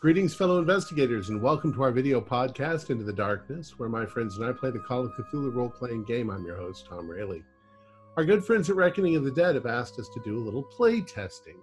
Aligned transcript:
Greetings, 0.00 0.34
fellow 0.34 0.58
investigators, 0.58 1.28
and 1.28 1.42
welcome 1.42 1.74
to 1.74 1.82
our 1.82 1.92
video 1.92 2.22
podcast, 2.22 2.88
Into 2.88 3.04
the 3.04 3.12
Darkness, 3.12 3.78
where 3.78 3.90
my 3.90 4.06
friends 4.06 4.38
and 4.38 4.46
I 4.46 4.52
play 4.52 4.70
the 4.70 4.78
Call 4.78 5.04
of 5.04 5.12
Cthulhu 5.12 5.54
role 5.54 5.68
playing 5.68 6.04
game. 6.04 6.30
I'm 6.30 6.46
your 6.46 6.56
host, 6.56 6.86
Tom 6.88 7.06
Rayleigh. 7.06 7.42
Our 8.16 8.24
good 8.24 8.42
friends 8.42 8.70
at 8.70 8.76
Reckoning 8.76 9.16
of 9.16 9.24
the 9.24 9.30
Dead 9.30 9.56
have 9.56 9.66
asked 9.66 9.98
us 9.98 10.08
to 10.14 10.20
do 10.24 10.38
a 10.38 10.40
little 10.40 10.62
play 10.62 11.02
testing. 11.02 11.58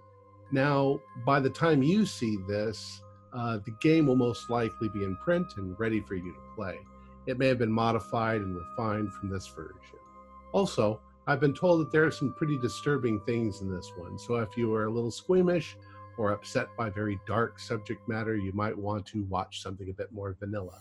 Now, 0.52 1.00
by 1.26 1.40
the 1.40 1.50
time 1.50 1.82
you 1.82 2.06
see 2.06 2.38
this, 2.46 3.02
uh, 3.32 3.58
the 3.64 3.74
game 3.80 4.06
will 4.06 4.14
most 4.14 4.48
likely 4.48 4.88
be 4.88 5.02
in 5.02 5.16
print 5.16 5.54
and 5.56 5.74
ready 5.80 6.00
for 6.00 6.14
you 6.14 6.32
to 6.32 6.54
play. 6.54 6.78
It 7.26 7.38
may 7.38 7.48
have 7.48 7.58
been 7.58 7.72
modified 7.72 8.40
and 8.40 8.54
refined 8.54 9.12
from 9.14 9.30
this 9.30 9.48
version. 9.48 9.98
Also, 10.52 11.00
I've 11.26 11.40
been 11.40 11.54
told 11.54 11.80
that 11.80 11.90
there 11.90 12.04
are 12.04 12.12
some 12.12 12.34
pretty 12.34 12.56
disturbing 12.56 13.18
things 13.18 13.62
in 13.62 13.68
this 13.68 13.90
one, 13.96 14.16
so 14.16 14.36
if 14.36 14.56
you 14.56 14.72
are 14.74 14.84
a 14.84 14.92
little 14.92 15.10
squeamish, 15.10 15.76
or 16.18 16.32
upset 16.32 16.68
by 16.76 16.90
very 16.90 17.18
dark 17.26 17.58
subject 17.58 18.06
matter, 18.08 18.36
you 18.36 18.52
might 18.52 18.76
want 18.76 19.06
to 19.06 19.22
watch 19.24 19.62
something 19.62 19.88
a 19.88 19.94
bit 19.94 20.12
more 20.12 20.36
vanilla. 20.38 20.80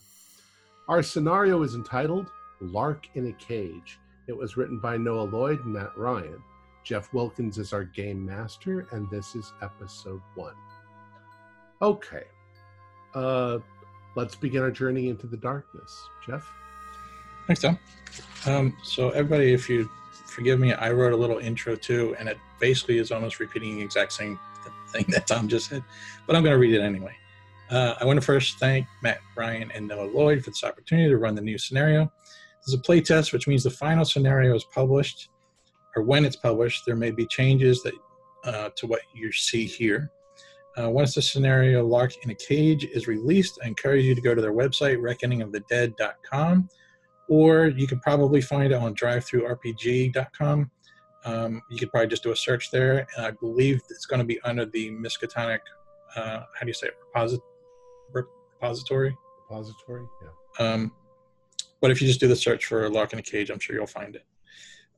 Our 0.89 1.03
scenario 1.03 1.63
is 1.63 1.75
entitled 1.75 2.27
Lark 2.59 3.07
in 3.15 3.27
a 3.27 3.33
Cage. 3.33 3.99
It 4.27 4.35
was 4.35 4.57
written 4.57 4.79
by 4.79 4.97
Noah 4.97 5.23
Lloyd 5.23 5.63
and 5.63 5.73
Matt 5.73 5.97
Ryan. 5.97 6.41
Jeff 6.83 7.13
Wilkins 7.13 7.57
is 7.57 7.73
our 7.73 7.83
game 7.83 8.25
master, 8.25 8.87
and 8.91 9.09
this 9.09 9.35
is 9.35 9.53
episode 9.61 10.21
one. 10.35 10.55
Okay, 11.81 12.23
uh, 13.13 13.59
let's 14.15 14.35
begin 14.35 14.63
our 14.63 14.71
journey 14.71 15.09
into 15.09 15.27
the 15.27 15.37
darkness. 15.37 16.01
Jeff? 16.25 16.49
Thanks, 17.45 17.61
Tom. 17.61 17.77
Um, 18.45 18.75
so, 18.83 19.09
everybody, 19.11 19.53
if 19.53 19.69
you 19.69 19.89
forgive 20.25 20.59
me, 20.59 20.73
I 20.73 20.91
wrote 20.91 21.13
a 21.13 21.17
little 21.17 21.39
intro 21.39 21.75
too, 21.75 22.15
and 22.19 22.27
it 22.29 22.37
basically 22.59 22.97
is 22.97 23.11
almost 23.11 23.39
repeating 23.39 23.77
the 23.77 23.83
exact 23.83 24.13
same 24.13 24.39
thing 24.89 25.05
that 25.09 25.27
Tom 25.27 25.47
just 25.47 25.69
said, 25.69 25.83
but 26.25 26.35
I'm 26.35 26.43
going 26.43 26.53
to 26.53 26.59
read 26.59 26.73
it 26.73 26.81
anyway. 26.81 27.15
Uh, 27.69 27.95
I 27.99 28.05
want 28.05 28.17
to 28.17 28.25
first 28.25 28.59
thank 28.59 28.87
Matt 29.03 29.19
Ryan 29.35 29.71
and 29.71 29.87
Noah 29.87 30.09
Lloyd 30.09 30.43
for 30.43 30.51
this 30.51 30.63
opportunity 30.63 31.09
to 31.09 31.17
run 31.17 31.35
the 31.35 31.41
new 31.41 31.57
scenario. 31.57 32.11
This 32.59 32.73
is 32.73 32.73
a 32.75 32.81
playtest, 32.81 33.33
which 33.33 33.47
means 33.47 33.63
the 33.63 33.69
final 33.69 34.05
scenario 34.05 34.55
is 34.55 34.63
published, 34.73 35.29
or 35.95 36.03
when 36.03 36.23
it's 36.25 36.35
published, 36.35 36.83
there 36.85 36.95
may 36.95 37.11
be 37.11 37.25
changes 37.25 37.83
that 37.83 37.93
uh, 38.45 38.69
to 38.75 38.87
what 38.87 39.01
you 39.13 39.31
see 39.31 39.65
here. 39.65 40.11
Uh, 40.79 40.89
once 40.89 41.15
the 41.15 41.21
scenario 41.21 41.85
Lark 41.85 42.23
in 42.23 42.29
a 42.29 42.35
Cage 42.35 42.85
is 42.85 43.07
released, 43.07 43.59
I 43.63 43.67
encourage 43.67 44.05
you 44.05 44.13
to 44.13 44.21
go 44.21 44.35
to 44.35 44.41
their 44.41 44.53
website, 44.53 44.99
reckoningofthedead.com, 44.99 46.69
or 47.29 47.67
you 47.67 47.87
can 47.87 47.99
probably 47.99 48.41
find 48.41 48.71
it 48.71 48.75
on 48.75 48.95
drivethrurpg.com. 48.95 50.71
Um, 51.27 51.61
you 51.69 51.77
could 51.77 51.91
probably 51.91 52.07
just 52.07 52.23
do 52.23 52.31
a 52.31 52.35
search 52.35 52.71
there, 52.71 53.05
and 53.15 53.25
I 53.25 53.31
believe 53.31 53.81
it's 53.89 54.05
going 54.05 54.19
to 54.19 54.25
be 54.25 54.39
under 54.41 54.65
the 54.65 54.91
Miskatonic. 54.91 55.59
Uh, 56.15 56.39
how 56.39 56.61
do 56.61 56.67
you 56.67 56.73
say 56.73 56.87
it? 56.87 56.93
Reposit- 57.13 57.41
repository. 58.13 59.15
Repository. 59.49 60.05
Yeah. 60.21 60.65
Um, 60.65 60.91
but 61.81 61.91
if 61.91 62.01
you 62.01 62.07
just 62.07 62.21
do 62.21 62.27
the 62.27 62.35
search 62.35 62.65
for 62.65 62.89
Lark 62.89 63.13
in 63.13 63.19
a 63.19 63.21
Cage, 63.21 63.49
I'm 63.49 63.59
sure 63.59 63.75
you'll 63.75 63.87
find 63.87 64.15
it. 64.15 64.25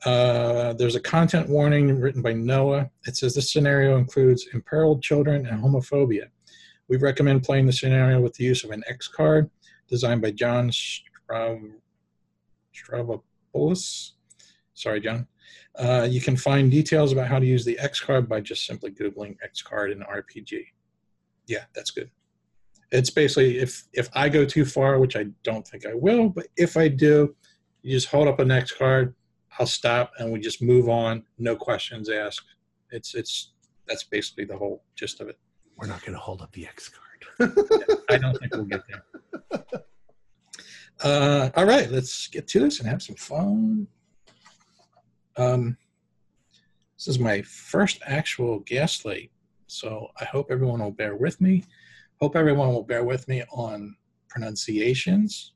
Uh, 0.06 0.73
there's 0.73 0.95
a 0.95 1.01
content 1.01 1.50
warning 1.50 2.00
written 2.00 2.22
by 2.22 2.31
Noah. 2.31 2.89
It 3.06 3.18
says 3.18 3.35
this 3.35 3.51
scenario 3.51 3.97
includes 3.97 4.47
imperiled 4.53 5.01
children 5.01 5.45
and 5.47 5.62
homophobia. 5.62 6.28
We 6.88 6.97
recommend 6.97 7.44
playing 7.44 7.66
the 7.66 7.73
scenario 7.73 8.22
with 8.22 8.34
the 8.35 8.45
use 8.45 8.63
of 8.63 8.72
an 8.72 8.84
X 8.88 9.07
card 9.07 9.50
designed 9.88 10.22
by 10.22 10.31
John 10.31 10.69
Strav- 10.69 11.73
Stravopoulos. 12.73 14.12
Sorry, 14.73 15.01
John. 15.01 15.28
Uh, 15.79 16.06
you 16.09 16.19
can 16.19 16.35
find 16.35 16.69
details 16.69 17.13
about 17.13 17.28
how 17.28 17.40
to 17.40 17.45
use 17.45 17.63
the 17.63 17.79
X 17.79 18.01
card 18.01 18.28
by 18.28 18.41
just 18.41 18.66
simply 18.66 18.91
Googling 18.91 19.38
X 19.41 19.62
card 19.62 19.91
in 19.91 20.00
RPG. 20.00 20.66
Yeah, 21.47 21.63
that's 21.73 21.91
good. 21.91 22.12
It's 22.91 23.09
basically 23.09 23.59
if 23.59 23.84
if 23.94 24.09
I 24.13 24.28
go 24.28 24.45
too 24.45 24.66
far, 24.66 25.00
which 25.00 25.16
I 25.16 25.28
don't 25.44 25.66
think 25.66 25.85
I 25.85 25.94
will, 25.94 26.29
but 26.29 26.47
if 26.57 26.75
I 26.75 26.89
do, 26.89 27.35
you 27.81 27.95
just 27.95 28.09
hold 28.09 28.28
up 28.28 28.39
an 28.39 28.51
X 28.51 28.73
card, 28.73 29.16
I'll 29.57 29.66
stop 29.66 30.12
and 30.19 30.31
we 30.31 30.39
just 30.39 30.62
move 30.62 30.89
on, 30.89 31.23
no 31.38 31.56
questions 31.56 32.09
asked. 32.09 32.45
It's 32.91 33.16
it's 33.16 33.53
that's 33.88 34.03
basically 34.03 34.45
the 34.45 34.57
whole 34.57 34.84
gist 34.95 35.22
of 35.22 35.29
it. 35.29 35.39
We're 35.78 35.88
not 35.88 36.01
going 36.01 36.13
to 36.13 36.19
hold 36.19 36.41
up 36.41 36.51
the 36.51 36.68
X 36.68 36.89
card. 36.89 37.53
I 38.09 38.18
don't 38.18 38.38
think 38.38 38.53
we'll 38.53 38.66
get 38.66 38.81
there. 38.89 39.63
Uh, 41.01 41.50
all 41.56 41.63
right, 41.63 41.89
let's 41.91 42.28
get 42.28 42.45
to 42.45 42.59
this 42.59 42.79
and 42.79 42.89
have 42.89 43.01
some 43.01 43.16
fun. 43.16 43.88
Um, 45.39 45.77
this 46.97 47.07
is 47.07 47.17
my 47.17 47.41
first 47.44 48.01
actual 48.05 48.59
guest 48.59 49.03
gaslight, 49.03 49.31
so 49.67 50.09
I 50.19 50.25
hope 50.25 50.47
everyone 50.51 50.81
will 50.81 50.91
bear 50.91 51.16
with 51.16 51.39
me. 51.39 51.63
Hope 52.19 52.35
everyone 52.35 52.73
will 52.73 52.83
bear 52.83 53.05
with 53.05 53.25
me 53.29 53.44
on 53.50 53.95
pronunciations. 54.27 55.53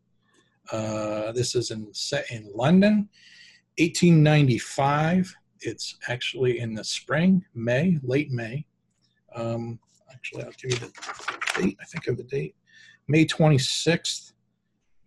Uh, 0.71 1.33
this 1.33 1.53
is 1.53 1.71
in, 1.71 1.94
set 1.94 2.31
in 2.31 2.49
London, 2.55 3.09
1895. 3.77 5.35
It's 5.59 5.97
actually 6.07 6.59
in 6.59 6.73
the 6.73 6.83
spring, 6.85 7.44
May, 7.53 8.00
late 8.03 8.31
May. 8.31 8.65
Um, 9.35 9.79
actually, 10.13 10.45
I'll 10.45 10.51
give 10.51 10.71
you 10.71 10.77
the 10.77 11.61
date. 11.61 11.77
I 11.81 11.85
think 11.85 12.07
of 12.07 12.15
the 12.15 12.23
date, 12.23 12.55
May 13.09 13.25
26th, 13.25 14.31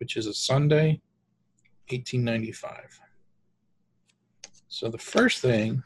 which 0.01 0.19
is 0.19 0.27
a 0.27 0.35
Sunday, 0.35 1.01
1895. 1.89 3.01
So 4.77 4.91
the 4.91 4.99
first 4.99 5.41
thing, 5.41 5.83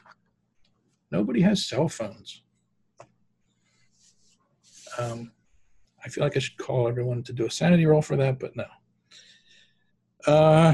nobody 1.11 1.39
has 1.43 1.65
cell 1.65 1.87
phones. 1.87 2.41
Um, 4.99 5.31
I 6.03 6.09
feel 6.09 6.25
like 6.25 6.35
I 6.35 6.41
should 6.41 6.57
call 6.57 6.89
everyone 6.89 7.23
to 7.23 7.31
do 7.31 7.45
a 7.45 7.49
sanity 7.49 7.85
roll 7.85 8.01
for 8.01 8.17
that, 8.17 8.37
but 8.37 8.51
no. 8.57 8.65
Uh, 10.27 10.73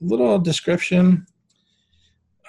little 0.00 0.36
description. 0.40 1.24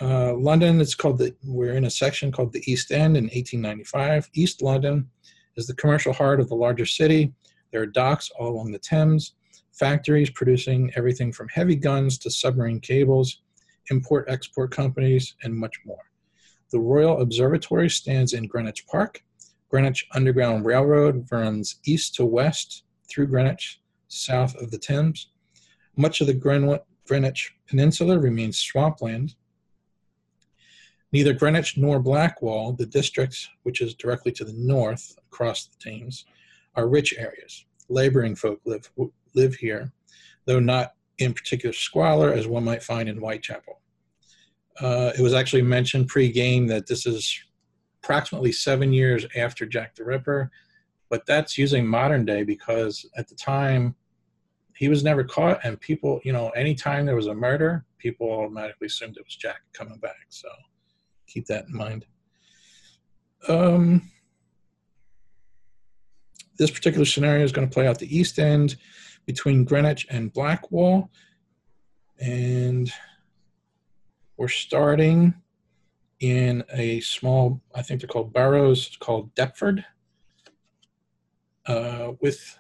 Uh, 0.01 0.34
London, 0.34 0.81
it's 0.81 0.95
called 0.95 1.19
the, 1.19 1.35
we're 1.45 1.75
in 1.75 1.85
a 1.85 1.91
section 1.91 2.31
called 2.31 2.51
the 2.51 2.63
East 2.66 2.91
End 2.91 3.16
in 3.16 3.25
1895. 3.25 4.28
East 4.34 4.63
London 4.63 5.07
is 5.55 5.67
the 5.67 5.75
commercial 5.75 6.13
heart 6.13 6.40
of 6.40 6.50
the 6.50 6.55
larger 6.55 6.88
city. 6.88 7.31
There 7.72 7.84
are 7.84 7.85
docks 7.85 8.31
all 8.40 8.50
along 8.50 8.72
the 8.72 8.79
Thames, 8.79 9.35
factories 9.72 10.31
producing 10.31 10.91
everything 10.95 11.31
from 11.31 11.47
heavy 11.50 11.75
guns 11.75 12.17
to 12.17 12.31
submarine 12.31 12.79
cables, 12.79 13.42
import 13.89 14.25
export 14.27 14.71
companies, 14.71 15.35
and 15.44 15.55
much 15.55 15.75
more. 15.85 16.11
The 16.71 16.79
Royal 16.79 17.21
Observatory 17.21 17.89
stands 17.89 18.33
in 18.33 18.47
Greenwich 18.47 18.85
Park. 18.88 19.23
Greenwich 19.69 20.07
Underground 20.13 20.66
Railroad 20.66 21.27
runs 21.31 21.79
east 21.85 22.16
to 22.16 22.25
west 22.25 22.83
through 23.09 23.27
Greenwich, 23.27 23.81
south 24.07 24.55
of 24.55 24.72
the 24.72 24.77
Thames. 24.77 25.29
Much 25.95 26.22
of 26.22 26.27
the 26.27 26.33
Greenwich 26.33 27.55
Peninsula 27.67 28.17
remains 28.17 28.59
swampland. 28.59 29.35
Neither 31.11 31.33
Greenwich 31.33 31.77
nor 31.77 31.99
Blackwall, 31.99 32.73
the 32.73 32.88
district 32.88 33.49
which 33.63 33.81
is 33.81 33.93
directly 33.93 34.31
to 34.31 34.43
the 34.43 34.53
north 34.53 35.16
across 35.28 35.67
the 35.67 35.75
Thames, 35.78 36.25
are 36.75 36.87
rich 36.87 37.13
areas. 37.17 37.66
Laboring 37.90 38.35
folk 38.35 38.59
live, 38.66 38.90
live 39.35 39.55
here, 39.55 39.91
though 40.46 40.59
not 40.59 40.93
in 41.23 41.34
particular 41.34 41.73
squalor 41.73 42.31
as 42.31 42.47
one 42.47 42.64
might 42.64 42.84
find 42.84 43.09
in 43.09 43.17
Whitechapel. 43.17 43.79
Uh, 44.79 45.11
it 45.17 45.22
was 45.22 45.34
actually 45.34 45.61
mentioned 45.61 46.08
pre-game 46.08 46.67
that 46.67 46.87
this 46.87 47.05
is 47.05 47.40
approximately 48.03 48.52
seven 48.52 48.91
years 48.91 49.25
after 49.35 49.66
Jack 49.66 49.96
the 49.96 50.03
Ripper, 50.03 50.52
but 51.09 51.25
that's 51.25 51.58
using 51.58 51.85
modern 51.87 52.25
day 52.25 52.43
because 52.43 53.05
at 53.16 53.28
the 53.28 53.35
time 53.35 53.96
he 54.75 54.90
was 54.90 55.03
never 55.03 55.23
caught, 55.23 55.59
and 55.64 55.79
people, 55.79 56.20
you 56.23 56.34
know, 56.34 56.49
anytime 56.49 57.05
there 57.05 57.16
was 57.16 57.28
a 57.28 57.34
murder, 57.34 57.85
people 57.99 58.29
automatically 58.29 58.87
assumed 58.87 59.16
it 59.17 59.23
was 59.23 59.35
Jack 59.35 59.61
coming 59.73 59.99
back. 59.99 60.25
So 60.29 60.49
keep 61.28 61.46
that 61.47 61.66
in 61.67 61.75
mind. 61.75 62.05
Um, 63.47 64.09
this 66.58 66.72
particular 66.72 67.05
scenario 67.05 67.43
is 67.43 67.52
going 67.52 67.67
to 67.67 67.73
play 67.73 67.87
out 67.87 67.99
the 67.99 68.16
East 68.16 68.40
End 68.40 68.75
between 69.25 69.64
Greenwich 69.64 70.08
and 70.09 70.31
Blackwall. 70.34 71.09
And 72.20 72.91
we're 74.37 74.47
starting 74.47 75.34
in 76.20 76.64
a 76.73 76.99
small, 77.02 77.61
I 77.75 77.81
think 77.81 78.02
they're 78.02 78.08
called 78.08 78.34
boroughs, 78.34 78.87
it's 78.87 78.97
called 78.97 79.34
Deptford. 79.35 79.84
Uh, 81.66 82.14
with 82.22 82.59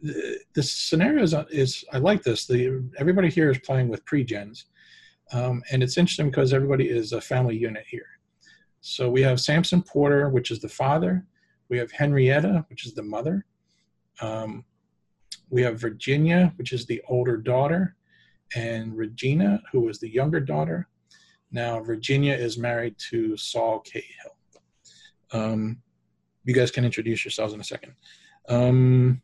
the, 0.00 0.38
the 0.54 0.62
scenario 0.62 1.22
is, 1.22 1.34
is, 1.50 1.84
I 1.92 1.98
like 1.98 2.22
this. 2.22 2.46
The 2.46 2.84
everybody 2.98 3.28
here 3.28 3.50
is 3.50 3.58
playing 3.58 3.88
with 3.88 4.04
pre-gens, 4.04 4.66
um, 5.32 5.62
and 5.70 5.82
it's 5.82 5.98
interesting 5.98 6.30
because 6.30 6.52
everybody 6.52 6.88
is 6.88 7.12
a 7.12 7.20
family 7.20 7.56
unit 7.56 7.84
here. 7.88 8.06
So 8.80 9.10
we 9.10 9.22
have 9.22 9.40
Samson 9.40 9.82
Porter, 9.82 10.28
which 10.28 10.50
is 10.50 10.60
the 10.60 10.68
father. 10.68 11.26
We 11.68 11.78
have 11.78 11.90
Henrietta, 11.90 12.64
which 12.70 12.86
is 12.86 12.94
the 12.94 13.02
mother. 13.02 13.44
Um, 14.20 14.64
we 15.50 15.62
have 15.62 15.80
Virginia, 15.80 16.52
which 16.56 16.72
is 16.72 16.86
the 16.86 17.02
older 17.08 17.36
daughter, 17.36 17.96
and 18.54 18.96
Regina, 18.96 19.62
who 19.72 19.88
is 19.88 19.98
the 19.98 20.08
younger 20.08 20.40
daughter. 20.40 20.88
Now, 21.50 21.80
Virginia 21.80 22.34
is 22.34 22.58
married 22.58 22.96
to 23.10 23.36
Saul 23.36 23.80
Cahill. 23.80 24.36
Um, 25.32 25.82
you 26.44 26.54
guys 26.54 26.70
can 26.70 26.84
introduce 26.84 27.24
yourselves 27.24 27.54
in 27.54 27.60
a 27.60 27.64
second. 27.64 27.92
Um, 28.48 29.22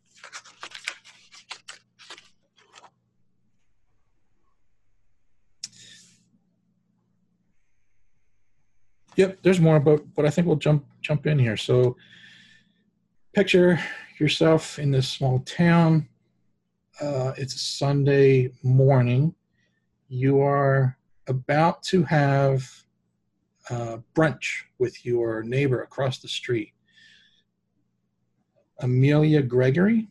Yep, 9.15 9.39
there's 9.43 9.61
more, 9.61 9.79
but 9.79 10.13
but 10.13 10.25
I 10.25 10.29
think 10.29 10.45
we'll 10.45 10.57
jump 10.57 10.85
jump 11.01 11.25
in 11.25 11.39
here. 11.39 11.55
So, 11.55 11.95
picture 13.33 13.79
yourself 14.19 14.77
in 14.77 14.91
this 14.91 15.07
small 15.07 15.39
town. 15.39 16.09
Uh, 17.01 17.33
it's 17.35 17.61
Sunday 17.61 18.49
morning. 18.63 19.35
You 20.07 20.39
are 20.41 20.97
about 21.27 21.83
to 21.83 22.03
have 22.03 22.71
uh, 23.69 23.97
brunch 24.13 24.63
with 24.79 25.05
your 25.05 25.43
neighbor 25.43 25.81
across 25.81 26.19
the 26.19 26.29
street, 26.29 26.71
Amelia 28.79 29.41
Gregory. 29.41 30.07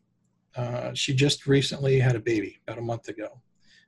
Uh, 0.57 0.93
she 0.93 1.15
just 1.15 1.47
recently 1.47 1.99
had 1.99 2.17
a 2.17 2.21
baby 2.21 2.61
about 2.67 2.79
a 2.79 2.83
month 2.83 3.09
ago, 3.09 3.41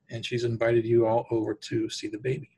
and 0.08 0.24
she's 0.24 0.44
invited 0.44 0.86
you 0.86 1.06
all 1.06 1.26
over 1.30 1.52
to 1.52 1.90
see 1.90 2.08
the 2.08 2.18
baby. 2.18 2.48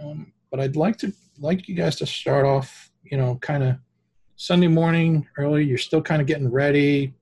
Um, 0.00 0.32
but 0.52 0.60
I'd 0.60 0.76
like 0.76 0.96
to 0.98 1.12
like 1.40 1.66
you 1.68 1.74
guys 1.74 1.96
to 1.96 2.06
start 2.06 2.46
off, 2.46 2.92
you 3.02 3.16
know, 3.16 3.34
kind 3.42 3.64
of 3.64 3.76
Sunday 4.36 4.68
morning 4.68 5.26
early. 5.36 5.64
You're 5.64 5.76
still 5.76 6.02
kind 6.02 6.20
of 6.22 6.28
getting 6.28 6.48
ready. 6.48 7.14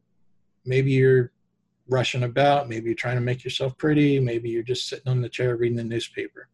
Maybe 0.67 0.93
you're 0.93 1.33
rushing 1.89 2.25
about. 2.25 2.69
Maybe 2.69 2.87
you're 2.87 2.95
trying 2.95 3.17
to 3.17 3.23
make 3.23 3.45
yourself 3.45 3.77
pretty. 3.79 4.19
Maybe 4.21 4.51
you're 4.51 4.63
just 4.63 4.89
sitting 4.89 5.09
on 5.09 5.21
the 5.21 5.29
chair 5.29 5.57
reading 5.57 5.77
the 5.77 5.85
newspaper. 5.85 6.49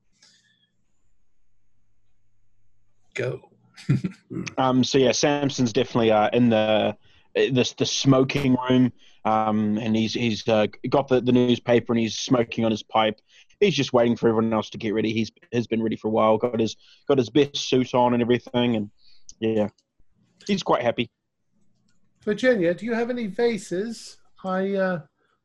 Go. 3.15 3.51
um, 4.59 4.85
so 4.85 4.99
yeah, 4.99 5.13
Samson's 5.13 5.73
definitely 5.73 6.11
uh, 6.11 6.31
in 6.33 6.51
the 6.51 6.97
the 7.35 7.75
the 7.79 7.87
smoking 7.87 8.57
room, 8.69 8.93
um, 9.25 9.79
and 9.79 9.97
he's 9.97 10.15
he's 10.15 10.47
uh, 10.49 10.67
got 10.89 11.09
the, 11.09 11.21
the 11.21 11.33
newspaper 11.33 11.93
and 11.93 12.01
he's 12.01 12.17
smoking 12.17 12.65
on 12.65 12.71
his 12.71 12.83
pipe 12.83 13.21
he's 13.63 13.75
just 13.75 13.93
waiting 13.93 14.17
for 14.17 14.29
everyone 14.29 14.53
else 14.53 14.71
to 14.71 14.79
get 14.79 14.95
ready. 14.95 15.13
He's 15.13 15.31
has 15.53 15.67
been 15.67 15.83
ready 15.83 15.97
for 15.97 16.09
a 16.09 16.11
while. 16.11 16.37
Got 16.37 16.61
his 16.61 16.77
got 17.09 17.19
his 17.19 17.31
best 17.31 17.57
suit 17.57 17.95
on 17.95 18.13
and 18.13 18.23
everything, 18.23 18.77
and 18.77 18.91
yeah, 19.41 19.69
he's 20.47 20.63
quite 20.63 20.83
happy. 20.83 21.11
Virginia, 22.25 22.73
do 22.73 22.87
you 22.87 22.95
have 22.95 23.11
any 23.11 23.27
vases? 23.27 24.19
I 24.45 24.75
uh, 24.75 25.01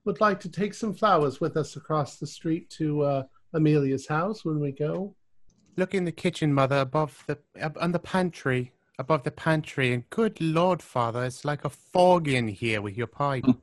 would 0.06 0.22
like 0.22 0.40
to 0.42 0.50
take 0.50 0.74
some 0.74 0.94
flowers 0.94 1.42
with 1.42 1.58
us 1.58 1.76
across 1.76 2.18
the 2.18 2.28
street 2.28 2.70
to 2.72 3.02
uh, 3.02 3.24
Amelia's 3.54 4.08
house 4.08 4.46
when 4.46 4.60
we 4.60 4.72
go. 4.72 5.16
Look 5.76 5.94
in 5.94 6.06
the 6.06 6.12
kitchen, 6.12 6.54
Mother, 6.54 6.78
above 6.78 7.24
the 7.28 7.38
on 7.80 7.92
the 7.92 8.00
pantry, 8.00 8.72
above 8.98 9.24
the 9.24 9.32
pantry, 9.32 9.94
and 9.94 10.10
good 10.10 10.40
Lord, 10.42 10.82
Father, 10.82 11.26
it's 11.26 11.46
like 11.46 11.66
a 11.66 11.70
fog 11.70 12.28
in 12.28 12.48
here 12.48 12.82
with 12.82 12.98
your 12.98 13.08
pipe. 13.08 13.46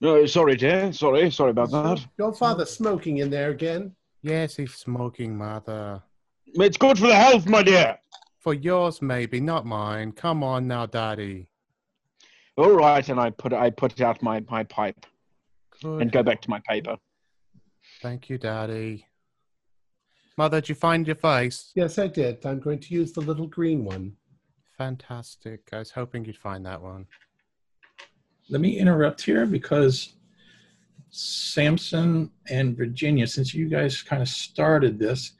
No, 0.00 0.24
sorry, 0.26 0.54
dear. 0.56 0.92
Sorry, 0.92 1.28
sorry 1.30 1.50
about 1.50 1.72
that. 1.72 2.06
Your 2.18 2.32
father 2.32 2.64
smoking 2.64 3.18
in 3.18 3.30
there 3.30 3.50
again? 3.50 3.94
yes, 4.22 4.56
he's 4.56 4.74
smoking, 4.74 5.36
Mother. 5.36 6.02
It's 6.46 6.76
good 6.76 6.98
for 6.98 7.08
the 7.08 7.16
health, 7.16 7.46
my 7.46 7.62
dear. 7.62 7.98
For 8.38 8.54
yours, 8.54 9.02
maybe, 9.02 9.40
not 9.40 9.66
mine. 9.66 10.12
Come 10.12 10.44
on 10.44 10.68
now, 10.68 10.86
Daddy. 10.86 11.48
All 12.58 12.72
right, 12.72 13.08
and 13.08 13.20
I 13.20 13.30
put 13.30 13.52
I 13.52 13.70
put 13.70 14.00
out 14.00 14.20
my 14.20 14.42
my 14.50 14.64
pipe 14.64 15.06
Good. 15.80 16.02
and 16.02 16.10
go 16.10 16.24
back 16.24 16.42
to 16.42 16.50
my 16.50 16.60
paper. 16.68 16.96
Thank 18.02 18.28
you, 18.28 18.36
Daddy. 18.36 19.06
Mother, 20.36 20.60
did 20.60 20.68
you 20.68 20.74
find 20.74 21.06
your 21.06 21.14
face? 21.14 21.70
Yes, 21.76 22.00
I 22.00 22.08
did. 22.08 22.44
I'm 22.44 22.58
going 22.58 22.80
to 22.80 22.92
use 22.92 23.12
the 23.12 23.20
little 23.20 23.46
green 23.46 23.84
one. 23.84 24.16
Fantastic. 24.76 25.68
I 25.72 25.78
was 25.78 25.92
hoping 25.92 26.24
you'd 26.24 26.36
find 26.36 26.66
that 26.66 26.82
one. 26.82 27.06
Let 28.50 28.60
me 28.60 28.76
interrupt 28.76 29.22
here 29.22 29.46
because 29.46 30.14
Samson 31.10 32.28
and 32.50 32.76
Virginia, 32.76 33.28
since 33.28 33.54
you 33.54 33.68
guys 33.68 34.02
kind 34.02 34.20
of 34.20 34.28
started 34.28 34.98
this, 34.98 35.32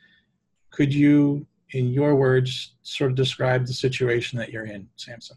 could 0.71 0.95
you, 0.95 1.45
in 1.73 1.89
your 1.89 2.15
words, 2.15 2.75
sort 2.83 3.11
of 3.11 3.17
describe 3.17 3.67
the 3.67 3.73
situation 3.73 4.39
that 4.39 4.53
you're 4.53 4.67
in, 4.67 4.89
Samson? 4.95 5.37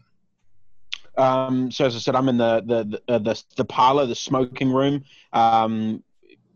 Um, 1.16 1.70
so 1.70 1.84
as 1.84 1.94
I 1.94 1.98
said, 1.98 2.14
I'm 2.16 2.28
in 2.28 2.38
the 2.38 2.62
the 2.66 2.84
the, 3.06 3.14
uh, 3.14 3.18
the, 3.18 3.42
the 3.56 3.64
parlor, 3.64 4.06
the 4.06 4.14
smoking 4.14 4.72
room. 4.72 5.04
Um, 5.32 6.02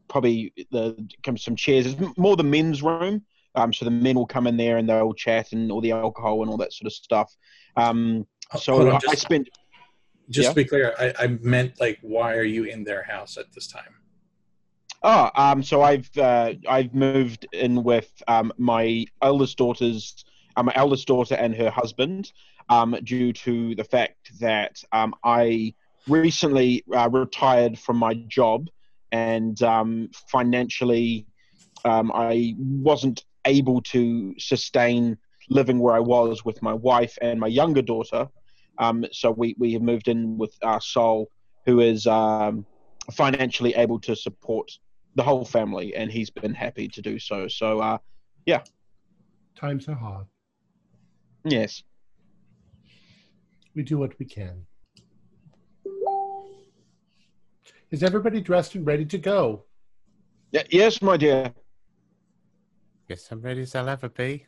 probably 0.09 0.53
the 0.71 1.09
comes 1.23 1.45
some 1.45 1.57
chairs. 1.57 1.87
It's 1.87 2.19
more 2.19 2.37
the 2.37 2.45
men's 2.45 2.83
room. 2.83 3.25
Um, 3.55 3.73
so 3.73 3.85
the 3.87 3.91
men 3.91 4.17
will 4.17 4.27
come 4.27 4.47
in 4.47 4.57
there 4.57 4.77
and 4.77 4.89
they'll 4.89 5.15
chat 5.15 5.53
and 5.53 5.73
all 5.73 5.81
the 5.81 5.93
alcohol 5.93 6.43
and 6.43 6.51
all 6.51 6.59
that 6.59 6.73
sort 6.75 6.87
of 6.87 6.93
stuff. 6.93 7.35
Um, 7.77 8.27
so 8.59 8.81
on, 8.81 8.89
I, 8.89 9.01
I 9.09 9.15
spent. 9.15 9.49
Just 10.29 10.49
Yeah. 10.49 10.51
to 10.51 10.57
be 10.57 10.65
clear, 10.65 10.95
I, 10.99 11.15
I 11.19 11.27
meant 11.41 11.81
like, 11.81 11.99
why 12.03 12.35
are 12.35 12.43
you 12.43 12.65
in 12.65 12.85
their 12.85 13.03
house 13.03 13.37
at 13.39 13.53
this 13.53 13.67
time? 13.67 13.95
Oh, 15.03 15.31
um, 15.37 15.63
so 15.63 15.83
I've 15.83 16.11
uh, 16.19 16.55
I've 16.69 16.95
moved 16.95 17.47
in 17.53 17.83
with 17.83 18.11
um, 18.29 18.53
my 18.59 19.05
eldest 19.23 19.57
daughter's 19.57 20.25
uh, 20.57 20.63
my 20.63 20.73
eldest 20.75 21.07
daughter 21.07 21.35
and 21.35 21.55
her 21.55 21.71
husband 21.71 22.33
um, 22.69 22.97
due 23.05 23.33
to 23.33 23.75
the 23.75 23.85
fact 23.85 24.39
that 24.41 24.83
um, 24.93 25.15
I 25.25 25.75
recently 26.09 26.85
uh, 26.95 27.09
retired 27.11 27.79
from 27.79 27.97
my 27.97 28.15
job 28.15 28.69
and 29.13 29.61
um, 29.63 30.11
financially 30.31 31.27
um, 31.85 32.11
I 32.15 32.55
wasn't 32.59 33.25
able 33.45 33.81
to 33.83 34.35
sustain 34.39 35.17
living 35.49 35.79
where 35.79 35.95
I 35.95 36.01
was 36.01 36.45
with 36.45 36.61
my 36.63 36.73
wife 36.73 37.17
and 37.23 37.39
my 37.39 37.47
younger 37.47 37.83
daughter. 37.83 38.29
Um, 38.79 39.07
so 39.13 39.31
we, 39.31 39.55
we 39.59 39.73
have 39.75 39.83
moved 39.83 40.09
in 40.09 40.37
with 40.37 40.55
our 40.63 40.81
Saul, 40.81 41.31
who 41.65 41.81
is 41.81 42.07
um, 42.07 42.67
financially 43.13 43.75
able 43.75 44.01
to 44.01 44.17
support 44.17 44.71
the 45.15 45.23
whole 45.23 45.45
family, 45.45 45.95
and 45.95 46.11
he's 46.11 46.29
been 46.29 46.53
happy 46.53 46.89
to 46.89 47.01
do 47.01 47.19
so. 47.19 47.49
So, 47.49 47.81
uh, 47.81 47.99
yeah. 48.45 48.63
Times 49.59 49.89
are 49.89 49.95
hard. 49.95 50.27
yes. 51.45 51.83
We 53.77 53.83
do 53.83 53.99
what 53.99 54.19
we 54.19 54.25
can. 54.25 54.67
Is 57.91 58.03
everybody 58.03 58.41
dressed 58.41 58.75
and 58.75 58.87
ready 58.87 59.05
to 59.05 59.19
go? 59.19 59.65
Y- 60.53 60.65
yes, 60.71 61.03
my 61.03 61.19
dear. 61.19 61.53
Yes, 63.07 63.29
I'm 63.31 63.43
ready 63.43 63.61
as 63.61 63.75
I'll 63.75 63.91
ever 63.91 64.09
be. 64.09 64.47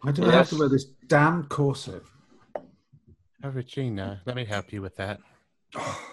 Why 0.00 0.10
do 0.10 0.28
I 0.28 0.32
have 0.32 0.50
to 0.50 0.58
wear 0.58 0.68
this 0.68 0.86
damn 1.06 1.44
corset? 1.44 2.02
Oh, 3.44 3.50
Regina, 3.50 4.20
let 4.26 4.34
me 4.34 4.44
help 4.44 4.72
you 4.72 4.82
with 4.82 4.96
that. 4.96 5.20
Oh, 5.76 6.06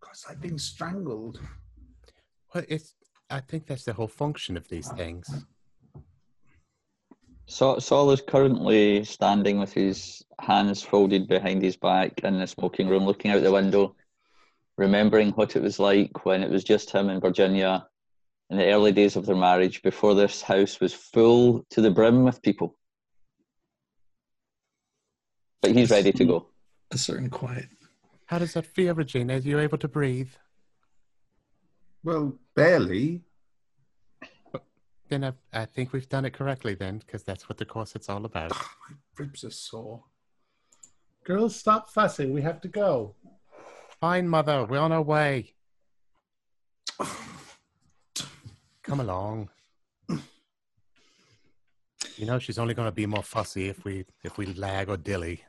because 0.00 0.24
I've 0.30 0.40
been 0.40 0.58
strangled. 0.58 1.40
Well, 2.54 2.64
it's. 2.68 2.94
I 3.30 3.40
think 3.40 3.66
that's 3.66 3.84
the 3.84 3.94
whole 3.94 4.06
function 4.06 4.56
of 4.56 4.68
these 4.68 4.88
things. 4.90 5.46
Saul, 7.46 7.80
Saul 7.80 8.10
is 8.10 8.22
currently 8.22 9.04
standing 9.04 9.58
with 9.58 9.72
his 9.72 10.24
hands 10.38 10.82
folded 10.82 11.28
behind 11.28 11.62
his 11.62 11.76
back 11.76 12.20
in 12.24 12.38
the 12.38 12.46
smoking 12.46 12.88
room, 12.88 13.04
looking 13.04 13.30
out 13.30 13.42
the 13.42 13.52
window, 13.52 13.94
remembering 14.78 15.30
what 15.32 15.56
it 15.56 15.62
was 15.62 15.78
like 15.78 16.24
when 16.24 16.42
it 16.42 16.50
was 16.50 16.64
just 16.64 16.90
him 16.90 17.10
and 17.10 17.20
Virginia 17.20 17.86
in 18.50 18.56
the 18.58 18.70
early 18.72 18.92
days 18.92 19.16
of 19.16 19.26
their 19.26 19.36
marriage 19.36 19.82
before 19.82 20.14
this 20.14 20.42
house 20.42 20.80
was 20.80 20.92
full 20.92 21.64
to 21.70 21.80
the 21.80 21.90
brim 21.90 22.24
with 22.24 22.42
people. 22.42 22.76
But 25.62 25.72
he's 25.72 25.90
ready 25.90 26.12
to 26.12 26.24
go. 26.24 26.48
A 26.90 26.98
certain 26.98 27.30
quiet. 27.30 27.68
How 28.26 28.38
does 28.38 28.54
that 28.54 28.66
feel, 28.66 28.94
Regina? 28.94 29.34
Are 29.34 29.38
you 29.38 29.58
able 29.58 29.78
to 29.78 29.88
breathe? 29.88 30.30
Well, 32.02 32.38
barely. 32.54 33.22
Then 35.08 35.24
I, 35.24 35.32
I 35.52 35.64
think 35.66 35.92
we've 35.92 36.08
done 36.08 36.24
it 36.24 36.32
correctly 36.32 36.74
then, 36.74 36.98
because 36.98 37.22
that's 37.22 37.48
what 37.48 37.58
the 37.58 37.64
corset's 37.64 38.08
all 38.08 38.24
about. 38.24 38.52
My 38.52 38.96
ribs 39.18 39.44
are 39.44 39.50
sore. 39.50 40.04
Girls, 41.24 41.56
stop 41.56 41.90
fussing. 41.90 42.32
We 42.32 42.42
have 42.42 42.60
to 42.62 42.68
go. 42.68 43.14
Fine, 44.00 44.28
Mother. 44.28 44.64
We're 44.64 44.78
on 44.78 44.92
our 44.92 45.02
way. 45.02 45.54
Come 48.82 49.00
along. 49.00 49.50
You 52.16 52.26
know 52.26 52.38
she's 52.38 52.58
only 52.58 52.74
going 52.74 52.86
to 52.86 52.92
be 52.92 53.06
more 53.06 53.24
fussy 53.24 53.68
if 53.68 53.84
we 53.84 54.04
if 54.22 54.38
we 54.38 54.46
lag 54.46 54.88
or 54.88 54.96
dilly. 54.96 55.42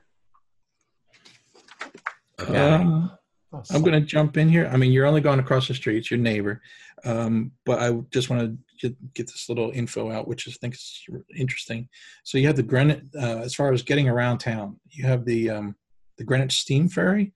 Uh, 2.40 3.10
Oh, 3.56 3.64
I'm 3.72 3.84
going 3.84 4.00
to 4.00 4.06
jump 4.06 4.38
in 4.38 4.50
here. 4.50 4.70
I 4.72 4.78
mean, 4.78 4.92
you're 4.92 5.06
only 5.06 5.22
going 5.22 5.40
across 5.40 5.68
the 5.68 5.74
street, 5.74 5.98
it's 5.98 6.12
your 6.12 6.20
neighbor. 6.20 6.62
Um, 7.06 7.52
but 7.66 7.80
I 7.80 7.94
just 8.12 8.30
want 8.30 8.42
to 8.42 8.58
get, 8.90 9.14
get 9.14 9.28
this 9.28 9.46
little 9.50 9.72
info 9.72 10.12
out, 10.12 10.28
which 10.28 10.48
I 10.48 10.52
think 10.52 10.74
is 10.74 11.04
interesting. 11.38 11.88
So 12.24 12.38
you 12.38 12.48
have 12.48 12.56
the 12.56 12.64
Greenwich, 12.64 13.04
uh, 13.16 13.40
as 13.48 13.54
far 13.56 13.74
as 13.74 13.84
getting 13.84 14.10
around 14.10 14.40
town, 14.40 14.80
you 14.90 15.06
have 15.06 15.26
the 15.26 15.50
um, 15.50 15.76
the 16.18 16.24
Greenwich 16.24 16.56
Steam 16.64 16.90
Ferry. 16.90 17.34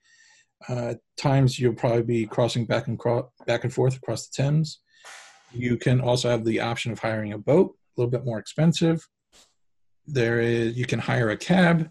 Uh, 0.67 0.93
times 1.17 1.57
you'll 1.57 1.73
probably 1.83 2.03
be 2.03 2.25
crossing 2.25 2.65
back 2.65 2.87
and 2.87 2.97
cro- 2.99 3.31
back 3.45 3.63
and 3.63 3.73
forth 3.73 3.95
across 3.95 4.27
the 4.27 4.43
Thames. 4.43 4.79
You 5.51 5.77
can 5.77 6.01
also 6.01 6.29
have 6.29 6.43
the 6.45 6.59
option 6.61 6.91
of 6.91 6.99
hiring 6.99 7.33
a 7.33 7.37
boat, 7.37 7.69
a 7.71 8.01
little 8.01 8.11
bit 8.11 8.25
more 8.25 8.39
expensive. 8.39 9.07
There 10.05 10.39
is 10.39 10.77
you 10.77 10.85
can 10.85 10.99
hire 10.99 11.29
a 11.29 11.37
cab. 11.37 11.89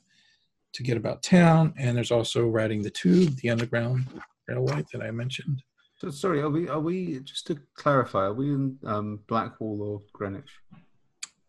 to 0.74 0.82
get 0.82 0.96
about 0.96 1.22
town, 1.22 1.72
and 1.78 1.96
there's 1.96 2.10
also 2.10 2.46
riding 2.46 2.82
the 2.82 2.90
tube, 2.90 3.36
the 3.36 3.50
underground 3.50 4.06
railway 4.46 4.84
that 4.92 5.02
I 5.02 5.10
mentioned. 5.10 5.62
So, 6.00 6.10
sorry, 6.10 6.40
are 6.40 6.50
we? 6.50 6.68
Are 6.68 6.80
we? 6.80 7.20
Just 7.20 7.48
to 7.48 7.58
clarify, 7.74 8.26
are 8.26 8.32
we 8.32 8.52
in 8.52 8.78
um, 8.84 9.20
Blackwall 9.26 9.82
or 9.82 10.02
Greenwich? 10.12 10.50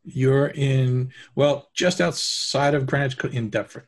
You're 0.03 0.47
in 0.47 1.11
well, 1.35 1.69
just 1.75 2.01
outside 2.01 2.73
of 2.73 2.87
Greenwich 2.87 3.23
in 3.25 3.51
Deptford. 3.51 3.85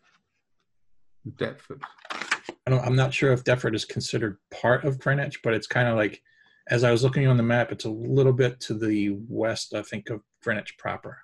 Deptford. 1.35 1.81
I 2.11 2.69
don't, 2.69 2.85
I'm 2.85 2.95
not 2.95 3.13
sure 3.13 3.31
if 3.31 3.43
Deptford 3.43 3.73
is 3.73 3.85
considered 3.85 4.37
part 4.51 4.85
of 4.85 4.99
Greenwich, 4.99 5.41
but 5.41 5.55
it's 5.55 5.65
kind 5.65 5.87
of 5.87 5.95
like, 5.95 6.21
as 6.69 6.83
I 6.83 6.91
was 6.91 7.03
looking 7.03 7.27
on 7.27 7.37
the 7.37 7.43
map, 7.43 7.71
it's 7.71 7.85
a 7.85 7.89
little 7.89 8.33
bit 8.33 8.59
to 8.61 8.75
the 8.75 9.17
west, 9.27 9.73
I 9.73 9.81
think, 9.81 10.11
of 10.11 10.21
Greenwich 10.43 10.77
proper. 10.77 11.17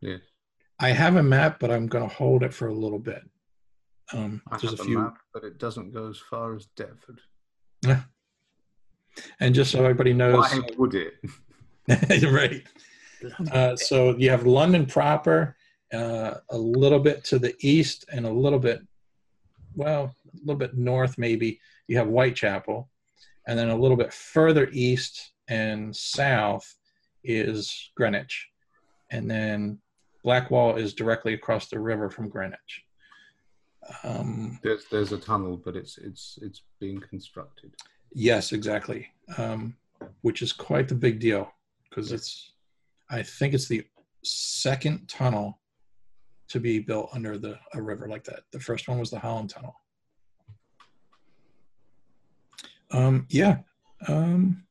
Yes. 0.00 0.20
I 0.78 0.92
have 0.92 1.16
a 1.16 1.22
map, 1.22 1.58
but 1.60 1.70
I'm 1.70 1.86
going 1.86 2.08
to 2.08 2.14
hold 2.14 2.42
it 2.42 2.54
for 2.54 2.68
a 2.68 2.74
little 2.74 2.98
bit. 2.98 3.22
Um, 4.14 4.40
I 4.50 4.56
there's 4.56 4.70
have 4.70 4.80
a 4.80 4.82
a 4.82 4.86
few, 4.86 4.98
map, 5.00 5.18
but 5.34 5.44
it 5.44 5.58
doesn't 5.58 5.92
go 5.92 6.08
as 6.08 6.18
far 6.18 6.56
as 6.56 6.66
Deptford. 6.76 7.18
And 9.40 9.54
just 9.54 9.70
so 9.70 9.80
everybody 9.80 10.12
knows, 10.12 10.50
Why 10.50 10.60
would 10.76 10.94
it? 10.94 11.14
right. 12.30 12.62
Uh, 13.52 13.76
so 13.76 14.16
you 14.16 14.30
have 14.30 14.46
London 14.46 14.86
proper, 14.86 15.56
uh, 15.92 16.34
a 16.50 16.58
little 16.58 17.00
bit 17.00 17.24
to 17.24 17.38
the 17.38 17.54
east, 17.60 18.04
and 18.12 18.26
a 18.26 18.30
little 18.30 18.58
bit, 18.58 18.80
well, 19.74 20.14
a 20.34 20.38
little 20.38 20.58
bit 20.58 20.76
north 20.76 21.18
maybe. 21.18 21.60
You 21.88 21.98
have 21.98 22.06
Whitechapel, 22.06 22.88
and 23.46 23.58
then 23.58 23.70
a 23.70 23.76
little 23.76 23.96
bit 23.96 24.12
further 24.12 24.68
east 24.72 25.32
and 25.48 25.94
south 25.94 26.76
is 27.24 27.90
Greenwich, 27.96 28.48
and 29.10 29.30
then 29.30 29.78
Blackwall 30.24 30.76
is 30.76 30.94
directly 30.94 31.34
across 31.34 31.68
the 31.68 31.80
river 31.80 32.08
from 32.10 32.28
Greenwich. 32.28 32.84
Um, 34.04 34.58
There's 34.62 34.84
there's 34.90 35.12
a 35.12 35.18
tunnel, 35.18 35.60
but 35.64 35.76
it's 35.76 35.98
it's 35.98 36.38
it's 36.42 36.62
being 36.78 37.00
constructed. 37.00 37.74
Yes, 38.12 38.52
exactly. 38.52 39.08
Um, 39.38 39.76
which 40.22 40.42
is 40.42 40.52
quite 40.52 40.88
the 40.88 40.94
big 40.94 41.20
deal 41.20 41.52
because 41.88 42.12
it's, 42.12 42.52
I 43.10 43.22
think 43.22 43.54
it's 43.54 43.68
the 43.68 43.84
second 44.22 45.08
tunnel 45.08 45.58
to 46.48 46.60
be 46.60 46.78
built 46.78 47.10
under 47.12 47.38
the 47.38 47.58
a 47.74 47.82
river 47.82 48.08
like 48.08 48.24
that. 48.24 48.40
The 48.52 48.60
first 48.60 48.88
one 48.88 48.98
was 48.98 49.10
the 49.10 49.18
Holland 49.18 49.50
Tunnel. 49.50 49.74
Um, 52.92 53.26
yeah. 53.28 53.58
Um, 54.08 54.64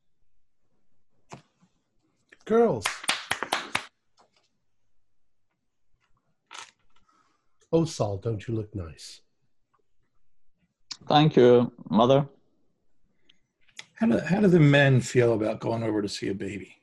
Girls. 2.46 2.86
Oh, 7.72 7.86
Saul, 7.86 8.18
don't 8.18 8.48
you 8.48 8.56
look 8.56 8.74
nice? 8.74 9.22
Thank 11.08 11.36
you, 11.36 11.72
mother. 11.90 12.28
how 13.96 14.08
do 14.08 14.20
how 14.20 14.42
do 14.42 14.48
the 14.48 14.60
men 14.60 15.02
feel 15.02 15.34
about 15.34 15.60
going 15.60 15.84
over 15.84 16.02
to 16.02 16.10
see 16.10 16.30
a 16.30 16.34
baby? 16.34 16.76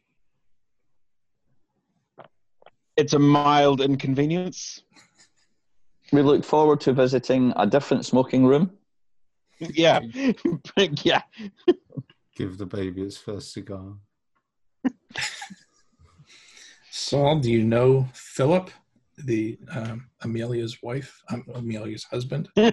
It's 2.97 3.15
a 3.15 3.19
mild 3.19 3.81
inconvenience. 3.81 4.83
We 6.13 6.23
look 6.23 6.45
forward 6.45 6.81
to 6.83 6.93
visiting 6.93 7.53
a 7.57 7.67
different 7.67 8.07
smoking 8.07 8.47
room. 8.47 8.71
Yeah, 9.59 10.01
yeah. 10.77 11.23
Give 12.37 12.57
the 12.57 12.67
baby 12.67 13.03
its 13.03 13.17
first 13.17 13.53
cigar. 13.53 13.95
Saul, 16.91 17.41
do 17.41 17.51
you 17.51 17.65
know 17.65 18.09
Philip, 18.15 18.71
the 19.19 19.59
um, 19.71 20.09
Amelia's 20.23 20.83
wife, 20.83 21.23
um, 21.31 21.45
Amelia's 21.55 22.05
husband? 22.05 22.49
Do 22.57 22.73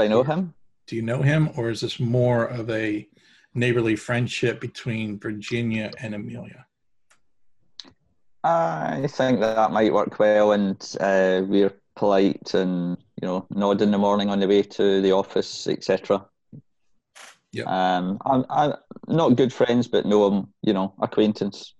I 0.00 0.08
know 0.08 0.22
him? 0.22 0.54
Do 0.86 0.96
you 0.96 1.02
know 1.02 1.22
him, 1.22 1.50
or 1.56 1.70
is 1.70 1.80
this 1.80 2.00
more 2.00 2.46
of 2.46 2.70
a 2.70 3.06
neighborly 3.54 3.96
friendship 3.96 4.60
between 4.60 5.18
Virginia 5.18 5.90
and 5.98 6.14
Amelia? 6.14 6.66
I 8.44 9.06
think 9.08 9.40
that, 9.40 9.56
that 9.56 9.72
might 9.72 9.92
work 9.92 10.18
well, 10.18 10.52
and 10.52 10.76
uh, 11.00 11.42
we're 11.46 11.72
polite 11.96 12.54
and 12.54 12.96
you 13.20 13.26
know 13.26 13.46
nod 13.50 13.82
in 13.82 13.90
the 13.90 13.98
morning 13.98 14.30
on 14.30 14.40
the 14.40 14.46
way 14.46 14.62
to 14.62 15.02
the 15.02 15.12
office, 15.12 15.66
etc. 15.66 16.24
Yeah. 17.52 17.64
Um, 17.64 18.18
I'm, 18.24 18.44
I'm 18.50 18.74
not 19.08 19.36
good 19.36 19.52
friends, 19.52 19.88
but 19.88 20.06
know 20.06 20.28
him, 20.28 20.48
you 20.62 20.72
know, 20.72 20.94
acquaintance. 21.00 21.74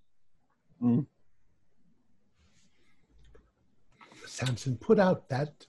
Samson, 4.38 4.76
put 4.76 5.00
out 5.00 5.28
that 5.30 5.66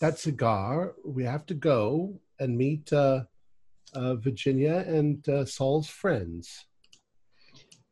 that 0.00 0.18
cigar. 0.18 0.94
We 1.04 1.22
have 1.22 1.46
to 1.46 1.54
go 1.54 2.18
and 2.40 2.58
meet 2.58 2.92
uh, 2.92 3.22
uh, 3.94 4.16
Virginia 4.16 4.84
and 4.88 5.28
uh, 5.28 5.44
Saul's 5.44 5.88
friends. 5.88 6.66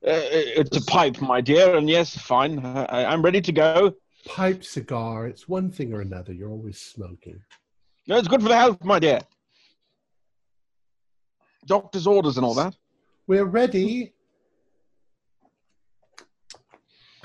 Uh, 0.04 0.26
it's 0.60 0.76
a 0.76 0.84
pipe, 0.84 1.20
my 1.20 1.40
dear, 1.40 1.76
and 1.76 1.88
yes, 1.88 2.16
fine. 2.16 2.58
I, 2.58 3.04
I'm 3.04 3.22
ready 3.22 3.40
to 3.40 3.52
go. 3.52 3.94
Pipe 4.24 4.64
cigar. 4.64 5.28
It's 5.28 5.48
one 5.48 5.70
thing 5.70 5.92
or 5.94 6.00
another. 6.00 6.32
You're 6.32 6.50
always 6.50 6.80
smoking. 6.80 7.40
No, 8.08 8.16
it's 8.18 8.28
good 8.28 8.42
for 8.42 8.48
the 8.48 8.56
health, 8.56 8.82
my 8.84 8.98
dear. 8.98 9.20
Doctor's 11.66 12.06
orders 12.06 12.36
and 12.36 12.44
all 12.44 12.54
that. 12.54 12.74
We're 13.28 13.44
ready. 13.44 14.12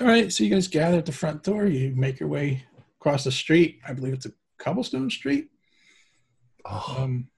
All 0.00 0.06
right, 0.06 0.32
so 0.32 0.44
you 0.44 0.50
guys 0.50 0.68
gather 0.68 0.98
at 0.98 1.06
the 1.06 1.12
front 1.12 1.42
door. 1.42 1.66
You 1.66 1.94
make 1.96 2.20
your 2.20 2.28
way 2.28 2.64
across 3.02 3.24
the 3.24 3.32
street. 3.32 3.80
I 3.86 3.92
believe 3.92 4.14
it's 4.14 4.26
a 4.26 4.32
cobblestone 4.58 5.10
street. 5.10 5.48
Oh, 6.64 6.96
Um, 7.00 7.28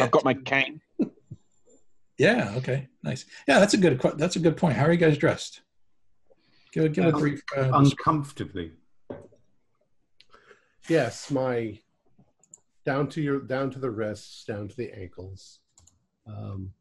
I've 0.00 0.10
got 0.10 0.24
my 0.24 0.34
cane. 0.34 0.80
Yeah. 2.16 2.54
Okay. 2.58 2.86
Nice. 3.02 3.24
Yeah, 3.48 3.58
that's 3.58 3.74
a 3.74 3.76
good. 3.76 4.00
That's 4.18 4.36
a 4.36 4.38
good 4.38 4.56
point. 4.56 4.76
How 4.76 4.84
are 4.84 4.92
you 4.92 4.96
guys 4.98 5.18
dressed? 5.18 5.62
Give, 6.70 6.92
give 6.92 7.06
a 7.06 7.08
Um, 7.12 7.18
brief. 7.18 7.42
Uh, 7.56 7.72
Uncomfortably. 7.74 8.70
yes, 10.88 11.28
my 11.32 11.76
down 12.86 13.08
to 13.08 13.20
your 13.20 13.40
down 13.40 13.68
to 13.72 13.80
the 13.80 13.90
wrists, 13.90 14.44
down 14.44 14.68
to 14.68 14.76
the 14.76 14.92
ankles. 14.96 15.58
Um, 16.28 16.72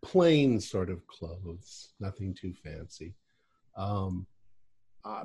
plain 0.00 0.60
sort 0.60 0.88
of 0.88 1.04
clothes, 1.08 1.88
nothing 1.98 2.34
too 2.34 2.54
fancy. 2.62 3.16
Um, 3.76 4.28
uh, 5.04 5.24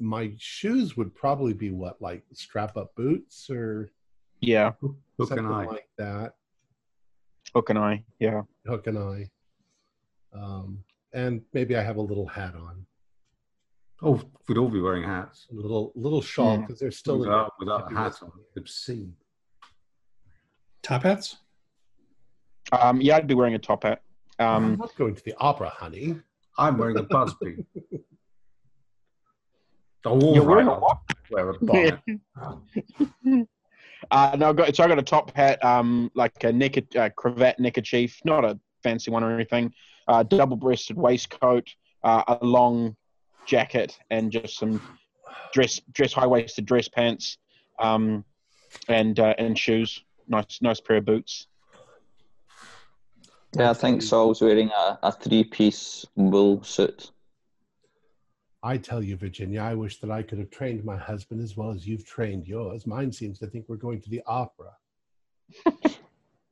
my 0.00 0.32
shoes 0.38 0.96
would 0.96 1.14
probably 1.14 1.52
be 1.52 1.70
what, 1.70 2.00
like 2.00 2.22
strap 2.32 2.76
up 2.76 2.94
boots 2.94 3.48
or 3.50 3.90
Yeah, 4.40 4.72
Hook 4.80 4.96
something 5.28 5.38
and 5.38 5.48
eye. 5.54 5.66
like 5.66 5.88
that. 5.98 6.34
hook 7.54 7.70
and 7.70 7.78
eye. 7.78 8.04
Yeah. 8.18 8.42
Hook 8.66 8.86
and 8.86 8.98
eye. 8.98 9.30
Um, 10.32 10.82
and 11.12 11.42
maybe 11.52 11.76
I 11.76 11.82
have 11.82 11.96
a 11.96 12.00
little 12.02 12.26
hat 12.26 12.54
on, 12.54 12.86
Oh, 14.02 14.20
we'd 14.48 14.58
all 14.58 14.68
be 14.68 14.80
wearing 14.80 15.04
hats. 15.04 15.46
a 15.50 15.54
little 15.54 15.92
little 15.94 16.20
shawl 16.20 16.58
Hmm. 16.58 16.72
they're 16.78 16.90
still 16.90 17.14
in 17.14 17.20
without, 17.20 17.52
without 17.58 17.90
a 17.92 17.94
hat 17.94 18.12
with- 18.20 18.22
on. 18.24 18.32
Obscene. 18.56 19.16
top 20.82 21.02
hats. 21.04 21.38
Um, 22.72 23.00
yeah, 23.00 23.16
I'd 23.16 23.26
be 23.26 23.34
wearing 23.34 23.54
a 23.54 23.58
top 23.58 23.84
hat. 23.84 24.02
I'm 24.38 24.64
Um, 24.64 24.76
not 24.76 24.94
going 24.96 25.14
to 25.14 25.22
the 25.24 25.34
opera, 25.38 25.68
honey. 25.70 26.20
I'm 26.58 26.76
wearing 26.76 26.98
a 26.98 27.02
Busby. 27.04 27.64
oh, 30.04 30.34
you're 30.34 30.44
wearing 30.44 30.66
a 30.66 30.70
right, 30.70 30.80
what? 30.80 30.98
I'll 31.08 31.16
Wear 31.30 31.50
a 31.50 31.58
bonnet. 31.58 32.00
Uh, 34.10 34.36
no, 34.38 34.50
I 34.50 34.52
got 34.52 34.76
so 34.76 34.84
I 34.84 34.88
got 34.88 34.98
a 34.98 35.02
top 35.02 35.34
hat, 35.34 35.64
um, 35.64 36.10
like 36.14 36.44
a 36.44 36.52
neck, 36.52 36.76
uh, 36.94 37.08
cravat 37.16 37.58
neckerchief, 37.58 38.20
not 38.24 38.44
a 38.44 38.58
fancy 38.82 39.10
one 39.10 39.24
or 39.24 39.32
anything. 39.32 39.72
Uh, 40.06 40.22
double-breasted 40.22 40.96
waistcoat, 40.96 41.66
uh, 42.02 42.22
a 42.28 42.44
long 42.44 42.94
jacket, 43.46 43.98
and 44.10 44.30
just 44.30 44.58
some 44.58 44.80
dress, 45.54 45.80
dress 45.92 46.12
high-waisted 46.12 46.66
dress 46.66 46.88
pants, 46.88 47.38
um, 47.78 48.24
and 48.88 49.18
uh, 49.18 49.34
and 49.38 49.58
shoes. 49.58 50.04
Nice, 50.28 50.60
nice 50.60 50.80
pair 50.80 50.96
of 50.96 51.06
boots. 51.06 51.46
Yeah, 53.56 53.70
I 53.70 53.74
think 53.74 54.02
Saul's 54.02 54.42
wearing 54.42 54.70
a, 54.70 54.98
a 55.02 55.12
three 55.12 55.44
piece 55.44 56.04
wool 56.16 56.62
suit. 56.62 57.12
I 58.64 58.78
tell 58.78 59.02
you, 59.02 59.16
Virginia, 59.16 59.60
I 59.60 59.74
wish 59.74 59.98
that 60.00 60.10
I 60.10 60.22
could 60.22 60.38
have 60.38 60.50
trained 60.50 60.84
my 60.84 60.96
husband 60.96 61.42
as 61.42 61.54
well 61.56 61.70
as 61.70 61.86
you've 61.86 62.06
trained 62.06 62.48
yours. 62.48 62.86
Mine 62.86 63.12
seems 63.12 63.38
to 63.40 63.46
think 63.46 63.66
we're 63.68 63.76
going 63.76 64.00
to 64.00 64.08
the 64.10 64.22
opera. 64.26 64.72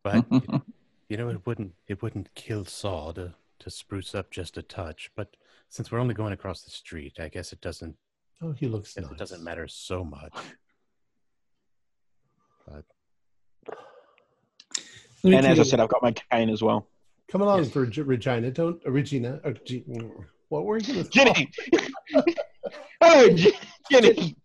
But 0.04 0.26
you 1.08 1.16
know, 1.16 1.30
it 1.30 1.46
wouldn't 1.46 1.72
it 1.88 2.02
wouldn't 2.02 2.34
kill 2.34 2.64
Saul 2.66 3.14
to 3.14 3.32
to 3.60 3.70
spruce 3.70 4.14
up 4.14 4.30
just 4.30 4.58
a 4.58 4.62
touch. 4.62 5.10
But 5.16 5.36
since 5.70 5.90
we're 5.90 6.00
only 6.00 6.14
going 6.14 6.32
across 6.34 6.62
the 6.62 6.70
street, 6.70 7.18
I 7.18 7.28
guess 7.28 7.52
it 7.52 7.60
doesn't 7.62 7.96
Oh, 8.42 8.52
he 8.52 8.66
looks 8.66 8.94
guess 8.94 9.04
nice. 9.04 9.12
it 9.12 9.18
doesn't 9.18 9.42
matter 9.44 9.66
so 9.68 10.04
much. 10.04 10.32
Let 15.24 15.30
me 15.30 15.36
And 15.36 15.46
as 15.46 15.60
I 15.60 15.62
said, 15.62 15.78
I've 15.80 15.88
got 15.88 16.02
my 16.02 16.12
cane 16.12 16.50
as 16.50 16.62
well. 16.62 16.88
Come 17.28 17.42
along, 17.42 17.60
Yes. 17.60 17.68
Virg- 17.68 17.96
Regina. 18.06 18.50
Don't 18.50 18.84
uh, 18.84 18.90
Regina. 18.90 19.40
Or, 19.44 19.52
G- 19.52 19.84
what 20.52 20.66
were 20.66 20.76
you 20.76 20.92
going 20.92 21.04
to 21.04 21.10
Jenny, 21.10 21.50
Hello, 23.00 23.34
J- 23.34 23.52
Jenny. 23.90 24.36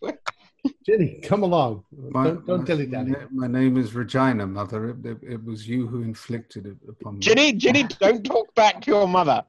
Jenny, 0.85 1.19
come 1.21 1.43
along. 1.43 1.83
My, 1.91 2.23
don't 2.27 2.47
don't 2.47 2.59
my- 2.61 2.65
tell 2.65 2.79
it, 2.79 2.91
Daddy. 2.91 3.13
My 3.29 3.47
name 3.47 3.75
is 3.75 3.93
Regina, 3.93 4.47
Mother. 4.47 4.91
It, 4.91 5.05
it, 5.05 5.17
it 5.33 5.43
was 5.43 5.67
you 5.67 5.85
who 5.85 6.03
inflicted 6.03 6.65
it 6.65 6.77
upon 6.87 7.15
me. 7.15 7.19
Jenny, 7.19 7.51
Jenny, 7.51 7.83
don't 7.99 8.23
talk 8.23 8.55
back 8.55 8.79
to 8.83 8.91
your 8.91 9.05
mother. 9.05 9.43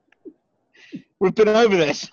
We've 1.20 1.34
been 1.34 1.48
over 1.48 1.76
this. 1.76 2.10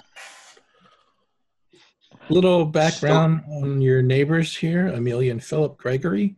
Little 2.30 2.66
background 2.66 3.42
on 3.52 3.82
your 3.82 4.04
neighbors 4.04 4.56
here, 4.56 4.88
Amelia 4.88 5.32
and 5.32 5.44
Philip 5.44 5.76
Gregory. 5.78 6.36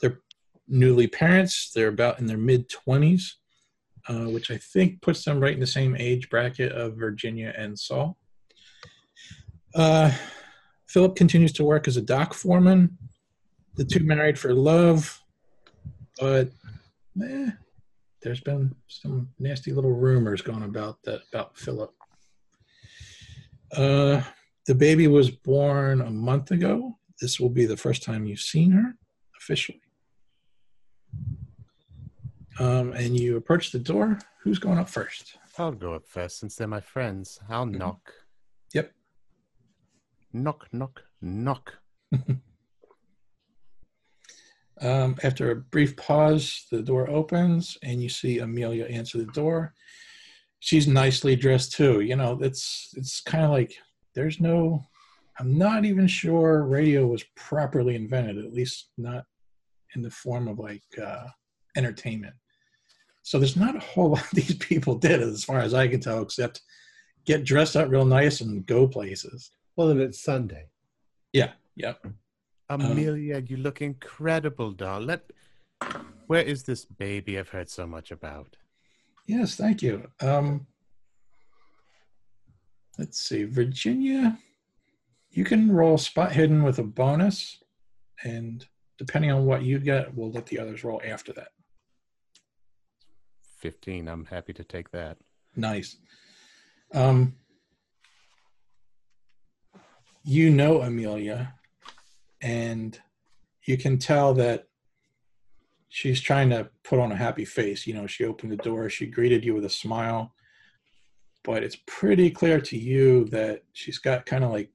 They're 0.00 0.20
newly 0.68 1.06
parents. 1.06 1.70
They're 1.70 1.88
about 1.88 2.18
in 2.18 2.26
their 2.26 2.38
mid 2.38 2.70
20s, 2.70 3.34
uh, 4.08 4.24
which 4.24 4.50
I 4.50 4.58
think 4.58 5.00
puts 5.00 5.24
them 5.24 5.40
right 5.40 5.54
in 5.54 5.60
the 5.60 5.66
same 5.66 5.96
age 5.96 6.28
bracket 6.28 6.72
of 6.72 6.96
Virginia 6.96 7.54
and 7.56 7.78
Saul. 7.78 8.16
Uh, 9.74 10.12
Philip 10.88 11.16
continues 11.16 11.52
to 11.54 11.64
work 11.64 11.88
as 11.88 11.96
a 11.96 12.02
dock 12.02 12.34
foreman. 12.34 12.98
The 13.76 13.84
two 13.84 14.04
married 14.04 14.38
for 14.38 14.52
love, 14.52 15.22
but 16.20 16.50
eh, 17.22 17.50
there's 18.22 18.40
been 18.40 18.74
some 18.88 19.28
nasty 19.38 19.72
little 19.72 19.92
rumors 19.92 20.42
going 20.42 20.62
about 20.62 21.02
that 21.04 21.22
about 21.32 21.56
Philip. 21.56 21.92
Uh, 23.74 24.22
the 24.66 24.74
baby 24.74 25.08
was 25.08 25.30
born 25.30 26.00
a 26.02 26.10
month 26.10 26.50
ago. 26.50 26.98
This 27.20 27.40
will 27.40 27.48
be 27.48 27.66
the 27.66 27.76
first 27.76 28.02
time 28.02 28.26
you've 28.26 28.40
seen 28.40 28.72
her 28.72 28.96
officially. 29.38 29.81
Um, 32.62 32.92
and 32.92 33.18
you 33.18 33.36
approach 33.36 33.72
the 33.72 33.78
door. 33.78 34.18
Who's 34.42 34.58
going 34.58 34.78
up 34.78 34.88
first? 34.88 35.36
I'll 35.58 35.72
go 35.72 35.94
up 35.94 36.06
first 36.06 36.38
since 36.38 36.54
they're 36.56 36.66
my 36.68 36.80
friends. 36.80 37.38
I'll 37.48 37.66
Mhm. 37.66 37.78
knock. 37.78 38.12
Yep. 38.72 38.92
Knock, 40.32 40.68
knock, 40.72 41.02
knock. 41.20 41.78
Um, 44.80 45.16
after 45.22 45.50
a 45.52 45.56
brief 45.56 45.96
pause, 45.96 46.66
the 46.72 46.82
door 46.82 47.08
opens 47.08 47.78
and 47.84 48.02
you 48.02 48.08
see 48.08 48.38
Amelia 48.40 48.84
answer 48.86 49.18
the 49.18 49.30
door. 49.32 49.74
She's 50.58 50.88
nicely 50.88 51.36
dressed 51.36 51.72
too. 51.72 52.00
You 52.00 52.16
know, 52.16 52.38
it's 52.42 52.92
it's 52.96 53.20
kind 53.20 53.44
of 53.44 53.50
like 53.50 53.72
there's 54.14 54.40
no. 54.40 54.84
I'm 55.38 55.56
not 55.56 55.84
even 55.84 56.08
sure 56.08 56.64
radio 56.64 57.06
was 57.06 57.22
properly 57.36 57.94
invented, 57.94 58.38
at 58.44 58.52
least 58.52 58.90
not 58.98 59.24
in 59.94 60.02
the 60.02 60.10
form 60.10 60.48
of 60.48 60.58
like 60.58 60.82
uh, 61.00 61.28
entertainment. 61.76 62.34
So 63.22 63.38
there's 63.38 63.56
not 63.56 63.76
a 63.76 63.80
whole 63.80 64.10
lot 64.14 64.28
these 64.32 64.56
people 64.56 64.96
did, 64.96 65.22
as 65.22 65.44
far 65.44 65.60
as 65.60 65.74
I 65.74 65.88
can 65.88 66.00
tell, 66.00 66.22
except 66.22 66.62
get 67.24 67.44
dressed 67.44 67.76
up 67.76 67.88
real 67.88 68.04
nice 68.04 68.40
and 68.40 68.66
go 68.66 68.86
places. 68.86 69.50
Well, 69.76 69.88
then 69.88 70.00
it's 70.00 70.22
Sunday. 70.22 70.66
Yeah, 71.32 71.52
yep. 71.76 72.04
Amelia, 72.68 73.42
you 73.46 73.56
look 73.56 73.80
incredible, 73.82 74.72
doll. 74.72 75.00
Let. 75.00 75.30
Where 76.26 76.42
is 76.42 76.62
this 76.62 76.84
baby 76.84 77.38
I've 77.38 77.48
heard 77.48 77.68
so 77.68 77.86
much 77.86 78.10
about? 78.10 78.56
Yes, 79.26 79.56
thank 79.56 79.82
you. 79.82 80.08
Um, 80.20 80.66
let's 82.98 83.20
see, 83.20 83.44
Virginia. 83.44 84.38
You 85.30 85.44
can 85.44 85.72
roll 85.72 85.98
spot 85.98 86.32
hidden 86.32 86.62
with 86.62 86.78
a 86.78 86.82
bonus, 86.82 87.62
and 88.24 88.64
depending 88.98 89.30
on 89.30 89.44
what 89.44 89.62
you 89.62 89.78
get, 89.78 90.14
we'll 90.14 90.30
let 90.30 90.46
the 90.46 90.58
others 90.58 90.84
roll 90.84 91.00
after 91.04 91.32
that. 91.34 91.48
15. 93.62 94.08
I'm 94.08 94.24
happy 94.24 94.52
to 94.52 94.64
take 94.64 94.90
that. 94.90 95.16
Nice. 95.54 95.96
Um, 96.92 97.36
you 100.24 100.50
know 100.50 100.82
Amelia, 100.82 101.54
and 102.42 102.98
you 103.64 103.78
can 103.78 103.98
tell 103.98 104.34
that 104.34 104.66
she's 105.88 106.20
trying 106.20 106.50
to 106.50 106.68
put 106.82 106.98
on 106.98 107.12
a 107.12 107.16
happy 107.16 107.44
face. 107.44 107.86
You 107.86 107.94
know, 107.94 108.06
she 108.08 108.24
opened 108.24 108.50
the 108.50 108.56
door, 108.56 108.90
she 108.90 109.06
greeted 109.06 109.44
you 109.44 109.54
with 109.54 109.64
a 109.64 109.70
smile, 109.70 110.34
but 111.44 111.62
it's 111.62 111.78
pretty 111.86 112.30
clear 112.30 112.60
to 112.60 112.76
you 112.76 113.26
that 113.26 113.62
she's 113.72 113.98
got 113.98 114.26
kind 114.26 114.42
of 114.42 114.50
like 114.50 114.70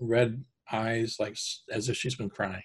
red 0.00 0.44
eyes, 0.72 1.16
like 1.20 1.36
as 1.70 1.88
if 1.88 1.96
she's 1.96 2.16
been 2.16 2.30
crying. 2.30 2.62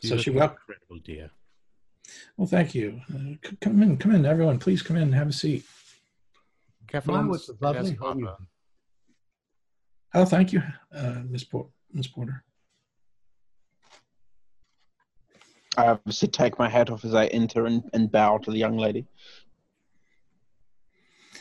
You 0.00 0.08
So 0.08 0.16
she 0.16 0.30
wel- 0.30 0.50
incredible, 0.50 0.98
dear. 1.04 1.30
Well, 2.36 2.46
thank 2.46 2.74
you. 2.74 3.00
Uh, 3.14 3.34
c- 3.48 3.56
come 3.60 3.82
in, 3.82 3.96
come 3.96 4.14
in, 4.14 4.24
everyone. 4.26 4.58
Please 4.58 4.82
come 4.82 4.96
in, 4.96 5.02
and 5.04 5.14
have 5.14 5.28
a 5.28 5.32
seat. 5.32 5.64
Careful 6.88 7.14
Mine 7.14 7.24
on 7.24 7.28
was 7.30 7.46
the 7.46 7.56
lovely 7.60 7.94
stairs, 7.96 8.28
Oh, 10.14 10.24
thank 10.26 10.52
you, 10.52 10.62
uh, 10.94 11.20
Miss 11.28 11.44
Por- 11.44 11.70
Miss 11.92 12.06
Porter. 12.06 12.44
I 15.78 15.86
obviously 15.86 16.28
take 16.28 16.58
my 16.58 16.68
hat 16.68 16.90
off 16.90 17.04
as 17.04 17.14
I 17.14 17.26
enter 17.28 17.64
and, 17.64 17.82
and 17.94 18.12
bow 18.12 18.36
to 18.38 18.50
the 18.50 18.58
young 18.58 18.76
lady. 18.76 19.06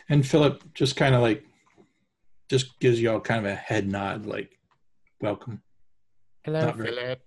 And 0.08 0.26
Philip 0.26 0.64
just 0.74 0.96
kind 0.96 1.16
of 1.16 1.22
like 1.22 1.44
just 2.50 2.80
gives 2.80 3.02
you 3.02 3.12
all 3.12 3.20
kind 3.20 3.46
of 3.46 3.52
a 3.52 3.56
head 3.56 3.88
nod, 3.90 4.26
like 4.26 4.58
welcome. 5.20 5.62
Hello, 6.44 6.62
Not 6.62 6.76
very- 6.78 6.90
Philip. 6.96 7.22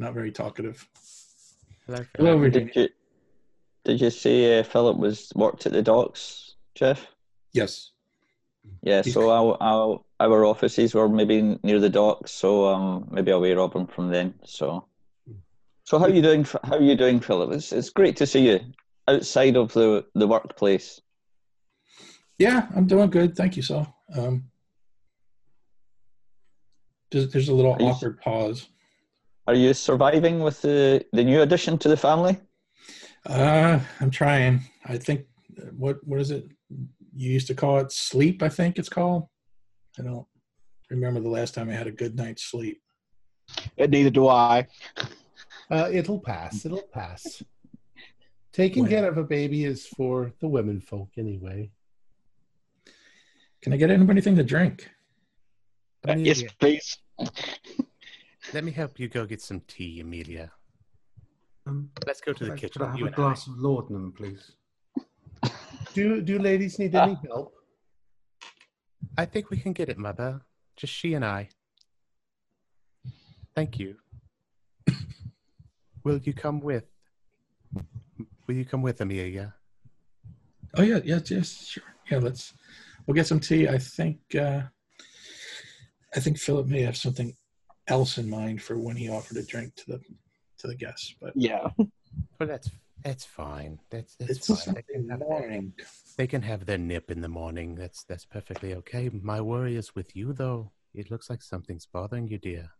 Not 0.00 0.14
very 0.14 0.30
talkative. 0.32 0.88
Hello, 1.88 2.48
Did 2.50 2.70
you, 2.74 2.88
did 3.84 4.00
you 4.00 4.10
say 4.10 4.58
uh, 4.58 4.62
Philip 4.62 4.98
was 4.98 5.32
worked 5.34 5.64
at 5.66 5.72
the 5.72 5.82
docks, 5.82 6.56
Jeff? 6.74 7.06
Yes. 7.54 7.92
Yeah, 8.82 9.00
so 9.00 9.30
our, 9.30 9.56
our 9.62 10.00
our 10.20 10.44
offices 10.44 10.94
were 10.94 11.08
maybe 11.08 11.58
near 11.62 11.80
the 11.80 11.88
docks, 11.88 12.32
so 12.32 12.66
um 12.66 13.08
maybe 13.10 13.30
aware 13.30 13.58
of 13.60 13.72
him 13.72 13.86
from 13.86 14.10
then. 14.10 14.34
So, 14.44 14.84
so 15.84 15.98
how 15.98 16.06
you 16.08 16.20
doing? 16.20 16.44
How 16.64 16.76
are 16.76 16.82
you 16.82 16.94
doing, 16.94 17.20
Philip? 17.20 17.52
It's 17.52 17.72
it's 17.72 17.88
great 17.88 18.16
to 18.18 18.26
see 18.26 18.46
you 18.50 18.60
outside 19.08 19.56
of 19.56 19.72
the 19.72 20.04
the 20.14 20.26
workplace. 20.26 21.00
Yeah, 22.38 22.68
I'm 22.76 22.86
doing 22.86 23.08
good. 23.08 23.34
Thank 23.34 23.56
you, 23.56 23.62
so. 23.62 23.86
Um, 24.14 24.44
there's, 27.10 27.32
there's 27.32 27.48
a 27.48 27.54
little 27.54 27.72
Are 27.72 27.80
you- 27.80 27.86
awkward 27.88 28.20
pause. 28.20 28.68
Are 29.48 29.54
you 29.54 29.72
surviving 29.72 30.40
with 30.40 30.60
the 30.60 31.02
the 31.14 31.24
new 31.24 31.40
addition 31.40 31.78
to 31.78 31.88
the 31.88 31.96
family? 31.96 32.36
Uh, 33.24 33.80
I'm 33.98 34.10
trying. 34.10 34.60
I 34.84 34.98
think 34.98 35.24
what 35.74 36.06
what 36.06 36.20
is 36.20 36.30
it? 36.30 36.50
You 37.16 37.32
used 37.32 37.46
to 37.46 37.54
call 37.54 37.78
it 37.78 37.90
sleep. 37.90 38.42
I 38.42 38.50
think 38.50 38.78
it's 38.78 38.90
called. 38.90 39.26
I 39.98 40.02
don't 40.02 40.26
remember 40.90 41.20
the 41.20 41.30
last 41.30 41.54
time 41.54 41.70
I 41.70 41.72
had 41.72 41.86
a 41.86 41.90
good 41.90 42.14
night's 42.14 42.44
sleep. 42.44 42.82
And 43.78 43.90
neither 43.90 44.10
do 44.10 44.28
I. 44.28 44.66
Uh, 45.70 45.88
it'll 45.90 46.20
pass. 46.20 46.66
It'll 46.66 46.88
pass. 46.92 47.42
Taking 48.52 48.82
When? 48.82 48.90
care 48.90 49.08
of 49.08 49.16
a 49.16 49.24
baby 49.24 49.64
is 49.64 49.86
for 49.86 50.30
the 50.40 50.48
women 50.48 50.78
folk 50.78 51.08
anyway. 51.16 51.70
Can 53.62 53.72
I 53.72 53.78
get 53.78 53.90
anybody 53.90 54.18
anything 54.18 54.36
to 54.36 54.44
drink? 54.44 54.90
Uh, 56.06 56.16
yes, 56.16 56.42
please. 56.60 56.98
Let 58.52 58.64
me 58.64 58.72
help 58.72 58.98
you 58.98 59.08
go 59.08 59.26
get 59.26 59.40
some 59.40 59.60
tea, 59.66 60.00
Amelia. 60.00 60.50
Um, 61.66 61.90
Let's 62.06 62.20
go 62.20 62.32
to 62.32 62.44
the 62.46 62.52
kitchen. 62.52 62.80
Could 62.80 62.82
I 62.82 62.90
have 62.90 62.98
you 62.98 63.04
a 63.04 63.08
and 63.08 63.16
glass 63.16 63.46
of 63.46 63.58
Laudanum, 63.58 64.12
please? 64.12 64.52
Do 65.94 66.20
do 66.20 66.38
ladies 66.38 66.78
need 66.78 66.94
any 66.94 67.18
help? 67.26 67.52
I 69.16 69.24
think 69.24 69.50
we 69.50 69.58
can 69.58 69.72
get 69.72 69.88
it, 69.88 69.98
Mother. 69.98 70.40
Just 70.76 70.92
she 70.92 71.14
and 71.14 71.24
I. 71.24 71.48
Thank 73.54 73.78
you. 73.78 73.96
Will 76.04 76.18
you 76.18 76.32
come 76.32 76.60
with? 76.60 76.84
Will 78.46 78.54
you 78.54 78.64
come 78.64 78.82
with, 78.82 79.00
Amelia? 79.00 79.54
Oh 80.76 80.82
yeah, 80.82 81.00
yes, 81.04 81.30
yes, 81.30 81.66
sure. 81.66 81.82
Yeah, 82.10 82.18
let's. 82.18 82.54
We'll 83.06 83.14
get 83.14 83.26
some 83.26 83.40
tea. 83.40 83.68
I 83.68 83.78
think. 83.78 84.18
uh 84.34 84.62
I 86.14 86.20
think 86.20 86.38
Philip 86.38 86.66
may 86.66 86.82
have 86.82 86.96
something 86.96 87.36
else 87.88 88.18
in 88.18 88.28
mind 88.28 88.62
for 88.62 88.78
when 88.78 88.96
he 88.96 89.08
offered 89.08 89.36
a 89.36 89.42
drink 89.42 89.74
to 89.76 89.84
the 89.92 90.00
to 90.58 90.66
the 90.66 90.74
guests, 90.74 91.14
but 91.20 91.32
Yeah. 91.34 91.68
Well, 92.38 92.48
that's 92.48 92.70
that's 93.04 93.24
fine. 93.24 93.78
That's 93.90 94.16
that's 94.16 94.30
it's 94.30 94.46
fine. 94.46 94.56
They 94.56 94.62
something 94.62 94.84
can, 94.92 95.08
have 95.10 95.18
their, 95.20 95.28
morning. 95.28 95.72
they 96.16 96.26
can 96.26 96.42
have 96.42 96.66
their 96.66 96.78
nip 96.78 97.10
in 97.10 97.20
the 97.20 97.28
morning. 97.28 97.74
That's 97.74 98.04
that's 98.04 98.24
perfectly 98.24 98.74
okay. 98.74 99.10
My 99.10 99.40
worry 99.40 99.76
is 99.76 99.94
with 99.94 100.16
you, 100.16 100.32
though. 100.32 100.72
It 100.94 101.10
looks 101.10 101.30
like 101.30 101.42
something's 101.42 101.86
bothering 101.86 102.28
you, 102.28 102.38
dear. 102.38 102.70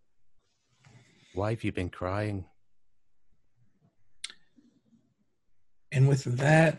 Why 1.34 1.50
have 1.50 1.62
you 1.62 1.72
been 1.72 1.90
crying? 1.90 2.46
and 5.92 6.08
with 6.08 6.24
that 6.24 6.78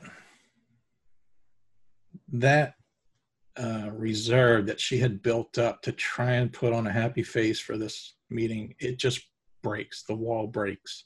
that 2.31 2.75
uh, 3.57 3.89
reserve 3.91 4.67
that 4.67 4.79
she 4.79 4.97
had 4.99 5.21
built 5.21 5.57
up 5.57 5.81
to 5.81 5.91
try 5.91 6.33
and 6.33 6.53
put 6.53 6.71
on 6.71 6.87
a 6.87 6.91
happy 6.91 7.23
face 7.23 7.59
for 7.59 7.77
this 7.77 8.13
meeting 8.29 8.75
it 8.79 8.97
just 8.97 9.21
breaks 9.63 10.03
the 10.03 10.15
wall 10.15 10.47
breaks 10.47 11.05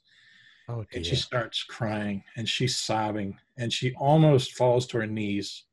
Oh 0.70 0.86
and 0.94 1.06
she 1.06 1.16
starts 1.16 1.64
crying 1.64 2.24
and 2.38 2.48
she's 2.48 2.78
sobbing 2.78 3.38
and 3.58 3.72
she 3.72 3.94
almost 3.96 4.54
falls 4.54 4.88
to 4.88 4.98
her 5.00 5.08
knees 5.08 5.66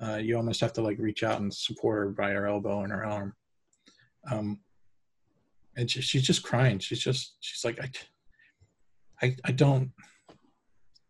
Uh, 0.00 0.16
you 0.16 0.36
almost 0.36 0.60
have 0.60 0.72
to 0.72 0.82
like 0.82 0.98
reach 0.98 1.22
out 1.22 1.40
and 1.40 1.52
support 1.52 1.98
her 1.98 2.10
by 2.10 2.30
her 2.30 2.46
elbow 2.46 2.82
and 2.82 2.92
her 2.92 3.04
arm. 3.04 3.34
Um, 4.30 4.60
and 5.76 5.90
she, 5.90 6.00
she's 6.00 6.22
just 6.22 6.42
crying. 6.42 6.78
She's 6.78 7.00
just 7.04 7.36
she's 7.40 7.64
like 7.64 7.78
I, 7.80 7.88
I, 9.22 9.36
I 9.44 9.52
don't. 9.52 9.92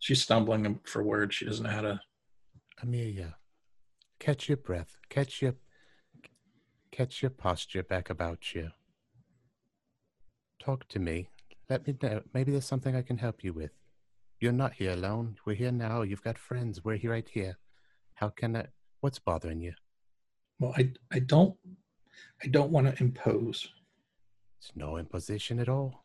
She's 0.00 0.22
stumbling 0.22 0.80
for 0.84 1.02
words. 1.04 1.36
She 1.36 1.44
doesn't 1.44 1.64
know 1.64 1.70
how 1.70 1.82
to. 1.82 2.00
Amelia, 2.82 3.36
catch 4.18 4.48
your 4.48 4.56
breath. 4.58 4.96
Catch 5.08 5.40
your 5.42 5.54
catch 6.90 7.22
your 7.22 7.30
posture 7.30 7.84
back 7.84 8.10
about 8.10 8.54
you. 8.54 8.70
Talk 10.70 10.86
to 10.90 11.00
me. 11.00 11.28
Let 11.68 11.84
me 11.84 11.96
know. 12.00 12.22
Maybe 12.32 12.52
there's 12.52 12.64
something 12.64 12.94
I 12.94 13.02
can 13.02 13.18
help 13.18 13.42
you 13.42 13.52
with. 13.52 13.72
You're 14.38 14.52
not 14.52 14.74
here 14.74 14.92
alone. 14.92 15.34
We're 15.44 15.56
here 15.56 15.72
now. 15.72 16.02
You've 16.02 16.22
got 16.22 16.38
friends. 16.38 16.84
We're 16.84 16.94
here 16.94 17.10
right 17.10 17.28
here. 17.28 17.58
How 18.14 18.28
can 18.28 18.54
I? 18.54 18.66
What's 19.00 19.18
bothering 19.18 19.60
you? 19.60 19.72
Well, 20.60 20.72
I 20.76 20.92
I 21.10 21.18
don't 21.18 21.56
I 22.44 22.46
don't 22.46 22.70
want 22.70 22.86
to 22.86 23.02
impose, 23.02 23.68
It's 24.60 24.70
no 24.76 24.96
imposition 24.96 25.58
at 25.58 25.68
all. 25.68 26.04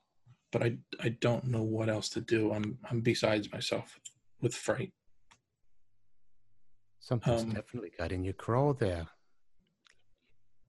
but 0.51 0.63
I 0.63 0.77
I 0.99 1.09
don't 1.09 1.45
know 1.45 1.61
what 1.61 1.87
else 1.87 2.09
to 2.15 2.21
do. 2.21 2.51
I'm 2.51 2.79
I'm 2.89 3.01
besides 3.01 3.51
myself 3.51 3.99
with 4.41 4.55
fright. 4.55 4.93
Something's 6.99 7.43
Um, 7.43 7.51
definitely 7.53 7.91
got 7.99 8.11
in 8.11 8.23
your 8.23 8.33
craw 8.33 8.73
there. 8.73 9.05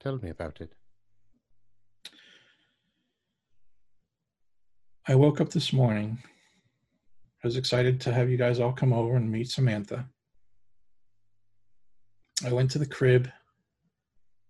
Tell 0.00 0.18
me 0.18 0.28
about 0.28 0.60
it. 0.60 0.74
I 5.08 5.14
woke 5.14 5.40
up 5.40 5.50
this 5.50 5.72
morning. 5.72 6.18
I 7.44 7.46
was 7.46 7.56
excited 7.56 8.00
to 8.00 8.12
have 8.12 8.28
you 8.28 8.36
guys 8.36 8.58
all 8.58 8.72
come 8.72 8.92
over 8.92 9.14
and 9.14 9.30
meet 9.30 9.48
Samantha. 9.48 10.04
I 12.44 12.52
went 12.52 12.72
to 12.72 12.80
the 12.80 12.86
crib. 12.86 13.30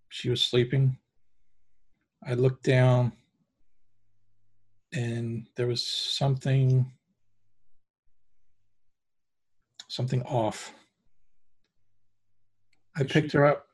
She 0.09 0.31
was 0.31 0.43
sleeping. 0.43 0.97
I 2.27 2.33
looked 2.33 2.65
down 2.65 3.13
and 4.95 5.47
there 5.57 5.67
was 5.67 5.87
something 5.87 6.91
something 9.89 10.23
off. 10.23 10.73
I 12.97 13.03
picked 13.03 13.33
her 13.33 13.45
up. 13.45 13.67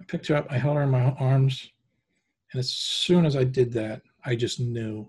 I 0.00 0.04
picked 0.08 0.26
her 0.26 0.34
up. 0.34 0.48
I 0.50 0.58
held 0.58 0.76
her 0.76 0.82
in 0.82 0.90
my 0.90 1.12
arms. 1.20 1.70
And 2.52 2.58
as 2.58 2.70
soon 2.70 3.24
as 3.24 3.36
I 3.36 3.44
did 3.44 3.72
that, 3.74 4.02
I 4.26 4.34
just 4.34 4.58
knew 4.58 5.06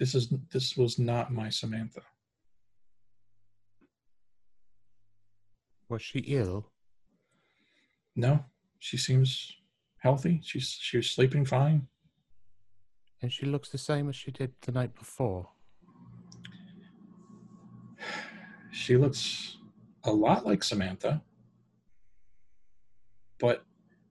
this 0.00 0.16
is 0.16 0.34
this 0.52 0.76
was 0.76 0.98
not 0.98 1.32
my 1.32 1.48
Samantha. 1.48 2.02
Was 5.88 6.02
she 6.02 6.18
ill? 6.18 6.72
No, 8.16 8.44
she 8.80 8.96
seems 8.96 9.52
healthy. 9.98 10.40
She's 10.42 10.76
she 10.80 10.96
was 10.96 11.08
sleeping 11.08 11.44
fine. 11.44 11.86
And 13.22 13.32
she 13.32 13.46
looks 13.46 13.68
the 13.68 13.78
same 13.78 14.08
as 14.08 14.16
she 14.16 14.32
did 14.32 14.52
the 14.62 14.72
night 14.72 14.94
before. 14.96 15.48
She 18.72 18.96
looks 18.96 19.56
a 20.02 20.10
lot 20.12 20.44
like 20.44 20.64
Samantha. 20.64 21.22
But 23.38 23.64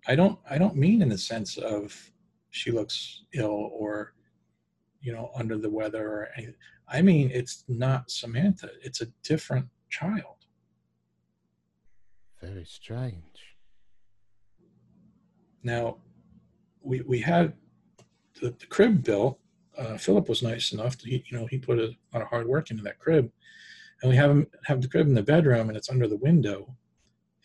I 0.08 0.16
don't 0.16 0.40
I 0.50 0.58
don't 0.58 0.78
mean 0.78 1.02
in 1.02 1.10
the 1.10 1.18
sense 1.18 1.58
of 1.58 2.13
she 2.54 2.72
looks 2.72 3.24
ill 3.34 3.70
or 3.74 4.14
you 5.02 5.12
know 5.12 5.32
under 5.36 5.58
the 5.58 5.70
weather 5.70 6.08
or 6.08 6.30
anything. 6.38 6.56
I 6.88 7.02
mean 7.02 7.32
it's 7.34 7.64
not 7.68 8.12
Samantha. 8.12 8.70
It's 8.82 9.02
a 9.02 9.08
different 9.24 9.68
child. 9.90 10.38
Very 12.42 12.66
strange. 12.66 13.56
Now, 15.64 15.98
we 16.82 17.02
we 17.02 17.20
had 17.20 17.54
the, 18.40 18.52
the 18.60 18.66
crib 18.68 19.04
built. 19.04 19.40
Uh, 19.78 19.98
Philip 19.98 20.30
was 20.30 20.44
nice 20.44 20.72
enough 20.74 20.98
to 21.00 21.10
he, 21.10 21.24
you 21.28 21.38
know 21.38 21.48
he 21.48 21.58
put 21.58 21.80
a 21.80 21.96
lot 22.14 22.22
of 22.22 22.28
hard 22.28 22.48
work 22.48 22.70
into 22.70 22.84
that 22.84 23.00
crib, 23.00 23.32
and 24.02 24.12
we 24.12 24.16
have 24.18 24.30
him 24.30 24.46
have 24.66 24.82
the 24.82 24.88
crib 24.88 25.08
in 25.08 25.16
the 25.16 25.24
bedroom, 25.24 25.70
and 25.70 25.78
it's 25.78 25.90
under 25.90 26.08
the 26.08 26.18
window, 26.18 26.76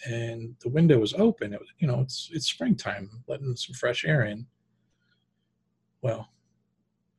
and 0.06 0.54
the 0.60 0.68
window 0.68 1.00
is 1.02 1.14
open. 1.14 1.54
It, 1.54 1.60
was- 1.60 1.72
you 1.78 1.86
know 1.88 2.00
it's 2.00 2.28
it's 2.32 2.46
springtime, 2.46 3.08
letting 3.26 3.56
some 3.56 3.74
fresh 3.74 4.04
air 4.04 4.24
in. 4.24 4.46
Well, 6.02 6.28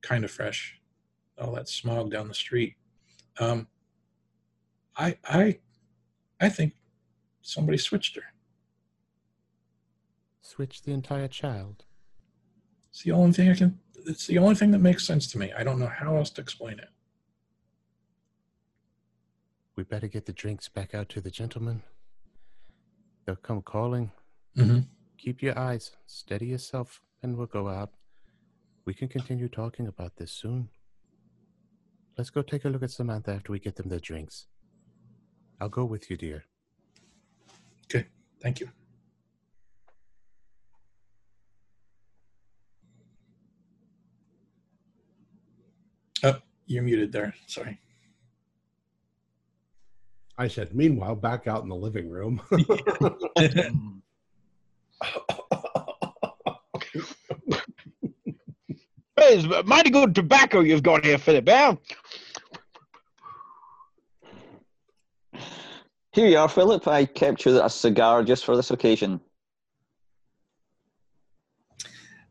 kind 0.02 0.24
of 0.24 0.32
fresh. 0.32 0.80
All 1.40 1.54
that 1.54 1.70
smog 1.70 2.12
down 2.12 2.28
the 2.28 2.34
street. 2.34 2.76
Um, 3.40 3.68
I 4.98 5.18
I 5.24 5.60
I 6.40 6.50
think 6.50 6.74
somebody 7.42 7.78
switched 7.78 8.16
her. 8.16 8.24
Switched 10.42 10.86
the 10.86 10.92
entire 10.92 11.28
child. 11.28 11.86
It's 12.90 13.04
the 13.04 13.12
only 13.12 13.34
thing 13.34 13.50
I 13.50 13.56
can. 13.56 13.80
It's 14.06 14.28
the 14.28 14.38
only 14.38 14.56
thing 14.56 14.72
that 14.72 14.80
makes 14.80 15.06
sense 15.06 15.28
to 15.32 15.38
me. 15.38 15.54
I 15.58 15.64
don't 15.64 15.80
know 15.80 15.88
how 15.88 16.16
else 16.18 16.30
to 16.32 16.42
explain 16.42 16.80
it. 16.80 16.90
We 19.76 19.84
better 19.84 20.08
get 20.08 20.26
the 20.26 20.34
drinks 20.34 20.68
back 20.68 20.94
out 20.94 21.08
to 21.10 21.22
the 21.22 21.32
gentlemen. 21.32 21.84
They'll 23.26 23.36
come 23.38 23.62
calling. 23.62 24.12
Mm-hmm. 24.58 24.80
Keep 25.18 25.42
your 25.42 25.58
eyes, 25.58 25.92
steady 26.06 26.48
yourself, 26.48 27.02
and 27.22 27.38
we'll 27.38 27.48
go 27.48 27.70
out. 27.70 27.92
We 28.86 28.94
can 28.94 29.08
continue 29.08 29.48
talking 29.48 29.88
about 29.88 30.16
this 30.16 30.32
soon. 30.32 30.70
Let's 32.18 32.30
go 32.30 32.42
take 32.42 32.66
a 32.66 32.70
look 32.70 32.84
at 32.84 32.92
Samantha 32.92 33.32
after 33.32 33.52
we 33.52 33.60
get 33.60 33.76
them 33.76 33.90
their 33.90 34.00
drinks. 34.00 34.48
I'll 35.62 35.70
go 35.70 35.86
with 35.86 36.10
you, 36.10 36.18
dear. 36.18 36.46
Okay, 37.86 38.08
thank 38.42 38.60
you. 38.60 38.70
Oh, 46.24 46.38
you're 46.66 46.84
muted 46.84 47.12
there. 47.12 47.34
Sorry. 47.48 47.80
I 50.38 50.48
said, 50.48 50.74
meanwhile, 50.74 51.16
back 51.16 51.48
out 51.48 51.64
in 51.64 51.70
the 51.70 51.76
living 51.76 52.10
room. 52.10 52.42
It's 59.32 59.68
mighty 59.68 59.90
good 59.92 60.16
tobacco 60.16 60.62
you've 60.62 60.82
got 60.84 61.06
here, 61.06 61.18
Philip. 61.20 61.48
Eh? 61.48 61.76
Here 66.12 66.28
you 66.28 66.38
are, 66.38 66.50
Philip. 66.50 66.88
I 66.88 67.06
kept 67.06 67.46
you 67.46 67.62
a 67.64 67.70
cigar 67.70 68.24
just 68.24 68.44
for 68.44 68.56
this 68.56 68.72
occasion. 68.72 69.22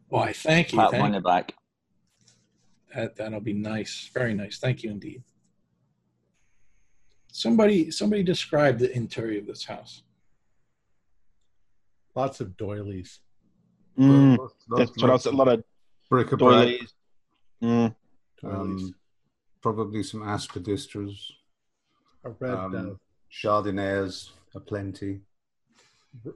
Why, 0.09 0.33
thank 0.33 0.73
you. 0.73 0.79
Pat 0.79 0.95
him 0.95 1.03
on 1.03 1.13
Thank 1.13 1.23
the 1.23 1.29
back. 1.29 1.55
that, 2.95 3.17
that'll 3.17 3.41
be 3.41 3.53
nice. 3.53 4.11
Very 4.13 4.35
nice. 4.35 4.59
Thank 4.59 4.83
you 4.83 4.91
indeed. 4.91 5.23
Somebody, 7.31 7.91
somebody 7.93 8.23
describe 8.25 8.79
the 8.79 8.91
interior 8.97 9.39
of 9.39 9.47
this 9.47 9.65
house. 9.65 10.03
Lots 12.17 12.41
of 12.41 12.57
doilies. 12.57 13.21
Mm, 13.99 14.39
Lots- 14.39 14.55
that's 14.77 14.91
lots- 14.91 15.03
what 15.03 15.11
I 15.11 15.13
was. 15.13 15.27
A 15.27 15.31
lot 15.31 15.49
of 15.49 15.63
bric-a-brac. 16.09 16.75
Mm. 17.63 17.95
um, 18.45 18.95
probably 19.61 20.03
some 20.03 20.21
aspidistras, 20.23 21.17
a 22.25 22.31
red, 22.31 22.55
um, 22.55 23.01
jardinières 23.33 24.31
aplenty. 24.55 25.21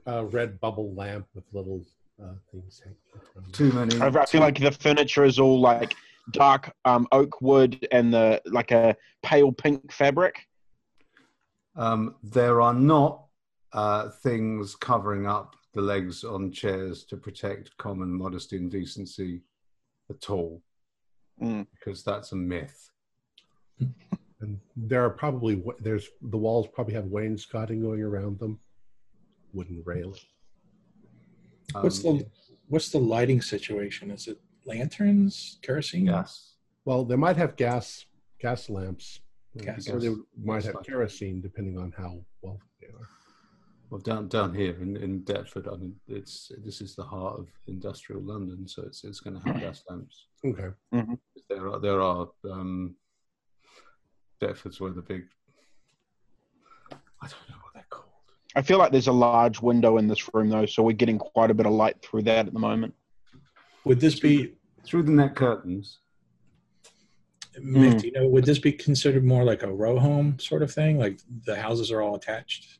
uh, 0.07 0.11
a 0.11 0.25
red 0.25 0.59
bubble 0.59 0.93
lamp 0.93 1.25
with 1.33 1.45
little 1.53 1.81
uh, 2.21 2.33
things 2.51 2.81
hanging 2.83 2.97
from. 3.33 3.51
Too 3.51 3.71
many. 3.71 3.99
I 3.99 4.07
I 4.07 4.25
feel 4.25 4.41
like 4.41 4.59
the 4.59 4.71
furniture 4.71 5.23
is 5.23 5.39
all 5.39 5.59
like 5.59 5.95
dark 6.31 6.73
um, 6.85 7.07
oak 7.11 7.41
wood 7.41 7.87
and 7.91 8.13
the 8.13 8.41
like 8.45 8.71
a 8.71 8.95
pale 9.23 9.51
pink 9.51 9.91
fabric. 9.91 10.47
Um, 11.75 12.15
there 12.21 12.61
are 12.61 12.73
not 12.73 13.25
uh, 13.71 14.09
things 14.09 14.75
covering 14.75 15.25
up 15.25 15.55
the 15.73 15.81
legs 15.81 16.23
on 16.23 16.51
chairs 16.51 17.03
to 17.05 17.17
protect 17.17 17.75
common 17.77 18.13
modesty 18.13 18.57
and 18.57 18.69
decency 18.69 19.41
at 20.09 20.29
all, 20.29 20.61
Mm. 21.41 21.67
because 21.71 22.03
that's 22.03 22.31
a 22.31 22.35
myth. 22.35 22.89
And 23.79 24.59
there 24.75 25.03
are 25.05 25.09
probably 25.09 25.63
there's 25.79 26.09
the 26.21 26.37
walls 26.37 26.67
probably 26.73 26.93
have 26.93 27.05
wainscoting 27.05 27.81
going 27.81 28.01
around 28.01 28.39
them, 28.39 28.59
wooden 29.53 29.81
railing. 29.85 30.19
What's 31.73 32.03
Um, 32.05 32.19
the 32.19 32.29
what's 32.67 32.89
the 32.91 32.99
lighting 32.99 33.41
situation? 33.41 34.11
Is 34.11 34.27
it 34.27 34.39
lanterns, 34.65 35.59
kerosene? 35.61 36.05
Yes. 36.07 36.55
Well, 36.85 37.05
they 37.05 37.15
might 37.15 37.37
have 37.37 37.55
gas 37.55 38.05
gas 38.39 38.69
lamps, 38.69 39.21
Gas 39.57 39.87
or 39.87 39.99
they 39.99 40.09
lamps. 40.09 40.27
might 40.37 40.63
have 40.65 40.83
kerosene, 40.83 41.39
depending 41.41 41.77
on 41.77 41.91
how 41.93 42.25
well 42.41 42.59
they 42.81 42.87
are. 42.87 43.07
Well, 43.93 44.01
down 44.01 44.27
down 44.27 44.55
here 44.55 44.75
in, 44.81 44.97
in 44.97 45.19
Deptford, 45.23 45.67
I 45.71 45.75
mean, 45.75 45.95
it's 46.07 46.51
this 46.65 46.81
is 46.81 46.95
the 46.95 47.03
heart 47.03 47.37
of 47.37 47.47
industrial 47.67 48.23
London, 48.23 48.67
so 48.67 48.81
it's 48.81 49.03
it's 49.03 49.19
going 49.19 49.39
to 49.39 49.45
have 49.45 49.55
mm-hmm. 49.55 49.65
gas 49.65 49.83
lamps. 49.87 50.25
Okay. 50.43 50.69
Mm-hmm. 50.95 51.13
There 51.47 51.67
are 51.69 51.79
there 51.79 52.01
are 52.01 52.27
um, 52.49 52.95
Deptford's 54.41 54.81
where 54.81 54.89
the 54.89 55.03
big 55.03 55.25
I 56.91 56.95
don't 57.21 57.47
know 57.47 57.55
what 57.61 57.75
they're 57.75 57.85
called. 57.87 58.07
I 58.55 58.63
feel 58.63 58.79
like 58.79 58.91
there's 58.91 59.05
a 59.05 59.11
large 59.11 59.61
window 59.61 59.99
in 59.99 60.07
this 60.07 60.27
room 60.33 60.49
though, 60.49 60.65
so 60.65 60.81
we're 60.81 60.93
getting 60.93 61.19
quite 61.19 61.51
a 61.51 61.53
bit 61.53 61.67
of 61.67 61.73
light 61.73 62.01
through 62.01 62.23
that 62.23 62.47
at 62.47 62.53
the 62.53 62.59
moment. 62.59 62.95
Would 63.85 63.99
this 63.99 64.19
be, 64.19 64.55
Through 64.83 65.03
the 65.03 65.11
net 65.11 65.35
curtains. 65.35 65.99
Mick, 67.59 68.01
do 68.01 68.07
you 68.07 68.13
know, 68.13 68.27
would 68.27 68.45
this 68.45 68.57
be 68.57 68.71
considered 68.71 69.23
more 69.23 69.43
like 69.43 69.61
a 69.61 69.71
row 69.71 69.99
home 69.99 70.39
sort 70.39 70.63
of 70.63 70.73
thing? 70.73 70.97
Like 70.97 71.19
the 71.45 71.55
houses 71.55 71.91
are 71.91 72.01
all 72.01 72.15
attached? 72.15 72.79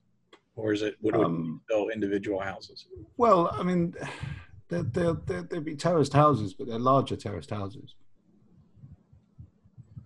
Or 0.56 0.72
is 0.72 0.82
it, 0.84 0.96
would 1.02 1.16
it 1.16 1.22
Um, 1.22 1.60
be 1.60 1.60
still 1.74 1.90
individual 1.90 2.40
houses? 2.40 2.86
Well, 3.18 3.50
I 3.54 3.64
mean, 3.64 3.96
they're, 4.70 4.84
they're, 4.84 5.14
they're, 5.26 5.42
they'd 5.44 5.66
be 5.66 5.76
terraced 5.76 6.14
houses, 6.14 6.54
but 6.54 6.68
they're 6.68 6.80
larger 6.80 7.16
terraced 7.16 7.50
houses. 7.50 7.96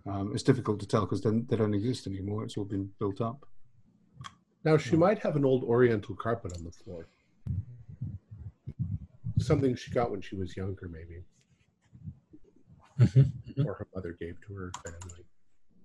Um, 0.06 0.32
it's 0.34 0.44
difficult 0.44 0.80
to 0.80 0.88
tell 0.88 1.02
because 1.02 1.22
they 1.22 1.56
don't 1.58 1.74
exist 1.74 2.08
anymore. 2.08 2.46
It's 2.46 2.56
all 2.56 2.64
been 2.64 2.90
built 2.98 3.20
up. 3.20 3.46
Now, 4.64 4.78
she 4.78 4.96
might 4.96 5.20
have 5.20 5.36
an 5.36 5.44
old 5.44 5.64
oriental 5.64 6.16
carpet 6.16 6.54
on 6.58 6.64
the 6.64 6.72
floor. 6.72 7.08
Something 9.40 9.76
she 9.76 9.92
got 9.92 10.10
when 10.12 10.22
she 10.22 10.36
was 10.36 10.56
younger, 10.58 10.90
maybe, 10.90 11.24
Mhm. 13.00 13.66
or 13.66 13.74
her 13.76 13.88
mother 13.94 14.14
gave 14.20 14.40
to 14.48 14.54
her 14.56 14.72
family. 14.84 15.26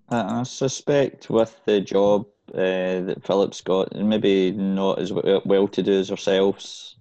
I 0.09 0.41
I 0.41 0.43
suspect 0.45 1.29
with 1.29 1.61
the 1.67 1.81
job 1.81 2.27
uh, 2.55 3.01
that 3.07 3.25
Philip's 3.27 3.61
got, 3.61 3.93
and 3.93 4.09
maybe 4.09 4.53
not 4.53 4.99
as 4.99 5.13
well 5.13 5.69
to 5.69 5.83
do 5.83 5.93
as 5.93 6.11
ourselves. 6.11 6.97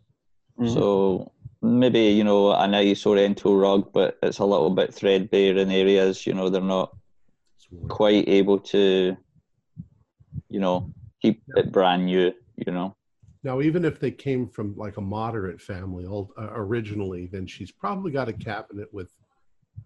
Mhm. 0.59 0.73
So 0.73 1.31
maybe 1.61 1.99
you 1.99 2.23
know 2.23 2.51
a 2.53 2.67
nice 2.67 3.05
oriental 3.05 3.57
rug, 3.57 3.91
but 3.91 4.17
it's 4.23 4.39
a 4.39 4.45
little 4.45 4.69
bit 4.69 4.93
threadbare 4.93 5.57
in 5.57 5.71
areas. 5.71 6.25
You 6.25 6.33
know 6.33 6.49
they're 6.49 6.61
not 6.61 6.95
quite 7.89 8.27
able 8.27 8.59
to, 8.59 9.15
you 10.49 10.59
know, 10.59 10.91
keep 11.21 11.41
it 11.55 11.71
brand 11.71 12.05
new. 12.05 12.33
You 12.55 12.71
know. 12.71 12.95
Now, 13.43 13.61
even 13.61 13.85
if 13.85 13.99
they 13.99 14.11
came 14.11 14.47
from 14.47 14.75
like 14.77 14.97
a 14.97 15.01
moderate 15.01 15.59
family 15.59 16.05
uh, 16.05 16.49
originally, 16.53 17.25
then 17.25 17.47
she's 17.47 17.71
probably 17.71 18.11
got 18.11 18.29
a 18.29 18.33
cabinet 18.33 18.93
with 18.93 19.09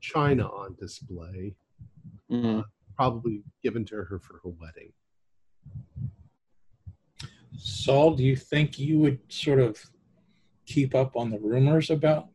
china 0.01 0.47
on 0.47 0.75
display, 0.77 1.55
Mhm. 2.29 2.65
probably 2.97 3.43
given 3.63 3.85
to 3.85 3.95
her 3.95 4.19
for 4.19 4.41
her 4.43 4.49
wedding. 4.49 4.91
Saul, 7.57 8.15
do 8.15 8.23
you 8.23 8.35
think 8.35 8.77
you 8.77 8.99
would 8.99 9.19
sort 9.29 9.59
of 9.59 9.77
keep 10.65 10.95
up 10.95 11.15
on 11.15 11.29
the 11.29 11.39
rumors 11.39 11.89
about 11.89 12.27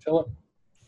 Philip? 0.00 0.30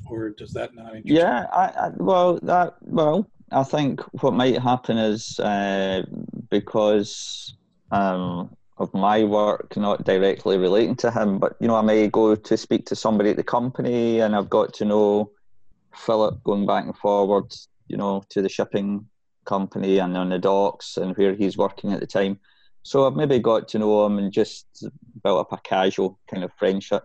Or 0.08 0.30
does 0.30 0.52
that 0.52 0.74
not? 0.74 1.04
Yeah, 1.04 1.46
I, 1.52 1.64
I 1.66 1.90
well 1.96 2.38
that 2.42 2.76
well 2.80 3.28
I 3.50 3.64
think 3.64 4.00
what 4.22 4.34
might 4.34 4.60
happen 4.60 4.96
is 4.96 5.38
uh, 5.40 6.02
because 6.50 7.56
um, 7.90 8.54
of 8.78 8.92
my 8.94 9.24
work 9.24 9.76
not 9.76 10.04
directly 10.04 10.56
relating 10.56 10.94
to 10.96 11.10
him, 11.10 11.38
but 11.38 11.56
you 11.60 11.68
know 11.68 11.74
I 11.74 11.82
may 11.82 12.08
go 12.08 12.34
to 12.34 12.56
speak 12.56 12.86
to 12.86 12.96
somebody 12.96 13.30
at 13.30 13.36
the 13.36 13.42
company 13.42 14.20
and 14.20 14.36
I've 14.36 14.50
got 14.50 14.72
to 14.74 14.84
know 14.84 15.32
Philip 15.94 16.42
going 16.44 16.66
back 16.66 16.84
and 16.84 16.96
forward, 16.96 17.52
you 17.88 17.96
know, 17.96 18.22
to 18.30 18.40
the 18.40 18.48
shipping 18.48 19.06
company 19.48 19.98
and 19.98 20.16
on 20.16 20.28
the 20.28 20.38
docks 20.38 20.96
and 20.98 21.16
where 21.16 21.34
he's 21.34 21.56
working 21.56 21.92
at 21.92 22.00
the 22.00 22.06
time. 22.06 22.38
So 22.82 23.06
I've 23.06 23.16
maybe 23.16 23.38
got 23.38 23.68
to 23.68 23.78
know 23.78 24.06
him 24.06 24.18
and 24.18 24.32
just 24.32 24.66
built 25.24 25.40
up 25.40 25.52
a 25.52 25.58
casual 25.62 26.18
kind 26.30 26.44
of 26.44 26.52
friendship 26.58 27.04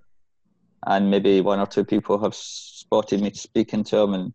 and 0.86 1.10
maybe 1.10 1.42
one 1.42 1.60
or 1.60 1.68
two 1.68 1.86
people 1.86 2.20
have 2.20 2.36
spotted 2.36 3.22
me 3.22 3.32
speaking 3.34 3.84
to 3.86 3.98
him 3.98 4.14
and 4.14 4.34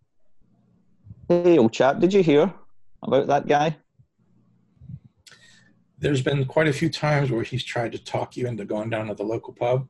hey 1.28 1.58
old 1.58 1.72
chap 1.72 1.98
did 2.00 2.12
you 2.12 2.22
hear 2.22 2.52
about 3.02 3.26
that 3.26 3.46
guy 3.46 3.76
There's 6.00 6.22
been 6.22 6.44
quite 6.46 6.68
a 6.68 6.72
few 6.72 6.88
times 6.88 7.30
where 7.30 7.42
he's 7.42 7.64
tried 7.64 7.92
to 7.92 7.98
talk 7.98 8.36
you 8.36 8.46
into 8.46 8.64
going 8.64 8.88
down 8.90 9.08
to 9.08 9.14
the 9.14 9.24
local 9.24 9.52
pub 9.52 9.88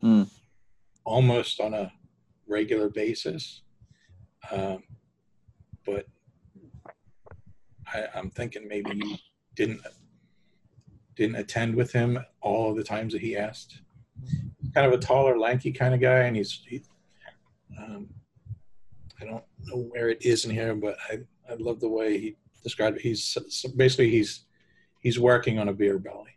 Hmm. 0.00 0.24
almost 1.04 1.60
on 1.60 1.74
a 1.74 1.92
regular 2.46 2.88
basis. 2.90 3.62
Um, 4.50 4.82
but 5.86 6.06
I, 7.94 8.06
I'm 8.14 8.30
thinking 8.30 8.68
maybe 8.68 8.90
you 8.94 9.16
didn't 9.54 9.80
didn't 11.16 11.36
attend 11.36 11.74
with 11.74 11.92
him 11.92 12.18
all 12.40 12.70
of 12.70 12.76
the 12.76 12.82
times 12.82 13.12
that 13.12 13.22
he 13.22 13.36
asked. 13.36 13.80
Kind 14.74 14.86
of 14.86 14.92
a 14.92 14.98
taller, 14.98 15.38
lanky 15.38 15.70
kind 15.70 15.94
of 15.94 16.00
guy, 16.00 16.20
and 16.20 16.36
he's 16.36 16.60
he, 16.68 16.82
um, 17.78 18.08
I 19.20 19.24
don't 19.24 19.44
know 19.60 19.76
where 19.76 20.08
it 20.08 20.24
is 20.24 20.44
in 20.44 20.50
here, 20.50 20.74
but 20.74 20.96
I 21.08 21.20
I 21.48 21.54
love 21.58 21.80
the 21.80 21.88
way 21.88 22.18
he 22.18 22.36
described 22.62 22.96
it. 22.96 23.02
He's 23.02 23.36
basically 23.76 24.10
he's 24.10 24.44
he's 25.00 25.18
working 25.20 25.58
on 25.58 25.68
a 25.68 25.72
beer 25.72 25.98
belly. 25.98 26.33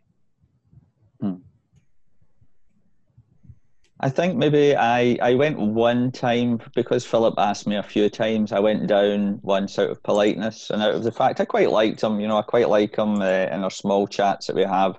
I 4.00 4.08
think 4.08 4.36
maybe 4.36 4.76
i 4.76 5.16
i 5.22 5.34
went 5.34 5.58
one 5.58 6.10
time 6.10 6.60
because 6.74 7.04
philip 7.04 7.34
asked 7.38 7.66
me 7.66 7.76
a 7.76 7.82
few 7.82 8.08
times 8.08 8.52
i 8.52 8.58
went 8.58 8.86
down 8.86 9.38
once 9.42 9.78
out 9.78 9.90
of 9.90 10.02
politeness 10.02 10.70
and 10.70 10.82
out 10.82 10.94
of 10.94 11.04
the 11.04 11.12
fact 11.12 11.40
i 11.40 11.44
quite 11.44 11.70
liked 11.70 12.02
him 12.02 12.20
you 12.20 12.28
know 12.28 12.38
i 12.38 12.42
quite 12.42 12.68
like 12.68 12.96
him 12.96 13.20
uh, 13.20 13.46
in 13.52 13.64
our 13.64 13.70
small 13.70 14.06
chats 14.06 14.46
that 14.46 14.56
we 14.56 14.62
have 14.62 14.98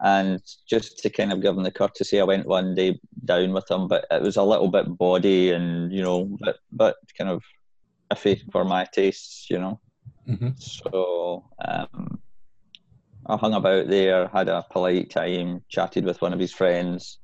and 0.00 0.42
just 0.68 0.98
to 0.98 1.08
kind 1.08 1.32
of 1.32 1.40
give 1.40 1.56
him 1.56 1.62
the 1.62 1.70
courtesy 1.70 2.20
i 2.20 2.24
went 2.24 2.46
one 2.46 2.74
day 2.74 2.98
down 3.24 3.52
with 3.52 3.70
him 3.70 3.88
but 3.88 4.06
it 4.10 4.22
was 4.22 4.36
a 4.36 4.42
little 4.42 4.68
bit 4.68 4.98
body 4.98 5.52
and 5.52 5.92
you 5.92 6.02
know 6.02 6.36
but 6.40 6.56
but 6.72 6.96
kind 7.16 7.30
of 7.30 7.42
iffy 8.12 8.40
for 8.52 8.64
my 8.64 8.86
tastes 8.92 9.46
you 9.48 9.58
know 9.58 9.80
Mm-hmm. 10.28 10.48
So 10.58 11.44
um, 11.64 12.20
I 13.26 13.36
hung 13.36 13.54
about 13.54 13.88
there, 13.88 14.28
had 14.28 14.48
a 14.48 14.64
polite 14.70 15.10
time, 15.10 15.62
chatted 15.68 16.04
with 16.04 16.20
one 16.20 16.32
of 16.32 16.40
his 16.40 16.52
friends. 16.52 17.18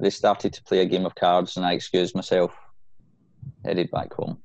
They 0.00 0.10
started 0.10 0.52
to 0.54 0.62
play 0.64 0.80
a 0.80 0.86
game 0.86 1.06
of 1.06 1.14
cards, 1.14 1.56
and 1.56 1.64
I 1.66 1.72
excused 1.72 2.14
myself, 2.14 2.52
headed 3.64 3.90
back 3.90 4.12
home. 4.12 4.38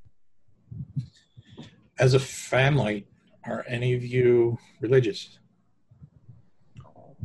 As 2.00 2.14
a 2.14 2.20
family, 2.20 3.08
are 3.46 3.66
any 3.68 3.94
of 3.94 4.04
you 4.04 4.58
religious? 4.82 5.40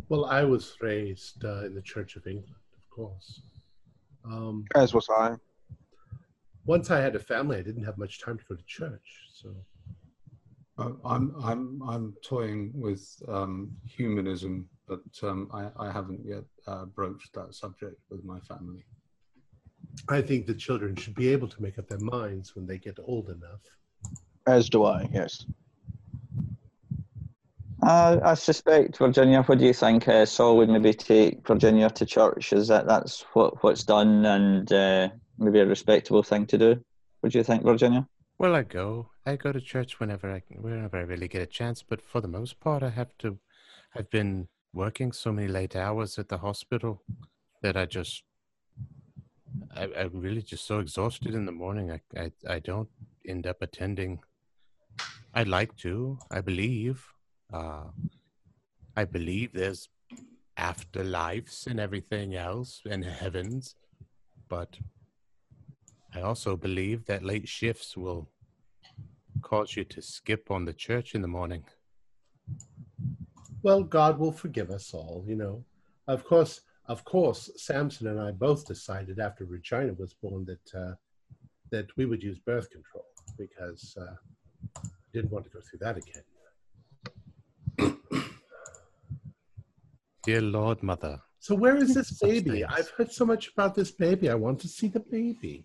Well, 0.09 0.25
I 0.27 0.45
was 0.45 0.77
raised 0.81 1.45
uh, 1.45 1.65
in 1.65 1.75
the 1.75 1.83
Church 1.83 2.17
of 2.17 2.27
England, 2.27 2.55
of 2.77 2.89
course. 2.91 3.43
Um, 4.25 4.65
As 4.75 4.95
was 4.95 5.09
I. 5.11 5.35
once 6.65 6.91
I 6.91 7.01
had 7.01 7.17
a 7.17 7.19
family, 7.19 7.59
I 7.59 7.63
didn't 7.63 7.85
have 7.85 7.99
much 7.99 8.21
time 8.21 8.39
to 8.39 8.45
go 8.49 8.55
to 8.55 8.65
church. 8.65 9.09
So, 9.35 9.49
Uh, 10.79 10.93
I'm 11.05 11.35
I'm 11.51 11.63
I'm 11.93 12.15
toying 12.25 12.73
with 12.75 13.05
um, 13.29 13.77
humanism, 13.97 14.69
but 14.89 15.01
um, 15.23 15.49
I, 15.53 15.69
I 15.79 15.93
haven't 15.93 16.21
yet 16.25 16.45
uh, 16.67 16.85
broached 16.87 17.33
that 17.35 17.55
subject 17.55 18.01
with 18.11 18.25
my 18.25 18.41
family. 18.41 18.85
I 20.09 20.23
think 20.23 20.47
the 20.47 20.55
children 20.55 20.97
should 20.97 21.15
be 21.15 21.29
able 21.29 21.49
to 21.49 21.63
make 21.63 21.79
up 21.79 21.89
their 21.89 21.99
minds 21.99 22.55
when 22.57 22.67
they 22.67 22.79
get 22.79 22.99
old 23.05 23.29
enough. 23.29 23.61
As 24.47 24.69
do 24.69 24.85
I. 24.85 25.09
Yes. 25.13 25.45
Uh, 27.83 28.21
I 28.23 28.35
suspect 28.35 28.97
Virginia. 28.99 29.43
What 29.43 29.59
do 29.59 29.65
you 29.65 29.75
think? 29.75 30.07
Uh, 30.07 30.25
Saul 30.25 30.57
would 30.59 30.69
maybe 30.69 30.95
take 30.95 31.47
Virginia 31.47 31.91
to 31.91 32.07
church. 32.07 32.53
Is 32.53 32.69
that 32.69 32.87
that's 32.87 33.25
what 33.33 33.63
what's 33.65 33.83
done, 33.83 34.25
and 34.25 34.73
uh, 34.73 35.09
maybe 35.37 35.59
a 35.59 35.67
respectable 35.67 36.23
thing 36.23 36.47
to 36.47 36.59
do? 36.59 36.85
What 37.21 37.33
do 37.33 37.39
you 37.39 37.45
think, 37.45 37.65
Virginia? 37.65 38.07
Well, 38.39 38.55
I 38.55 38.63
go. 38.63 39.11
I 39.27 39.37
go 39.37 39.53
to 39.53 39.61
church 39.61 39.99
whenever 39.99 40.33
I 40.33 40.41
can, 40.41 40.63
whenever 40.63 40.97
I 40.97 41.03
really 41.03 41.29
get 41.29 41.43
a 41.43 41.47
chance. 41.47 41.83
But 41.83 42.01
for 42.01 42.21
the 42.21 42.29
most 42.29 42.61
part, 42.61 42.85
I 42.85 42.91
have 42.91 43.17
to. 43.19 43.39
I've 43.97 44.11
been 44.11 44.49
working 44.73 45.13
so 45.13 45.33
many 45.33 45.49
late 45.49 45.77
hours 45.77 46.19
at 46.19 46.29
the 46.29 46.39
hospital 46.39 47.03
that 47.63 47.77
I 47.77 47.87
just. 47.87 48.23
I, 49.77 49.89
I'm 49.97 50.21
really 50.21 50.43
just 50.43 50.67
so 50.67 50.79
exhausted 50.79 51.35
in 51.35 51.47
the 51.47 51.53
morning. 51.53 51.91
I, 51.91 52.01
I 52.17 52.33
I 52.49 52.59
don't 52.59 52.89
end 53.27 53.47
up 53.47 53.63
attending. 53.63 54.21
I'd 55.35 55.49
like 55.49 55.77
to. 55.79 56.19
I 56.31 56.41
believe. 56.41 57.07
Uh, 57.53 57.85
I 58.97 59.05
believe 59.05 59.53
there's 59.53 59.89
afterlives 60.59 61.67
and 61.67 61.81
everything 61.81 62.35
else 62.35 62.83
and 62.89 63.05
heavens, 63.05 63.75
but 64.49 64.79
I 66.15 66.21
also 66.21 66.57
believe 66.57 67.07
that 67.07 67.25
late 67.25 67.49
shifts 67.49 67.97
will 67.97 68.29
cause 69.41 69.77
you 69.77 69.85
to 69.85 70.03
skip 70.03 70.51
on 70.51 70.67
the 70.67 70.75
church 70.75 71.15
in 71.15 71.23
the 71.23 71.29
morning. 71.29 71.65
Well, 73.63 73.83
God 73.85 74.19
will 74.19 74.33
forgive 74.33 74.71
us 74.71 74.93
all, 74.93 75.25
you 75.27 75.37
know. 75.37 75.65
Of 76.09 76.25
course, 76.25 76.63
of 76.87 77.05
course, 77.05 77.51
Samson 77.57 78.09
and 78.09 78.21
I 78.21 78.33
both 78.33 78.67
decided 78.67 79.21
after 79.21 79.45
Regina 79.45 79.93
was 79.95 80.15
born 80.15 80.45
that 80.47 80.75
uh, 80.75 80.95
that 81.71 81.87
we 81.97 82.05
would 82.07 82.23
use 82.23 82.39
birth 82.39 82.69
control 82.71 83.07
because 83.39 83.97
uh, 84.01 84.15
didn't 85.13 85.31
want 85.31 85.45
to 85.45 85.51
go 85.51 85.61
through 85.61 85.79
that 85.81 85.97
again. 85.97 86.23
Dear 90.25 90.41
Lord 90.43 90.83
Mother, 90.83 91.21
So 91.41 91.55
where 91.55 91.77
is 91.77 91.95
this 91.95 92.13
baby? 92.21 92.65
I've 92.65 92.91
heard 92.91 93.13
so 93.13 93.25
much 93.25 93.49
about 93.49 93.75
this 93.75 93.91
baby. 93.91 94.29
I 94.29 94.35
want 94.35 94.61
to 94.61 94.69
see 94.69 94.89
the 94.89 95.01
baby. 95.01 95.65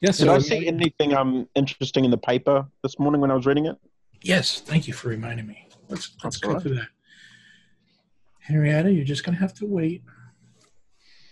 Yes, 0.00 0.18
Did 0.18 0.26
so 0.26 0.34
I 0.34 0.38
see 0.38 0.66
anything 0.66 1.14
um 1.14 1.48
interesting 1.54 2.04
in 2.04 2.10
the 2.10 2.18
paper 2.18 2.66
this 2.82 2.98
morning 2.98 3.20
when 3.20 3.30
I 3.30 3.34
was 3.34 3.46
reading 3.46 3.66
it? 3.66 3.76
Yes, 4.22 4.60
thank 4.60 4.86
you 4.86 4.94
for 4.94 5.08
reminding 5.08 5.46
me. 5.46 5.68
Let's 5.88 6.10
let's 6.22 6.22
That's 6.22 6.36
go 6.38 6.48
all 6.48 6.54
right. 6.54 6.62
through 6.62 6.74
that. 6.76 6.88
Henrietta, 8.40 8.92
you're 8.92 9.04
just 9.04 9.24
gonna 9.24 9.38
have 9.38 9.54
to 9.54 9.66
wait. 9.66 10.02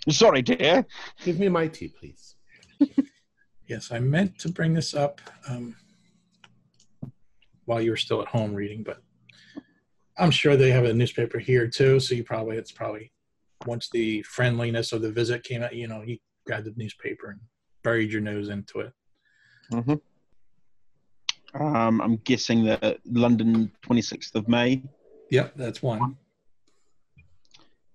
Sorry, 0.08 0.42
dear. 0.42 0.84
Give 1.24 1.38
me 1.38 1.48
my 1.48 1.68
tea, 1.68 1.88
please. 1.88 2.36
Yes, 3.66 3.90
I 3.90 3.98
meant 3.98 4.38
to 4.40 4.50
bring 4.50 4.74
this 4.74 4.94
up 4.94 5.20
um, 5.48 5.74
while 7.64 7.80
you 7.80 7.90
were 7.90 7.96
still 7.96 8.20
at 8.20 8.28
home 8.28 8.52
reading, 8.52 8.82
but 8.82 9.02
I'm 10.18 10.30
sure 10.30 10.54
they 10.56 10.70
have 10.70 10.84
a 10.84 10.92
newspaper 10.92 11.38
here 11.38 11.66
too. 11.66 11.98
So 11.98 12.14
you 12.14 12.24
probably 12.24 12.58
it's 12.58 12.72
probably 12.72 13.10
once 13.66 13.88
the 13.90 14.22
friendliness 14.22 14.92
of 14.92 15.00
the 15.00 15.10
visit 15.10 15.44
came 15.44 15.62
out, 15.62 15.74
you 15.74 15.88
know, 15.88 16.02
you 16.02 16.18
grabbed 16.46 16.66
the 16.66 16.74
newspaper 16.76 17.30
and 17.30 17.40
buried 17.84 18.10
your 18.10 18.20
nose 18.22 18.48
into 18.48 18.80
it. 18.80 18.92
hmm 19.70 19.94
Um, 21.54 22.00
I'm 22.00 22.16
guessing 22.16 22.64
that 22.64 22.98
London, 23.04 23.70
26th 23.86 24.34
of 24.34 24.48
May, 24.48 24.82
Yep, 25.30 25.52
that's 25.56 25.82
one. 25.82 26.16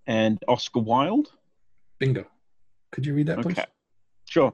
and 0.08 0.40
Oscar 0.48 0.80
Wilde. 0.80 1.32
Bingo. 2.00 2.26
Could 2.92 3.06
you 3.06 3.14
read 3.14 3.28
that, 3.28 3.42
please? 3.42 3.58
Okay, 3.58 3.66
sure. 4.30 4.54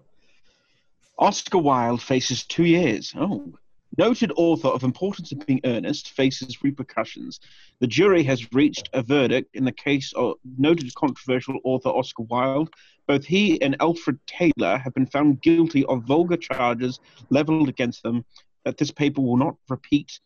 Oscar 1.17 1.59
Wilde 1.59 2.01
faces 2.01 2.43
two 2.45 2.65
years. 2.65 3.13
Oh, 3.15 3.53
noted 3.97 4.31
author 4.35 4.67
of 4.67 4.83
Importance 4.83 5.31
of 5.31 5.45
Being 5.45 5.61
Earnest 5.63 6.11
faces 6.11 6.63
repercussions. 6.63 7.39
The 7.79 7.87
jury 7.87 8.23
has 8.23 8.51
reached 8.53 8.89
a 8.93 9.01
verdict 9.01 9.55
in 9.55 9.65
the 9.65 9.71
case 9.71 10.13
of 10.13 10.35
noted 10.57 10.93
controversial 10.95 11.59
author 11.63 11.89
Oscar 11.89 12.23
Wilde. 12.23 12.73
Both 13.07 13.25
he 13.25 13.61
and 13.61 13.75
Alfred 13.79 14.19
Taylor 14.27 14.77
have 14.77 14.93
been 14.93 15.05
found 15.05 15.41
guilty 15.41 15.85
of 15.85 16.03
vulgar 16.03 16.37
charges 16.37 16.99
leveled 17.29 17.69
against 17.69 18.03
them 18.03 18.25
that 18.63 18.77
this 18.77 18.91
paper 18.91 19.21
will 19.21 19.37
not 19.37 19.55
repeat. 19.69 20.19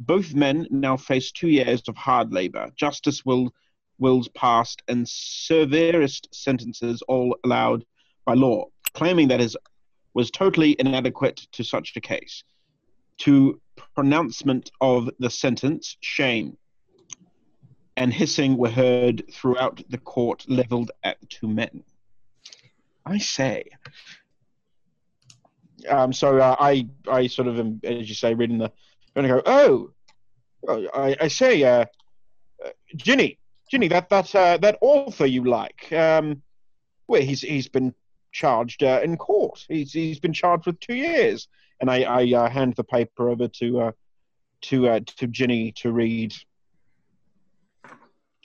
Both 0.00 0.34
men 0.34 0.66
now 0.70 0.96
face 0.96 1.30
two 1.30 1.48
years 1.48 1.82
of 1.88 1.96
hard 1.96 2.32
labor. 2.32 2.70
Justice 2.76 3.24
will 3.24 3.52
wills 3.98 4.28
passed 4.28 4.82
and 4.88 5.08
severest 5.08 6.28
sentences 6.32 7.02
all 7.02 7.36
allowed 7.44 7.84
by 8.24 8.34
law, 8.34 8.64
claiming 8.92 9.28
that 9.28 9.40
his 9.40 9.56
was 10.14 10.30
totally 10.30 10.76
inadequate 10.78 11.36
to 11.52 11.62
such 11.64 11.92
a 11.96 12.00
case. 12.00 12.42
To 13.18 13.60
pronouncement 13.94 14.70
of 14.80 15.10
the 15.18 15.30
sentence, 15.30 15.96
shame 16.00 16.56
and 17.96 18.12
hissing 18.12 18.56
were 18.56 18.70
heard 18.70 19.22
throughout 19.32 19.82
the 19.88 19.98
court, 19.98 20.44
leveled 20.48 20.90
at 21.02 21.20
the 21.20 21.26
two 21.26 21.48
men. 21.48 21.84
I 23.06 23.18
say. 23.18 23.64
Um, 25.88 26.12
so 26.12 26.38
uh, 26.38 26.56
I, 26.58 26.88
I 27.08 27.26
sort 27.26 27.48
of, 27.48 27.58
am, 27.58 27.80
as 27.84 28.08
you 28.08 28.14
say, 28.14 28.34
reading 28.34 28.58
the, 28.58 28.72
and 29.14 29.26
I 29.26 29.28
go, 29.28 29.42
oh, 29.44 29.90
oh, 30.66 30.88
I, 30.94 31.16
I 31.20 31.28
say, 31.28 31.62
uh, 31.62 31.84
uh, 32.64 32.70
Ginny, 32.96 33.38
Ginny, 33.70 33.88
that 33.88 34.08
that 34.08 34.34
uh, 34.34 34.56
that 34.58 34.78
author 34.80 35.26
you 35.26 35.44
like, 35.44 35.92
um, 35.92 36.42
well, 37.06 37.20
he's 37.20 37.42
he's 37.42 37.68
been 37.68 37.94
charged 38.32 38.82
uh, 38.82 39.00
in 39.04 39.16
court. 39.16 39.64
He's 39.68 39.92
he's 39.92 40.20
been 40.20 40.32
charged 40.32 40.66
with 40.66 40.80
two 40.80 40.94
years, 40.94 41.48
and 41.80 41.90
I 41.90 42.02
I 42.02 42.32
uh, 42.34 42.48
hand 42.50 42.74
the 42.76 42.84
paper 42.84 43.28
over 43.28 43.48
to 43.48 43.80
uh, 43.80 43.92
to 44.62 44.88
uh, 44.88 45.00
to 45.18 45.26
Ginny 45.26 45.72
to 45.72 45.92
read. 45.92 46.34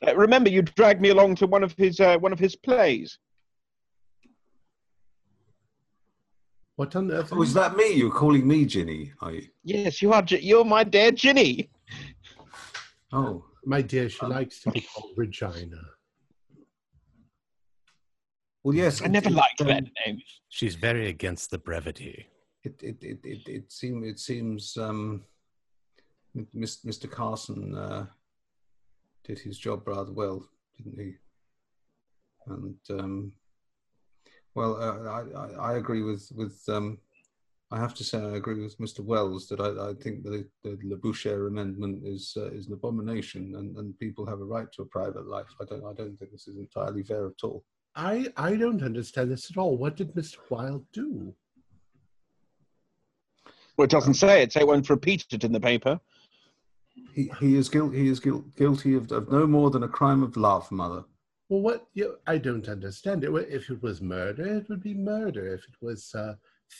Uh, 0.05 0.15
remember, 0.15 0.49
you 0.49 0.61
dragged 0.61 1.01
me 1.01 1.09
along 1.09 1.35
to 1.35 1.47
one 1.47 1.63
of 1.63 1.73
his 1.77 1.99
uh, 1.99 2.17
one 2.19 2.33
of 2.33 2.39
his 2.39 2.55
plays. 2.55 3.17
What 6.75 6.95
on 6.95 7.11
earth? 7.11 7.31
Was 7.33 7.53
that 7.55 7.75
me? 7.75 7.91
You're 7.93 8.09
calling 8.11 8.47
me 8.47 8.65
Ginny, 8.65 9.11
are 9.21 9.33
you? 9.33 9.47
Yes, 9.65 10.01
you 10.01 10.13
are. 10.13 10.23
You're 10.29 10.63
my 10.63 10.85
dear 10.85 11.11
Ginny. 11.11 11.69
Oh, 13.11 13.43
My 13.65 13.81
dear, 13.81 14.07
she 14.07 14.25
likes 14.25 14.61
to 14.61 14.71
be 14.71 14.81
called 14.81 15.11
Regina. 15.17 15.81
well, 18.63 18.75
yes. 18.75 19.01
I 19.01 19.07
never 19.07 19.29
liked 19.31 19.59
um, 19.61 19.67
that 19.67 19.83
name. 20.05 20.21
She's 20.49 20.75
very 20.75 21.07
against 21.09 21.49
the 21.49 21.57
brevity. 21.57 22.27
It 22.63 22.81
it 22.81 22.97
it 23.01 23.19
it, 23.23 23.47
it 23.47 23.71
seems 23.71 24.07
it 24.07 24.19
seems 24.19 24.77
um, 24.77 25.23
Mr. 26.35 27.09
Carson 27.09 27.75
uh, 27.75 28.05
did 29.23 29.39
his 29.39 29.57
job 29.57 29.87
rather 29.87 30.11
well, 30.11 30.45
didn't 30.77 30.99
he? 30.99 31.13
And 32.47 32.75
um, 32.89 33.31
well, 34.55 34.75
uh, 34.81 35.09
I, 35.09 35.73
I 35.73 35.77
agree 35.77 36.03
with 36.03 36.29
with 36.35 36.61
um, 36.67 36.97
I 37.71 37.79
have 37.79 37.93
to 37.95 38.03
say 38.03 38.17
I 38.17 38.35
agree 38.35 38.61
with 38.61 38.77
Mr. 38.79 39.01
Wells 39.01 39.47
that 39.47 39.59
I, 39.59 39.91
I 39.91 39.93
think 39.93 40.23
the 40.23 40.47
the 40.63 40.77
Labouchere 40.83 41.47
amendment 41.47 42.03
is 42.05 42.33
uh, 42.35 42.49
is 42.51 42.67
an 42.67 42.73
abomination, 42.73 43.55
and, 43.55 43.77
and 43.77 43.97
people 43.99 44.25
have 44.25 44.41
a 44.41 44.45
right 44.45 44.71
to 44.73 44.81
a 44.81 44.85
private 44.85 45.27
life. 45.27 45.47
I 45.61 45.65
don't 45.65 45.85
I 45.85 45.93
don't 45.93 46.17
think 46.17 46.31
this 46.31 46.47
is 46.47 46.57
entirely 46.57 47.03
fair 47.03 47.27
at 47.27 47.43
all. 47.43 47.63
I 47.95 48.27
I 48.37 48.55
don't 48.55 48.83
understand 48.83 49.31
this 49.31 49.51
at 49.51 49.57
all. 49.57 49.77
What 49.77 49.95
did 49.95 50.13
Mr. 50.15 50.37
Wilde 50.49 50.85
do? 50.91 51.33
Well, 53.79 53.85
it 53.85 53.91
doesn't 53.91 54.15
say 54.15 54.43
it. 54.43 54.51
Say 54.51 54.59
it 54.59 54.67
won't 54.67 54.89
repeat 54.89 55.25
it 55.31 55.45
in 55.45 55.53
the 55.53 55.59
paper. 55.61 56.01
He 57.13 57.31
he 57.39 57.55
is 57.55 57.69
guilty. 57.69 57.99
He 57.99 58.09
is 58.09 58.19
guil- 58.19 58.43
guilty 58.57 58.93
of, 58.95 59.09
of 59.09 59.31
no 59.31 59.47
more 59.47 59.69
than 59.69 59.83
a 59.83 59.87
crime 59.87 60.21
of 60.21 60.35
love, 60.35 60.69
mother. 60.69 61.05
Well, 61.47 61.61
what? 61.61 61.87
You, 61.93 62.17
I 62.27 62.39
don't 62.39 62.67
understand 62.67 63.23
it. 63.23 63.33
If 63.33 63.69
it 63.69 63.81
was 63.81 64.01
murder, 64.01 64.45
it 64.45 64.67
would 64.67 64.83
be 64.83 64.93
murder. 64.93 65.53
If 65.53 65.61
it 65.61 65.75
was 65.81 66.13
uh, 66.13 66.33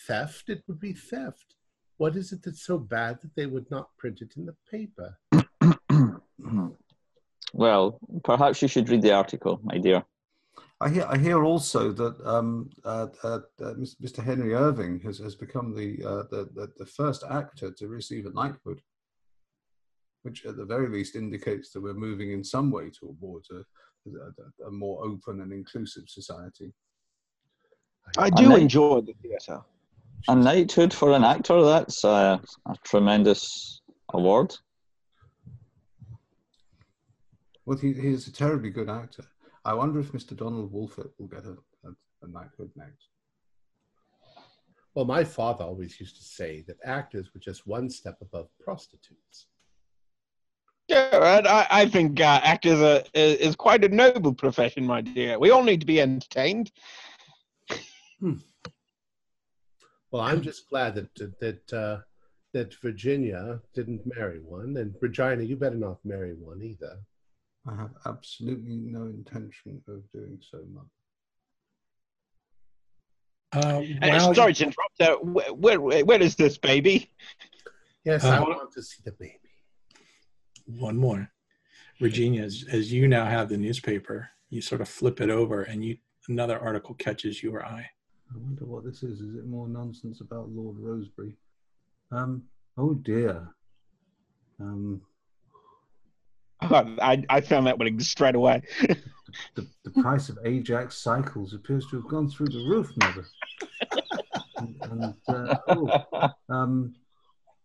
theft, 0.08 0.50
it 0.50 0.62
would 0.68 0.82
be 0.82 0.92
theft. 0.92 1.56
What 1.96 2.18
is 2.18 2.34
it 2.34 2.44
that's 2.44 2.66
so 2.66 2.78
bad 2.78 3.22
that 3.22 3.34
they 3.34 3.46
would 3.46 3.72
not 3.72 3.96
print 3.98 4.20
it 4.20 4.34
in 4.36 4.46
the 4.46 4.58
paper? 4.70 5.18
Well, 7.52 8.00
perhaps 8.24 8.62
you 8.62 8.68
should 8.68 8.90
read 8.90 9.02
the 9.02 9.14
article, 9.14 9.60
my 9.64 9.80
dear. 9.80 10.04
I 10.82 10.90
hear. 10.90 11.06
I 11.10 11.18
hear 11.18 11.44
also 11.44 11.92
that 11.92 12.16
um, 12.26 12.70
uh, 12.86 13.08
uh, 13.24 13.40
uh, 13.62 13.74
Mr. 14.02 14.24
Henry 14.24 14.54
Irving 14.54 15.02
has, 15.02 15.18
has 15.20 15.36
become 15.36 15.76
the, 15.76 16.02
uh, 16.06 16.24
the, 16.32 16.50
the 16.56 16.72
the 16.78 16.86
first 16.86 17.24
actor 17.30 17.70
to 17.72 17.88
receive 17.88 18.26
a 18.26 18.32
knighthood, 18.32 18.82
which 20.24 20.46
at 20.46 20.56
the 20.56 20.66
very 20.66 20.88
least 20.88 21.16
indicates 21.16 21.72
that 21.72 21.82
we're 21.82 21.94
moving 21.94 22.32
in 22.32 22.44
some 22.44 22.72
way 22.72 22.90
towards 22.90 23.50
a, 23.52 23.64
a, 24.08 24.68
a 24.68 24.72
more 24.72 25.06
open 25.06 25.42
and 25.42 25.52
inclusive 25.52 26.04
society. 26.08 26.72
I 28.18 28.30
do 28.30 28.56
enjoy 28.56 29.02
the 29.02 29.14
theatre. 29.22 29.62
A 30.30 30.36
knighthood 30.36 30.94
for 30.94 31.12
an 31.12 31.24
actor, 31.24 31.62
that's 31.62 32.04
a, 32.04 32.42
a 32.68 32.76
tremendous 32.84 33.82
award. 34.14 34.56
Well, 37.66 37.78
he, 37.78 37.94
he 37.94 38.08
is 38.08 38.28
a 38.28 38.32
terribly 38.32 38.70
good 38.70 38.90
actor. 38.90 39.26
I 39.70 39.74
wonder 39.76 40.00
if 40.00 40.12
Mr. 40.14 40.36
Donald 40.36 40.74
Wolfit 40.74 41.12
will 41.20 41.28
get 41.28 41.46
a, 41.46 41.56
a, 41.86 41.92
a 42.24 42.28
knighthood 42.28 42.72
next. 42.76 43.10
Well, 44.96 45.06
my 45.06 45.24
father 45.24 45.64
always 45.64 46.00
used 46.00 46.16
to 46.16 46.24
say 46.24 46.64
that 46.68 46.78
actors 46.84 47.30
were 47.36 47.40
just 47.40 47.68
one 47.68 47.88
step 47.88 48.18
above 48.20 48.48
prostitutes. 48.60 49.46
Yeah, 50.88 51.44
I, 51.46 51.82
I 51.82 51.86
think 51.86 52.20
uh, 52.20 52.42
actors 52.44 52.82
are, 52.82 53.04
is, 53.14 53.36
is 53.36 53.56
quite 53.56 53.84
a 53.84 53.90
noble 53.90 54.34
profession, 54.34 54.88
my 54.88 55.02
dear. 55.02 55.38
We 55.38 55.52
all 55.52 55.64
need 55.64 55.82
to 55.82 55.86
be 55.86 56.02
entertained. 56.02 56.72
Well, 58.20 60.24
I'm 60.24 60.42
just 60.42 60.68
glad 60.68 60.96
that 60.96 61.14
that 61.40 61.74
uh, 61.74 62.02
that 62.54 62.74
Virginia 62.82 63.62
didn't 63.76 64.02
marry 64.18 64.40
one, 64.40 64.78
and 64.78 64.96
Regina, 65.00 65.44
you 65.44 65.56
better 65.56 65.76
not 65.76 66.04
marry 66.04 66.34
one 66.34 66.64
either. 66.64 66.98
I 67.70 67.76
have 67.76 67.92
absolutely 68.06 68.76
no 68.78 69.04
intention 69.04 69.82
of 69.88 70.02
doing 70.12 70.40
so, 70.50 70.60
Mother. 70.74 70.88
Uh, 73.52 73.84
Uh, 74.02 74.34
sorry 74.34 74.54
to 74.54 74.64
interrupt. 74.66 75.02
Uh, 75.02 75.16
where, 75.54 75.80
where, 75.80 76.06
where 76.06 76.22
is 76.22 76.36
this 76.36 76.58
baby? 76.58 77.10
Yes, 78.04 78.24
I 78.24 78.38
Uh, 78.38 78.42
want 78.44 78.72
to 78.74 78.82
see 78.82 79.02
the 79.04 79.12
baby. 79.12 79.36
one 80.66 80.98
more. 80.98 81.32
Virginia, 82.00 82.44
as, 82.44 82.64
as 82.72 82.92
you 82.94 83.08
now 83.08 83.26
have 83.26 83.50
the 83.50 83.58
newspaper, 83.58 84.30
you 84.50 84.62
sort 84.62 84.82
of 84.82 84.88
flip 84.90 85.20
it 85.22 85.30
over 85.30 85.64
and 85.64 85.84
you 85.84 85.98
another 86.28 86.60
article 86.60 86.94
catches 86.96 87.42
your 87.44 87.66
eye. 87.66 87.90
I 88.34 88.38
wonder 88.38 88.66
what 88.66 88.84
this 88.84 89.02
is. 89.04 89.20
Is 89.20 89.36
it 89.36 89.46
more 89.48 89.68
nonsense 89.68 90.22
about 90.22 90.50
Lord 90.50 90.78
Rosebery? 90.78 91.36
Um. 92.12 92.44
Oh 92.78 92.94
dear. 92.94 93.48
Um. 94.60 95.02
I, 97.02 97.24
I 97.30 97.42
found 97.42 97.68
that 97.68 97.78
one 97.78 98.00
straight 98.00 98.36
away. 98.36 98.62
The, 99.56 99.68
the 99.84 99.92
price 100.02 100.30
of 100.30 100.40
Ajax 100.44 100.98
cycles 100.98 101.54
appears 101.54 101.86
to 101.88 101.98
have 101.98 102.10
gone 102.10 102.30
through 102.30 102.48
the 102.48 102.66
roof, 102.68 102.92
mother. 102.98 103.26
and, 104.58 104.76
and 104.82 105.14
uh, 105.28 105.56
oh, 105.68 106.30
um, 106.50 106.96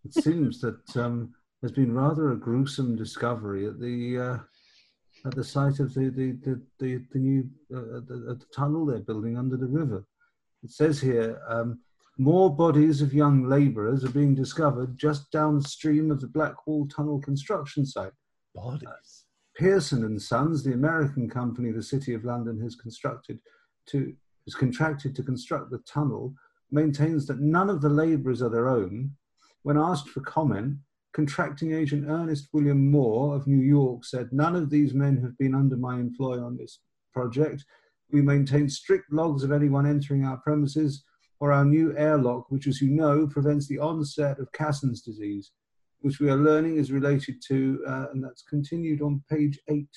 it 0.05 0.13
seems 0.13 0.61
that 0.61 0.97
um, 0.97 1.33
there's 1.61 1.73
been 1.73 1.95
rather 1.95 2.33
a 2.33 2.37
gruesome 2.37 2.97
discovery 2.97 3.67
at 3.67 3.81
the 3.81 4.19
uh, 4.19 4.39
at 5.27 5.35
the 5.35 5.43
site 5.43 5.81
of 5.81 5.95
the 5.95 6.11
the 6.11 6.33
the, 6.45 6.63
the, 6.79 7.05
the 7.13 7.19
new 7.19 7.49
uh, 7.75 8.01
the, 8.07 8.37
the 8.39 8.47
tunnel 8.55 8.85
they're 8.85 8.99
building 8.99 9.39
under 9.39 9.57
the 9.57 9.67
river. 9.67 10.05
It 10.63 10.71
says 10.71 11.01
here 11.01 11.41
um, 11.49 11.81
more 12.19 12.55
bodies 12.55 13.03
of 13.03 13.15
young 13.15 13.49
labourers 13.49 14.05
are 14.05 14.11
being 14.11 14.35
discovered 14.35 14.97
just 14.97 15.31
downstream 15.31 16.11
of 16.11 16.21
the 16.21 16.29
Blackwall 16.29 16.87
Tunnel 16.89 17.21
construction 17.21 17.85
site. 17.85 18.13
Bodies. 18.55 19.25
Pearson 19.57 20.05
and 20.05 20.21
Sons, 20.21 20.65
the 20.65 20.73
American 20.73 21.29
company 21.29 21.71
the 21.71 21.83
City 21.83 22.15
of 22.15 22.25
London 22.25 22.61
has 22.61 22.75
constructed 22.75 23.39
to 23.87 24.15
contracted 24.53 25.15
to 25.17 25.23
construct 25.23 25.71
the 25.71 25.79
tunnel, 25.87 26.35
maintains 26.71 27.27
that 27.27 27.41
none 27.41 27.71
of 27.71 27.81
the 27.81 27.89
labourers 27.89 28.43
are 28.43 28.51
their 28.51 28.69
own. 28.69 29.11
When 29.63 29.79
asked 29.79 30.11
for 30.11 30.21
comment, 30.21 30.77
contracting 31.15 31.73
agent 31.73 32.07
Ernest 32.09 32.49
William 32.53 32.91
Moore 32.91 33.35
of 33.35 33.47
New 33.47 33.65
York 33.65 34.05
said, 34.05 34.29
None 34.33 34.55
of 34.55 34.69
these 34.69 34.93
men 34.93 35.23
have 35.23 35.39
been 35.39 35.55
under 35.55 35.77
my 35.77 35.99
employ 35.99 36.43
on 36.43 36.57
this 36.57 36.81
project. 37.13 37.65
We 38.11 38.21
maintain 38.21 38.69
strict 38.69 39.11
logs 39.13 39.45
of 39.45 39.53
anyone 39.53 39.87
entering 39.87 40.25
our 40.25 40.37
premises 40.39 41.05
or 41.41 41.53
our 41.53 41.65
new 41.65 41.97
airlock, 41.97 42.51
which, 42.51 42.67
as 42.67 42.81
you 42.81 42.91
know, 42.91 43.27
prevents 43.27 43.67
the 43.67 43.79
onset 43.79 44.39
of 44.39 44.53
Casson's 44.53 45.01
disease, 45.01 45.53
which 46.05 46.21
we 46.21 46.29
are 46.29 46.37
learning 46.37 46.77
is 46.77 46.93
related 46.93 47.41
to, 47.49 47.83
uh, 47.89 48.07
and 48.13 48.23
that's 48.23 48.43
continued 48.43 49.01
on 49.01 49.23
page 49.31 49.59
eight. 49.69 49.89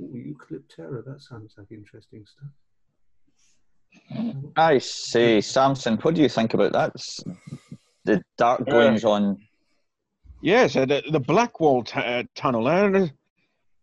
Ooh, 0.00 0.14
Eucalyptera, 0.14 1.04
that 1.04 1.20
sounds 1.20 1.54
like 1.58 1.72
interesting 1.72 2.24
stuff. 2.24 2.52
I 4.56 4.78
say, 4.78 5.40
Samson, 5.40 5.96
what 6.02 6.14
do 6.14 6.22
you 6.22 6.28
think 6.28 6.54
about 6.54 6.72
that? 6.72 6.92
The 8.04 8.22
dark 8.38 8.60
Uh, 8.60 8.70
goings 8.70 9.04
on. 9.04 9.36
Yes, 10.40 10.76
uh, 10.76 10.86
the, 10.86 11.02
the 11.10 11.18
Blackwall 11.18 11.82
t- 11.82 11.98
uh, 11.98 12.22
tunnel. 12.36 12.68
Uh, 12.68 13.08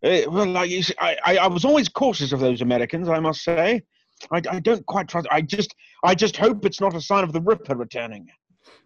uh, 0.04 0.22
well, 0.30 0.48
like 0.48 0.70
you 0.70 0.84
see, 0.84 0.94
I, 1.00 1.18
I, 1.26 1.38
I 1.40 1.48
was 1.48 1.66
always 1.66 1.90
cautious 1.90 2.32
of 2.32 2.40
those 2.40 2.62
Americans. 2.62 3.10
I 3.10 3.20
must 3.20 3.44
say, 3.44 3.84
I, 4.32 4.42
I 4.50 4.60
don't 4.60 4.86
quite 4.86 5.08
trust. 5.08 5.28
I 5.32 5.42
just, 5.42 5.76
I 6.04 6.16
just 6.16 6.38
hope 6.38 6.66
it's 6.66 6.82
not 6.82 6.96
a 6.96 7.02
sign 7.02 7.24
of 7.24 7.34
the 7.34 7.42
Ripper 7.42 7.76
returning. 7.76 8.28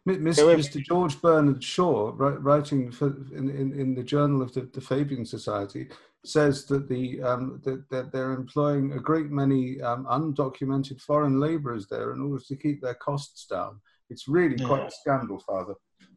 M- 0.07 0.23
Mis- 0.23 0.37
So 0.37 0.49
if- 0.49 0.59
Mr. 0.59 0.83
George 0.83 1.19
Bernard 1.21 1.63
Shaw, 1.63 2.11
writing 2.15 2.91
for, 2.91 3.07
in, 3.35 3.49
in, 3.49 3.79
in 3.79 3.95
the 3.95 4.03
Journal 4.03 4.41
of 4.41 4.53
the, 4.53 4.69
the 4.73 4.81
Fabian 4.81 5.25
Society, 5.25 5.87
says 6.23 6.65
that 6.65 6.87
the 6.87 7.19
um, 7.23 7.59
that, 7.63 7.89
that 7.89 8.11
they're 8.11 8.33
employing 8.33 8.93
a 8.93 8.99
great 8.99 9.31
many 9.31 9.81
um, 9.81 10.05
undocumented 10.05 11.01
foreign 11.01 11.39
labourers 11.39 11.87
there 11.87 12.13
in 12.13 12.21
order 12.21 12.43
to 12.47 12.55
keep 12.55 12.79
their 12.81 12.93
costs 12.93 13.47
down. 13.47 13.79
It's 14.11 14.27
really 14.27 14.57
quite 14.63 14.87
a 14.87 14.91
scandal, 14.91 15.39
Father. 15.39 15.73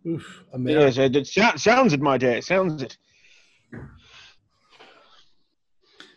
Oof. 0.06 0.44
America. 0.52 0.84
Yes, 0.84 0.98
it, 0.98 1.16
it 1.16 1.58
sounds 1.58 1.92
it, 1.94 2.02
my 2.02 2.18
dear. 2.18 2.32
It 2.32 2.44
sounds 2.44 2.82
it. 2.82 2.98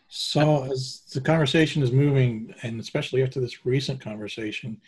So 0.07 0.63
as 0.71 1.01
the 1.13 1.21
conversation 1.21 1.83
is 1.83 1.91
moving, 1.91 2.53
and 2.63 2.79
especially 2.79 3.23
after 3.23 3.39
this 3.39 3.65
recent 3.65 3.99
conversation, 3.99 4.79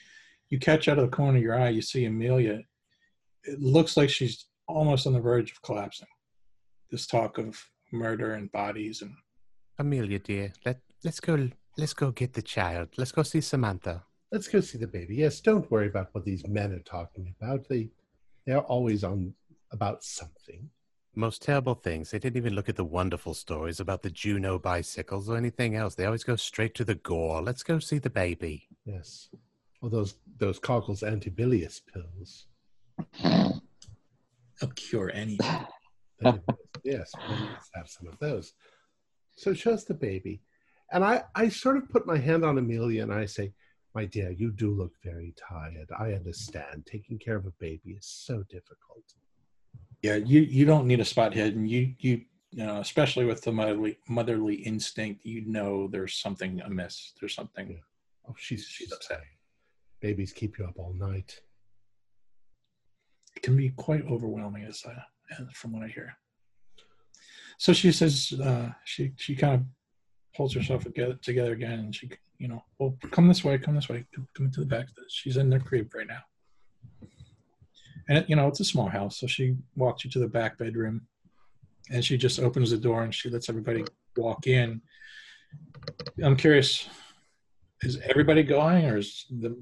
you 0.50 0.60
catch 0.60 0.88
out 0.88 0.98
of 0.98 1.10
the 1.10 1.16
corner 1.16 1.38
of 1.38 1.44
your 1.44 1.60
eye, 1.60 1.70
you 1.70 1.82
see 1.82 2.06
Amelia. 2.06 2.62
It 3.44 3.62
looks 3.62 3.98
like 3.98 4.10
she's 4.10 4.46
almost 4.68 5.08
on 5.08 5.14
the 5.14 5.20
verge 5.20 5.52
of 5.52 5.62
collapsing. 5.62 6.08
This 6.90 7.06
talk 7.06 7.38
of 7.38 7.62
murder 7.92 8.34
and 8.34 8.52
bodies 8.52 9.02
and 9.02 9.14
Amelia, 9.78 10.20
dear, 10.20 10.52
let 10.66 10.82
let's 11.04 11.22
go. 11.22 11.50
Let's 11.78 11.94
go 11.94 12.12
get 12.12 12.34
the 12.34 12.42
child. 12.42 12.90
Let's 12.98 13.14
go 13.14 13.24
see 13.24 13.40
Samantha. 13.40 14.04
Let's 14.30 14.50
go 14.50 14.60
see 14.60 14.78
the 14.78 14.88
baby. 14.88 15.16
Yes, 15.16 15.40
don't 15.40 15.70
worry 15.72 15.88
about 15.88 16.10
what 16.12 16.26
these 16.26 16.46
men 16.46 16.74
are 16.74 16.80
talking 16.80 17.34
about. 17.40 17.70
They 17.70 17.90
they're 18.46 18.60
always 18.60 19.06
on 19.06 19.34
about 19.72 20.04
something. 20.04 20.70
Most 21.20 21.42
terrible 21.42 21.76
things. 21.76 22.12
They 22.12 22.18
didn't 22.18 22.38
even 22.38 22.56
look 22.56 22.70
at 22.70 22.78
the 22.78 22.86
wonderful 22.86 23.34
stories 23.34 23.82
about 23.82 24.04
the 24.04 24.10
Juno 24.10 24.58
bicycles 24.58 25.30
or 25.30 25.36
anything 25.36 25.76
else. 25.76 25.94
They 25.94 26.06
always 26.06 26.24
go 26.24 26.38
straight 26.38 26.74
to 26.76 26.86
the 26.86 26.96
gore. 26.96 27.42
Let's 27.42 27.62
go 27.62 27.78
see 27.80 27.98
the 27.98 28.10
baby. 28.10 28.70
Yes. 28.86 29.28
Well, 29.82 29.92
those 29.92 30.16
those 30.38 30.60
Cockles 30.60 31.02
antibilious 31.04 31.82
pills. 31.82 32.48
they'll 33.22 34.72
cure 34.76 35.12
anything. 35.14 35.68
Yes, 36.86 37.12
let's 37.30 37.70
have 37.76 37.90
some 37.90 38.08
of 38.08 38.18
those. 38.20 38.54
So 39.36 39.52
it 39.52 39.58
shows 39.58 39.84
the 39.84 39.94
baby. 39.94 40.42
And 40.94 41.04
I, 41.04 41.24
I 41.36 41.50
sort 41.50 41.76
of 41.76 41.90
put 41.90 42.08
my 42.08 42.18
hand 42.18 42.46
on 42.46 42.58
Amelia 42.58 43.04
and 43.04 43.14
I 43.14 43.26
say, 43.26 43.52
My 43.94 44.06
dear, 44.06 44.32
you 44.32 44.52
do 44.52 44.74
look 44.74 44.94
very 45.04 45.34
tired. 45.38 45.90
I 46.00 46.14
understand. 46.14 46.86
Taking 46.86 47.20
care 47.20 47.36
of 47.36 47.46
a 47.46 47.52
baby 47.60 47.92
is 47.92 48.06
so 48.06 48.44
difficult. 48.50 49.04
Yeah, 50.02 50.16
you 50.16 50.42
you 50.42 50.66
don't 50.66 50.88
need 50.88 51.00
a 51.00 51.06
spot 51.06 51.36
and 51.36 51.70
you 51.70 51.94
you 52.00 52.22
you 52.52 52.66
know, 52.66 52.80
especially 52.80 53.26
with 53.26 53.42
the 53.42 53.52
motherly 53.52 53.98
motherly 54.08 54.56
instinct, 54.56 55.26
you 55.26 55.46
know 55.46 55.88
there's 55.88 56.16
something 56.16 56.62
amiss. 56.62 57.14
There's 57.20 57.36
something. 57.36 57.80
Oh, 58.28 58.36
she's 58.38 58.66
She's 58.66 58.92
upset. 58.92 59.22
Babies 60.02 60.34
keep 60.34 60.58
you 60.58 60.66
up 60.66 60.78
all 60.78 60.94
night. 60.94 61.42
It 63.36 63.44
can 63.44 63.56
be 63.56 63.70
quite 63.70 64.06
overwhelming, 64.08 64.64
as 64.64 64.84
uh, 64.86 65.44
from 65.54 65.74
what 65.74 65.84
I 65.84 65.88
hear. 65.88 66.16
So 67.58 67.74
she 67.74 67.92
says 67.92 68.34
uh, 68.44 68.70
she 68.86 69.14
she 69.18 69.36
kind 69.36 69.54
of 69.56 69.62
pulls 70.36 70.54
herself 70.54 70.84
together, 70.84 71.20
together 71.22 71.52
again, 71.52 71.80
and 71.80 71.96
she 71.96 72.10
you 72.40 72.48
know, 72.48 72.64
well, 72.80 72.98
come 73.12 73.28
this 73.28 73.44
way, 73.44 73.58
come 73.58 73.76
this 73.76 73.90
way, 73.90 74.06
come, 74.16 74.28
come 74.34 74.46
into 74.46 74.62
the 74.62 74.66
back. 74.66 74.88
She's 75.10 75.38
in 75.38 75.50
their 75.50 75.60
crib 75.60 75.94
right 75.94 76.08
now, 76.08 76.22
and 78.10 78.26
you 78.28 78.36
know 78.36 78.48
it's 78.48 78.60
a 78.60 78.66
small 78.66 78.90
house, 78.90 79.20
so 79.20 79.28
she 79.28 79.56
walks 79.76 80.04
you 80.04 80.12
to 80.12 80.20
the 80.20 80.28
back 80.28 80.58
bedroom, 80.58 81.02
and 81.92 82.04
she 82.04 82.18
just 82.18 82.40
opens 82.40 82.72
the 82.72 82.78
door 82.78 83.04
and 83.04 83.16
she 83.16 83.30
lets 83.30 83.50
everybody 83.50 83.86
walk 84.18 84.48
in. 84.48 84.82
I'm 86.22 86.36
curious, 86.36 86.88
is 87.82 88.00
everybody 88.04 88.44
going, 88.44 88.86
or 88.86 88.98
is 88.98 89.26
the 89.30 89.56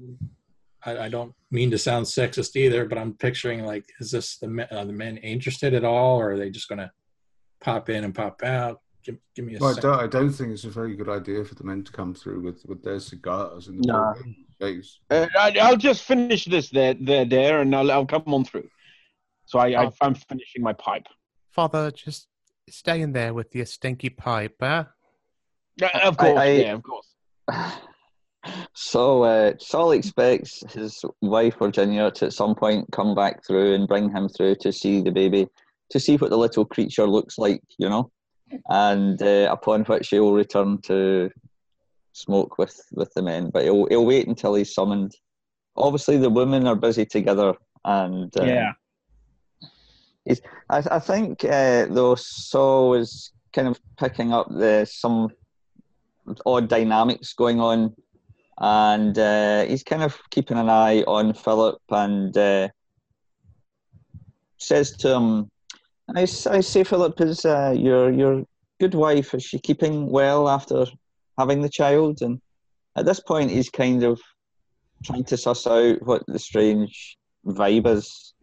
I, 0.84 1.06
I 1.06 1.08
don't 1.08 1.34
mean 1.50 1.70
to 1.70 1.78
sound 1.78 2.06
sexist 2.06 2.56
either, 2.56 2.84
but 2.86 2.98
I'm 2.98 3.14
picturing 3.14 3.64
like, 3.64 3.84
is 4.00 4.10
this 4.10 4.38
the 4.38 4.48
men, 4.48 4.68
the 4.70 4.92
men 4.92 5.16
interested 5.18 5.74
at 5.74 5.84
all, 5.84 6.18
or 6.18 6.32
are 6.32 6.38
they 6.38 6.50
just 6.50 6.68
going 6.68 6.78
to 6.78 6.90
pop 7.60 7.88
in 7.90 8.04
and 8.04 8.14
pop 8.14 8.42
out? 8.42 8.80
Give, 9.08 9.16
give 9.34 9.44
me 9.46 9.54
a 9.54 9.58
Well, 9.58 9.74
I 9.74 9.80
don't, 9.80 10.00
I 10.00 10.06
don't 10.06 10.30
think 10.30 10.50
it's 10.50 10.64
a 10.64 10.70
very 10.70 10.94
good 10.94 11.08
idea 11.08 11.42
for 11.42 11.54
the 11.54 11.64
men 11.64 11.82
to 11.82 11.92
come 11.92 12.12
through 12.12 12.42
with, 12.42 12.62
with 12.66 12.82
their 12.82 13.00
cigars 13.00 13.68
in 13.68 13.78
the 13.78 13.86
Nah. 13.86 14.12
face. 14.60 14.98
Uh, 15.10 15.26
I, 15.34 15.56
I'll 15.62 15.78
just 15.78 16.02
finish 16.02 16.44
this 16.44 16.68
there, 16.68 16.92
there, 16.92 17.24
there, 17.24 17.62
and 17.62 17.74
I'll, 17.74 17.90
I'll 17.90 18.04
come 18.04 18.24
on 18.26 18.44
through. 18.44 18.68
So 19.46 19.60
I, 19.60 19.84
I, 19.84 19.90
I'm 20.02 20.14
finishing 20.14 20.62
my 20.62 20.74
pipe. 20.74 21.06
Father, 21.52 21.90
just 21.90 22.28
stay 22.68 23.00
in 23.00 23.12
there 23.12 23.32
with 23.32 23.54
your 23.54 23.64
stinky 23.64 24.10
pipe, 24.10 24.56
huh? 24.60 24.84
Uh, 25.80 25.88
of 26.02 26.18
course, 26.18 26.38
I- 26.38 26.48
yeah, 26.48 26.74
of 26.74 26.82
course. 26.82 27.14
So 28.72 29.24
uh, 29.24 29.52
Saul 29.58 29.90
expects 29.90 30.62
his 30.72 31.04
wife 31.20 31.56
Virginia 31.58 32.10
to 32.12 32.26
at 32.26 32.32
some 32.32 32.54
point 32.54 32.86
come 32.92 33.14
back 33.14 33.44
through 33.44 33.74
and 33.74 33.88
bring 33.88 34.10
him 34.10 34.28
through 34.28 34.54
to 34.60 34.72
see 34.72 35.02
the 35.02 35.10
baby, 35.10 35.48
to 35.90 36.00
see 36.00 36.16
what 36.16 36.30
the 36.30 36.36
little 36.38 36.64
creature 36.64 37.06
looks 37.06 37.36
like, 37.36 37.60
you 37.78 37.88
know, 37.88 38.10
and 38.68 39.20
uh, 39.22 39.48
upon 39.50 39.84
which 39.84 40.08
he 40.08 40.20
will 40.20 40.34
return 40.34 40.78
to 40.82 41.30
smoke 42.12 42.58
with 42.58 42.80
with 42.92 43.12
the 43.14 43.22
men. 43.22 43.50
But 43.50 43.64
he'll 43.64 43.86
he'll 43.86 44.06
wait 44.06 44.28
until 44.28 44.54
he's 44.54 44.74
summoned. 44.74 45.14
Obviously, 45.76 46.16
the 46.16 46.30
women 46.30 46.66
are 46.66 46.76
busy 46.76 47.06
together, 47.06 47.54
and 47.84 48.36
uh, 48.36 48.44
Yeah. 48.44 48.72
I, 50.70 50.82
I 50.90 50.98
think 50.98 51.44
uh, 51.44 51.86
though 51.86 52.14
Saul 52.14 52.94
is 52.94 53.32
kind 53.54 53.68
of 53.68 53.80
picking 53.96 54.32
up 54.32 54.48
the 54.50 54.86
some 54.90 55.30
odd 56.44 56.68
dynamics 56.68 57.32
going 57.32 57.60
on, 57.60 57.94
and 58.58 59.18
uh, 59.18 59.64
he's 59.64 59.82
kind 59.82 60.02
of 60.02 60.18
keeping 60.30 60.58
an 60.58 60.68
eye 60.68 61.02
on 61.02 61.32
Philip 61.32 61.80
and 61.90 62.36
uh, 62.36 62.68
says 64.58 64.92
to 64.98 65.14
him, 65.14 65.50
"I, 66.14 66.22
I 66.22 66.60
say, 66.60 66.84
Philip, 66.84 67.20
is 67.20 67.44
uh, 67.44 67.74
your 67.76 68.10
your 68.10 68.44
good 68.80 68.94
wife 68.94 69.34
is 69.34 69.44
she 69.44 69.58
keeping 69.58 70.10
well 70.10 70.48
after 70.48 70.86
having 71.36 71.62
the 71.62 71.68
child?" 71.68 72.22
And 72.22 72.40
at 72.96 73.04
this 73.04 73.20
point, 73.20 73.50
he's 73.50 73.70
kind 73.70 74.02
of 74.02 74.20
trying 75.04 75.24
to 75.24 75.36
suss 75.36 75.66
out 75.66 76.02
what 76.02 76.24
the 76.26 76.38
strange 76.38 77.18
vibe 77.46 77.86
is. 77.86 78.34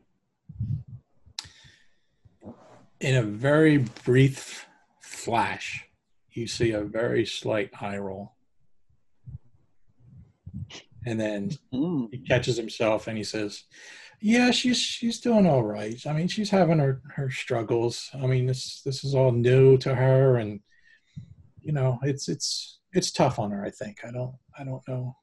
In 3.02 3.16
a 3.16 3.24
very 3.24 3.78
brief 3.78 4.66
flash, 5.02 5.86
you 6.32 6.48
see 6.48 6.72
a 6.72 6.82
very 6.82 7.26
slight 7.26 7.72
eye 7.82 7.98
roll. 7.98 8.34
And 11.06 11.20
then 11.20 11.52
Mm. 11.74 12.10
he 12.12 12.20
catches 12.20 12.58
himself 12.58 13.08
and 13.08 13.18
he 13.18 13.24
says, 13.24 13.64
"Yeah, 14.22 14.52
she's 14.52 14.78
she's 14.78 15.20
doing 15.20 15.46
all 15.46 15.64
right. 15.64 16.00
I 16.06 16.14
mean, 16.14 16.28
she's 16.28 16.50
having 16.50 16.80
her 16.80 17.02
her 17.16 17.30
struggles. 17.30 18.10
I 18.14 18.26
mean, 18.28 18.46
this 18.46 18.82
this 18.84 19.04
is 19.04 19.16
all 19.16 19.32
new 19.32 19.78
to 19.80 19.96
her, 19.96 20.38
and 20.38 20.60
you 21.62 21.72
know, 21.72 22.00
it's 22.04 22.30
it's 22.30 22.80
it's 22.94 23.12
tough 23.12 23.40
on 23.40 23.52
her. 23.52 23.66
I 23.66 23.72
think. 23.72 24.00
I 24.06 24.12
don't 24.12 24.36
I 24.58 24.64
don't 24.64 24.88
know. 24.88 25.16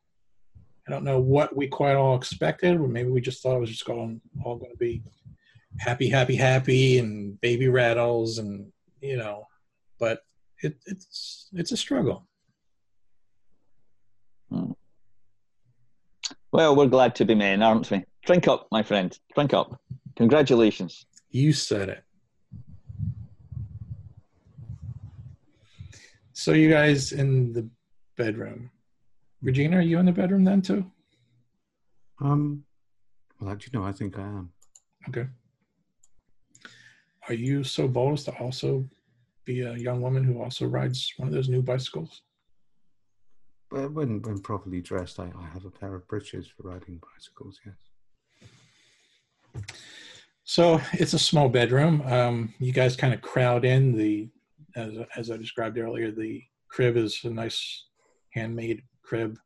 I 0.86 0.90
don't 0.90 1.04
know 1.04 1.20
what 1.20 1.56
we 1.56 1.68
quite 1.68 1.94
all 1.94 2.16
expected. 2.16 2.80
Maybe 2.80 3.08
we 3.08 3.20
just 3.20 3.42
thought 3.42 3.56
it 3.56 3.60
was 3.60 3.70
just 3.70 3.84
going 3.84 4.20
all 4.44 4.56
going 4.56 4.72
to 4.72 4.76
be 4.78 5.02
happy, 5.78 6.08
happy, 6.08 6.36
happy, 6.36 6.98
and 6.98 7.40
baby 7.40 7.68
rattles, 7.68 8.38
and 8.38 8.72
you 9.00 9.16
know, 9.16 9.46
but 9.98 10.20
it, 10.62 10.76
it's 10.86 11.48
it's 11.52 11.72
a 11.72 11.76
struggle. 11.76 12.26
Hmm. 14.50 14.72
Well, 16.50 16.76
we're 16.76 16.86
glad 16.86 17.14
to 17.16 17.24
be 17.24 17.34
men, 17.34 17.62
aren't 17.62 17.90
we? 17.90 18.04
Drink 18.24 18.46
up, 18.46 18.68
my 18.70 18.82
friend. 18.82 19.18
Drink 19.34 19.52
up. 19.52 19.80
Congratulations. 20.16 21.06
You 21.30 21.52
said 21.52 21.88
it. 21.88 22.04
So 26.32 26.52
you 26.52 26.70
guys 26.70 27.12
in 27.12 27.52
the 27.52 27.68
bedroom. 28.16 28.70
Regina, 29.42 29.78
are 29.78 29.82
you 29.82 29.98
in 29.98 30.06
the 30.06 30.12
bedroom 30.12 30.44
then 30.44 30.62
too? 30.62 30.84
Um, 32.20 32.64
well, 33.40 33.50
actually, 33.50 33.78
no, 33.78 33.84
I 33.84 33.92
think 33.92 34.18
I 34.18 34.22
am. 34.22 34.52
Okay. 35.08 35.26
Are 37.28 37.34
you 37.34 37.64
so 37.64 37.88
bold 37.88 38.14
as 38.14 38.24
to 38.24 38.32
also 38.38 38.88
be 39.44 39.62
a 39.62 39.74
young 39.74 40.00
woman 40.00 40.22
who 40.22 40.40
also 40.40 40.66
rides 40.66 41.12
one 41.16 41.28
of 41.28 41.34
those 41.34 41.48
new 41.48 41.62
bicycles? 41.62 42.22
But 43.70 43.92
when, 43.92 44.20
when 44.22 44.40
properly 44.40 44.80
dressed, 44.80 45.18
I, 45.18 45.32
I 45.36 45.48
have 45.52 45.64
a 45.64 45.70
pair 45.70 45.94
of 45.94 46.06
breeches 46.06 46.46
for 46.46 46.68
riding 46.68 47.00
bicycles, 47.14 47.58
yes. 47.64 47.91
So 50.44 50.80
it's 50.92 51.14
a 51.14 51.18
small 51.18 51.48
bedroom. 51.48 52.02
Um, 52.02 52.54
you 52.58 52.72
guys 52.72 52.96
kind 52.96 53.14
of 53.14 53.22
crowd 53.22 53.64
in. 53.64 53.96
The 53.96 54.28
as 54.74 54.94
as 55.16 55.30
I 55.30 55.36
described 55.36 55.78
earlier, 55.78 56.10
the 56.10 56.42
crib 56.68 56.96
is 56.96 57.20
a 57.24 57.30
nice 57.30 57.84
handmade 58.30 58.82
crib. 59.02 59.38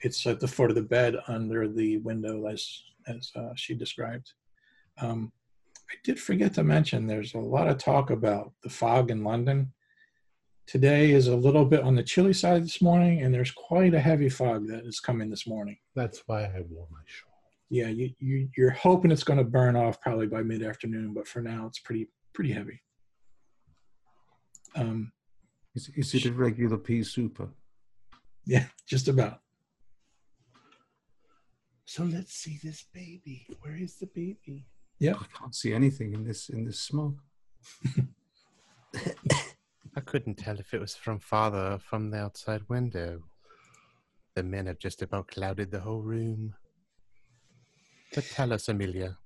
It's 0.00 0.26
at 0.26 0.40
the 0.40 0.48
foot 0.48 0.70
of 0.70 0.76
the 0.76 0.82
bed 0.82 1.16
under 1.28 1.68
the 1.68 1.98
window, 1.98 2.46
as 2.46 2.82
as 3.06 3.30
uh, 3.36 3.52
she 3.54 3.74
described. 3.74 4.32
Um, 5.00 5.32
I 5.90 5.94
did 6.04 6.18
forget 6.18 6.54
to 6.54 6.64
mention 6.64 7.06
there's 7.06 7.34
a 7.34 7.38
lot 7.38 7.68
of 7.68 7.78
talk 7.78 8.10
about 8.10 8.52
the 8.62 8.70
fog 8.70 9.10
in 9.10 9.22
London. 9.22 9.72
Today 10.66 11.10
is 11.10 11.28
a 11.28 11.36
little 11.36 11.64
bit 11.64 11.82
on 11.82 11.96
the 11.96 12.02
chilly 12.02 12.32
side 12.32 12.64
this 12.64 12.80
morning, 12.80 13.20
and 13.22 13.34
there's 13.34 13.50
quite 13.50 13.94
a 13.94 14.00
heavy 14.00 14.28
fog 14.28 14.68
that 14.68 14.86
is 14.86 15.00
coming 15.00 15.28
this 15.28 15.46
morning. 15.46 15.76
That's 15.94 16.22
why 16.26 16.44
I 16.44 16.62
wore 16.68 16.86
my 16.90 17.00
shawl. 17.04 17.31
Yeah, 17.72 17.88
you, 17.88 18.10
you 18.18 18.50
you're 18.54 18.70
hoping 18.70 19.10
it's 19.10 19.24
going 19.24 19.38
to 19.38 19.44
burn 19.44 19.76
off 19.76 19.98
probably 19.98 20.26
by 20.26 20.42
mid 20.42 20.62
afternoon, 20.62 21.14
but 21.14 21.26
for 21.26 21.40
now 21.40 21.64
it's 21.66 21.78
pretty 21.78 22.10
pretty 22.34 22.52
heavy. 22.52 22.78
Um, 24.76 25.10
Is, 25.74 25.88
is 25.96 26.14
it 26.14 26.26
a 26.26 26.32
regular 26.32 26.76
pea 26.76 27.02
souper? 27.02 27.48
yeah, 28.44 28.66
just 28.86 29.08
about. 29.08 29.40
So 31.86 32.04
let's 32.04 32.34
see 32.34 32.58
this 32.62 32.84
baby. 32.92 33.46
Where 33.62 33.76
is 33.76 33.96
the 33.96 34.06
baby? 34.06 34.66
Yeah. 34.98 35.14
I 35.14 35.24
can't 35.38 35.54
see 35.54 35.72
anything 35.72 36.12
in 36.12 36.24
this 36.24 36.50
in 36.50 36.66
this 36.66 36.78
smoke. 36.78 37.16
I 39.96 40.00
couldn't 40.04 40.36
tell 40.36 40.58
if 40.58 40.74
it 40.74 40.80
was 40.80 40.94
from 40.94 41.20
father 41.20 41.72
or 41.72 41.78
from 41.78 42.10
the 42.10 42.18
outside 42.18 42.68
window. 42.68 43.22
The 44.34 44.42
men 44.42 44.66
have 44.66 44.78
just 44.78 45.00
about 45.00 45.28
clouded 45.28 45.70
the 45.70 45.80
whole 45.80 46.02
room. 46.02 46.54
But 48.14 48.24
tell 48.24 48.52
us, 48.52 48.68
Amelia. 48.68 49.16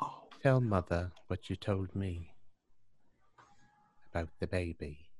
Oh, 0.00 0.24
Tell 0.42 0.60
mother 0.60 1.12
what 1.28 1.48
you 1.48 1.56
told 1.56 1.94
me 1.96 2.32
about 4.12 4.28
the 4.40 4.46
baby. 4.46 5.10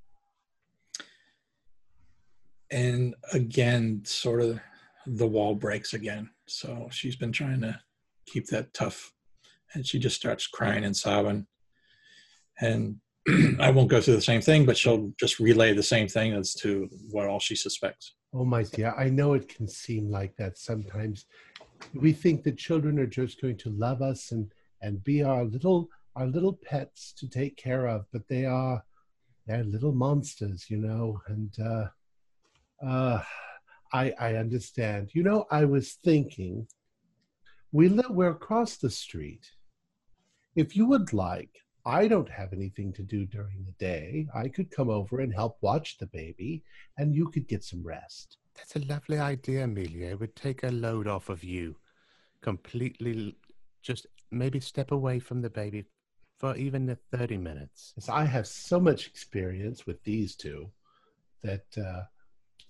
and 2.71 3.13
again 3.33 4.01
sort 4.05 4.41
of 4.41 4.59
the 5.05 5.27
wall 5.27 5.53
breaks 5.53 5.93
again 5.93 6.29
so 6.47 6.87
she's 6.89 7.15
been 7.17 7.31
trying 7.31 7.59
to 7.59 7.77
keep 8.25 8.47
that 8.47 8.73
tough 8.73 9.13
and 9.73 9.85
she 9.85 9.99
just 9.99 10.15
starts 10.15 10.47
crying 10.47 10.85
and 10.85 10.95
sobbing 10.95 11.45
and 12.61 12.95
i 13.59 13.69
won't 13.69 13.89
go 13.89 13.99
through 13.99 14.15
the 14.15 14.21
same 14.21 14.41
thing 14.41 14.65
but 14.65 14.77
she'll 14.77 15.11
just 15.19 15.39
relay 15.39 15.73
the 15.73 15.83
same 15.83 16.07
thing 16.07 16.33
as 16.33 16.53
to 16.53 16.87
what 17.09 17.27
all 17.27 17.39
she 17.39 17.55
suspects 17.55 18.15
Oh 18.33 18.45
my 18.45 18.63
dear, 18.63 18.93
I 18.97 19.09
know 19.09 19.33
it 19.33 19.53
can 19.53 19.67
seem 19.67 20.09
like 20.09 20.37
that 20.37 20.57
sometimes. 20.57 21.25
We 21.93 22.13
think 22.13 22.43
that 22.43 22.57
children 22.57 22.97
are 22.99 23.07
just 23.07 23.41
going 23.41 23.57
to 23.57 23.69
love 23.71 24.01
us 24.01 24.31
and 24.31 24.51
and 24.81 25.03
be 25.03 25.21
our 25.23 25.43
little 25.43 25.89
our 26.15 26.27
little 26.27 26.53
pets 26.53 27.13
to 27.17 27.27
take 27.27 27.57
care 27.57 27.87
of, 27.87 28.05
but 28.13 28.27
they 28.29 28.45
are 28.45 28.83
they're 29.47 29.63
little 29.63 29.91
monsters, 29.91 30.69
you 30.69 30.77
know. 30.77 31.21
And 31.27 31.53
uh, 31.59 31.87
uh, 32.85 33.23
I 33.91 34.13
I 34.19 34.35
understand. 34.35 35.09
You 35.13 35.23
know, 35.23 35.45
I 35.51 35.65
was 35.65 35.93
thinking, 36.03 36.67
we 37.73 37.89
live 37.89 38.11
we're 38.11 38.29
across 38.29 38.77
the 38.77 38.89
street. 38.89 39.51
If 40.55 40.75
you 40.75 40.85
would 40.85 41.11
like, 41.11 41.61
I 41.85 42.07
don't 42.07 42.29
have 42.29 42.53
anything 42.53 42.93
to 42.93 43.01
do 43.01 43.25
during 43.25 43.65
the 43.65 43.71
day. 43.73 44.27
I 44.33 44.47
could 44.47 44.69
come 44.69 44.89
over 44.89 45.19
and 45.19 45.33
help 45.33 45.57
watch 45.61 45.97
the 45.97 46.07
baby, 46.07 46.63
and 46.97 47.15
you 47.15 47.29
could 47.29 47.47
get 47.47 47.63
some 47.63 47.83
rest. 47.83 48.37
That's 48.55 48.75
a 48.75 48.87
lovely 48.87 49.17
idea, 49.17 49.63
Amelia. 49.63 50.09
It 50.09 50.19
would 50.19 50.35
take 50.35 50.63
a 50.63 50.69
load 50.69 51.07
off 51.07 51.29
of 51.29 51.43
you. 51.43 51.75
Completely 52.41 53.35
just 53.81 54.07
maybe 54.29 54.59
step 54.59 54.91
away 54.91 55.19
from 55.19 55.41
the 55.41 55.49
baby 55.49 55.85
for 56.37 56.55
even 56.55 56.85
the 56.85 56.97
30 57.11 57.37
minutes. 57.37 57.93
I 58.09 58.25
have 58.25 58.47
so 58.47 58.79
much 58.79 59.07
experience 59.07 59.85
with 59.85 60.03
these 60.03 60.35
two 60.35 60.71
that 61.43 61.65
uh, 61.77 62.03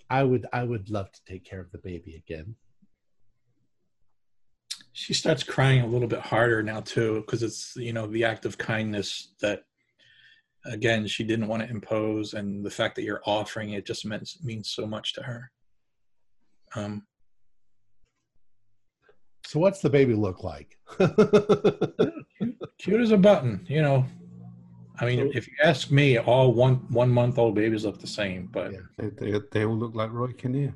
I 0.10 0.24
would 0.24 0.46
I 0.54 0.64
would 0.64 0.90
love 0.90 1.12
to 1.12 1.24
take 1.26 1.46
care 1.46 1.60
of 1.60 1.72
the 1.72 1.78
baby 1.78 2.16
again. 2.16 2.56
She 4.94 5.14
starts 5.14 5.44
crying 5.44 5.82
a 5.82 5.88
little 5.88 6.08
bit 6.08 6.20
harder 6.20 6.62
now 6.62 6.82
too 6.82 7.22
because 7.26 7.44
it's 7.44 7.74
you 7.76 7.94
know 7.94 8.08
the 8.08 8.24
act 8.26 8.46
of 8.46 8.58
kindness 8.58 9.34
that 9.42 9.64
again 10.66 11.08
she 11.08 11.24
didn't 11.24 11.48
want 11.48 11.64
to 11.64 11.70
impose 11.70 12.34
and 12.34 12.64
the 12.66 12.70
fact 12.70 12.96
that 12.96 13.04
you're 13.04 13.22
offering 13.26 13.72
it 13.72 13.86
just 13.86 14.06
means 14.06 14.38
means 14.44 14.70
so 14.70 14.86
much 14.86 15.14
to 15.14 15.24
her 15.24 15.52
um 16.76 17.04
So 19.48 19.60
what's 19.60 19.82
the 19.82 19.90
baby 19.90 20.14
look 20.14 20.44
like? 20.44 20.78
cute 22.78 23.02
as 23.02 23.12
a 23.12 23.18
button 23.18 23.66
you 23.70 23.82
know 23.82 24.06
i 25.00 25.06
mean 25.06 25.32
if 25.34 25.48
you 25.48 25.54
ask 25.64 25.92
me 25.92 26.18
all 26.18 26.52
one 26.54 26.76
one 26.90 27.10
month 27.10 27.38
old 27.38 27.56
babies 27.56 27.86
look 27.86 28.00
the 28.00 28.08
same 28.08 28.48
but 28.52 28.72
Yeah. 28.72 28.80
they, 28.98 29.10
they, 29.32 29.40
they 29.52 29.66
all 29.66 29.78
look 29.78 29.96
like 29.96 30.12
Roy 30.12 30.32
Kinnear. 30.34 30.74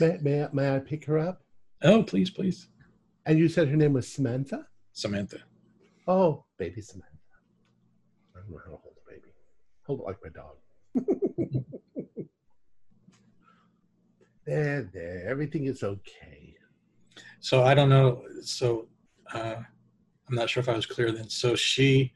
may, 0.00 0.18
may, 0.22 0.44
I- 0.44 0.48
may 0.52 0.76
I 0.76 0.78
pick 0.80 1.04
her 1.06 1.18
up? 1.18 1.42
oh 1.82 2.02
please 2.02 2.30
please 2.30 2.68
And 3.26 3.38
you 3.38 3.48
said 3.48 3.68
her 3.68 3.76
name 3.76 3.92
was 3.94 4.08
Samantha? 4.08 4.66
samantha 4.92 5.38
Oh, 6.06 6.44
baby 6.58 6.80
Samantha. 6.82 7.08
I 8.36 8.40
don't 8.40 8.50
know 8.50 8.58
how 8.64 8.70
to 8.72 8.76
hold 8.76 8.94
a 9.04 9.10
baby. 9.10 9.32
Hold 9.86 10.00
it 10.00 10.04
like 10.04 10.18
my 10.22 10.30
dog. 10.30 10.56
there, 14.46 14.90
there. 14.92 15.26
Everything 15.28 15.64
is 15.64 15.82
okay. 15.82 16.54
so 17.40 17.62
i 17.64 17.74
don't 17.74 17.88
know 17.88 18.22
so 18.42 18.88
uh 19.32 19.56
i'm 20.28 20.34
not 20.34 20.48
sure 20.50 20.60
if 20.62 20.68
i 20.68 20.76
was 20.76 20.86
clear 20.86 21.10
then 21.12 21.28
so 21.28 21.54
she 21.54 22.12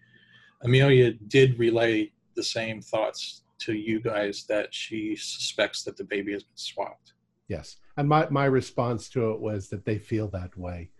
amelia 0.62 1.12
did 1.28 1.58
relay 1.58 2.10
the 2.36 2.42
same 2.42 2.80
thoughts 2.80 3.42
to 3.58 3.72
you 3.74 4.00
guys 4.00 4.44
that 4.48 4.72
she 4.72 5.16
suspects 5.16 5.82
that 5.84 5.96
the 5.96 6.04
baby 6.04 6.32
has 6.32 6.44
been 6.44 6.56
swapped 6.56 7.12
Yes. 7.48 7.76
And 7.96 8.08
my, 8.08 8.28
my 8.30 8.44
response 8.44 9.08
to 9.10 9.30
it 9.32 9.40
was 9.40 9.68
that 9.70 9.84
they 9.84 9.98
feel 9.98 10.28
that 10.28 10.56
way. 10.56 10.90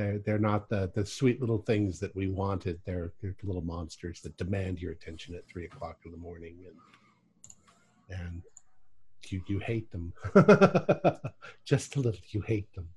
They're, 0.00 0.18
they're 0.18 0.38
not 0.38 0.70
the, 0.70 0.90
the 0.94 1.04
sweet 1.04 1.42
little 1.42 1.58
things 1.58 2.00
that 2.00 2.16
we 2.16 2.28
wanted. 2.28 2.80
They're, 2.86 3.12
they're 3.20 3.36
little 3.42 3.60
monsters 3.60 4.22
that 4.22 4.34
demand 4.38 4.80
your 4.80 4.92
attention 4.92 5.34
at 5.34 5.46
three 5.46 5.66
o'clock 5.66 5.98
in 6.06 6.10
the 6.10 6.16
morning. 6.16 6.56
And, 8.08 8.18
and 8.18 8.42
you, 9.28 9.42
you 9.46 9.58
hate 9.58 9.90
them. 9.92 10.14
Just 11.66 11.96
a 11.96 12.00
little, 12.00 12.18
you 12.30 12.40
hate 12.40 12.72
them. 12.74 12.88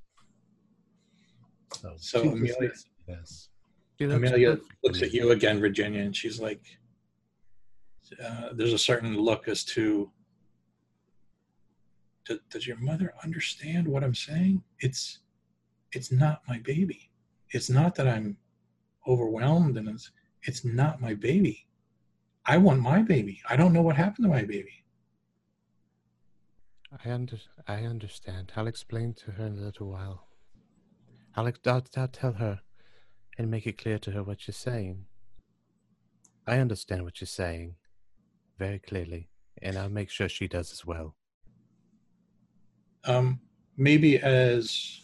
So, 1.74 1.94
So, 1.98 2.22
Amelia- 2.22 2.72
yes. 3.06 3.50
She 4.00 4.08
looks 4.08 4.18
Amelia 4.18 4.58
looks 4.82 5.02
at 5.02 5.14
you 5.14 5.32
again, 5.32 5.60
Virginia, 5.60 6.02
and 6.04 6.16
she's 6.16 6.40
like, 6.40 6.64
uh, 8.24 8.50
"There's 8.54 8.74
a 8.74 8.78
certain 8.78 9.18
look 9.20 9.48
as 9.48 9.64
to, 9.66 10.10
"Do- 12.26 12.40
does 12.50 12.66
your 12.66 12.78
mother 12.78 13.14
understand 13.24 13.88
what 13.88 14.04
I'm 14.04 14.16
saying? 14.16 14.64
It's, 14.80 15.20
it's 15.94 16.12
not 16.12 16.42
my 16.48 16.60
baby. 16.60 17.10
It's 17.52 17.70
not 17.70 17.96
that 17.96 18.08
I'm 18.08 18.38
overwhelmed, 19.08 19.78
and 19.78 19.88
it's, 19.88 20.12
it's 20.44 20.66
not 20.66 21.02
my 21.02 21.14
baby. 21.14 21.68
I 22.46 22.58
want 22.58 22.82
my 22.82 23.02
baby. 23.02 23.42
I 23.50 23.56
don't 23.56 23.74
know 23.74 23.82
what 23.82 23.96
happened 23.96 24.26
to 24.26 24.30
my 24.30 24.44
baby. 24.44 24.84
I, 27.04 27.12
under, 27.12 27.38
I 27.68 27.84
understand. 27.84 28.52
I'll 28.56 28.68
explain 28.68 29.14
to 29.26 29.32
her 29.32 29.46
in 29.46 29.58
a 29.58 29.62
little 29.62 29.90
while. 29.90 30.28
I'll, 31.36 31.48
I'll, 31.66 31.84
I'll 31.96 32.08
tell 32.08 32.34
her 32.34 32.62
and 33.38 33.50
make 33.50 33.66
it 33.66 33.78
clear 33.78 33.98
to 34.00 34.12
her 34.12 34.24
what 34.24 34.48
you're 34.48 34.54
saying. 34.54 35.06
I 36.46 36.60
understand 36.60 37.04
what 37.04 37.22
you're 37.22 37.28
saying 37.28 37.76
very 38.60 38.80
clearly, 38.80 39.30
and 39.62 39.78
I'll 39.78 39.90
make 39.90 40.10
sure 40.10 40.28
she 40.28 40.48
does 40.48 40.72
as 40.72 40.86
well. 40.86 41.16
Um, 43.06 43.40
maybe 43.78 44.20
as 44.20 45.00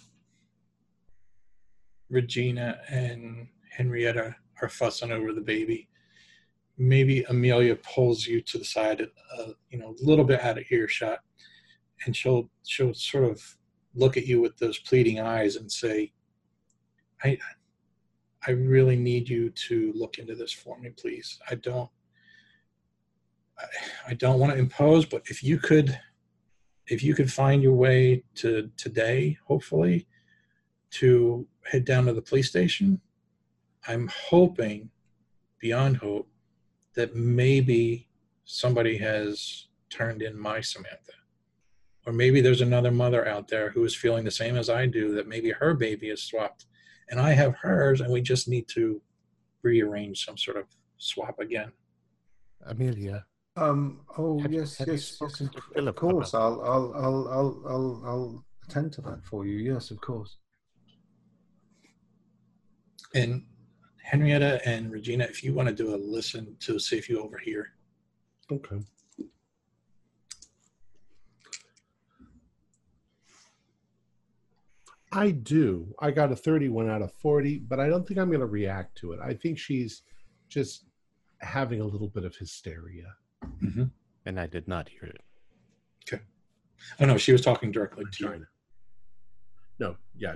Regina 2.10 2.80
and 2.90 3.48
Henrietta 3.72 4.36
are 4.62 4.70
fussing 4.70 5.12
over 5.12 5.32
the 5.32 5.42
baby, 5.42 5.90
maybe 6.78 7.24
Amelia 7.24 7.76
pulls 7.76 8.26
you 8.26 8.42
to 8.42 8.58
the 8.58 8.66
side, 8.66 9.02
uh, 9.38 9.52
you 9.70 9.78
know, 9.78 9.90
a 9.90 10.06
little 10.06 10.26
bit 10.26 10.42
out 10.42 10.58
of 10.58 10.64
earshot, 10.72 11.20
and 12.06 12.16
she'll 12.16 12.50
she'll 12.66 12.94
sort 12.94 13.26
of 13.26 13.42
look 13.96 14.18
at 14.18 14.26
you 14.26 14.42
with 14.42 14.58
those 14.58 14.80
pleading 14.80 15.20
eyes 15.20 15.56
and 15.56 15.72
say, 15.72 16.12
I, 17.24 17.38
I 18.48 18.52
really 18.52 18.96
need 18.96 19.28
you 19.28 19.50
to 19.50 19.92
look 19.96 20.18
into 20.18 20.36
this 20.36 20.54
for 20.54 20.80
me, 20.80 20.90
please. 20.90 21.40
I 21.50 21.56
don't, 21.56 21.90
I, 23.58 23.66
I 24.10 24.14
don't 24.14 24.40
want 24.40 24.54
to 24.54 24.60
impose, 24.60 25.06
but 25.06 25.24
if 25.26 25.44
you 25.44 25.58
could, 25.58 26.00
if 26.88 27.04
you 27.04 27.14
could 27.14 27.32
find 27.32 27.62
your 27.62 27.74
way 27.74 28.24
to 28.36 28.70
today, 28.78 29.38
hopefully, 29.46 30.08
to 30.92 31.48
head 31.66 31.86
down 31.86 32.06
to 32.06 32.14
the 32.14 32.22
police 32.22 32.50
station, 32.50 33.00
I'm 33.88 34.08
hoping, 34.08 34.90
beyond 35.60 35.98
hope, 35.98 36.28
that 36.96 37.16
maybe 37.16 38.08
somebody 38.46 38.98
has 38.98 39.68
turned 39.90 40.22
in 40.22 40.38
my 40.38 40.62
Samantha. 40.62 41.14
Or 42.06 42.14
maybe 42.14 42.42
there's 42.42 42.62
another 42.62 42.92
mother 42.92 43.28
out 43.28 43.48
there 43.48 43.70
who 43.70 43.84
is 43.86 43.96
feeling 43.96 44.24
the 44.26 44.32
same 44.32 44.56
as 44.58 44.70
I 44.70 44.86
do, 44.86 45.14
that 45.16 45.28
maybe 45.28 45.52
her 45.52 45.74
baby 45.74 46.10
is 46.10 46.24
swapped 46.24 46.66
and 47.10 47.20
I 47.20 47.32
have 47.34 47.56
hers, 47.56 48.02
and 48.02 48.12
we 48.12 48.22
just 48.22 48.48
need 48.48 48.68
to 48.70 49.02
rearrange 49.64 50.26
some 50.26 50.38
sort 50.38 50.58
of 50.58 50.66
swap 50.98 51.40
again. 51.40 51.72
Amelia, 52.66 53.26
Um, 53.56 54.02
oh 54.18 54.40
Have 54.40 54.54
yes, 54.54 54.78
have 54.78 54.88
you 54.88 54.94
yes, 54.94 55.18
yes. 55.20 55.42
Of, 55.42 55.52
to 55.52 55.58
of 55.58 55.64
Philip 55.74 55.96
course, 55.96 56.34
I'll, 56.34 56.62
I'll, 56.62 56.94
I'll, 56.96 57.28
I'll, 57.28 57.64
I'll, 57.68 58.04
I'll 58.06 58.46
attend 58.68 58.94
to 58.94 59.02
that 59.02 59.24
for 59.26 59.46
you. 59.46 59.58
Yes, 59.58 59.92
of 59.92 60.00
course. 60.02 60.38
And 63.14 63.44
Henrietta 64.04 64.62
and 64.66 64.92
Regina, 64.92 65.26
if 65.26 65.44
you 65.44 65.54
want 65.54 65.68
to 65.70 65.76
do 65.76 65.94
a 65.94 65.98
listen 65.98 66.56
to 66.62 66.80
see 66.80 66.98
if 66.98 67.10
you 67.10 67.22
overhear. 67.22 67.74
Okay. 68.52 68.80
I 75.12 75.32
do. 75.32 75.94
I 76.00 76.12
got 76.12 76.32
a 76.32 76.36
31 76.36 76.90
out 76.90 77.02
of 77.02 77.12
40, 77.14 77.60
but 77.60 77.80
I 77.80 77.90
don't 77.90 78.08
think 78.08 78.20
I'm 78.20 78.28
going 78.28 78.42
to 78.42 78.46
react 78.46 78.96
to 79.00 79.14
it. 79.14 79.20
I 79.24 79.34
think 79.34 79.58
she's 79.58 80.04
just 80.50 80.86
having 81.40 81.82
a 81.82 81.86
little 81.86 82.08
bit 82.08 82.26
of 82.26 82.36
hysteria. 82.36 83.16
Mm-hmm. 83.64 83.86
and 84.26 84.40
I 84.40 84.48
did 84.48 84.68
not 84.68 84.90
hear 84.90 85.04
it. 85.04 85.22
Okay. 86.08 86.22
Oh 87.00 87.06
no, 87.06 87.18
she 87.18 87.32
was 87.32 87.42
talking 87.42 87.72
directly 87.72 88.06
to 88.12 88.24
you. 88.24 88.46
China. 89.80 89.92
No, 89.92 89.96
yeah, 90.18 90.36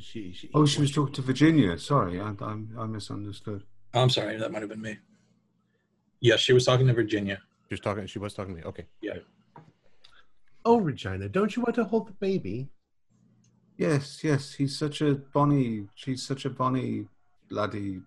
she. 0.00 0.32
she 0.32 0.50
Oh, 0.54 0.66
she 0.66 0.80
was 0.80 0.92
talking 0.92 1.14
to 1.14 1.22
Virginia. 1.22 1.78
Sorry, 1.78 2.20
I, 2.20 2.34
I, 2.40 2.58
I 2.78 2.86
misunderstood. 2.86 3.64
Oh, 3.94 4.02
I'm 4.02 4.10
sorry, 4.10 4.36
that 4.38 4.52
might 4.52 4.62
have 4.62 4.68
been 4.68 4.82
me. 4.82 4.98
Yes, 6.20 6.40
she 6.40 6.52
was 6.52 6.64
talking 6.64 6.86
to 6.86 6.92
Virginia. 6.92 7.40
She 7.68 7.74
was 7.74 7.80
talking. 7.80 8.06
She 8.06 8.18
was 8.18 8.34
talking 8.34 8.54
to 8.54 8.60
me. 8.60 8.66
Okay. 8.66 8.86
Yeah. 9.00 9.18
Oh, 10.64 10.78
Regina, 10.78 11.28
don't 11.28 11.56
you 11.56 11.62
want 11.62 11.74
to 11.74 11.84
hold 11.84 12.08
the 12.08 12.12
baby? 12.12 12.68
Yes, 13.76 14.22
yes. 14.22 14.52
He's 14.54 14.78
such 14.78 15.00
a 15.00 15.14
bonny. 15.14 15.88
She's 15.94 16.22
such 16.22 16.44
a 16.44 16.50
bonny 16.50 17.06
bloody 17.48 18.00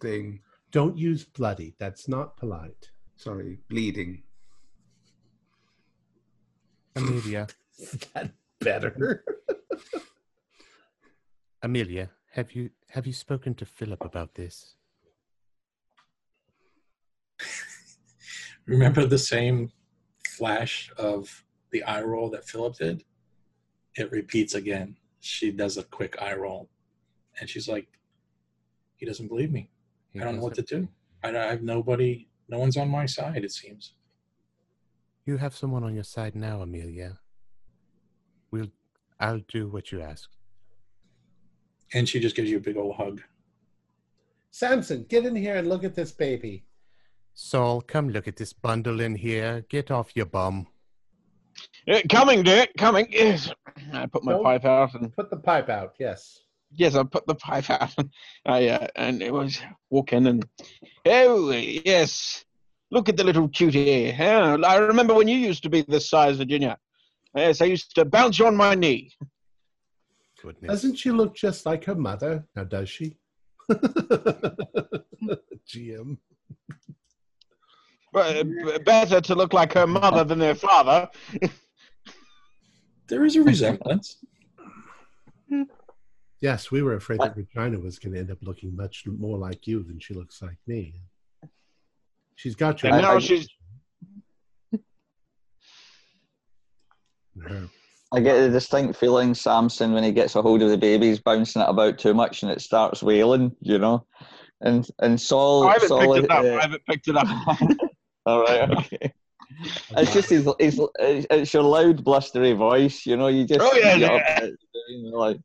thing. 0.00 0.40
Don't 0.72 0.96
use 0.96 1.24
bloody. 1.24 1.74
That's 1.78 2.08
not 2.08 2.36
polite. 2.36 2.90
Sorry, 3.16 3.58
bleeding. 3.68 4.22
Amelia, 6.96 7.46
Is 7.78 7.98
that 8.14 8.32
better? 8.60 9.24
Amelia, 11.62 12.10
have 12.32 12.52
you 12.52 12.70
have 12.90 13.06
you 13.06 13.12
spoken 13.12 13.54
to 13.54 13.64
Philip 13.64 14.04
about 14.04 14.34
this? 14.34 14.74
Remember 18.66 19.06
the 19.06 19.18
same 19.18 19.70
flash 20.26 20.90
of 20.96 21.44
the 21.70 21.84
eye 21.84 22.02
roll 22.02 22.30
that 22.30 22.44
Philip 22.44 22.76
did? 22.76 23.04
It 23.94 24.10
repeats 24.10 24.54
again. 24.54 24.96
She 25.20 25.52
does 25.52 25.76
a 25.76 25.84
quick 25.84 26.20
eye 26.20 26.34
roll, 26.34 26.68
and 27.38 27.48
she's 27.48 27.68
like, 27.68 27.86
"He 28.96 29.06
doesn't 29.06 29.28
believe 29.28 29.52
me. 29.52 29.70
He 30.10 30.20
I 30.20 30.24
don't 30.24 30.36
know 30.36 30.42
what 30.42 30.54
to 30.54 30.62
do. 30.62 30.88
I, 31.22 31.28
I 31.28 31.46
have 31.52 31.62
nobody. 31.62 32.26
No 32.48 32.58
one's 32.58 32.76
on 32.76 32.88
my 32.88 33.06
side. 33.06 33.44
It 33.44 33.52
seems." 33.52 33.94
You 35.24 35.36
have 35.36 35.54
someone 35.54 35.84
on 35.84 35.94
your 35.94 36.08
side 36.16 36.34
now, 36.34 36.60
Amelia. 36.62 37.20
We'll. 38.50 38.72
I'll 39.20 39.44
do 39.46 39.68
what 39.68 39.92
you 39.92 40.00
ask. 40.00 40.28
And 41.94 42.08
she 42.08 42.20
just 42.20 42.36
gives 42.36 42.50
you 42.50 42.56
a 42.56 42.60
big 42.60 42.76
old 42.76 42.96
hug. 42.96 43.20
Samson, 44.50 45.04
get 45.08 45.24
in 45.24 45.34
here 45.34 45.56
and 45.56 45.68
look 45.68 45.84
at 45.84 45.94
this 45.94 46.12
baby. 46.12 46.64
Saul, 47.34 47.80
come 47.80 48.10
look 48.10 48.28
at 48.28 48.36
this 48.36 48.52
bundle 48.52 49.00
in 49.00 49.14
here. 49.14 49.64
Get 49.68 49.90
off 49.90 50.12
your 50.14 50.26
bum. 50.26 50.66
Uh, 51.88 52.00
coming, 52.10 52.42
Dick, 52.42 52.72
coming. 52.78 53.06
Yes. 53.10 53.50
I 53.92 54.06
put 54.06 54.24
my 54.24 54.32
Nope. 54.32 54.42
pipe 54.44 54.64
out 54.64 54.94
and 54.94 55.14
Put 55.14 55.30
the 55.30 55.36
pipe 55.38 55.68
out. 55.68 55.94
Yes. 55.98 56.40
yes, 56.70 56.94
I 56.94 57.02
put 57.04 57.26
the 57.26 57.34
pipe 57.34 57.70
out. 57.70 57.94
I 58.46 58.68
uh, 58.68 58.86
and 58.96 59.22
it 59.22 59.32
was 59.32 59.60
walking 59.90 60.26
and 60.26 60.46
oh 61.06 61.50
yes, 61.50 62.44
look 62.90 63.08
at 63.08 63.16
the 63.16 63.24
little 63.24 63.48
cutie. 63.48 64.14
Yeah, 64.16 64.56
I 64.64 64.76
remember 64.76 65.14
when 65.14 65.28
you 65.28 65.36
used 65.36 65.62
to 65.64 65.70
be 65.70 65.82
this 65.82 66.08
size, 66.08 66.36
Virginia. 66.38 66.78
Yes, 67.34 67.60
I 67.62 67.66
used 67.66 67.94
to 67.94 68.04
bounce 68.04 68.38
you 68.38 68.46
on 68.46 68.56
my 68.56 68.74
knee. 68.74 69.12
Goodness. 70.42 70.70
Doesn't 70.70 70.96
she 70.96 71.10
look 71.10 71.34
just 71.34 71.64
like 71.66 71.84
her 71.84 71.94
mother? 71.94 72.44
Now, 72.56 72.64
does 72.64 72.88
she? 72.88 73.16
GM. 75.68 76.18
But 78.12 78.84
better 78.84 79.20
to 79.20 79.34
look 79.34 79.52
like 79.52 79.72
her 79.74 79.86
mother 79.86 80.24
than 80.24 80.38
their 80.38 80.54
father. 80.54 81.08
There 83.08 83.24
is 83.26 83.34
a 83.36 83.42
resemblance. 83.42 84.24
Yes, 86.40 86.70
we 86.70 86.82
were 86.82 86.94
afraid 86.94 87.20
that 87.20 87.36
Regina 87.36 87.78
was 87.78 87.98
going 87.98 88.14
to 88.14 88.20
end 88.20 88.30
up 88.30 88.38
looking 88.40 88.74
much 88.74 89.04
more 89.06 89.36
like 89.36 89.66
you 89.66 89.82
than 89.82 90.00
she 90.00 90.14
looks 90.14 90.40
like 90.40 90.56
me. 90.66 90.94
She's 92.36 92.54
got 92.54 92.82
you. 92.82 92.88
And 92.88 93.02
now 93.02 93.18
she's 93.18 93.46
Her. 97.42 97.68
I 98.14 98.20
get 98.20 98.38
the 98.40 98.50
distinct 98.50 98.96
feeling, 98.96 99.34
Samson, 99.34 99.92
when 99.92 100.04
he 100.04 100.12
gets 100.12 100.36
a 100.36 100.42
hold 100.42 100.60
of 100.60 100.68
the 100.68 100.76
baby, 100.76 101.08
he's 101.08 101.20
bouncing 101.20 101.62
it 101.62 101.68
about 101.68 101.98
too 101.98 102.12
much 102.12 102.42
and 102.42 102.52
it 102.52 102.60
starts 102.60 103.02
wailing, 103.02 103.56
you 103.60 103.78
know. 103.78 104.06
And 104.60 104.86
and 105.00 105.20
Saul, 105.20 105.64
I 105.64 105.72
haven't 105.72 105.88
Saul 105.88 106.14
picked 106.14 106.26
it 106.26 106.30
up. 106.30 106.44
uh, 106.44 106.56
I 106.56 106.60
haven't 106.60 106.86
picked 106.86 107.08
it 107.08 107.16
up. 107.16 107.26
all 108.26 108.42
right, 108.42 108.70
okay. 108.78 109.12
It's 109.96 110.12
just 110.12 110.30
his, 110.30 110.48
his, 110.58 110.80
it's 110.98 111.52
your 111.54 111.62
loud, 111.62 112.04
blustery 112.04 112.52
voice, 112.52 113.06
you 113.06 113.16
know. 113.16 113.28
You 113.28 113.46
just 113.46 113.60
Oh, 113.62 113.76
yeah, 113.76 113.98
get 113.98 114.10
up 114.10 114.22
yeah. 114.26 114.46
and 114.88 115.12
like. 115.12 115.38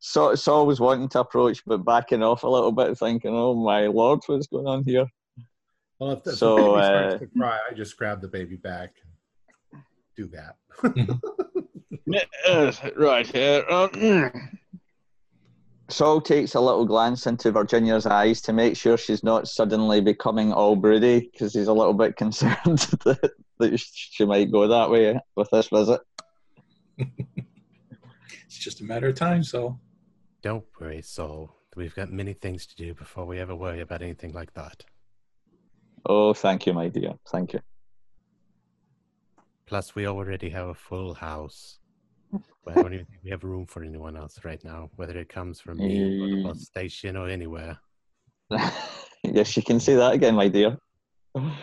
So 0.00 0.34
Saul 0.34 0.66
was 0.66 0.80
wanting 0.80 1.08
to 1.10 1.20
approach, 1.20 1.62
but 1.64 1.78
backing 1.84 2.22
off 2.22 2.42
a 2.42 2.48
little 2.48 2.72
bit, 2.72 2.98
thinking, 2.98 3.34
"Oh 3.34 3.54
my 3.54 3.86
lord, 3.86 4.20
what's 4.26 4.48
going 4.48 4.66
on 4.66 4.84
here?" 4.84 5.06
Well, 5.98 6.12
if 6.12 6.24
the, 6.24 6.32
So, 6.32 6.56
the 6.56 6.62
baby 6.62 6.84
starts 6.84 7.14
uh, 7.14 7.18
to 7.18 7.26
cry, 7.38 7.58
I 7.70 7.74
just 7.74 7.96
grab 7.96 8.20
the 8.20 8.28
baby 8.28 8.56
back. 8.56 8.94
Do 10.16 10.26
that. 10.26 10.56
Yes, 12.06 12.80
right 12.96 13.26
here. 13.26 13.64
Um, 13.68 13.88
mm. 13.90 14.58
Saul 15.88 16.20
takes 16.20 16.54
a 16.54 16.60
little 16.60 16.86
glance 16.86 17.26
into 17.26 17.52
Virginia's 17.52 18.06
eyes 18.06 18.40
to 18.42 18.52
make 18.52 18.76
sure 18.76 18.96
she's 18.96 19.22
not 19.22 19.48
suddenly 19.48 20.00
becoming 20.00 20.52
all 20.52 20.76
broody 20.76 21.28
because 21.32 21.52
he's 21.54 21.68
a 21.68 21.72
little 21.72 21.92
bit 21.94 22.16
concerned 22.24 22.78
that, 23.04 23.32
that 23.58 23.78
she 23.78 24.24
might 24.24 24.50
go 24.50 24.66
that 24.68 24.90
way 24.90 25.18
with 25.36 25.48
this 25.50 25.68
visit. 25.68 26.00
It's 28.54 28.62
just 28.62 28.80
a 28.80 28.84
matter 28.84 29.08
of 29.08 29.16
time, 29.16 29.42
so 29.42 29.80
Don't 30.40 30.64
worry, 30.80 31.02
Saul. 31.02 31.56
We've 31.74 31.94
got 31.94 32.12
many 32.12 32.34
things 32.34 32.66
to 32.66 32.76
do 32.76 32.94
before 32.94 33.26
we 33.26 33.40
ever 33.40 33.56
worry 33.56 33.80
about 33.80 34.00
anything 34.00 34.32
like 34.32 34.54
that. 34.54 34.84
Oh, 36.06 36.34
thank 36.34 36.64
you, 36.64 36.72
my 36.72 36.88
dear. 36.88 37.14
Thank 37.32 37.52
you. 37.52 37.60
Plus, 39.66 39.96
we 39.96 40.06
already 40.06 40.50
have 40.50 40.68
a 40.68 40.74
full 40.74 41.14
house. 41.14 41.80
I 42.66 42.74
don't 42.74 42.94
even 42.94 43.06
think 43.06 43.20
we 43.22 43.30
have 43.30 43.44
room 43.44 43.66
for 43.66 43.82
anyone 43.82 44.16
else 44.16 44.38
right 44.44 44.62
now, 44.64 44.90
whether 44.96 45.18
it 45.18 45.28
comes 45.28 45.60
from 45.60 45.78
me 45.78 46.22
or 46.22 46.28
the 46.28 46.42
bus 46.42 46.62
station 46.62 47.16
or 47.16 47.28
anywhere. 47.28 47.78
yes, 49.22 49.56
you 49.56 49.62
can 49.62 49.80
say 49.80 49.94
that 49.94 50.14
again, 50.14 50.34
my 50.34 50.48
dear. 50.48 50.78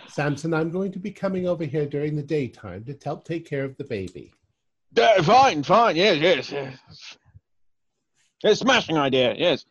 Samson, 0.07 0.53
I'm 0.53 0.69
going 0.69 0.91
to 0.91 0.99
be 0.99 1.11
coming 1.11 1.47
over 1.47 1.63
here 1.63 1.85
during 1.85 2.15
the 2.15 2.23
daytime 2.23 2.83
to 2.85 2.97
help 3.03 3.25
take 3.25 3.47
care 3.47 3.63
of 3.63 3.77
the 3.77 3.85
baby. 3.85 4.33
Uh, 4.97 5.23
fine, 5.23 5.63
fine. 5.63 5.95
Yes, 5.95 6.17
yes, 6.17 6.51
yes. 6.51 6.77
It's 8.43 8.61
a 8.61 8.63
smashing 8.63 8.97
idea. 8.97 9.33
Yes. 9.37 9.65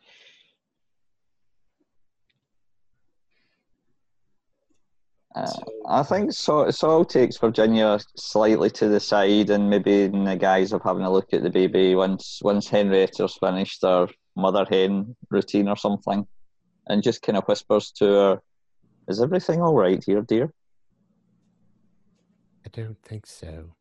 Uh, 5.35 5.45
So- 5.45 5.63
I 5.87 6.03
think 6.03 6.33
Saul, 6.33 6.71
Saul 6.71 7.05
takes 7.05 7.37
Virginia 7.37 7.99
slightly 8.17 8.69
to 8.71 8.87
the 8.89 8.99
side 8.99 9.49
and 9.49 9.69
maybe 9.69 10.03
in 10.03 10.25
the 10.25 10.35
guise 10.35 10.73
of 10.73 10.81
having 10.83 11.03
a 11.03 11.09
look 11.11 11.33
at 11.33 11.41
the 11.43 11.49
baby 11.49 11.95
once 11.95 12.39
once 12.43 12.67
Henrietta's 12.69 13.35
finished 13.37 13.81
her 13.83 14.07
mother 14.35 14.65
hen 14.69 15.15
routine 15.29 15.67
or 15.67 15.75
something 15.77 16.27
and 16.87 17.03
just 17.03 17.21
kind 17.21 17.37
of 17.37 17.45
whispers 17.45 17.91
to 17.91 18.05
her, 18.05 18.41
Is 19.07 19.21
everything 19.21 19.61
all 19.61 19.73
right 19.75 20.03
here, 20.03 20.21
dear? 20.21 20.53
I 22.65 22.69
don't 22.69 23.01
think 23.03 23.25
so. 23.25 23.75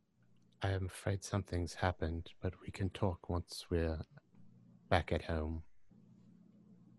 I 0.62 0.70
am 0.70 0.86
afraid 0.86 1.22
something's 1.24 1.74
happened, 1.74 2.28
but 2.42 2.55
we 2.62 2.70
can 2.70 2.90
talk 2.90 3.28
once 3.28 3.66
we're 3.70 3.98
back 4.88 5.12
at 5.12 5.22
home. 5.22 5.62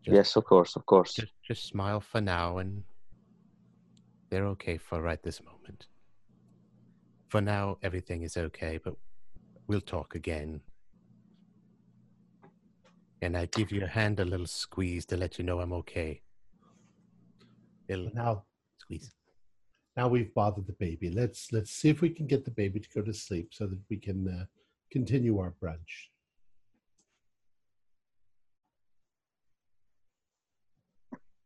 Just, 0.04 0.16
Yes, 0.16 0.36
of 0.36 0.46
course, 0.46 0.76
of 0.76 0.86
course. 0.86 1.14
Just, 1.14 1.34
just 1.44 1.64
smile 1.68 2.00
for 2.00 2.22
now, 2.22 2.58
and 2.58 2.84
they're 4.32 4.48
okay 4.48 4.78
for 4.78 5.02
right 5.02 5.22
this 5.22 5.42
moment. 5.44 5.88
For 7.28 7.42
now, 7.42 7.78
everything 7.84 8.24
is 8.24 8.38
okay, 8.38 8.80
but 8.84 8.96
we'll 9.68 9.82
talk 9.82 10.16
again. 10.16 10.62
And 13.22 13.38
I 13.38 13.46
give 13.46 13.72
your 13.72 13.88
hand 13.88 14.20
a 14.20 14.26
little 14.26 14.48
squeeze 14.48 15.06
to 15.08 15.18
let 15.18 15.38
you 15.38 15.44
know 15.44 15.60
I'm 15.60 15.74
okay. 15.74 16.22
Little 17.90 18.10
Now, 18.16 18.46
squeeze. 18.80 19.12
now 19.98 20.08
we've 20.08 20.34
bothered 20.34 20.66
the 20.66 20.74
baby. 20.74 21.10
Let's 21.10 21.52
let's 21.52 21.72
see 21.72 21.90
if 21.90 22.02
we 22.02 22.10
can 22.10 22.26
get 22.26 22.46
the 22.46 22.52
baby 22.52 22.80
to 22.80 22.90
go 22.96 23.02
to 23.02 23.14
sleep 23.14 23.50
so 23.52 23.68
that 23.68 23.80
we 23.90 23.98
can 23.98 24.28
uh, 24.28 24.46
continue 24.92 25.38
our 25.40 25.54
brunch. 25.62 26.10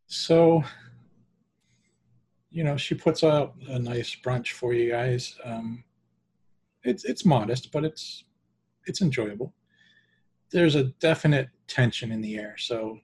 So, 0.07 0.63
you 2.55 2.63
know, 2.63 2.77
she 2.77 2.95
puts 2.95 3.21
out 3.21 3.53
a 3.67 3.77
nice 3.77 4.15
brunch 4.15 4.51
for 4.51 4.73
you 4.73 4.89
guys. 4.89 5.37
Um, 5.43 5.83
it's 6.85 7.03
it's 7.03 7.25
modest, 7.25 7.69
but 7.73 7.83
it's 7.83 8.23
it's 8.85 9.01
enjoyable. 9.01 9.53
There's 10.51 10.75
a 10.75 10.85
definite 11.01 11.49
tension 11.67 12.13
in 12.13 12.21
the 12.21 12.37
air, 12.37 12.55
so 12.57 12.97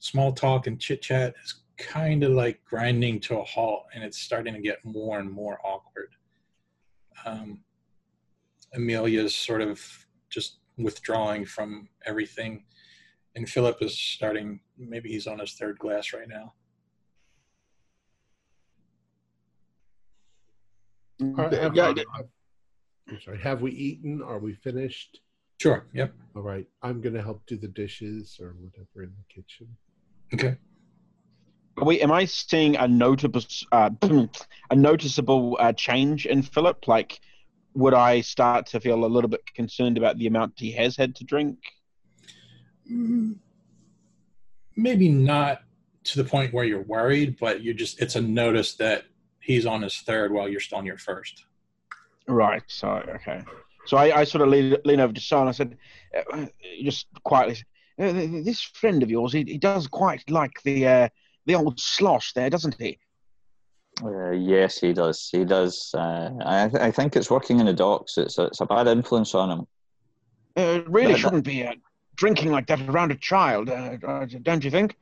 small 0.00 0.32
talk 0.32 0.66
and 0.66 0.80
chit 0.80 1.02
chat 1.02 1.34
is 1.44 1.62
kind 1.78 2.24
of 2.24 2.32
like 2.32 2.64
grinding 2.64 3.20
to 3.20 3.38
a 3.38 3.44
halt, 3.44 3.84
and 3.94 4.02
it's 4.02 4.18
starting 4.18 4.54
to 4.54 4.60
get 4.60 4.84
more 4.84 5.20
and 5.20 5.30
more 5.30 5.60
awkward. 5.64 6.10
Um, 7.24 7.60
Amelia's 8.74 9.36
sort 9.36 9.62
of 9.62 9.80
just 10.30 10.58
withdrawing 10.78 11.44
from 11.46 11.88
everything 12.06 12.64
and 13.36 13.48
Philip 13.48 13.78
is 13.82 13.98
starting. 13.98 14.60
Maybe 14.78 15.10
he's 15.10 15.26
on 15.26 15.38
his 15.38 15.54
third 15.54 15.78
glass 15.78 16.12
right 16.12 16.28
now. 16.28 16.54
All 21.20 21.28
right, 21.28 21.52
have, 21.52 21.76
Yeah, 21.76 21.92
I'm 23.08 23.20
sorry. 23.20 23.38
Have 23.40 23.62
we 23.62 23.72
eaten? 23.72 24.22
Are 24.22 24.38
we 24.38 24.54
finished? 24.54 25.20
Sure. 25.60 25.86
Yep. 25.92 26.14
All 26.36 26.42
right. 26.42 26.66
I'm 26.82 27.00
going 27.00 27.14
to 27.14 27.22
help 27.22 27.46
do 27.46 27.56
the 27.56 27.68
dishes 27.68 28.38
or 28.40 28.56
whatever 28.58 29.04
in 29.04 29.12
the 29.16 29.34
kitchen. 29.34 29.68
Okay. 30.32 30.56
Wait, 31.78 32.02
am 32.02 32.12
I 32.12 32.24
seeing 32.24 32.76
a 32.76 32.86
notable, 32.88 33.42
uh, 33.72 33.90
a 34.70 34.76
noticeable 34.76 35.56
uh, 35.60 35.72
change 35.72 36.26
in 36.26 36.42
Philip? 36.42 36.86
Like, 36.88 37.20
would 37.74 37.94
I 37.94 38.20
start 38.20 38.66
to 38.66 38.80
feel 38.80 39.04
a 39.04 39.06
little 39.06 39.28
bit 39.28 39.42
concerned 39.54 39.98
about 39.98 40.18
the 40.18 40.26
amount 40.26 40.54
he 40.56 40.72
has 40.72 40.96
had 40.96 41.14
to 41.16 41.24
drink? 41.24 41.58
Mm, 42.90 43.36
Maybe 44.76 45.08
not 45.08 45.62
to 46.04 46.22
the 46.22 46.28
point 46.28 46.52
where 46.52 46.64
you're 46.64 46.82
worried, 46.82 47.36
but 47.38 47.62
you 47.62 47.74
just 47.74 48.00
it's 48.00 48.16
a 48.16 48.20
notice 48.20 48.74
that 48.74 49.04
he's 49.44 49.66
on 49.66 49.82
his 49.82 49.96
third 49.98 50.32
while 50.32 50.48
you're 50.48 50.60
still 50.60 50.78
on 50.78 50.86
your 50.86 50.98
first. 50.98 51.44
Right. 52.26 52.62
So 52.66 52.88
okay. 53.16 53.42
So 53.86 53.96
I, 53.98 54.20
I 54.20 54.24
sort 54.24 54.42
of 54.42 54.48
lean, 54.48 54.76
lean 54.84 55.00
over 55.00 55.12
to 55.12 55.20
Saul 55.20 55.40
and 55.40 55.48
I 55.50 55.52
said, 55.52 55.76
uh, 56.32 56.46
just 56.82 57.06
quietly, 57.22 57.56
uh, 57.98 58.12
"This 58.42 58.62
friend 58.62 59.02
of 59.02 59.10
yours, 59.10 59.32
he, 59.34 59.42
he 59.44 59.58
does 59.58 59.86
quite 59.86 60.28
like 60.30 60.62
the 60.62 60.86
uh, 60.86 61.08
the 61.46 61.54
old 61.54 61.78
slosh 61.78 62.32
there, 62.32 62.48
doesn't 62.50 62.76
he?" 62.80 62.98
Uh, 64.02 64.30
yes, 64.30 64.80
he 64.80 64.92
does. 64.92 65.28
He 65.30 65.44
does. 65.44 65.94
Uh, 65.94 66.30
I, 66.44 66.64
I 66.86 66.90
think 66.90 67.14
it's 67.14 67.30
working 67.30 67.60
in 67.60 67.66
the 67.66 67.72
docks. 67.74 68.16
It's 68.18 68.38
a, 68.38 68.44
it's 68.46 68.60
a 68.60 68.66
bad 68.66 68.88
influence 68.88 69.34
on 69.34 69.50
him. 69.50 69.66
Uh, 70.56 70.80
really 70.88 71.08
That- 71.08 71.12
that- 71.12 71.18
shouldn't 71.18 71.44
be 71.44 71.64
uh, 71.66 71.74
drinking 72.16 72.50
like 72.50 72.66
that 72.68 72.80
around 72.88 73.12
a 73.12 73.16
child, 73.16 73.68
uh, 73.68 73.96
uh, 74.06 74.26
don't 74.42 74.64
you 74.64 74.70
think? 74.70 74.96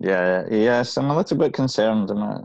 Yeah, 0.00 0.44
yes, 0.50 0.96
I'm 0.98 1.10
a 1.10 1.16
little 1.16 1.36
bit 1.38 1.52
concerned. 1.52 2.10
I'm, 2.10 2.22
uh, 2.22 2.38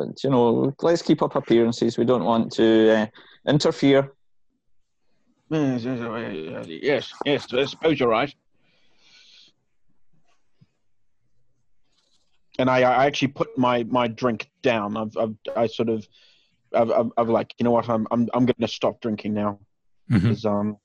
but 0.00 0.24
you 0.24 0.30
know, 0.30 0.74
let's 0.80 1.02
keep 1.02 1.22
up 1.22 1.36
appearances. 1.36 1.98
We 1.98 2.04
don't 2.04 2.24
want 2.24 2.52
to 2.52 2.90
uh, 2.90 3.06
interfere. 3.46 4.12
Yes, 5.50 5.84
yes, 5.84 6.66
yes, 6.68 7.12
yes, 7.24 7.46
I 7.52 7.64
suppose 7.66 8.00
you're 8.00 8.08
right. 8.08 8.34
And 12.58 12.68
I, 12.70 12.78
I 12.82 13.06
actually 13.06 13.28
put 13.28 13.56
my, 13.56 13.84
my 13.84 14.06
drink 14.08 14.50
down. 14.62 14.96
I've, 14.96 15.16
I've 15.16 15.34
I 15.56 15.66
sort 15.66 15.88
of, 15.88 16.06
I've, 16.74 16.90
I've, 16.90 17.12
I've 17.16 17.28
like, 17.28 17.54
you 17.58 17.64
know 17.64 17.70
what? 17.70 17.88
I'm, 17.88 18.06
I'm, 18.10 18.28
I'm 18.34 18.46
going 18.46 18.54
to 18.60 18.68
stop 18.68 19.00
drinking 19.00 19.34
now. 19.34 19.58
because 20.10 20.44
um, 20.44 20.76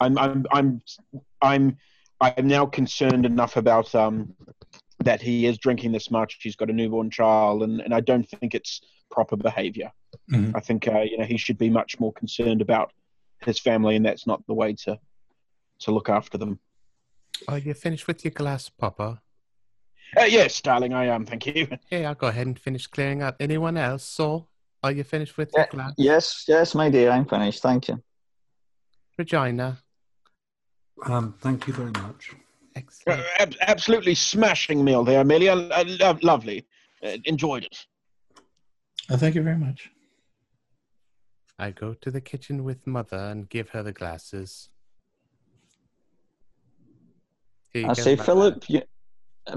I'm 0.00 0.18
I'm 0.18 0.46
I'm 0.50 0.82
I'm 1.40 1.76
I'm 2.20 2.46
now 2.46 2.66
concerned 2.66 3.24
enough 3.24 3.56
about 3.56 3.94
um 3.94 4.34
that 5.04 5.20
he 5.22 5.46
is 5.46 5.58
drinking 5.58 5.92
this 5.92 6.10
much. 6.10 6.38
He's 6.40 6.56
got 6.56 6.70
a 6.70 6.72
newborn 6.72 7.10
child, 7.10 7.62
and, 7.62 7.80
and 7.80 7.94
I 7.94 8.00
don't 8.00 8.28
think 8.28 8.54
it's 8.54 8.80
proper 9.10 9.36
behavior. 9.36 9.90
Mhm. 10.30 10.52
I 10.54 10.60
think 10.60 10.88
uh, 10.88 11.00
you 11.00 11.18
know 11.18 11.24
he 11.24 11.36
should 11.36 11.58
be 11.58 11.70
much 11.70 11.98
more 12.00 12.12
concerned 12.12 12.60
about 12.62 12.92
his 13.40 13.58
family, 13.58 13.96
and 13.96 14.04
that's 14.04 14.26
not 14.26 14.46
the 14.46 14.54
way 14.54 14.74
to 14.84 14.98
to 15.80 15.90
look 15.92 16.08
after 16.08 16.38
them. 16.38 16.58
Are 17.48 17.58
you 17.58 17.74
finished 17.74 18.06
with 18.06 18.24
your 18.24 18.30
glass, 18.32 18.68
Papa? 18.68 19.20
Uh, 20.16 20.24
yes, 20.24 20.60
darling, 20.60 20.92
I 20.92 21.06
am. 21.06 21.24
Thank 21.26 21.46
you. 21.46 21.66
Hey, 21.90 22.04
I'll 22.04 22.14
go 22.14 22.26
ahead 22.28 22.46
and 22.46 22.58
finish 22.58 22.86
clearing 22.86 23.22
up. 23.22 23.36
Anyone 23.40 23.76
else? 23.78 24.04
Saul, 24.04 24.48
are 24.82 24.92
you 24.92 25.04
finished 25.04 25.36
with 25.38 25.50
your 25.56 25.66
glass? 25.70 25.94
Yes, 25.96 26.44
yes, 26.46 26.74
my 26.74 26.90
dear, 26.90 27.10
I'm 27.10 27.24
finished. 27.24 27.62
Thank 27.62 27.88
you. 27.88 28.02
Regina, 29.18 29.78
Um, 31.04 31.34
thank 31.40 31.66
you 31.66 31.72
very 31.72 31.90
much. 31.92 32.32
Uh, 32.74 32.78
excellent. 32.78 33.22
ab- 33.38 33.56
absolutely 33.62 34.14
smashing 34.14 34.84
meal 34.84 35.04
there, 35.04 35.20
Amelia. 35.20 35.52
Uh, 35.52 35.84
lo- 35.86 36.18
lovely. 36.22 36.66
Uh, 37.04 37.16
enjoyed 37.24 37.64
it. 37.64 37.86
Uh, 39.10 39.16
thank 39.16 39.34
you 39.34 39.42
very 39.42 39.58
much. 39.58 39.90
I 41.58 41.70
go 41.70 41.94
to 41.94 42.10
the 42.10 42.20
kitchen 42.20 42.64
with 42.64 42.86
Mother 42.86 43.16
and 43.16 43.48
give 43.48 43.70
her 43.70 43.82
the 43.82 43.92
glasses. 43.92 44.68
I 47.74 47.94
say, 47.94 48.16
Philip, 48.16 48.68
you, 48.68 48.82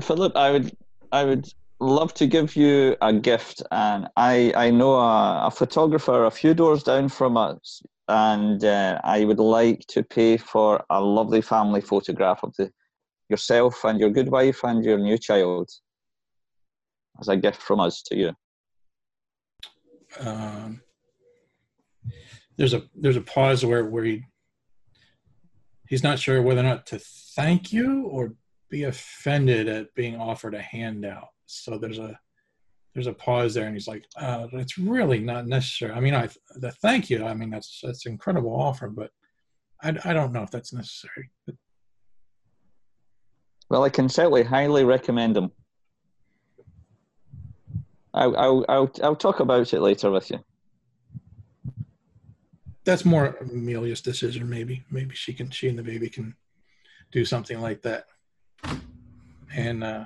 Philip, 0.02 0.36
I 0.36 0.52
would, 0.52 0.72
I 1.12 1.26
would 1.26 1.48
love 1.80 2.14
to 2.16 2.28
give 2.28 2.56
you 2.56 2.96
a 3.02 3.12
gift, 3.12 3.62
and 3.72 4.08
I, 4.16 4.54
I 4.56 4.70
know 4.70 4.94
a, 4.96 5.48
a 5.48 5.52
photographer 5.52 6.26
a 6.26 6.32
few 6.32 6.54
doors 6.54 6.84
down 6.84 7.10
from 7.10 7.38
us, 7.38 7.82
and 8.08 8.64
uh, 8.64 9.00
I 9.04 9.26
would 9.26 9.40
like 9.40 9.86
to 9.88 10.04
pay 10.04 10.38
for 10.38 10.84
a 10.90 11.02
lovely 11.02 11.42
family 11.42 11.82
photograph 11.82 12.42
of 12.44 12.56
the 12.58 12.72
yourself 13.30 13.84
and 13.84 14.00
your 14.00 14.10
good 14.10 14.30
wife 14.30 14.64
and 14.64 14.84
your 14.84 14.98
new 14.98 15.18
child 15.18 15.70
as 17.20 17.28
a 17.28 17.38
gift 17.38 17.62
from 17.62 17.80
us 17.80 18.02
to 18.04 18.16
you. 18.16 18.32
Um, 20.20 20.82
there's 22.58 22.74
a 22.74 22.84
there's 22.96 23.18
a 23.18 23.22
pause 23.22 23.66
where 23.66 23.86
where 23.86 24.06
he 24.06 24.24
he's 25.90 26.04
not 26.04 26.20
sure 26.20 26.42
whether 26.42 26.62
or 26.62 26.64
not 26.64 26.86
to 26.88 27.00
thank 27.36 27.74
you 27.74 28.04
or 28.06 28.34
be 28.70 28.84
offended 28.84 29.68
at 29.68 29.94
being 29.94 30.16
offered 30.20 30.54
a 30.54 30.62
handout. 30.62 31.28
So 31.46 31.78
there's 31.78 32.00
a 32.00 32.18
there's 32.94 33.08
a 33.08 33.14
pause 33.14 33.54
there, 33.54 33.66
and 33.66 33.76
he's 33.76 33.90
like, 33.90 34.06
uh, 34.18 34.48
"It's 34.54 34.78
really 34.78 35.20
not 35.20 35.48
necessary." 35.48 35.92
I 35.92 36.00
mean, 36.00 36.16
I 36.16 36.30
the 36.56 36.72
thank 36.72 37.10
you. 37.10 37.26
I 37.26 37.34
mean, 37.34 37.50
that's 37.50 37.82
that's 37.84 38.06
an 38.06 38.14
incredible 38.14 38.56
offer, 38.56 38.88
but 38.88 39.12
I, 39.84 39.90
I 40.06 40.14
don't 40.14 40.32
know 40.32 40.44
if 40.44 40.52
that's 40.52 40.74
necessary. 40.74 41.30
Well, 43.70 43.84
I 43.84 43.90
can 43.90 44.10
certainly 44.10 44.44
highly 44.44 44.84
recommend 44.84 45.36
them. 45.36 45.52
I'll, 48.14 48.38
I'll, 48.38 48.66
I'll, 48.70 48.92
I'll 49.04 49.16
talk 49.16 49.40
about 49.40 49.74
it 49.74 49.82
later 49.82 50.12
with 50.12 50.30
you. 50.32 50.40
That's 52.86 53.04
more 53.04 53.36
Amelia's 53.42 54.02
decision. 54.02 54.48
Maybe 54.48 54.86
maybe 54.92 55.16
she 55.16 55.34
can 55.34 55.50
she 55.50 55.68
and 55.68 55.78
the 55.78 55.84
baby 55.84 56.08
can 56.08 56.36
do 57.12 57.26
something 57.26 57.60
like 57.60 57.82
that. 57.82 58.06
And 59.54 59.84
uh, 59.84 60.06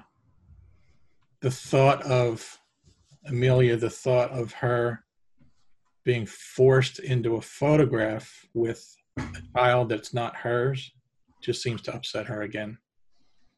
the 1.41 1.51
thought 1.51 2.01
of 2.03 2.57
Amelia, 3.25 3.75
the 3.75 3.89
thought 3.89 4.31
of 4.31 4.53
her 4.53 5.03
being 6.05 6.25
forced 6.25 6.99
into 6.99 7.35
a 7.35 7.41
photograph 7.41 8.47
with 8.53 8.95
a 9.17 9.41
child 9.55 9.89
that's 9.89 10.13
not 10.13 10.35
hers, 10.37 10.91
just 11.41 11.61
seems 11.61 11.81
to 11.83 11.93
upset 11.93 12.27
her 12.27 12.43
again. 12.43 12.77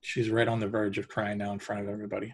She's 0.01 0.29
right 0.29 0.47
on 0.47 0.59
the 0.59 0.67
verge 0.67 0.97
of 0.97 1.07
crying 1.07 1.37
now 1.37 1.51
in 1.53 1.59
front 1.59 1.81
of 1.81 1.89
everybody. 1.89 2.33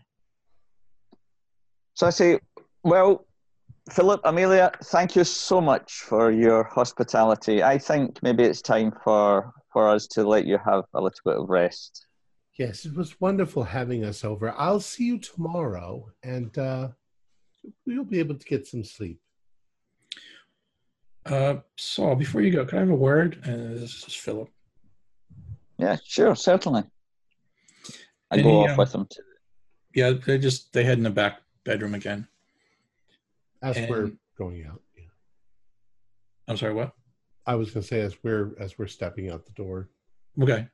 So 1.94 2.08
I 2.08 2.12
say, 2.12 2.40
well, 2.84 3.26
Philip, 3.92 4.22
Amelia, 4.24 4.72
thank 4.86 5.16
you 5.16 5.24
so 5.24 5.60
much 5.62 5.94
for 6.02 6.32
your 6.32 6.64
hospitality. 6.64 7.64
I 7.64 7.78
think 7.78 8.22
maybe 8.22 8.44
it's 8.44 8.62
time 8.62 8.94
for, 9.04 9.54
for 9.72 9.90
us 9.90 10.08
to 10.08 10.28
let 10.28 10.46
you 10.46 10.58
have 10.64 10.84
a 10.94 11.02
little 11.02 11.20
bit 11.26 11.38
of 11.38 11.50
rest. 11.50 12.08
Yes, 12.58 12.86
it 12.86 12.96
was 12.96 13.20
wonderful 13.22 13.64
having 13.64 14.04
us 14.04 14.24
over. 14.24 14.54
I'll 14.58 14.80
see 14.80 15.06
you 15.06 15.20
tomorrow, 15.20 16.12
and 16.24 16.58
uh, 16.58 16.90
you'll 17.86 18.04
be 18.04 18.20
able 18.20 18.36
to 18.36 18.46
get 18.46 18.66
some 18.66 18.84
sleep. 18.84 19.20
Uh, 21.26 21.58
Saul, 21.76 22.16
before 22.16 22.42
you 22.42 22.52
go, 22.52 22.66
can 22.66 22.78
I 22.78 22.82
have 22.82 22.90
a 22.90 22.96
word? 22.96 23.40
Uh, 23.44 23.80
this 23.80 24.06
is 24.08 24.14
Philip. 24.14 24.50
Yeah, 25.78 25.98
sure, 26.04 26.36
certainly. 26.36 26.84
I 28.32 28.36
Any, 28.36 28.44
go 28.44 28.64
off 28.64 28.72
um, 28.72 28.78
with 28.78 28.96
him. 28.96 29.08
To, 29.10 29.22
Yeah, 29.96 30.12
they 30.26 30.38
just 30.38 30.74
they 30.74 30.84
head 30.84 30.98
in 30.98 31.04
the 31.04 31.10
back 31.10 31.42
bedroom 31.64 31.96
again. 31.96 32.28
As 33.62 33.78
we're 33.90 34.12
going 34.38 34.66
out. 34.66 34.82
Yeah. 34.96 35.04
I'm 36.48 36.58
sorry, 36.58 36.74
what? 36.74 36.94
I 37.46 37.56
was 37.56 37.72
gonna 37.72 37.84
say 37.84 38.02
as 38.02 38.16
we're 38.24 38.54
as 38.60 38.78
we're 38.78 38.88
stepping 38.88 39.32
out 39.32 39.46
the 39.46 39.54
door. 39.54 39.90
Okay. 40.42 40.68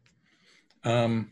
Um, 0.83 1.31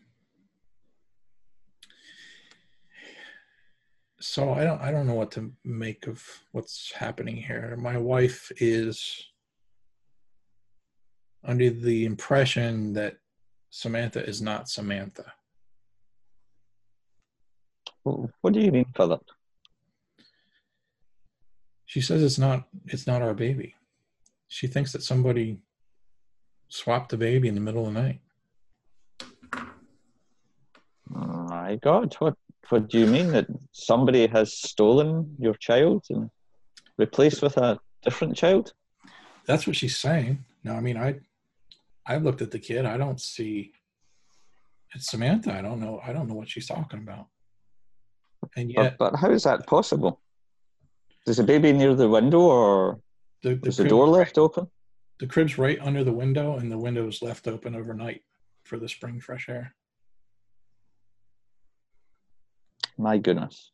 so 4.20 4.52
I 4.52 4.64
don't 4.64 4.80
I 4.80 4.92
don't 4.92 5.06
know 5.06 5.14
what 5.14 5.32
to 5.32 5.52
make 5.64 6.06
of 6.06 6.24
what's 6.52 6.92
happening 6.94 7.36
here. 7.36 7.76
My 7.76 7.98
wife 7.98 8.50
is 8.56 9.26
under 11.44 11.70
the 11.70 12.04
impression 12.04 12.92
that 12.92 13.16
Samantha 13.70 14.24
is 14.24 14.40
not 14.40 14.68
Samantha. 14.68 15.32
What 18.04 18.52
do 18.52 18.60
you 18.60 18.72
mean, 18.72 18.86
Philip? 18.96 19.22
She 21.86 22.00
says 22.00 22.22
it's 22.22 22.38
not 22.38 22.68
it's 22.86 23.06
not 23.06 23.22
our 23.22 23.34
baby. 23.34 23.74
She 24.48 24.66
thinks 24.66 24.92
that 24.92 25.02
somebody 25.02 25.58
swapped 26.68 27.10
the 27.10 27.16
baby 27.16 27.48
in 27.48 27.54
the 27.54 27.60
middle 27.60 27.86
of 27.86 27.92
the 27.92 28.00
night. 28.00 28.20
My 31.08 31.76
God, 31.76 32.14
what 32.18 32.34
what 32.70 32.88
do 32.88 32.98
you 32.98 33.06
mean 33.06 33.28
that 33.32 33.46
somebody 33.72 34.26
has 34.26 34.54
stolen 34.54 35.36
your 35.38 35.54
child 35.54 36.06
and 36.08 36.30
replaced 36.96 37.42
with 37.42 37.56
a 37.58 37.78
different 38.02 38.36
child? 38.36 38.72
That's 39.46 39.66
what 39.66 39.76
she's 39.76 39.98
saying. 39.98 40.44
No, 40.64 40.72
I 40.74 40.80
mean 40.80 40.96
I 40.96 41.20
I 42.06 42.16
looked 42.16 42.42
at 42.42 42.50
the 42.50 42.58
kid. 42.58 42.86
I 42.86 42.96
don't 42.96 43.20
see 43.20 43.72
it's 44.94 45.10
Samantha. 45.10 45.52
I 45.52 45.62
don't 45.62 45.80
know. 45.80 46.00
I 46.04 46.12
don't 46.12 46.28
know 46.28 46.34
what 46.34 46.48
she's 46.48 46.66
talking 46.66 47.00
about. 47.00 47.26
And 48.56 48.70
yet 48.70 48.98
But, 48.98 49.12
but 49.12 49.18
how 49.18 49.30
is 49.30 49.44
that 49.44 49.66
possible? 49.66 50.20
Is 51.26 51.36
the 51.36 51.44
baby 51.44 51.72
near 51.72 51.94
the 51.94 52.08
window 52.08 52.40
or 52.40 53.00
the, 53.42 53.54
the, 53.56 53.68
is 53.68 53.76
the 53.76 53.88
door 53.88 54.08
left 54.08 54.38
open? 54.38 54.68
the 55.20 55.26
crib's 55.28 55.56
right 55.56 55.78
under 55.80 56.02
the 56.02 56.12
window 56.12 56.56
and 56.56 56.70
the 56.72 56.78
window 56.78 57.06
is 57.06 57.22
left 57.22 57.46
open 57.46 57.76
overnight 57.76 58.22
for 58.64 58.76
the 58.76 58.88
spring 58.88 59.20
fresh 59.20 59.48
air. 59.48 59.72
My 62.98 63.18
goodness. 63.18 63.70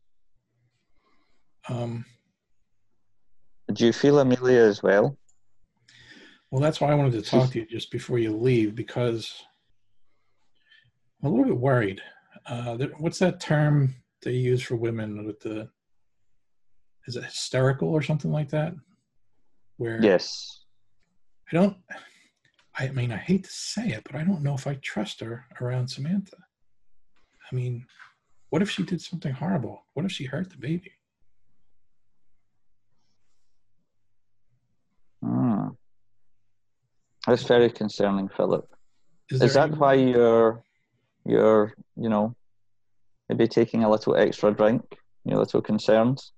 Um, 1.71 2.05
Do 3.73 3.87
you 3.87 3.93
feel 3.95 4.19
Amelia 4.19 4.61
as 4.61 4.83
well? 4.83 5.17
well, 6.51 6.61
that's 6.61 6.81
why 6.81 6.91
I 6.91 6.95
wanted 6.95 7.13
to 7.13 7.23
talk 7.23 7.51
to 7.53 7.61
you 7.61 7.67
just 7.67 7.91
before 7.91 8.19
you 8.19 8.37
leave 8.37 8.75
because 8.75 9.43
I'm 11.23 11.29
a 11.29 11.31
little 11.31 11.47
bit 11.47 11.59
worried. 11.59 12.01
Uh, 12.47 12.77
what's 12.99 13.19
that 13.21 13.41
term 13.41 13.95
they 14.23 14.33
use 14.33 14.63
for 14.63 14.77
women 14.77 15.25
with 15.27 15.41
the? 15.41 15.69
Is 17.07 17.17
it 17.17 17.25
hysterical 17.25 17.89
or 17.89 18.03
something 18.03 18.31
like 18.33 18.51
that? 18.51 18.75
Where 19.77 20.03
Yes. 20.03 20.65
I 21.51 21.57
don't. 21.57 21.77
I 22.77 22.89
mean, 22.89 23.11
I 23.13 23.17
hate 23.17 23.45
to 23.45 23.51
say 23.51 23.89
it, 23.89 24.05
but 24.05 24.15
I 24.15 24.23
don't 24.25 24.43
know 24.43 24.55
if 24.55 24.67
I 24.67 24.75
trust 24.75 25.21
her 25.21 25.47
around 25.61 25.89
Samantha. 25.89 26.37
I 27.51 27.55
mean, 27.55 27.87
what 28.51 28.63
if 28.63 28.71
she 28.71 28.83
did 28.85 29.01
something 29.01 29.33
horrible? 29.33 29.83
What 29.95 30.05
if 30.05 30.13
she 30.13 30.25
hurt 30.27 30.51
the 30.51 30.59
baby? 30.59 30.93
Hmm. 35.23 35.69
That's 37.27 37.43
very 37.43 37.71
concerning, 37.71 38.29
Philip. 38.29 38.69
Is, 39.31 39.43
Is 39.43 39.55
that 39.55 39.69
any- 39.71 39.79
why 39.79 39.95
you're 39.95 40.63
you're, 41.27 41.75
you 41.97 42.09
know, 42.09 42.35
maybe 43.29 43.47
taking 43.49 43.85
a 43.85 43.91
little 43.91 44.17
extra 44.17 44.53
drink? 44.53 44.83
Your 45.25 45.39
little 45.39 45.61
concerns? 45.61 46.33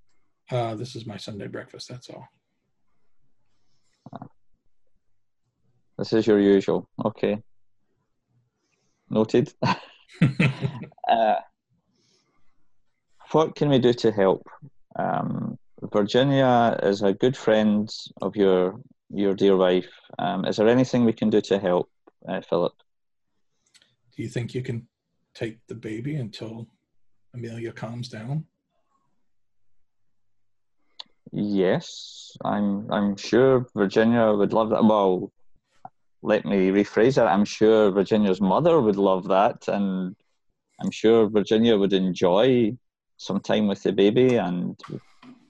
Uh, 0.50 0.74
this 0.74 0.96
is 0.96 1.06
my 1.06 1.16
Sunday 1.16 1.46
breakfast. 1.46 1.88
That's 1.88 2.10
all. 2.10 2.26
This 5.98 6.14
is 6.14 6.26
your 6.26 6.40
usual. 6.40 6.88
Okay. 7.04 7.42
Noted. 9.10 9.52
uh, 11.08 11.34
what 13.32 13.54
can 13.54 13.68
we 13.68 13.78
do 13.78 13.92
to 13.92 14.10
help? 14.10 14.46
Um, 14.98 15.58
Virginia 15.92 16.78
is 16.82 17.02
a 17.02 17.12
good 17.12 17.36
friend 17.36 17.88
of 18.20 18.36
your 18.36 18.80
your 19.12 19.34
dear 19.34 19.56
wife. 19.56 19.90
Um, 20.18 20.44
is 20.44 20.56
there 20.56 20.68
anything 20.68 21.04
we 21.04 21.12
can 21.12 21.30
do 21.30 21.40
to 21.42 21.58
help, 21.58 21.90
uh, 22.28 22.40
Philip? 22.48 22.72
Do 24.16 24.22
you 24.22 24.28
think 24.28 24.54
you 24.54 24.62
can 24.62 24.86
take 25.34 25.58
the 25.66 25.74
baby 25.74 26.14
until 26.16 26.68
Amelia 27.34 27.72
calms 27.72 28.08
down? 28.08 28.44
Yes, 31.32 32.36
I'm. 32.44 32.90
I'm 32.90 33.16
sure 33.16 33.66
Virginia 33.76 34.32
would 34.32 34.52
love 34.52 34.70
that. 34.70 34.84
Well, 34.84 35.32
let 36.22 36.44
me 36.44 36.70
rephrase 36.70 37.14
that. 37.14 37.28
I'm 37.28 37.44
sure 37.44 37.92
Virginia's 37.92 38.40
mother 38.40 38.80
would 38.80 38.96
love 38.96 39.28
that, 39.28 39.68
and 39.68 40.16
I'm 40.80 40.90
sure 40.90 41.30
Virginia 41.30 41.78
would 41.78 41.92
enjoy 41.92 42.76
some 43.16 43.38
time 43.40 43.68
with 43.68 43.82
the 43.82 43.92
baby, 43.92 44.36
and 44.36 44.78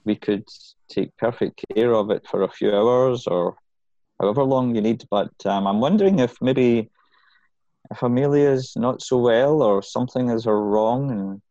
we 0.05 0.15
could 0.15 0.45
take 0.87 1.17
perfect 1.17 1.63
care 1.73 1.93
of 1.93 2.11
it 2.11 2.27
for 2.27 2.43
a 2.43 2.51
few 2.51 2.71
hours 2.71 3.25
or 3.25 3.55
however 4.19 4.43
long 4.43 4.75
you 4.75 4.81
need. 4.81 5.03
But 5.09 5.31
um, 5.45 5.65
I'm 5.65 5.79
wondering 5.79 6.19
if 6.19 6.35
maybe 6.41 6.91
if 7.89 8.03
Amelia's 8.03 8.73
not 8.75 9.01
so 9.01 9.17
well 9.17 9.63
or 9.63 9.81
something 9.81 10.29
is 10.29 10.45
wrong, 10.45 11.09
and 11.09 11.41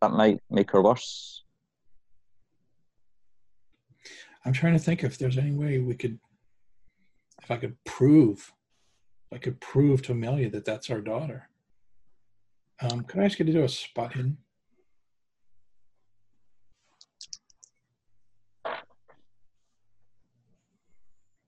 that 0.00 0.12
might 0.12 0.40
make 0.50 0.70
her 0.70 0.82
worse. 0.82 1.44
I'm 4.44 4.52
trying 4.52 4.72
to 4.72 4.78
think 4.78 5.04
if 5.04 5.18
there's 5.18 5.36
any 5.36 5.52
way 5.52 5.78
we 5.78 5.94
could, 5.94 6.18
if 7.42 7.50
I 7.50 7.56
could 7.56 7.76
prove, 7.84 8.52
if 9.30 9.36
I 9.36 9.38
could 9.38 9.60
prove 9.60 10.02
to 10.02 10.12
Amelia 10.12 10.48
that 10.50 10.64
that's 10.64 10.88
our 10.90 11.00
daughter. 11.00 11.48
Um, 12.80 13.02
could 13.04 13.20
I 13.20 13.24
ask 13.24 13.38
you 13.38 13.44
to 13.44 13.52
do 13.52 13.64
a 13.64 13.68
spot 13.68 14.14
hidden? 14.14 14.38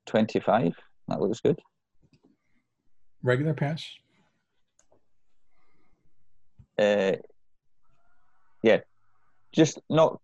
Twenty-five. 0.05 0.75
That 1.07 1.19
looks 1.19 1.39
good. 1.39 1.59
Regular 3.23 3.55
pass? 3.55 3.83
Uh, 6.77 7.13
yeah, 8.63 8.79
just 9.51 9.79
not 9.89 10.19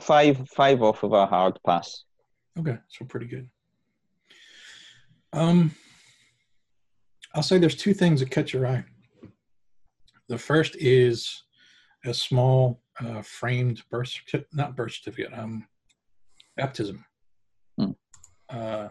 five 0.00 0.48
five 0.48 0.82
off 0.82 1.02
of 1.02 1.12
a 1.12 1.26
hard 1.26 1.58
pass. 1.66 2.04
Okay, 2.58 2.78
so 2.88 3.04
pretty 3.04 3.26
good. 3.26 3.48
Um, 5.32 5.74
I'll 7.34 7.42
say 7.42 7.58
there's 7.58 7.76
two 7.76 7.94
things 7.94 8.20
that 8.20 8.30
catch 8.30 8.52
your 8.52 8.66
eye. 8.66 8.84
The 10.28 10.38
first 10.38 10.76
is 10.76 11.42
a 12.04 12.14
small 12.14 12.82
uh, 13.00 13.22
framed 13.22 13.82
birth 13.90 14.08
certificate, 14.08 14.48
not 14.52 14.76
birth 14.76 14.92
certificate, 14.92 15.32
um, 15.36 15.66
baptism. 16.56 17.04
Hmm. 17.78 17.90
Uh, 18.48 18.88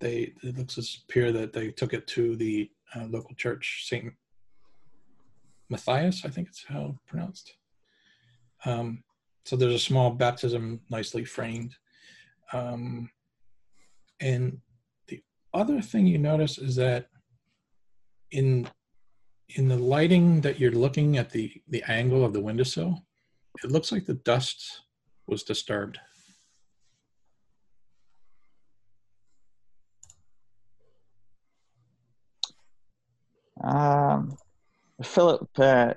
they 0.00 0.32
it 0.42 0.56
looks 0.58 0.76
as 0.78 0.98
appear 1.08 1.32
that 1.32 1.52
they 1.52 1.70
took 1.70 1.94
it 1.94 2.06
to 2.08 2.36
the 2.36 2.70
uh, 2.94 3.04
local 3.04 3.34
church, 3.34 3.84
Saint 3.86 4.12
Matthias, 5.70 6.24
I 6.24 6.28
think 6.28 6.48
it's 6.48 6.64
how 6.64 6.96
pronounced. 7.06 7.54
Um, 8.66 9.04
so 9.44 9.54
there's 9.54 9.74
a 9.74 9.78
small 9.78 10.10
baptism, 10.10 10.80
nicely 10.90 11.24
framed. 11.24 11.74
Um, 12.52 13.08
and 14.20 14.58
the 15.06 15.22
other 15.54 15.80
thing 15.80 16.06
you 16.06 16.18
notice 16.18 16.58
is 16.58 16.74
that 16.76 17.06
in 18.32 18.68
in 19.50 19.68
the 19.68 19.76
lighting 19.76 20.40
that 20.40 20.58
you're 20.58 20.72
looking 20.72 21.16
at 21.16 21.30
the 21.30 21.52
the 21.68 21.82
angle 21.88 22.24
of 22.24 22.32
the 22.32 22.40
windowsill, 22.40 23.04
it 23.62 23.70
looks 23.70 23.92
like 23.92 24.04
the 24.04 24.14
dust 24.14 24.82
was 25.28 25.44
disturbed. 25.44 26.00
Um, 33.62 34.36
Philip, 35.02 35.48
uh, 35.56 35.94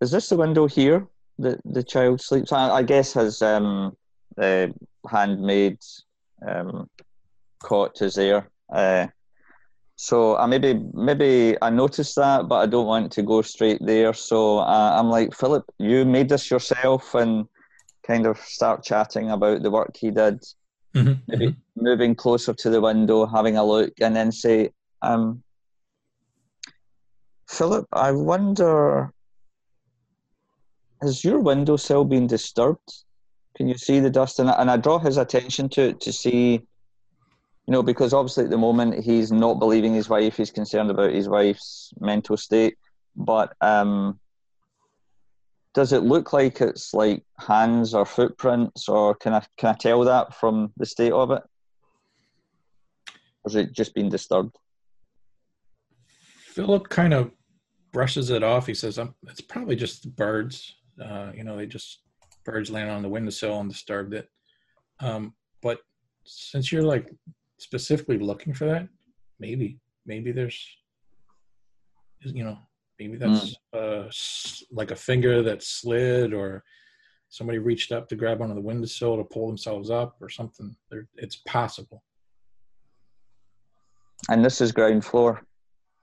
is 0.00 0.10
this 0.10 0.28
the 0.28 0.36
window 0.36 0.66
here 0.66 1.06
that 1.38 1.60
the 1.64 1.82
child 1.82 2.20
sleeps? 2.20 2.52
I, 2.52 2.70
I 2.70 2.82
guess 2.82 3.12
his 3.12 3.42
um, 3.42 3.96
uh, 4.38 4.68
handmaid 5.08 5.78
um, 6.46 6.88
cot 7.62 8.00
is 8.02 8.14
there. 8.14 8.50
Uh, 8.72 9.06
so 9.96 10.36
I 10.36 10.46
maybe 10.46 10.80
maybe 10.92 11.56
I 11.62 11.70
noticed 11.70 12.16
that, 12.16 12.48
but 12.48 12.56
I 12.56 12.66
don't 12.66 12.86
want 12.86 13.12
to 13.12 13.22
go 13.22 13.40
straight 13.42 13.80
there. 13.80 14.12
So 14.12 14.58
uh, 14.58 14.96
I'm 14.98 15.08
like, 15.08 15.34
Philip, 15.34 15.64
you 15.78 16.04
made 16.04 16.28
this 16.28 16.50
yourself, 16.50 17.14
and 17.14 17.46
kind 18.06 18.26
of 18.26 18.38
start 18.38 18.84
chatting 18.84 19.30
about 19.30 19.62
the 19.62 19.70
work 19.70 19.96
he 19.96 20.10
did. 20.10 20.42
Mhm, 20.94 21.20
maybe 21.26 21.46
mhm. 21.48 21.56
moving 21.76 22.14
closer 22.14 22.54
to 22.54 22.70
the 22.70 22.80
window, 22.80 23.26
having 23.26 23.56
a 23.56 23.64
look, 23.64 23.92
and 24.00 24.14
then 24.14 24.32
say, 24.32 24.70
um, 25.02 25.42
Philip, 27.48 27.86
I 27.92 28.12
wonder, 28.12 29.12
has 31.02 31.24
your 31.24 31.40
windowsill 31.40 32.04
been 32.04 32.26
disturbed? 32.26 32.92
Can 33.56 33.68
you 33.68 33.76
see 33.76 34.00
the 34.00 34.10
dust? 34.10 34.38
And, 34.38 34.50
I- 34.50 34.60
and 34.60 34.70
I 34.70 34.76
draw 34.76 34.98
his 34.98 35.16
attention 35.16 35.68
to 35.70 35.82
it 35.90 36.00
to 36.02 36.12
see, 36.12 36.52
you 36.52 37.72
know, 37.72 37.82
because 37.82 38.12
obviously 38.12 38.44
at 38.44 38.50
the 38.50 38.58
moment 38.58 39.02
he's 39.04 39.32
not 39.32 39.58
believing 39.58 39.94
his 39.94 40.08
wife, 40.08 40.36
he's 40.36 40.50
concerned 40.50 40.90
about 40.90 41.12
his 41.12 41.28
wife's 41.28 41.92
mental 42.00 42.36
state. 42.36 42.76
But 43.16 43.54
um, 43.60 44.20
does 45.74 45.92
it 45.92 46.02
look 46.02 46.32
like 46.32 46.60
it's 46.60 46.92
like 46.92 47.22
hands 47.38 47.94
or 47.94 48.04
footprints, 48.04 48.88
or 48.88 49.14
can 49.14 49.32
I 49.34 49.42
can 49.56 49.70
I 49.70 49.74
tell 49.74 50.04
that 50.04 50.34
from 50.34 50.72
the 50.76 50.86
state 50.86 51.12
of 51.12 51.30
it? 51.30 51.42
Or 53.42 53.48
has 53.48 53.54
it 53.54 53.72
just 53.72 53.94
been 53.94 54.08
disturbed? 54.10 54.56
Philip 56.54 56.88
kind 56.88 57.14
of 57.14 57.30
brushes 57.92 58.28
it 58.30 58.42
off. 58.42 58.66
He 58.66 58.74
says, 58.74 58.98
"It's 59.28 59.40
probably 59.40 59.76
just 59.76 60.14
birds. 60.16 60.76
Uh, 61.02 61.32
you 61.34 61.44
know, 61.44 61.56
they 61.56 61.66
just 61.66 62.02
birds 62.44 62.70
landed 62.70 62.92
on 62.92 63.02
the 63.02 63.08
windowsill 63.08 63.60
and 63.60 63.70
disturbed 63.70 64.14
it." 64.14 64.28
Um, 65.00 65.34
but 65.62 65.80
since 66.24 66.72
you're 66.72 66.82
like 66.82 67.10
specifically 67.58 68.18
looking 68.18 68.54
for 68.54 68.66
that, 68.66 68.88
maybe, 69.38 69.78
maybe 70.06 70.32
there's, 70.32 70.58
you 72.20 72.44
know, 72.44 72.58
maybe 72.98 73.16
that's 73.16 73.54
uh, 73.72 74.08
like 74.70 74.90
a 74.90 74.96
finger 74.96 75.42
that 75.42 75.62
slid, 75.62 76.32
or 76.32 76.64
somebody 77.28 77.58
reached 77.58 77.92
up 77.92 78.08
to 78.08 78.16
grab 78.16 78.40
onto 78.40 78.54
the 78.54 78.60
windowsill 78.60 79.16
to 79.16 79.24
pull 79.24 79.46
themselves 79.46 79.90
up, 79.90 80.16
or 80.20 80.28
something. 80.28 80.74
There, 80.90 81.08
it's 81.16 81.36
possible. 81.46 82.02
And 84.30 84.44
this 84.44 84.60
is 84.60 84.72
ground 84.72 85.04
floor. 85.04 85.42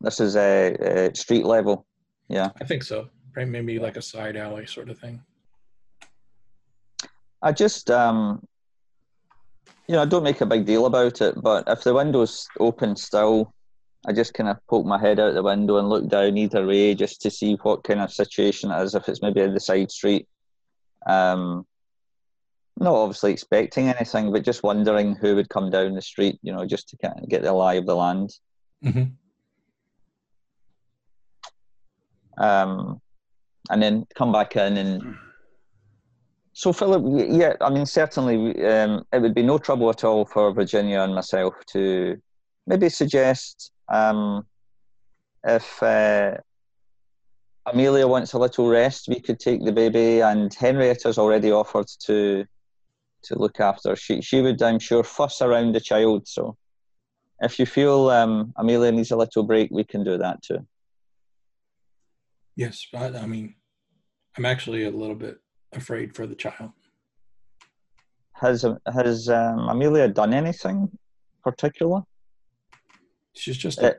This 0.01 0.19
is 0.19 0.35
a 0.35 0.75
uh, 0.75 1.09
uh, 1.09 1.13
street 1.13 1.45
level. 1.45 1.87
Yeah. 2.29 2.51
I 2.61 2.65
think 2.65 2.83
so. 2.83 3.09
Right? 3.35 3.47
Maybe 3.47 3.79
like 3.79 3.97
a 3.97 4.01
side 4.01 4.37
alley 4.37 4.65
sort 4.65 4.89
of 4.89 4.99
thing. 4.99 5.21
I 7.41 7.51
just, 7.51 7.89
um, 7.91 8.45
you 9.87 9.95
know, 9.95 10.01
I 10.01 10.05
don't 10.05 10.23
make 10.23 10.41
a 10.41 10.45
big 10.45 10.65
deal 10.65 10.85
about 10.85 11.19
it, 11.21 11.35
but 11.41 11.65
if 11.67 11.83
the 11.83 11.93
window's 11.93 12.47
open 12.59 12.95
still, 12.95 13.53
I 14.05 14.13
just 14.13 14.33
kind 14.33 14.49
of 14.49 14.57
poke 14.67 14.85
my 14.85 14.99
head 14.99 15.19
out 15.19 15.33
the 15.33 15.43
window 15.43 15.77
and 15.77 15.89
look 15.89 16.07
down 16.07 16.37
either 16.37 16.65
way 16.65 16.93
just 16.95 17.21
to 17.21 17.31
see 17.31 17.55
what 17.63 17.83
kind 17.83 18.01
of 18.01 18.13
situation 18.13 18.71
it 18.71 18.81
is, 18.81 18.95
if 18.95 19.09
it's 19.09 19.21
maybe 19.21 19.41
in 19.41 19.53
the 19.53 19.59
side 19.59 19.91
street. 19.91 20.27
Um, 21.05 21.65
not 22.77 22.93
obviously 22.93 23.31
expecting 23.31 23.89
anything, 23.89 24.31
but 24.31 24.43
just 24.43 24.63
wondering 24.63 25.15
who 25.15 25.35
would 25.35 25.49
come 25.49 25.69
down 25.69 25.93
the 25.95 26.01
street, 26.01 26.39
you 26.41 26.53
know, 26.53 26.65
just 26.65 26.89
to 26.89 26.97
kind 26.97 27.19
of 27.19 27.29
get 27.29 27.41
the 27.43 27.53
lie 27.53 27.75
of 27.75 27.85
the 27.85 27.95
land. 27.95 28.31
hmm 28.81 29.03
um, 32.37 33.01
and 33.69 33.81
then 33.81 34.05
come 34.15 34.31
back 34.31 34.55
in 34.55 34.77
and 34.77 35.15
so 36.55 36.71
Philip, 36.71 37.03
yeah, 37.31 37.53
I 37.61 37.71
mean 37.71 37.85
certainly 37.85 38.63
um, 38.65 39.03
it 39.11 39.21
would 39.21 39.33
be 39.33 39.41
no 39.41 39.57
trouble 39.57 39.89
at 39.89 40.03
all 40.03 40.25
for 40.25 40.53
Virginia 40.53 41.01
and 41.01 41.15
myself 41.15 41.55
to 41.71 42.21
maybe 42.67 42.89
suggest 42.89 43.71
um, 43.91 44.45
if 45.43 45.81
uh, 45.81 46.37
Amelia 47.65 48.07
wants 48.07 48.33
a 48.33 48.39
little 48.39 48.69
rest, 48.69 49.07
we 49.07 49.19
could 49.19 49.39
take 49.39 49.63
the 49.63 49.71
baby, 49.71 50.21
and 50.21 50.53
Henrietta's 50.53 51.17
already 51.17 51.51
offered 51.51 51.87
to 52.05 52.45
to 53.23 53.39
look 53.39 53.59
after. 53.59 53.95
She 53.95 54.21
she 54.21 54.41
would, 54.41 54.61
I'm 54.61 54.79
sure, 54.79 55.03
fuss 55.03 55.41
around 55.41 55.73
the 55.73 55.79
child. 55.79 56.27
So 56.27 56.57
if 57.39 57.59
you 57.59 57.65
feel 57.65 58.09
um, 58.09 58.53
Amelia 58.57 58.91
needs 58.91 59.11
a 59.11 59.17
little 59.17 59.43
break, 59.43 59.69
we 59.71 59.83
can 59.83 60.03
do 60.03 60.17
that 60.17 60.41
too. 60.41 60.65
Yes, 62.55 62.85
but 62.91 63.15
I 63.15 63.25
mean, 63.25 63.55
I'm 64.37 64.45
actually 64.45 64.83
a 64.83 64.91
little 64.91 65.15
bit 65.15 65.37
afraid 65.73 66.15
for 66.15 66.27
the 66.27 66.35
child. 66.35 66.71
Has 68.33 68.65
has 68.93 69.29
um, 69.29 69.69
Amelia 69.69 70.07
done 70.07 70.33
anything 70.33 70.89
particular? 71.43 72.01
She's 73.33 73.57
just 73.57 73.79
a, 73.79 73.97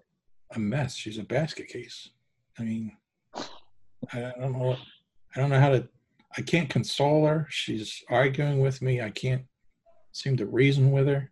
a 0.55 0.59
mess. 0.59 0.95
She's 0.95 1.19
a 1.19 1.25
basket 1.25 1.69
case. 1.69 2.11
I 2.59 2.63
mean, 2.63 2.93
I 4.13 4.33
don't 4.39 4.53
know. 4.53 4.59
what- 4.59 4.79
I 5.37 5.41
don't 5.41 5.51
know 5.51 5.59
how 5.59 5.71
to. 5.71 5.89
I 6.37 6.43
can't 6.43 6.71
console 6.71 7.27
her. 7.27 7.49
She's 7.51 8.03
arguing 8.09 8.61
with 8.61 8.81
me. 8.83 9.01
I 9.01 9.11
can't 9.11 9.43
seem 10.13 10.37
to 10.37 10.47
reason 10.47 10.93
with 10.93 11.09
her. 11.09 11.31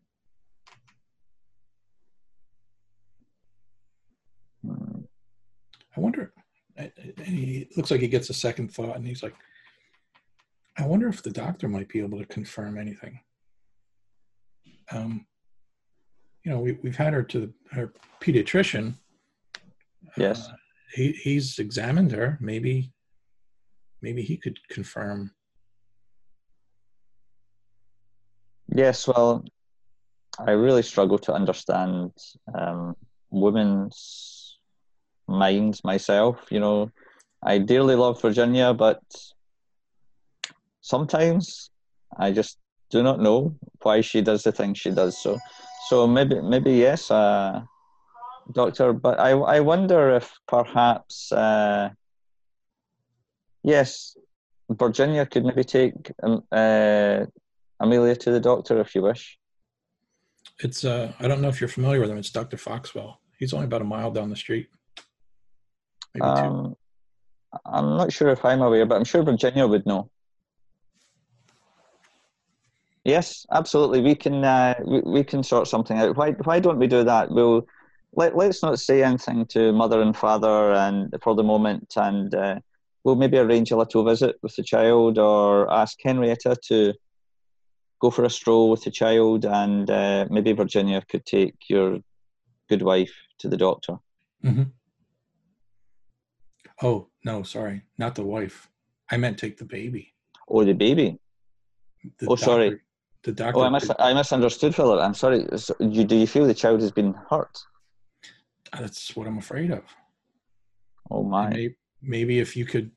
Hmm. 4.64 5.00
I 5.96 6.00
wonder. 6.00 6.32
And 6.76 6.92
He 7.26 7.68
looks 7.76 7.90
like 7.90 8.00
he 8.00 8.08
gets 8.08 8.30
a 8.30 8.34
second 8.34 8.72
thought, 8.72 8.96
and 8.96 9.06
he's 9.06 9.22
like, 9.22 9.34
"I 10.78 10.86
wonder 10.86 11.08
if 11.08 11.22
the 11.22 11.30
doctor 11.30 11.68
might 11.68 11.88
be 11.88 12.00
able 12.00 12.18
to 12.18 12.26
confirm 12.26 12.78
anything." 12.78 13.20
Um, 14.90 15.26
you 16.44 16.50
know, 16.50 16.58
we 16.58 16.72
we've 16.82 16.96
had 16.96 17.12
her 17.12 17.22
to 17.22 17.40
the, 17.40 17.52
her 17.70 17.92
pediatrician. 18.20 18.94
Yes. 20.16 20.48
Uh, 20.48 20.52
he 20.94 21.12
he's 21.12 21.58
examined 21.58 22.12
her. 22.12 22.38
Maybe, 22.40 22.92
maybe 24.02 24.22
he 24.22 24.36
could 24.36 24.58
confirm. 24.68 25.32
Yes, 28.74 29.06
well, 29.06 29.44
I 30.38 30.52
really 30.52 30.82
struggle 30.82 31.18
to 31.18 31.34
understand 31.34 32.12
um, 32.54 32.96
women's 33.30 34.41
minds 35.32 35.82
myself. 35.84 36.46
You 36.50 36.60
know, 36.60 36.90
I 37.42 37.58
dearly 37.58 37.96
love 37.96 38.20
Virginia, 38.20 38.72
but 38.74 39.00
sometimes 40.80 41.70
I 42.16 42.30
just 42.32 42.58
do 42.90 43.02
not 43.02 43.20
know 43.20 43.56
why 43.82 44.00
she 44.02 44.20
does 44.20 44.42
the 44.42 44.52
things 44.52 44.78
she 44.78 44.90
does. 44.90 45.20
So, 45.20 45.38
so 45.88 46.06
maybe, 46.06 46.40
maybe 46.40 46.72
yes, 46.72 47.10
uh, 47.10 47.62
doctor. 48.52 48.92
But 48.92 49.18
I, 49.18 49.30
I 49.30 49.60
wonder 49.60 50.16
if 50.16 50.30
perhaps, 50.46 51.32
uh, 51.32 51.90
yes, 53.62 54.16
Virginia 54.70 55.26
could 55.26 55.44
maybe 55.44 55.64
take 55.64 55.94
um, 56.22 56.44
uh, 56.52 57.24
Amelia 57.80 58.16
to 58.16 58.30
the 58.30 58.40
doctor 58.40 58.80
if 58.80 58.94
you 58.94 59.02
wish. 59.02 59.38
It's 60.60 60.84
uh, 60.84 61.12
I 61.18 61.28
don't 61.28 61.40
know 61.40 61.48
if 61.48 61.60
you're 61.60 61.68
familiar 61.68 62.00
with 62.00 62.10
him. 62.10 62.18
It's 62.18 62.30
Doctor 62.30 62.56
Foxwell. 62.56 63.20
He's 63.38 63.52
only 63.52 63.66
about 63.66 63.82
a 63.82 63.84
mile 63.84 64.10
down 64.10 64.30
the 64.30 64.36
street. 64.36 64.68
Maybe 66.14 66.26
two. 66.26 66.46
Um, 66.46 66.76
I'm 67.66 67.96
not 67.96 68.12
sure 68.12 68.28
if 68.28 68.44
I'm 68.44 68.62
aware, 68.62 68.86
but 68.86 68.96
I'm 68.96 69.04
sure 69.04 69.22
Virginia 69.22 69.66
would 69.66 69.86
know. 69.86 70.10
Yes, 73.04 73.46
absolutely. 73.50 74.00
We 74.00 74.14
can 74.14 74.44
uh, 74.44 74.74
we, 74.84 75.00
we 75.00 75.24
can 75.24 75.42
sort 75.42 75.68
something 75.68 75.98
out. 75.98 76.16
Why 76.16 76.30
why 76.30 76.60
don't 76.60 76.78
we 76.78 76.86
do 76.86 77.02
that? 77.04 77.30
We'll 77.30 77.66
let 78.14 78.36
let's 78.36 78.62
not 78.62 78.78
say 78.78 79.02
anything 79.02 79.46
to 79.46 79.72
mother 79.72 80.00
and 80.00 80.16
father 80.16 80.72
and 80.72 81.14
for 81.22 81.34
the 81.34 81.42
moment, 81.42 81.94
and 81.96 82.34
uh, 82.34 82.60
we'll 83.04 83.16
maybe 83.16 83.38
arrange 83.38 83.70
a 83.72 83.76
little 83.76 84.04
visit 84.04 84.36
with 84.42 84.54
the 84.56 84.62
child, 84.62 85.18
or 85.18 85.70
ask 85.72 85.98
Henrietta 86.02 86.56
to 86.68 86.94
go 88.00 88.10
for 88.10 88.24
a 88.24 88.30
stroll 88.30 88.70
with 88.70 88.84
the 88.84 88.90
child, 88.90 89.44
and 89.44 89.90
uh, 89.90 90.26
maybe 90.30 90.52
Virginia 90.52 91.02
could 91.08 91.26
take 91.26 91.56
your 91.68 91.98
good 92.68 92.82
wife 92.82 93.12
to 93.38 93.48
the 93.48 93.56
doctor. 93.56 93.96
hmm 94.42 94.62
Oh 96.82 97.08
no, 97.24 97.42
sorry, 97.42 97.82
not 97.98 98.14
the 98.14 98.24
wife. 98.24 98.68
I 99.10 99.16
meant 99.16 99.38
take 99.38 99.56
the 99.56 99.64
baby. 99.64 100.14
Or 100.46 100.64
the 100.64 100.72
baby. 100.72 101.18
The 102.18 102.26
Oh, 102.28 102.36
sorry. 102.36 102.80
The 103.22 103.32
doctor. 103.32 103.60
Oh, 103.60 103.62
I, 103.62 103.68
mis- 103.68 103.90
I 103.98 104.12
misunderstood, 104.14 104.74
Philip. 104.74 105.00
I'm 105.00 105.14
sorry. 105.14 105.46
So 105.56 105.76
you, 105.78 106.04
do 106.04 106.16
you 106.16 106.26
feel 106.26 106.46
the 106.46 106.54
child 106.54 106.80
has 106.80 106.90
been 106.90 107.14
hurt? 107.30 107.56
That's 108.72 109.14
what 109.14 109.26
I'm 109.26 109.38
afraid 109.38 109.70
of. 109.70 109.84
Oh 111.10 111.22
my! 111.22 111.50
Maybe, 111.50 111.76
maybe 112.00 112.38
if 112.40 112.56
you 112.56 112.64
could 112.64 112.90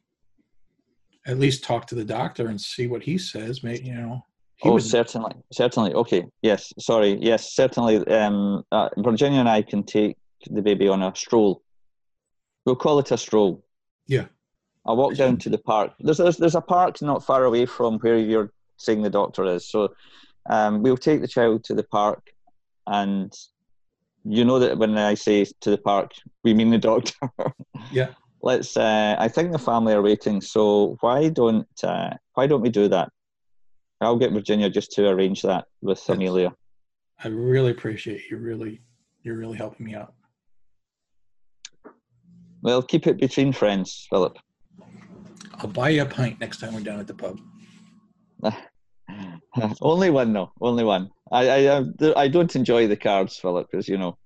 at 1.27 1.37
least 1.37 1.63
talk 1.63 1.85
to 1.87 1.95
the 1.95 2.05
doctor 2.05 2.47
and 2.47 2.59
see 2.59 2.87
what 2.87 3.03
he 3.03 3.17
says, 3.17 3.63
maybe 3.63 3.85
you 3.85 3.95
know. 3.95 4.25
He 4.57 4.69
oh, 4.69 4.73
would, 4.73 4.83
certainly, 4.83 5.33
certainly. 5.51 5.93
Okay, 5.93 6.23
yes. 6.41 6.71
Sorry, 6.79 7.17
yes, 7.21 7.53
certainly. 7.53 8.07
Um, 8.07 8.63
uh, 8.71 8.89
Virginia 8.97 9.41
and 9.41 9.49
I 9.49 9.61
can 9.61 9.83
take 9.83 10.15
the 10.49 10.61
baby 10.61 10.87
on 10.87 11.03
a 11.03 11.13
stroll. 11.13 11.61
We'll 12.65 12.77
call 12.77 12.99
it 12.99 13.11
a 13.11 13.17
stroll. 13.17 13.64
Yeah. 14.07 14.25
I'll 14.85 14.95
walk 14.95 15.15
down 15.15 15.37
to 15.37 15.49
the 15.49 15.57
park. 15.57 15.93
There's, 15.99 16.17
there's 16.17 16.37
there's 16.37 16.55
a 16.55 16.61
park 16.61 17.01
not 17.01 17.25
far 17.25 17.45
away 17.45 17.65
from 17.65 17.97
where 17.99 18.17
you're 18.17 18.51
saying 18.77 19.01
the 19.01 19.09
doctor 19.09 19.45
is. 19.45 19.67
So, 19.67 19.93
um, 20.49 20.83
we'll 20.83 20.97
take 20.97 21.21
the 21.21 21.27
child 21.27 21.63
to 21.65 21.73
the 21.73 21.83
park, 21.83 22.21
and 22.85 23.33
you 24.23 24.45
know 24.45 24.59
that 24.59 24.77
when 24.77 24.97
I 24.97 25.15
say 25.15 25.45
to 25.61 25.69
the 25.71 25.77
park, 25.77 26.11
we 26.43 26.53
mean 26.53 26.69
the 26.69 26.77
doctor. 26.77 27.13
Yeah. 27.91 28.09
Let's. 28.41 28.75
Uh, 28.77 29.15
I 29.19 29.27
think 29.27 29.51
the 29.51 29.59
family 29.59 29.93
are 29.93 30.01
waiting. 30.01 30.41
So 30.41 30.97
why 31.01 31.29
don't 31.29 31.67
uh, 31.83 32.11
why 32.33 32.47
don't 32.47 32.61
we 32.61 32.69
do 32.69 32.87
that? 32.87 33.11
I'll 34.01 34.17
get 34.17 34.31
Virginia 34.31 34.69
just 34.69 34.91
to 34.93 35.07
arrange 35.07 35.41
that 35.43 35.65
with. 35.81 36.01
Amelia. 36.09 36.53
I 37.23 37.27
really 37.27 37.71
appreciate 37.71 38.21
you. 38.29 38.37
Really, 38.37 38.81
you're 39.23 39.37
really 39.37 39.57
helping 39.57 39.85
me 39.85 39.95
out. 39.95 40.14
Well, 42.65 42.81
keep 42.81 43.05
it 43.05 43.19
between 43.19 43.53
friends, 43.53 44.07
Philip. 44.09 44.39
I'll 45.59 45.67
buy 45.67 45.89
you 45.89 46.01
a 46.01 46.05
pint 46.05 46.39
next 46.39 46.57
time 46.57 46.73
we're 46.73 46.79
down 46.79 46.99
at 46.99 47.05
the 47.05 47.13
pub. 47.13 47.39
only 49.81 50.09
one, 50.09 50.33
though. 50.33 50.51
Only 50.59 50.83
one. 50.83 51.11
I, 51.31 51.47
I, 51.47 51.65
uh, 51.65 51.85
I, 52.01 52.21
I 52.23 52.27
don't 52.27 52.55
enjoy 52.55 52.87
the 52.87 52.95
cards, 52.95 53.37
Philip, 53.37 53.67
as 53.75 53.87
you 53.87 53.99
know. 53.99 54.17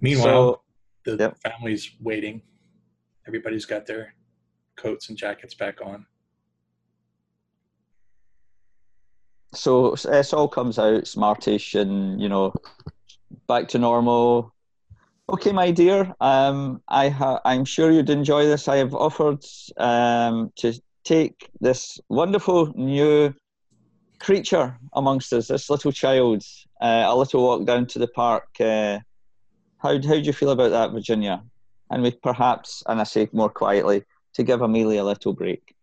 Meanwhile, 0.00 0.62
the 1.04 1.16
yep. 1.16 1.36
family's 1.42 1.90
waiting. 2.00 2.42
Everybody's 3.26 3.66
got 3.66 3.86
their 3.86 4.14
coats 4.76 5.08
and 5.08 5.18
jackets 5.18 5.54
back 5.54 5.80
on. 5.84 6.06
So 9.52 9.94
it 9.94 10.32
all 10.32 10.46
comes 10.46 10.78
out 10.78 11.08
smartish 11.08 11.74
and 11.74 12.20
you 12.20 12.28
know 12.28 12.54
back 13.48 13.66
to 13.68 13.80
normal. 13.80 14.54
Okay, 15.28 15.50
my 15.50 15.72
dear. 15.72 16.14
Um, 16.20 16.82
I 16.86 17.08
ha- 17.08 17.40
I'm 17.44 17.64
sure 17.64 17.90
you'd 17.90 18.10
enjoy 18.10 18.46
this. 18.46 18.68
I 18.68 18.76
have 18.76 18.94
offered 18.94 19.44
um, 19.76 20.52
to 20.56 20.72
take 21.02 21.50
this 21.60 21.98
wonderful 22.08 22.72
new 22.76 23.34
creature 24.20 24.78
amongst 24.92 25.32
us, 25.32 25.48
this 25.48 25.68
little 25.68 25.90
child, 25.90 26.44
uh, 26.80 27.06
a 27.08 27.16
little 27.16 27.42
walk 27.42 27.66
down 27.66 27.86
to 27.86 27.98
the 27.98 28.06
park. 28.06 28.46
Uh, 28.60 29.00
how 29.78 29.94
how 29.94 30.14
do 30.14 30.20
you 30.20 30.32
feel 30.32 30.50
about 30.50 30.70
that, 30.70 30.92
Virginia? 30.92 31.42
And 31.90 32.04
we 32.04 32.12
perhaps, 32.12 32.84
and 32.86 33.00
I 33.00 33.04
say 33.04 33.28
more 33.32 33.50
quietly, 33.50 34.04
to 34.34 34.44
give 34.44 34.62
Amelia 34.62 35.02
a 35.02 35.10
little 35.10 35.32
break. 35.32 35.74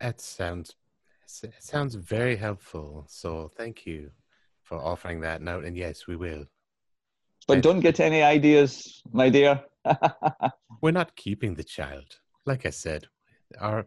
That 0.00 0.20
sounds 0.20 0.76
it 1.42 1.54
sounds 1.58 1.96
very 1.96 2.36
helpful. 2.36 3.06
So 3.08 3.50
thank 3.56 3.86
you 3.86 4.12
for 4.62 4.78
offering 4.78 5.20
that 5.22 5.42
note. 5.42 5.64
And 5.64 5.76
yes, 5.76 6.06
we 6.06 6.14
will. 6.14 6.46
But 7.46 7.62
don't 7.62 7.80
get 7.80 8.00
any 8.00 8.22
ideas, 8.22 9.02
my 9.12 9.28
dear. 9.28 9.60
We're 10.80 10.92
not 10.92 11.16
keeping 11.16 11.54
the 11.54 11.64
child. 11.64 12.18
Like 12.46 12.66
I 12.66 12.70
said, 12.70 13.06
our 13.60 13.86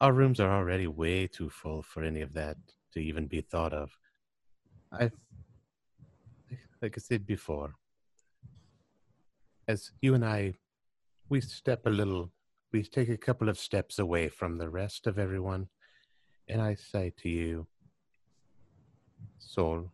our 0.00 0.12
rooms 0.12 0.40
are 0.40 0.50
already 0.50 0.86
way 0.86 1.26
too 1.26 1.48
full 1.48 1.82
for 1.82 2.02
any 2.02 2.22
of 2.22 2.32
that 2.34 2.56
to 2.92 3.00
even 3.00 3.26
be 3.26 3.40
thought 3.40 3.72
of. 3.72 3.96
I 4.92 5.10
like 6.82 6.98
I 6.98 7.00
said 7.00 7.26
before, 7.26 7.74
as 9.68 9.92
you 10.00 10.14
and 10.14 10.24
I, 10.24 10.54
we 11.28 11.40
step 11.40 11.86
a 11.86 11.90
little, 11.90 12.30
we 12.72 12.82
take 12.82 13.08
a 13.08 13.16
couple 13.16 13.48
of 13.48 13.58
steps 13.58 13.98
away 13.98 14.28
from 14.28 14.58
the 14.58 14.68
rest 14.68 15.06
of 15.06 15.18
everyone, 15.18 15.68
and 16.48 16.60
I 16.60 16.74
say 16.74 17.12
to 17.18 17.28
you, 17.28 17.66
Saul, 19.38 19.92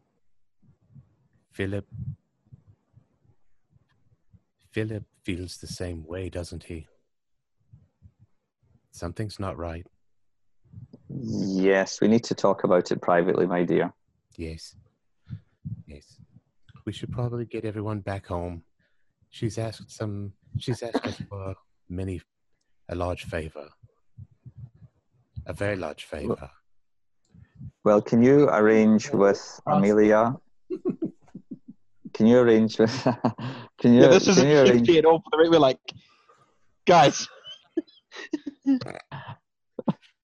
Philip, 1.52 1.86
Philip 4.78 5.02
feels 5.24 5.56
the 5.56 5.66
same 5.66 6.04
way, 6.06 6.28
doesn't 6.28 6.62
he? 6.62 6.86
Something's 8.92 9.40
not 9.40 9.58
right. 9.58 9.84
yes, 11.08 12.00
we 12.00 12.06
need 12.06 12.22
to 12.22 12.34
talk 12.36 12.62
about 12.62 12.92
it 12.92 13.02
privately, 13.02 13.44
my 13.44 13.64
dear. 13.64 13.92
Yes. 14.36 14.76
Yes. 15.88 16.20
We 16.86 16.92
should 16.92 17.10
probably 17.10 17.44
get 17.44 17.64
everyone 17.64 17.98
back 17.98 18.26
home. 18.28 18.62
She's 19.30 19.58
asked 19.58 19.90
some 19.90 20.32
she's 20.60 20.80
asked 20.80 21.04
us 21.04 21.20
for 21.28 21.56
many 21.88 22.22
a 22.88 22.94
large 22.94 23.24
favor. 23.24 23.68
A 25.46 25.52
very 25.52 25.74
large 25.74 26.04
favor. 26.04 26.50
Well, 27.82 28.00
can 28.00 28.22
you 28.22 28.48
arrange 28.48 29.10
with 29.10 29.60
Amelia? 29.66 30.36
Can 32.14 32.26
you 32.26 32.38
arrange 32.38 32.78
with? 32.78 33.06
Can 33.80 33.94
you? 33.94 34.02
Yeah, 34.02 34.08
this 34.08 34.26
is 34.28 34.38
a 34.38 34.62
arrange? 34.62 34.88
at 34.90 35.04
all 35.04 35.20
for 35.20 35.30
the 35.30 35.38
way 35.42 35.48
We're 35.48 35.58
like, 35.58 35.78
guys, 36.86 37.28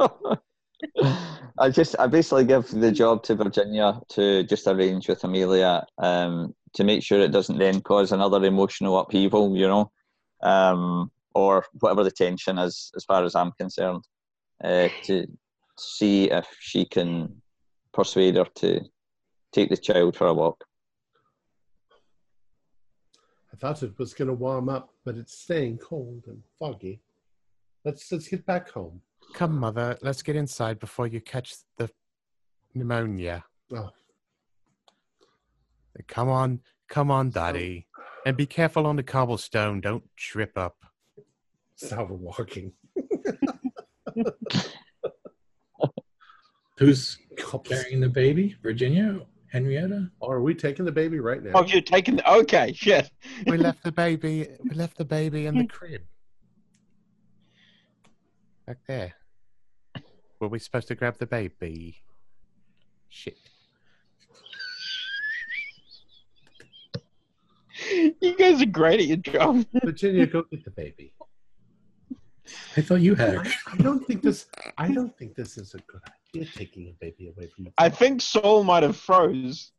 I 1.59 1.71
just 1.71 1.97
I 1.99 2.07
basically 2.07 2.45
give 2.45 2.69
the 2.69 2.91
job 2.91 3.23
to 3.25 3.35
Virginia 3.37 4.01
to 4.11 4.43
just 4.45 4.67
arrange 4.67 5.09
with 5.09 5.23
Amelia 5.25 5.85
um, 5.99 6.55
to 6.75 6.85
make 6.85 7.03
sure 7.03 7.21
it 7.21 7.33
doesn't 7.33 7.59
then 7.59 7.81
cause 7.81 8.13
another 8.13 8.45
emotional 8.45 8.99
upheaval, 8.99 9.57
you 9.57 9.69
know, 9.69 9.91
um, 10.43 11.11
or 11.35 11.65
whatever 11.81 12.03
the 12.03 12.11
tension 12.11 12.59
is, 12.59 12.91
as 12.97 13.05
far 13.05 13.25
as 13.25 13.35
I'm 13.35 13.53
concerned, 13.53 14.05
uh, 14.63 14.89
to 15.05 15.27
see 15.79 16.31
if 16.31 16.47
she 16.61 16.85
can 16.85 17.41
persuade 17.93 18.37
her 18.37 18.47
to 18.57 18.81
take 19.53 19.71
the 19.71 19.77
child 19.77 20.17
for 20.17 20.27
a 20.27 20.35
walk. 20.35 20.65
I 23.55 23.57
thought 23.57 23.85
it 23.85 23.97
was 24.01 24.15
going 24.15 24.27
to 24.27 24.35
warm 24.35 24.69
up, 24.69 24.91
but 25.05 25.17
it's 25.17 25.39
staying 25.39 25.79
cold 25.79 26.25
and 26.27 26.43
foggy. 26.59 27.01
Let's 27.85 28.11
let's 28.11 28.27
get 28.27 28.45
back 28.45 28.71
home. 28.71 29.01
Come, 29.35 29.57
mother, 29.61 29.97
let's 30.03 30.23
get 30.23 30.35
inside 30.35 30.81
before 30.81 31.07
you 31.07 31.21
catch 31.21 31.55
the 31.79 31.89
pneumonia. 32.75 33.45
Oh, 33.73 33.91
Come 36.09 36.29
on, 36.31 36.63
come 36.89 37.13
on, 37.13 37.31
daddy. 37.31 37.87
And 38.27 38.37
be 38.37 38.47
careful 38.47 38.89
on 38.89 38.97
the 38.97 39.05
cobblestone. 39.05 39.81
Don't 39.81 40.03
trip 40.17 40.59
up. 40.59 40.77
Stop 41.77 42.11
walking. 42.11 42.73
Who's 46.79 47.19
carrying 47.69 48.01
the 48.01 48.09
baby? 48.09 48.57
Virginia? 48.61 49.21
Henrietta? 49.55 50.11
Oh, 50.21 50.31
are 50.31 50.41
we 50.41 50.53
taking 50.53 50.85
the 50.85 50.91
baby 50.91 51.21
right 51.21 51.41
now? 51.41 51.53
oh, 51.55 51.65
you're 51.65 51.81
taking. 51.81 52.17
The 52.17 52.33
okay, 52.39 52.73
shit. 52.73 53.09
We 53.47 53.57
left 53.57 53.85
the 53.85 53.93
baby. 54.05 54.49
We 54.65 54.75
left 54.75 54.99
the 54.99 55.05
baby 55.05 55.47
in 55.47 55.57
the 55.57 55.67
crib. 55.67 56.03
Back 58.67 58.79
there. 58.89 59.15
Were 60.41 60.49
we 60.49 60.59
supposed 60.59 60.89
to 60.89 60.97
grab 60.97 61.19
the 61.19 61.27
baby? 61.27 62.03
Shit. 63.09 63.37
You 68.21 68.37
guys 68.37 68.61
are 68.61 68.67
great 68.67 68.99
at 68.99 69.07
your 69.07 69.19
job. 69.19 69.65
Virginia, 69.85 70.27
go 70.27 70.43
get 70.51 70.65
the 70.65 70.73
baby. 70.73 71.13
I 72.77 72.81
thought 72.81 73.01
you 73.03 73.15
had 73.15 73.37
I. 73.37 73.53
I 73.73 73.77
don't 73.77 74.05
think 74.05 74.23
this. 74.23 74.47
I 74.77 74.91
don't 74.91 75.17
think 75.17 75.37
this 75.37 75.57
is 75.57 75.75
a 75.75 75.79
good 75.79 76.01
idea. 76.03 76.24
Taking 76.43 76.89
a 76.89 76.95
baby 77.01 77.29
away 77.29 77.49
from. 77.55 77.65
the 77.65 77.73
I 77.79 77.89
think 77.89 78.21
Saul 78.21 78.65
might 78.65 78.83
have 78.83 78.97
froze. 78.97 79.71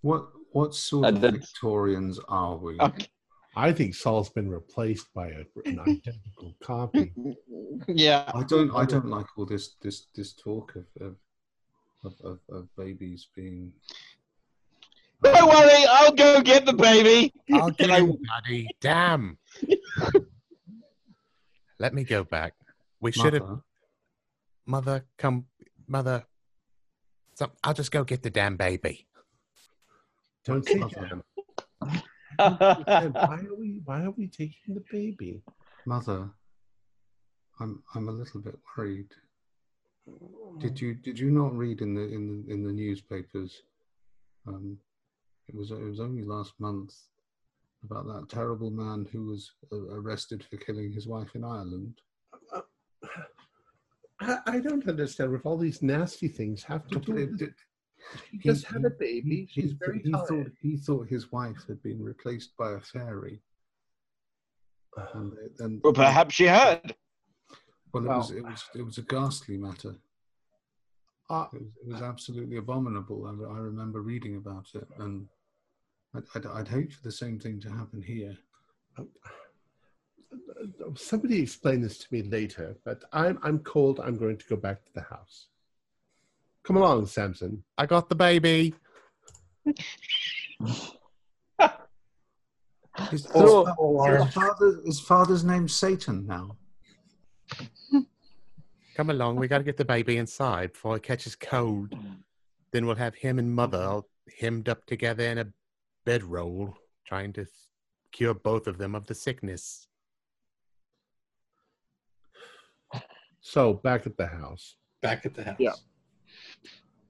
What 0.00 0.28
what 0.52 0.74
sort 0.74 1.04
I 1.04 1.08
of. 1.08 1.16
Victorians 1.18 2.18
are 2.28 2.56
we? 2.56 2.78
Okay. 2.80 3.06
I 3.56 3.72
think 3.72 3.94
Saul's 3.94 4.30
been 4.30 4.48
replaced 4.48 5.12
by 5.14 5.28
a, 5.28 5.42
an 5.66 5.80
identical 5.86 6.54
copy. 6.62 7.12
Yeah. 7.88 8.30
I 8.34 8.42
don't 8.44 8.70
I 8.74 8.84
don't 8.84 9.06
like 9.08 9.26
all 9.36 9.46
this 9.46 9.74
this 9.82 10.06
this 10.14 10.32
talk 10.34 10.76
of 10.76 10.86
of 11.00 11.16
of, 12.04 12.14
of, 12.24 12.38
of 12.50 12.68
babies 12.76 13.28
being. 13.34 13.72
Don't 15.22 15.48
worry, 15.48 15.84
I'll 15.90 16.12
go 16.12 16.40
get 16.40 16.64
the 16.64 16.72
baby. 16.72 17.34
I'll 17.52 17.70
get 17.70 17.88
Can 17.88 17.90
I- 17.90 17.98
him, 18.00 18.16
Daddy. 18.44 18.68
Damn. 18.80 19.38
Let 21.80 21.94
me 21.94 22.04
go 22.04 22.22
back. 22.24 22.54
We 23.00 23.10
should 23.12 23.34
have. 23.34 23.42
Mother, 23.42 23.62
Mother, 24.66 25.04
come. 25.16 25.46
Mother. 25.88 26.24
So, 27.34 27.50
I'll 27.64 27.74
just 27.74 27.90
go 27.90 28.04
get 28.04 28.22
the 28.22 28.30
damn 28.30 28.56
baby. 28.56 29.06
Don't 30.44 30.64
say 30.66 30.74
Mother. 30.76 31.22
that. 31.80 33.12
Why 33.14 33.40
are 33.48 33.56
we? 33.58 33.80
Why 33.84 34.04
are 34.04 34.10
we 34.10 34.28
taking 34.28 34.74
the 34.74 34.84
baby? 34.90 35.42
mother, 35.86 36.28
I'm 37.60 37.82
I'm 37.94 38.08
a 38.08 38.12
little 38.12 38.40
bit 38.40 38.58
worried. 38.76 39.12
Did 40.58 40.80
you 40.80 40.94
did 40.94 41.18
you 41.18 41.30
not 41.30 41.56
read 41.56 41.80
in 41.80 41.94
the 41.94 42.02
in 42.02 42.26
the 42.28 42.52
in 42.52 42.62
the 42.62 42.72
newspapers? 42.72 43.62
Um, 44.46 44.78
it 45.48 45.54
was 45.54 45.70
it 45.70 45.82
was 45.82 46.00
only 46.00 46.24
last 46.24 46.52
month 46.58 46.94
about 47.84 48.06
that 48.06 48.28
terrible 48.28 48.70
man 48.70 49.06
who 49.10 49.26
was 49.26 49.50
uh, 49.72 49.76
arrested 49.76 50.44
for 50.44 50.56
killing 50.56 50.92
his 50.92 51.06
wife 51.06 51.34
in 51.34 51.44
Ireland. 51.44 52.00
I, 54.20 54.38
I 54.46 54.58
don't 54.60 54.86
understand 54.88 55.32
what 55.32 55.44
all 55.44 55.56
these 55.56 55.82
nasty 55.82 56.28
things 56.28 56.62
have 56.64 56.86
to 56.88 56.98
do. 56.98 57.16
It- 57.16 57.30
with 57.32 57.42
it- 57.42 57.54
She 58.30 58.38
just 58.38 58.64
had 58.66 58.84
a 58.84 58.90
baby. 58.90 59.46
he- 59.52 59.60
She's 59.62 59.70
he- 59.72 59.76
very 59.78 60.00
he 60.02 60.10
thought 60.12 60.46
he 60.60 60.76
thought 60.76 61.08
his 61.08 61.30
wife 61.32 61.64
had 61.66 61.82
been 61.82 62.02
replaced 62.02 62.56
by 62.56 62.72
a 62.72 62.80
fairy, 62.80 63.42
and 65.14 65.32
then 65.58 65.80
Well, 65.84 65.92
perhaps 65.92 66.34
she 66.34 66.44
had. 66.44 66.94
well, 67.92 68.04
it 68.04 68.08
Well- 68.08 68.18
was 68.18 68.30
it 68.30 68.44
was 68.44 68.64
it 68.74 68.82
was 68.82 68.98
a 68.98 69.02
ghastly 69.02 69.56
matter. 69.58 69.96
Uh, 71.30 71.46
It 71.52 71.60
was, 71.62 71.72
it 71.82 71.88
was 71.92 72.02
absolutely 72.02 72.56
abominable. 72.56 73.26
I, 73.26 73.32
I 73.54 73.58
remember 73.58 74.00
reading 74.00 74.36
about 74.36 74.66
it, 74.74 74.88
and 74.98 75.28
I'd, 76.14 76.24
I'd, 76.34 76.46
I'd 76.46 76.68
hate 76.68 76.92
for 76.94 77.02
the 77.02 77.12
same 77.12 77.38
thing 77.38 77.60
to 77.60 77.70
happen 77.70 78.00
here. 78.00 78.34
Somebody 80.96 81.40
explain 81.40 81.80
this 81.80 81.98
to 81.98 82.06
me 82.10 82.22
later, 82.22 82.76
but 82.84 83.04
I'm 83.12 83.38
I'm 83.42 83.58
cold. 83.60 84.00
I'm 84.00 84.16
going 84.16 84.36
to 84.36 84.46
go 84.46 84.56
back 84.56 84.84
to 84.84 84.92
the 84.94 85.02
house. 85.02 85.46
Come 86.64 86.76
along, 86.76 87.06
Samson. 87.06 87.64
I 87.76 87.86
got 87.86 88.08
the 88.08 88.14
baby. 88.14 88.74
His, 93.10 93.24
His, 93.26 93.32
father, 94.34 94.80
his 94.84 95.00
father's 95.00 95.44
name's 95.44 95.72
Satan 95.72 96.26
now. 96.26 96.56
Come 98.96 99.10
along. 99.10 99.36
We 99.36 99.46
got 99.46 99.58
to 99.58 99.64
get 99.64 99.76
the 99.76 99.84
baby 99.84 100.16
inside 100.16 100.72
before 100.72 100.96
it 100.96 101.04
catches 101.04 101.36
cold. 101.36 101.94
Then 102.72 102.86
we'll 102.86 102.96
have 102.96 103.14
him 103.14 103.38
and 103.38 103.54
mother 103.54 103.80
all 103.80 104.08
hemmed 104.40 104.68
up 104.68 104.84
together 104.86 105.24
in 105.24 105.38
a 105.38 105.46
bedroll, 106.04 106.76
trying 107.06 107.32
to 107.34 107.46
cure 108.12 108.34
both 108.34 108.66
of 108.66 108.78
them 108.78 108.94
of 108.94 109.06
the 109.06 109.14
sickness. 109.14 109.87
So 113.48 113.72
back 113.72 114.06
at 114.06 114.16
the 114.16 114.26
house. 114.26 114.76
Back 115.00 115.24
at 115.24 115.34
the 115.34 115.44
house. 115.44 115.56
Yeah. 115.58 115.72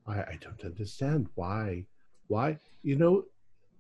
I, 0.07 0.21
I 0.21 0.39
don't 0.41 0.65
understand 0.65 1.29
why. 1.35 1.85
Why? 2.29 2.59
You 2.83 2.97
know, 2.97 3.25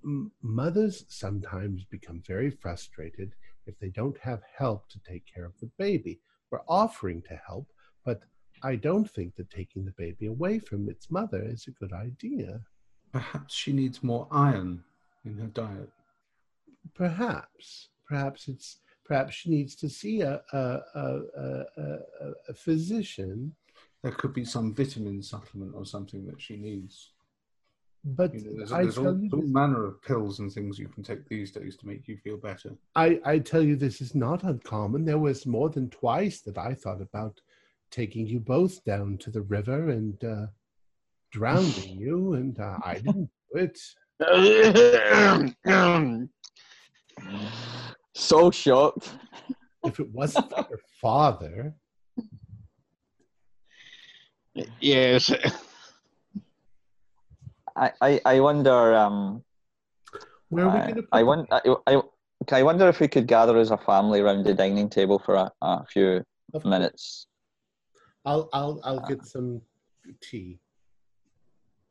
m- 0.04 0.32
mothers 0.42 1.04
sometimes 1.08 1.84
become 1.84 2.20
very 2.26 2.50
frustrated 2.50 3.32
if 3.66 3.78
they 3.78 3.90
don't 3.90 4.18
have 4.18 4.40
help 4.56 4.88
to 4.88 4.98
take 5.08 5.22
care 5.32 5.44
of 5.44 5.52
the 5.60 5.70
baby. 5.78 6.20
We're 6.50 6.62
offering 6.66 7.22
to 7.28 7.40
help, 7.46 7.68
but 8.04 8.22
I 8.64 8.74
don't 8.74 9.08
think 9.08 9.36
that 9.36 9.50
taking 9.50 9.84
the 9.84 9.94
baby 9.96 10.26
away 10.26 10.58
from 10.58 10.88
its 10.88 11.10
mother 11.10 11.42
is 11.44 11.68
a 11.68 11.78
good 11.78 11.92
idea. 11.92 12.60
Perhaps 13.12 13.54
she 13.54 13.72
needs 13.72 14.02
more 14.02 14.26
iron 14.32 14.82
in 15.24 15.38
her 15.38 15.46
diet. 15.46 15.90
Perhaps, 16.94 17.90
perhaps 18.08 18.48
it's 18.48 18.78
perhaps 19.08 19.34
she 19.34 19.50
needs 19.50 19.74
to 19.76 19.88
see 19.88 20.20
a 20.20 20.40
a 20.52 20.58
a, 20.94 21.22
a, 21.36 21.64
a, 21.78 22.32
a 22.50 22.54
physician. 22.54 23.54
There 24.02 24.12
could 24.12 24.32
be 24.32 24.44
some 24.44 24.74
vitamin 24.74 25.22
supplement 25.22 25.74
or 25.74 25.84
something 25.84 26.24
that 26.26 26.40
she 26.40 26.56
needs. 26.56 27.10
But 28.04 28.32
You 28.32 28.44
know, 28.44 28.56
there's 28.58 28.72
I 28.72 28.82
there's 28.82 28.94
tell 28.94 29.08
all, 29.08 29.18
you, 29.18 29.30
all 29.32 29.40
this, 29.40 29.50
manner 29.50 29.84
of 29.86 30.00
pills 30.02 30.38
and 30.38 30.52
things 30.52 30.78
you 30.78 30.88
can 30.88 31.02
take 31.02 31.28
these 31.28 31.50
days 31.50 31.76
to 31.78 31.86
make 31.86 32.06
you 32.06 32.16
feel 32.18 32.36
better. 32.36 32.70
I 32.94 33.20
I 33.24 33.38
tell 33.40 33.62
you 33.62 33.74
this 33.74 34.00
is 34.00 34.14
not 34.14 34.44
uncommon. 34.44 35.04
There 35.04 35.18
was 35.18 35.46
more 35.46 35.68
than 35.68 35.90
twice 35.90 36.40
that 36.42 36.58
I 36.58 36.74
thought 36.74 37.02
about 37.02 37.40
taking 37.90 38.26
you 38.26 38.38
both 38.38 38.84
down 38.84 39.18
to 39.18 39.30
the 39.30 39.42
river 39.42 39.90
and 39.90 40.22
uh, 40.22 40.46
drowning 41.32 41.98
you, 41.98 42.34
and 42.34 42.58
uh, 42.60 42.78
I 42.84 42.94
didn't 42.94 43.30
do 43.52 43.58
it. 43.58 43.78
So 48.18 48.50
shocked. 48.50 49.10
If 49.84 50.00
it 50.00 50.12
wasn't 50.12 50.50
for 50.50 50.66
your 50.68 50.80
father, 51.00 51.72
yes. 54.80 55.32
I, 57.76 57.92
I, 58.00 58.20
I 58.26 58.40
wonder. 58.40 58.94
Um, 58.96 59.44
where 60.48 60.64
are 60.66 60.70
we 60.70 60.78
I, 60.78 60.82
going 60.82 60.94
to 60.96 61.02
put 61.02 61.08
I, 61.12 61.20
the 61.20 61.26
won- 61.26 61.46
I, 61.52 61.60
I, 61.86 62.02
I 62.50 62.62
wonder 62.64 62.88
if 62.88 62.98
we 62.98 63.06
could 63.06 63.28
gather 63.28 63.56
as 63.56 63.70
a 63.70 63.78
family 63.78 64.18
around 64.20 64.44
the 64.44 64.52
dining 64.52 64.90
table 64.90 65.20
for 65.20 65.36
a, 65.36 65.52
a 65.62 65.86
few 65.86 66.24
Of 66.54 66.64
minutes. 66.64 67.28
I'll 68.24 68.48
I'll 68.52 68.80
I'll 68.82 69.06
get 69.06 69.24
some 69.24 69.62
tea 70.20 70.58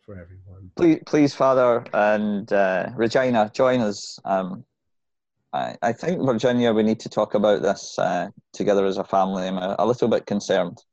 for 0.02 0.20
everyone. 0.20 0.72
Please, 0.76 1.00
please, 1.06 1.34
Father 1.34 1.86
and 1.94 2.52
uh, 2.52 2.90
Regina, 2.96 3.50
join 3.54 3.80
us. 3.80 4.20
Um, 4.26 4.66
I, 5.54 5.76
I 5.82 5.94
think 5.94 6.22
Virginia, 6.26 6.74
we 6.74 6.84
need 6.84 7.00
to 7.02 7.10
talk 7.10 7.34
about 7.34 7.62
this 7.62 7.98
uh, 7.98 8.30
together 8.54 8.86
as 8.86 8.98
a 8.98 9.04
family. 9.04 9.48
I'm 9.48 9.58
a, 9.58 9.76
a 9.80 9.86
little 9.86 10.08
bit 10.08 10.26
concerned. 10.26 10.84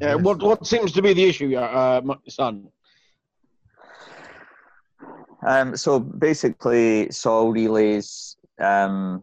Yeah, 0.00 0.16
what 0.16 0.42
what 0.42 0.66
seems 0.66 0.92
to 0.92 1.02
be 1.02 1.12
the 1.12 1.24
issue, 1.24 1.56
uh, 1.56 2.00
son? 2.28 2.68
Um, 5.46 5.76
so 5.76 6.00
basically, 6.00 7.10
Saul 7.10 7.52
relays, 7.52 8.36
um, 8.58 9.22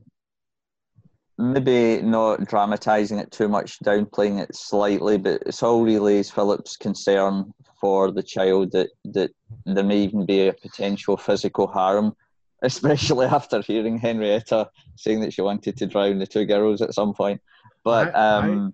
maybe 1.42 2.02
not 2.02 2.46
dramatizing 2.48 3.18
it 3.20 3.32
too 3.32 3.48
much, 3.48 3.80
downplaying 3.80 4.40
it 4.42 4.56
slightly, 4.56 5.18
but 5.18 5.54
Saul 5.54 5.84
relays 5.84 6.30
Philip's 6.32 6.78
concern 6.78 7.54
for 7.80 8.12
the 8.12 8.24
child 8.24 8.72
that, 8.74 8.90
that 9.06 9.32
there 9.66 9.84
may 9.84 9.98
even 10.04 10.26
be 10.26 10.48
a 10.48 10.54
potential 10.54 11.18
physical 11.18 11.68
harm, 11.68 12.16
especially 12.62 13.26
after 13.26 13.62
hearing 13.62 13.98
Henrietta 13.98 14.70
saying 14.96 15.20
that 15.22 15.34
she 15.34 15.42
wanted 15.42 15.76
to 15.78 15.88
drown 15.88 16.20
the 16.20 16.28
two 16.28 16.46
girls 16.46 16.82
at 16.82 16.94
some 16.94 17.14
point. 17.14 17.42
But 17.84 18.16
I- 18.16 18.20
I- 18.20 18.38
um, 18.38 18.74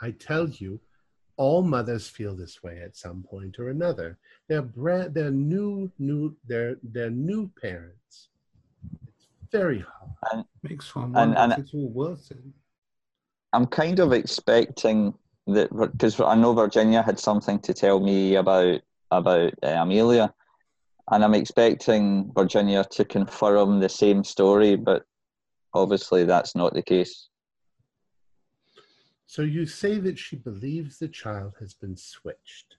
I 0.00 0.12
tell 0.12 0.48
you, 0.48 0.80
all 1.36 1.62
mothers 1.62 2.08
feel 2.08 2.34
this 2.34 2.62
way 2.62 2.80
at 2.80 2.96
some 2.96 3.22
point 3.22 3.58
or 3.58 3.68
another. 3.68 4.18
They're 4.48 4.62
brand, 4.62 5.14
they're 5.14 5.30
new, 5.30 5.90
new, 5.98 6.36
they're 6.46 6.76
they're 6.82 7.10
new 7.10 7.50
parents. 7.60 8.28
It's 9.50 9.58
very 9.58 9.80
hard. 9.80 10.44
Makes 10.62 10.94
one 10.94 11.04
And- 11.04 11.14
wonder 11.14 11.38
and- 11.38 11.52
it's 11.54 11.72
all 11.72 11.88
worth 11.88 12.30
it. 12.30 12.38
I'm 13.54 13.66
kind 13.66 13.98
of 13.98 14.12
expecting 14.12 15.14
that 15.46 15.70
because 15.74 16.20
I 16.20 16.34
know 16.34 16.52
Virginia 16.52 17.02
had 17.02 17.18
something 17.18 17.58
to 17.60 17.72
tell 17.72 17.98
me 17.98 18.34
about 18.34 18.82
about 19.10 19.54
uh, 19.62 19.68
Amelia, 19.68 20.34
and 21.10 21.24
I'm 21.24 21.32
expecting 21.32 22.30
Virginia 22.34 22.84
to 22.90 23.06
confirm 23.06 23.80
the 23.80 23.88
same 23.88 24.22
story, 24.22 24.76
but 24.76 25.06
obviously 25.72 26.24
that's 26.24 26.54
not 26.54 26.74
the 26.74 26.82
case. 26.82 27.30
So 29.24 29.40
you 29.40 29.64
say 29.64 29.96
that 29.98 30.18
she 30.18 30.36
believes 30.36 30.98
the 30.98 31.08
child 31.08 31.54
has 31.58 31.72
been 31.72 31.96
switched. 31.96 32.76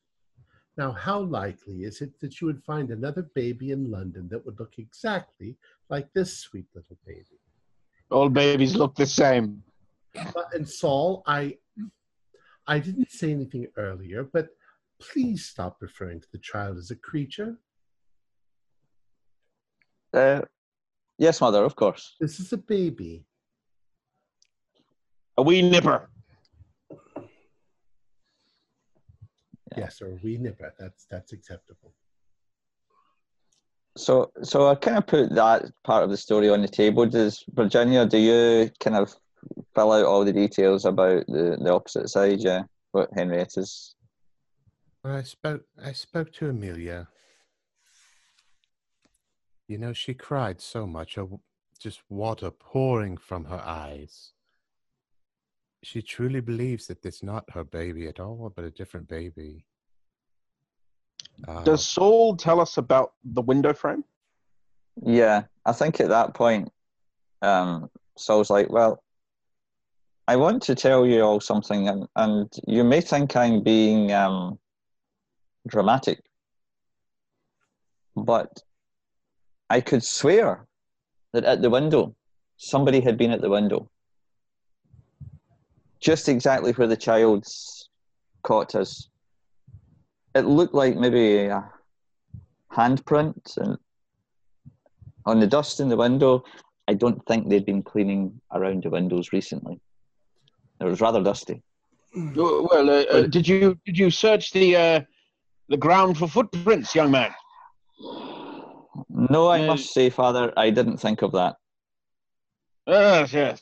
Now, 0.77 0.91
how 0.91 1.19
likely 1.21 1.83
is 1.83 2.01
it 2.01 2.19
that 2.19 2.39
you 2.39 2.45
would 2.45 2.63
find 2.63 2.91
another 2.91 3.23
baby 3.23 3.71
in 3.71 3.89
London 3.89 4.29
that 4.29 4.45
would 4.45 4.59
look 4.59 4.77
exactly 4.77 5.57
like 5.89 6.07
this 6.13 6.37
sweet 6.37 6.67
little 6.75 6.97
baby? 7.05 7.39
All 8.11 8.29
babies 8.29 8.75
look 8.75 8.95
the 8.95 9.05
same. 9.05 9.63
But, 10.13 10.53
and 10.53 10.67
Saul, 10.67 11.23
I, 11.27 11.57
I 12.67 12.79
didn't 12.79 13.11
say 13.11 13.31
anything 13.31 13.67
earlier, 13.77 14.23
but 14.23 14.49
please 14.99 15.45
stop 15.45 15.77
referring 15.81 16.19
to 16.21 16.27
the 16.31 16.39
child 16.39 16.77
as 16.77 16.91
a 16.91 16.95
creature. 16.95 17.57
Uh, 20.13 20.41
yes, 21.17 21.39
mother, 21.39 21.63
of 21.63 21.75
course. 21.75 22.15
This 22.19 22.39
is 22.39 22.51
a 22.53 22.57
baby. 22.57 23.23
A 25.37 25.41
wee 25.41 25.61
nipper. 25.61 26.09
Yes, 29.77 30.01
or 30.01 30.13
a 30.13 30.19
wee 30.23 30.37
nipper. 30.37 30.73
That's 30.79 31.05
that's 31.05 31.31
acceptable. 31.31 31.93
So, 33.99 34.31
so 34.43 34.67
I 34.67 34.76
kind 34.76 34.97
of 34.97 35.07
put 35.07 35.35
that 35.35 35.65
part 35.84 36.03
of 36.03 36.09
the 36.09 36.17
story 36.17 36.49
on 36.49 36.61
the 36.61 36.67
table. 36.67 37.05
Does 37.05 37.43
Virginia? 37.49 38.05
Do 38.05 38.17
you 38.17 38.71
kind 38.80 38.95
of 38.95 39.13
fill 39.76 39.91
out 39.91 40.05
all 40.05 40.23
the 40.23 40.31
details 40.31 40.85
about 40.85 41.26
the, 41.27 41.57
the 41.61 41.73
opposite 41.73 42.09
side? 42.09 42.39
Yeah, 42.39 42.63
what 42.93 43.09
Henrietta's. 43.13 43.95
Well, 45.03 45.17
I 45.17 45.23
spoke. 45.23 45.63
I 45.84 45.91
spoke 45.91 46.31
to 46.34 46.49
Amelia. 46.49 47.09
You 49.67 49.77
know, 49.77 49.93
she 49.93 50.13
cried 50.13 50.61
so 50.61 50.88
much, 50.88 51.15
her 51.15 51.27
just 51.80 52.01
water 52.09 52.51
pouring 52.51 53.17
from 53.17 53.45
her 53.45 53.61
eyes. 53.63 54.31
She 55.84 56.01
truly 56.01 56.41
believes 56.41 56.88
that 56.88 57.05
it's 57.05 57.23
not 57.23 57.51
her 57.51 57.63
baby 57.63 58.07
at 58.07 58.19
all, 58.19 58.51
but 58.53 58.65
a 58.65 58.71
different 58.71 59.07
baby. 59.07 59.65
Uh, 61.47 61.63
Does 61.63 61.85
Saul 61.85 62.35
tell 62.35 62.59
us 62.59 62.77
about 62.77 63.13
the 63.23 63.41
window 63.41 63.73
frame? 63.73 64.03
Yeah, 65.01 65.43
I 65.65 65.71
think 65.71 65.99
at 65.99 66.09
that 66.09 66.33
point, 66.33 66.71
um, 67.41 67.89
Saul's 68.17 68.49
like, 68.49 68.69
"Well, 68.69 69.01
I 70.27 70.35
want 70.35 70.61
to 70.63 70.75
tell 70.75 71.07
you 71.07 71.21
all 71.21 71.39
something, 71.39 71.87
and, 71.87 72.07
and 72.15 72.53
you 72.67 72.83
may 72.83 73.01
think 73.01 73.35
I'm 73.35 73.63
being 73.63 74.11
um, 74.11 74.59
dramatic, 75.67 76.21
but 78.15 78.61
I 79.69 79.81
could 79.81 80.03
swear 80.03 80.67
that 81.33 81.45
at 81.45 81.61
the 81.61 81.69
window, 81.69 82.15
somebody 82.57 82.99
had 82.99 83.17
been 83.17 83.31
at 83.31 83.41
the 83.41 83.49
window, 83.49 83.89
just 85.99 86.29
exactly 86.29 86.73
where 86.73 86.87
the 86.87 86.97
child's 86.97 87.89
caught 88.43 88.75
is. 88.75 89.09
It 90.35 90.45
looked 90.45 90.73
like 90.73 90.95
maybe 90.95 91.45
a 91.45 91.69
handprint 92.72 93.57
and 93.57 93.77
on 95.26 95.39
the 95.39 95.47
dust 95.47 95.80
in 95.80 95.89
the 95.89 95.97
window, 95.97 96.43
I 96.88 96.93
don't 96.93 97.23
think 97.27 97.49
they'd 97.49 97.65
been 97.65 97.84
cleaning 97.84 98.39
around 98.51 98.84
the 98.84 98.89
windows 98.89 99.31
recently. 99.34 99.80
It 100.80 100.85
was 100.85 101.01
rather 101.01 101.22
dusty. 101.22 101.61
Well, 102.15 102.89
uh, 102.89 103.03
uh, 103.03 103.27
did 103.27 103.47
you 103.47 103.77
did 103.85 103.97
you 103.97 104.10
search 104.10 104.51
the 104.51 104.76
uh, 104.76 105.01
the 105.68 105.77
ground 105.77 106.18
for 106.18 106.27
footprints, 106.27 106.95
young 106.95 107.11
man? 107.11 107.31
No, 109.10 109.49
I 109.49 109.60
Yeah. 109.60 109.68
must 109.68 109.93
say, 109.93 110.10
Father, 110.10 110.51
I 110.57 110.69
didn't 110.72 110.97
think 110.97 111.22
of 111.22 111.31
that. 111.34 111.57
Yes, 112.88 113.34
yes. 113.34 113.61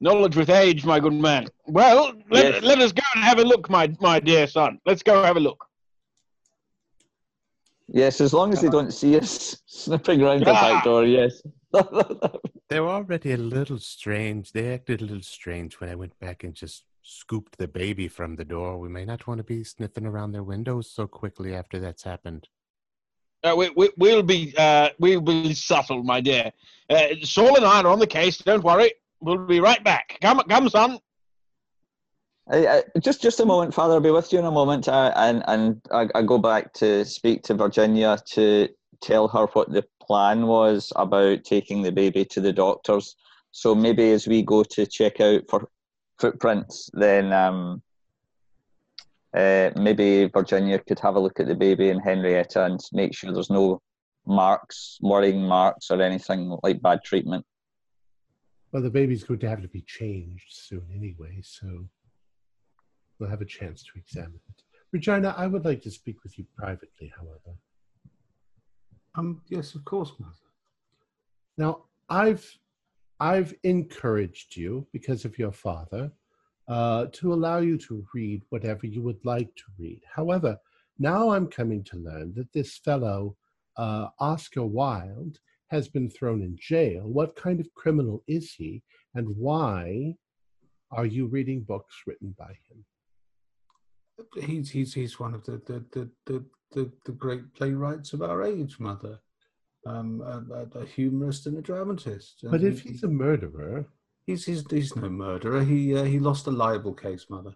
Knowledge 0.00 0.36
with 0.36 0.50
age, 0.50 0.84
my 0.84 1.00
good 1.00 1.14
man. 1.14 1.46
Well, 1.66 2.12
let, 2.30 2.54
Yes. 2.54 2.62
let 2.62 2.78
us 2.80 2.92
go 2.92 3.02
and 3.14 3.24
have 3.24 3.38
a 3.38 3.44
look, 3.44 3.70
my 3.70 3.90
my 4.00 4.20
dear 4.20 4.46
son. 4.46 4.78
Let's 4.84 5.02
go 5.02 5.22
have 5.22 5.36
a 5.36 5.40
look. 5.40 5.64
Yes, 7.88 8.20
as 8.20 8.32
long 8.34 8.52
as 8.52 8.60
they 8.60 8.68
don't 8.68 8.90
see 8.92 9.16
us 9.16 9.62
snipping 9.66 10.20
around 10.22 10.40
the 10.44 10.50
Ah. 10.50 10.60
back 10.74 10.84
door, 10.84 11.04
yes. 11.04 11.42
They 12.68 12.80
were 12.80 12.88
already 12.88 13.32
a 13.32 13.36
little 13.36 13.78
strange. 13.78 14.50
They 14.52 14.74
acted 14.74 15.00
a 15.00 15.04
little 15.04 15.22
strange 15.22 15.74
when 15.80 15.88
I 15.88 15.94
went 15.94 16.18
back 16.18 16.42
and 16.42 16.52
just 16.52 16.82
scooped 17.02 17.56
the 17.58 17.68
baby 17.68 18.08
from 18.08 18.34
the 18.34 18.44
door. 18.44 18.78
We 18.78 18.88
may 18.88 19.04
not 19.04 19.24
want 19.28 19.38
to 19.38 19.44
be 19.44 19.62
sniffing 19.62 20.04
around 20.04 20.32
their 20.32 20.42
windows 20.42 20.90
so 20.90 21.06
quickly 21.06 21.54
after 21.54 21.78
that's 21.78 22.02
happened. 22.02 22.48
Uh, 23.44 23.54
we, 23.56 23.70
we, 23.76 23.90
we'll 23.96 24.24
be 24.24 24.52
uh, 24.58 24.88
we'll 24.98 25.20
be 25.20 25.54
subtle, 25.54 26.02
my 26.02 26.20
dear. 26.20 26.50
Uh, 26.90 27.06
Saul 27.22 27.54
and 27.56 27.64
I 27.64 27.82
are 27.82 27.86
on 27.86 28.00
the 28.00 28.06
case. 28.06 28.38
Don't 28.38 28.64
worry. 28.64 28.92
We'll 29.20 29.46
be 29.46 29.60
right 29.60 29.82
back. 29.82 30.18
Come, 30.20 30.40
come, 30.48 30.68
son. 30.68 30.98
I, 32.48 32.66
I, 32.68 32.82
just 33.00 33.22
just 33.22 33.40
a 33.40 33.46
moment, 33.46 33.74
Father. 33.74 33.94
I'll 33.94 34.00
be 34.00 34.10
with 34.10 34.32
you 34.32 34.38
in 34.38 34.44
a 34.44 34.50
moment. 34.50 34.88
I, 34.88 35.08
and 35.08 35.42
and 35.48 35.80
I, 35.90 36.08
I 36.14 36.22
go 36.22 36.38
back 36.38 36.72
to 36.74 37.04
speak 37.04 37.42
to 37.44 37.54
Virginia 37.54 38.18
to 38.32 38.68
tell 39.02 39.26
her 39.28 39.46
what 39.46 39.72
the 39.72 39.84
plan 40.00 40.46
was 40.46 40.92
about 40.96 41.44
taking 41.44 41.82
the 41.82 41.92
baby 41.92 42.24
to 42.26 42.40
the 42.40 42.52
doctors. 42.52 43.16
So 43.50 43.74
maybe 43.74 44.12
as 44.12 44.28
we 44.28 44.42
go 44.42 44.62
to 44.62 44.86
check 44.86 45.20
out 45.20 45.42
for 45.48 45.68
footprints, 46.18 46.88
then 46.92 47.32
um, 47.32 47.82
uh, 49.34 49.70
maybe 49.76 50.30
Virginia 50.32 50.78
could 50.78 51.00
have 51.00 51.16
a 51.16 51.20
look 51.20 51.40
at 51.40 51.46
the 51.46 51.54
baby 51.54 51.90
and 51.90 52.02
Henrietta 52.02 52.64
and 52.64 52.80
make 52.92 53.14
sure 53.14 53.32
there's 53.32 53.50
no 53.50 53.80
marks, 54.26 54.98
worrying 55.00 55.42
marks, 55.42 55.90
or 55.90 56.00
anything 56.00 56.56
like 56.62 56.80
bad 56.80 57.02
treatment. 57.04 57.44
Well, 58.76 58.82
the 58.82 58.90
baby's 58.90 59.24
going 59.24 59.40
to 59.40 59.48
have 59.48 59.62
to 59.62 59.68
be 59.68 59.80
changed 59.80 60.48
soon 60.50 60.84
anyway, 60.94 61.40
so 61.40 61.88
we'll 63.18 63.30
have 63.30 63.40
a 63.40 63.46
chance 63.46 63.82
to 63.82 63.92
examine 63.96 64.38
it. 64.50 64.64
Regina, 64.92 65.34
I 65.34 65.46
would 65.46 65.64
like 65.64 65.80
to 65.84 65.90
speak 65.90 66.22
with 66.22 66.36
you 66.36 66.44
privately, 66.54 67.10
however. 67.16 67.56
Um, 69.14 69.40
yes, 69.48 69.76
of 69.76 69.86
course, 69.86 70.12
mother. 70.18 70.34
Now, 71.56 71.84
I've 72.10 72.46
I've 73.18 73.54
encouraged 73.62 74.54
you 74.58 74.86
because 74.92 75.24
of 75.24 75.38
your 75.38 75.52
father 75.52 76.12
uh, 76.68 77.06
to 77.12 77.32
allow 77.32 77.60
you 77.60 77.78
to 77.78 78.06
read 78.12 78.42
whatever 78.50 78.86
you 78.86 79.00
would 79.00 79.24
like 79.24 79.56
to 79.56 79.64
read. 79.78 80.02
However, 80.14 80.58
now 80.98 81.30
I'm 81.30 81.46
coming 81.46 81.82
to 81.84 81.96
learn 81.96 82.34
that 82.34 82.52
this 82.52 82.76
fellow 82.76 83.38
uh, 83.78 84.08
Oscar 84.18 84.66
Wilde 84.66 85.38
has 85.70 85.88
been 85.88 86.08
thrown 86.10 86.42
in 86.42 86.56
jail. 86.60 87.02
What 87.04 87.36
kind 87.36 87.60
of 87.60 87.72
criminal 87.74 88.22
is 88.28 88.52
he, 88.52 88.82
and 89.14 89.28
why 89.36 90.14
are 90.90 91.06
you 91.06 91.26
reading 91.26 91.62
books 91.62 91.94
written 92.06 92.34
by 92.38 92.52
him? 92.68 92.84
He's 94.42 94.70
he's 94.70 94.94
he's 94.94 95.18
one 95.20 95.34
of 95.34 95.44
the 95.44 95.58
the 95.66 95.84
the 95.92 96.10
the, 96.26 96.44
the, 96.72 96.92
the 97.04 97.12
great 97.12 97.52
playwrights 97.54 98.12
of 98.12 98.22
our 98.22 98.42
age, 98.42 98.78
mother. 98.78 99.18
Um, 99.84 100.20
a, 100.20 100.78
a, 100.78 100.80
a 100.82 100.84
humorist 100.86 101.46
and 101.46 101.56
a 101.58 101.62
dramatist. 101.62 102.42
And 102.42 102.50
But 102.50 102.64
if 102.64 102.80
he- 102.80 102.90
he's 102.90 103.04
a 103.04 103.08
murderer, 103.08 103.86
he's 104.26 104.44
he's, 104.44 104.64
he's 104.68 104.96
no 104.96 105.08
murderer. 105.08 105.62
He 105.62 105.96
uh, 105.96 106.02
he 106.04 106.18
lost 106.18 106.46
a 106.48 106.50
libel 106.50 106.92
case, 106.94 107.26
mother. 107.30 107.54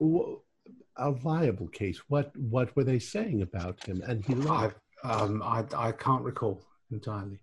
a 0.00 1.10
liable 1.22 1.68
case. 1.68 2.00
What 2.08 2.34
what 2.36 2.74
were 2.76 2.84
they 2.84 2.98
saying 2.98 3.42
about 3.42 3.84
him? 3.84 4.02
And 4.06 4.24
he 4.24 4.34
lied. 4.34 4.74
Um 5.04 5.42
I 5.42 5.64
I 5.76 5.92
can't 5.92 6.22
recall 6.22 6.64
entirely. 6.90 7.38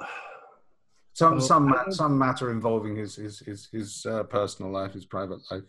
Some 1.12 1.32
Well, 1.32 1.40
some 1.40 1.72
I 1.72 1.90
some 1.90 2.18
matter 2.18 2.50
involving 2.50 2.96
his 2.96 3.16
his 3.16 3.38
his, 3.38 3.68
his 3.72 4.04
uh, 4.04 4.24
personal 4.24 4.70
life, 4.70 4.92
his 4.92 5.06
private 5.06 5.40
life. 5.50 5.62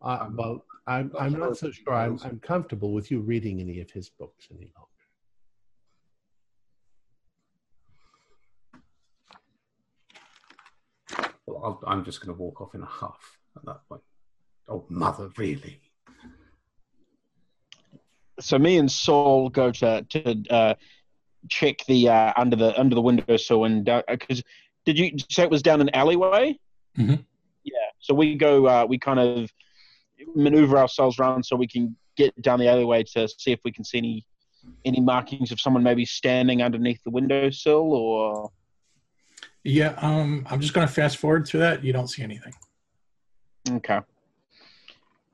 Uh, 0.00 0.28
well, 0.32 0.64
I'm 0.86 1.12
I'm 1.18 1.38
not 1.38 1.58
so 1.58 1.70
sure. 1.70 1.92
I'm 1.92 2.18
I'm 2.24 2.40
comfortable 2.40 2.92
with 2.94 3.10
you 3.10 3.20
reading 3.20 3.60
any 3.60 3.80
of 3.80 3.90
his 3.90 4.08
books 4.08 4.48
any 4.50 4.72
longer. 4.74 4.90
Well, 11.46 11.60
I'll, 11.64 11.82
I'm 11.86 12.04
just 12.04 12.24
going 12.24 12.34
to 12.34 12.42
walk 12.42 12.60
off 12.60 12.74
in 12.74 12.82
a 12.82 12.86
huff 12.86 13.38
at 13.56 13.64
that 13.66 13.80
point. 13.88 14.02
Oh, 14.68 14.86
mother, 14.88 15.30
really? 15.36 15.80
So 18.40 18.58
me 18.58 18.78
and 18.78 18.90
Saul 18.90 19.48
go 19.48 19.70
to 19.70 20.02
to 20.02 20.44
uh, 20.50 20.74
check 21.48 21.84
the 21.86 22.08
uh, 22.08 22.32
under 22.36 22.56
the 22.56 22.78
under 22.78 22.94
the 22.94 23.00
windowsill 23.00 23.64
and 23.64 23.84
because 24.08 24.42
did 24.84 24.98
you 24.98 25.16
say 25.28 25.42
it 25.44 25.50
was 25.50 25.62
down 25.62 25.80
an 25.80 25.94
alleyway? 25.94 26.58
Mhm. 26.98 27.24
Yeah. 27.64 27.74
So 28.00 28.14
we 28.14 28.34
go. 28.34 28.66
Uh, 28.66 28.86
we 28.88 28.98
kind 28.98 29.18
of 29.18 29.50
maneuver 30.34 30.78
ourselves 30.78 31.18
around 31.18 31.44
so 31.44 31.56
we 31.56 31.68
can 31.68 31.96
get 32.16 32.40
down 32.42 32.58
the 32.58 32.68
alleyway 32.68 33.02
to 33.02 33.28
see 33.28 33.52
if 33.52 33.60
we 33.64 33.72
can 33.72 33.84
see 33.84 33.98
any 33.98 34.26
any 34.84 35.00
markings 35.00 35.52
of 35.52 35.60
someone 35.60 35.82
maybe 35.82 36.04
standing 36.04 36.62
underneath 36.62 37.02
the 37.04 37.10
windowsill 37.10 37.92
or. 37.94 38.50
Yeah, 39.62 39.94
um, 39.98 40.46
I'm 40.50 40.60
just 40.60 40.72
going 40.72 40.86
to 40.86 40.92
fast 40.92 41.18
forward 41.18 41.46
through 41.46 41.60
that. 41.60 41.84
You 41.84 41.92
don't 41.92 42.08
see 42.08 42.22
anything. 42.22 42.54
Okay. 43.68 44.00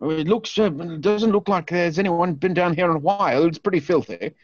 It 0.03 0.29
looks. 0.29 0.59
Uh, 0.59 0.67
it 0.67 1.01
doesn't 1.01 1.33
look 1.33 1.49
like 1.49 1.71
there's 1.71 1.99
anyone 1.99 2.35
been 2.35 2.55
down 2.55 2.75
here 2.75 2.91
in 2.91 2.97
a 2.97 3.01
while. 3.01 3.47
It's 3.47 3.59
pretty 3.59 3.81
filthy. 3.81 4.35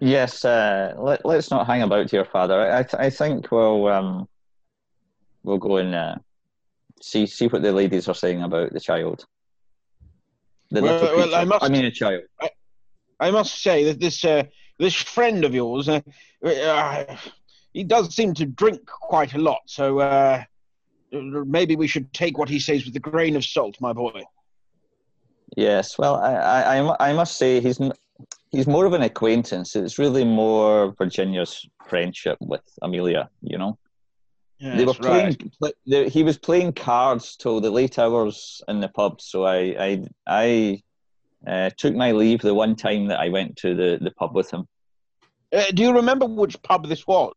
Yes, 0.00 0.44
uh, 0.44 0.94
let, 0.98 1.24
let's 1.24 1.50
not 1.50 1.66
hang 1.66 1.82
about 1.82 2.10
here, 2.10 2.24
Father. 2.24 2.60
I, 2.60 2.80
I, 2.80 2.82
th- 2.82 3.00
I 3.00 3.10
think 3.10 3.50
we'll 3.50 3.86
um, 3.88 4.28
we'll 5.44 5.58
go 5.58 5.76
and 5.78 5.94
uh, 5.94 6.16
see 7.00 7.26
see 7.26 7.46
what 7.46 7.62
the 7.62 7.72
ladies 7.72 8.08
are 8.08 8.14
saying 8.14 8.42
about 8.42 8.72
the 8.72 8.80
child. 8.80 9.24
The 10.70 10.82
Well, 10.82 10.92
little 11.00 11.16
well, 11.16 11.34
I 11.34 11.44
must- 11.44 11.64
I 11.64 11.68
mean, 11.68 11.84
a 11.84 11.90
child. 11.90 12.22
I 13.20 13.30
must 13.30 13.62
say 13.62 13.84
that 13.84 14.00
this 14.00 14.24
uh, 14.24 14.42
this 14.78 14.94
friend 14.94 15.44
of 15.44 15.54
yours, 15.54 15.88
uh, 15.88 16.00
uh, 16.44 17.16
he 17.72 17.84
does 17.84 18.14
seem 18.14 18.34
to 18.34 18.44
drink 18.44 18.84
quite 18.86 19.34
a 19.34 19.38
lot. 19.38 19.60
So 19.66 20.00
uh, 20.00 20.42
maybe 21.14 21.76
we 21.76 21.86
should 21.86 22.12
take 22.12 22.38
what 22.38 22.48
he 22.48 22.58
says 22.58 22.84
with 22.84 22.96
a 22.96 23.00
grain 23.00 23.36
of 23.36 23.44
salt, 23.44 23.80
my 23.80 23.92
boy. 23.92 24.22
Yes. 25.56 25.98
Well, 25.98 26.16
I, 26.16 26.78
I, 26.78 27.10
I 27.10 27.12
must 27.12 27.36
say 27.36 27.60
he's 27.60 27.78
he's 28.50 28.66
more 28.66 28.86
of 28.86 28.92
an 28.92 29.02
acquaintance. 29.02 29.76
It's 29.76 29.98
really 29.98 30.24
more 30.24 30.94
Virginia's 30.98 31.66
friendship 31.86 32.38
with 32.40 32.62
Amelia. 32.82 33.28
You 33.42 33.58
know, 33.58 33.78
they 34.60 34.84
were 34.84 34.94
playing. 34.94 35.26
right. 35.26 35.52
Play, 35.60 35.72
they, 35.86 36.08
he 36.08 36.22
was 36.22 36.38
playing 36.38 36.72
cards 36.72 37.36
till 37.36 37.60
the 37.60 37.70
late 37.70 37.98
hours 37.98 38.62
in 38.68 38.80
the 38.80 38.88
pub. 38.88 39.20
So 39.20 39.44
I 39.44 39.58
I 39.78 40.04
I 40.26 40.82
uh, 41.46 41.70
took 41.76 41.94
my 41.94 42.12
leave 42.12 42.40
the 42.40 42.54
one 42.54 42.74
time 42.74 43.06
that 43.08 43.20
I 43.20 43.28
went 43.28 43.56
to 43.58 43.74
the, 43.74 43.98
the 44.00 44.10
pub 44.12 44.34
with 44.34 44.50
him. 44.50 44.66
Uh, 45.52 45.64
do 45.72 45.82
you 45.82 45.92
remember 45.92 46.26
which 46.26 46.60
pub 46.62 46.88
this 46.88 47.06
was? 47.06 47.34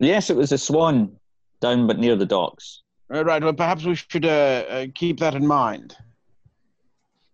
Yes, 0.00 0.30
it 0.30 0.36
was 0.36 0.50
the 0.50 0.58
Swan 0.58 1.19
down 1.60 1.86
but 1.86 1.98
near 1.98 2.16
the 2.16 2.26
docks. 2.26 2.82
Uh, 3.12 3.24
right. 3.24 3.42
Well, 3.42 3.52
perhaps 3.52 3.84
we 3.84 3.94
should 3.94 4.24
uh, 4.24 4.28
uh, 4.28 4.86
keep 4.94 5.18
that 5.20 5.34
in 5.34 5.46
mind. 5.46 5.96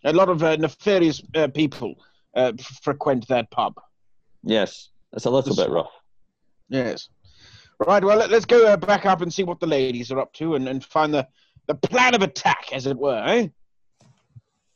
A 0.05 0.13
lot 0.13 0.29
of 0.29 0.43
uh, 0.43 0.57
nefarious 0.57 1.21
uh, 1.35 1.49
people 1.49 1.97
uh, 2.35 2.53
f- 2.59 2.81
frequent 2.83 3.27
that 3.29 3.51
pub. 3.51 3.75
Yes, 4.43 4.91
it's 5.13 5.25
a 5.25 5.31
little 5.31 5.55
The 5.55 5.65
bit 5.65 5.71
rough. 5.71 5.91
Yes. 6.69 7.09
Right. 7.79 8.03
Well, 8.03 8.17
let, 8.17 8.33
us 8.33 8.45
go 8.45 8.67
uh, 8.67 8.77
back 8.77 9.05
up 9.05 9.21
and 9.21 9.33
see 9.33 9.43
what 9.43 9.61
the 9.61 9.67
ladies 9.67 10.11
are 10.11 10.21
up 10.21 10.33
to, 10.35 10.55
and, 10.55 10.69
and 10.69 10.85
find 10.85 11.13
the 11.13 11.27
the 11.67 11.75
plan 11.75 12.15
of 12.15 12.23
attack, 12.23 12.73
as 12.73 12.87
it 12.87 12.97
were. 12.97 13.23
Eh? 13.27 13.49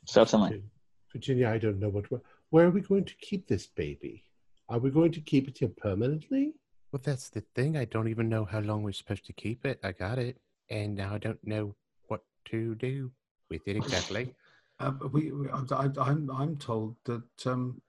Certainly. 0.07 0.65
Virginia, 1.13 1.49
I 1.49 1.59
don't 1.59 1.79
know 1.79 1.89
what. 1.89 2.07
Where 2.51 2.67
are 2.67 2.71
we 2.71 2.81
going 2.81 3.05
to 3.05 3.15
keep 3.21 3.47
this 3.47 3.67
baby? 3.67 4.25
Are 4.69 4.79
we 4.79 4.91
going 4.91 5.13
to 5.13 5.21
keep 5.21 5.49
it 5.49 5.59
here 5.59 5.69
permanently? 5.69 6.53
Well, 6.93 7.01
that's 7.03 7.31
the 7.31 7.43
thing. 7.55 7.77
I 7.77 7.85
don't 7.85 8.09
even 8.09 8.29
know 8.29 8.45
how 8.45 8.61
long 8.61 8.83
we're 8.83 8.93
supposed 8.93 9.27
to 9.27 9.33
keep 9.33 9.65
it. 9.65 9.79
I 9.85 9.93
got 9.93 10.19
it, 10.19 10.39
and 10.71 10.97
now 10.97 11.15
I 11.15 11.19
don't 11.19 11.45
know 11.47 11.77
what 12.09 12.23
to 12.47 12.75
do 12.75 13.13
with 13.49 13.67
it 13.67 13.77
exactly. 13.77 14.35
But 14.79 15.13
we, 15.13 15.31
we 15.31 15.47
I, 15.51 15.63
I, 15.73 15.89
I'm 15.99 16.31
I'm 16.31 16.57
told 16.57 16.97
that 17.05 17.23
um, 17.45 17.83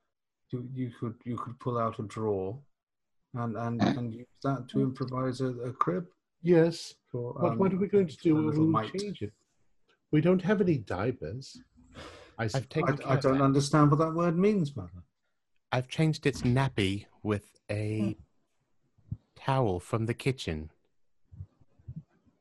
you, 0.49 0.67
you 0.73 0.91
could 0.99 1.15
you 1.23 1.37
could 1.37 1.57
pull 1.57 1.77
out 1.77 1.99
a 1.99 2.03
drawer, 2.03 2.59
and 3.33 3.55
and 3.55 3.81
and 3.97 4.13
use 4.13 4.27
that 4.43 4.67
to 4.69 4.81
improvise 4.81 5.39
a, 5.39 5.51
a 5.61 5.71
crib. 5.71 6.07
Yes. 6.43 6.95
For, 7.09 7.33
But 7.39 7.57
what 7.57 7.71
um, 7.71 7.77
are 7.77 7.79
we 7.79 7.87
going 7.87 8.07
to 8.07 8.17
do 8.17 8.35
when 8.35 8.73
we 8.73 8.89
change 8.89 9.21
it? 9.21 9.31
We 10.11 10.19
don't 10.19 10.41
have 10.41 10.59
any 10.59 10.79
diapers. 10.79 11.61
I, 12.37 12.43
I've 12.43 12.67
taken. 12.67 12.99
I, 13.05 13.13
I 13.13 13.15
don't 13.15 13.41
understand 13.41 13.89
what 13.89 13.99
that 13.99 14.13
word 14.13 14.37
means, 14.37 14.75
mother. 14.75 15.03
I've 15.71 15.87
changed 15.87 16.25
its 16.25 16.41
nappy 16.41 17.05
with 17.23 17.45
a 17.69 18.17
towel 19.45 19.79
from 19.79 20.05
the 20.05 20.13
kitchen. 20.13 20.69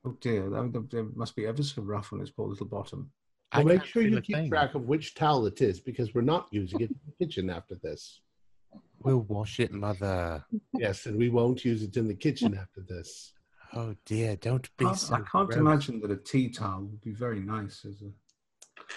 Oh 0.05 0.17
dear, 0.21 0.49
that, 0.51 0.73
that, 0.73 0.91
that 0.91 1.17
must 1.17 1.37
be 1.37 1.47
ever 1.47 1.63
so 1.63 1.83
rough 1.83 2.13
on 2.13 2.21
its 2.21 2.31
poor 2.31 2.49
little 2.49 2.67
bottom. 2.67 3.11
Well, 3.53 3.63
I 3.63 3.65
make 3.65 3.85
sure 3.85 4.03
you 4.03 4.21
keep 4.21 4.37
thing. 4.37 4.49
track 4.49 4.75
of 4.75 4.85
which 4.87 5.15
towel 5.15 5.47
it 5.47 5.61
is 5.61 5.81
because 5.81 6.15
we're 6.15 6.21
not 6.23 6.49
using 6.51 6.81
it 6.81 6.91
in 6.91 6.97
the 7.07 7.25
kitchen 7.25 7.51
after 7.51 7.75
this. 7.83 8.21
We'll 9.03 9.23
wash 9.23 9.59
it, 9.61 9.73
mother. 9.73 10.45
Yes, 10.75 11.07
and 11.07 11.19
we 11.19 11.29
won't 11.29 11.65
use 11.65 11.83
it 11.83 11.97
in 11.97 12.07
the 12.07 12.15
kitchen 12.15 12.57
after 12.57 12.83
this. 12.89 13.33
Oh 13.75 13.95
dear, 14.05 14.37
don't 14.37 14.69
be 14.77 14.85
Can't- 14.85 14.99
so 14.99 15.15
I 15.15 15.19
can't 15.19 15.49
gross. 15.49 15.57
imagine 15.57 16.01
that 16.01 16.11
a 16.11 16.17
tea 16.17 16.49
towel 16.51 16.83
would 16.83 17.01
be 17.01 17.13
very 17.13 17.41
nice 17.41 17.85
as 17.85 18.03
a 18.03 18.11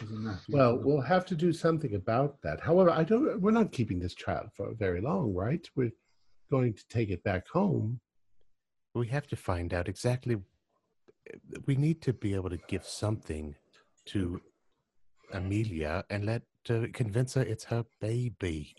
as 0.04 0.12
a. 0.12 0.40
Well, 0.50 0.80
we'll 0.82 1.02
have 1.02 1.26
to 1.28 1.36
do 1.36 1.52
something 1.54 1.96
about 1.96 2.42
that. 2.44 2.60
However, 2.62 2.90
I 2.92 3.04
don't. 3.04 3.40
We're 3.42 3.52
not 3.52 3.72
keeping 3.72 4.00
this 4.00 4.14
child 4.16 4.48
for 4.56 4.74
very 4.74 5.02
long, 5.02 5.34
right? 5.34 5.68
We're 5.76 5.92
going 6.50 6.74
to 6.74 6.88
take 6.88 7.10
it 7.10 7.24
back 7.24 7.48
home. 7.48 8.00
We 8.94 9.08
have 9.08 9.28
to 9.28 9.36
find 9.36 9.74
out 9.74 9.88
exactly. 9.88 10.38
We 11.66 11.76
need 11.76 12.02
to 12.04 12.14
be 12.14 12.36
able 12.36 12.50
to 12.50 12.60
give 12.68 12.86
something 12.86 13.56
to 14.08 14.40
Amelia 15.32 16.04
and 16.10 16.26
let 16.26 16.44
convince 16.94 17.34
her 17.34 17.42
it's 17.42 17.66
her 17.66 17.86
baby. 18.00 18.76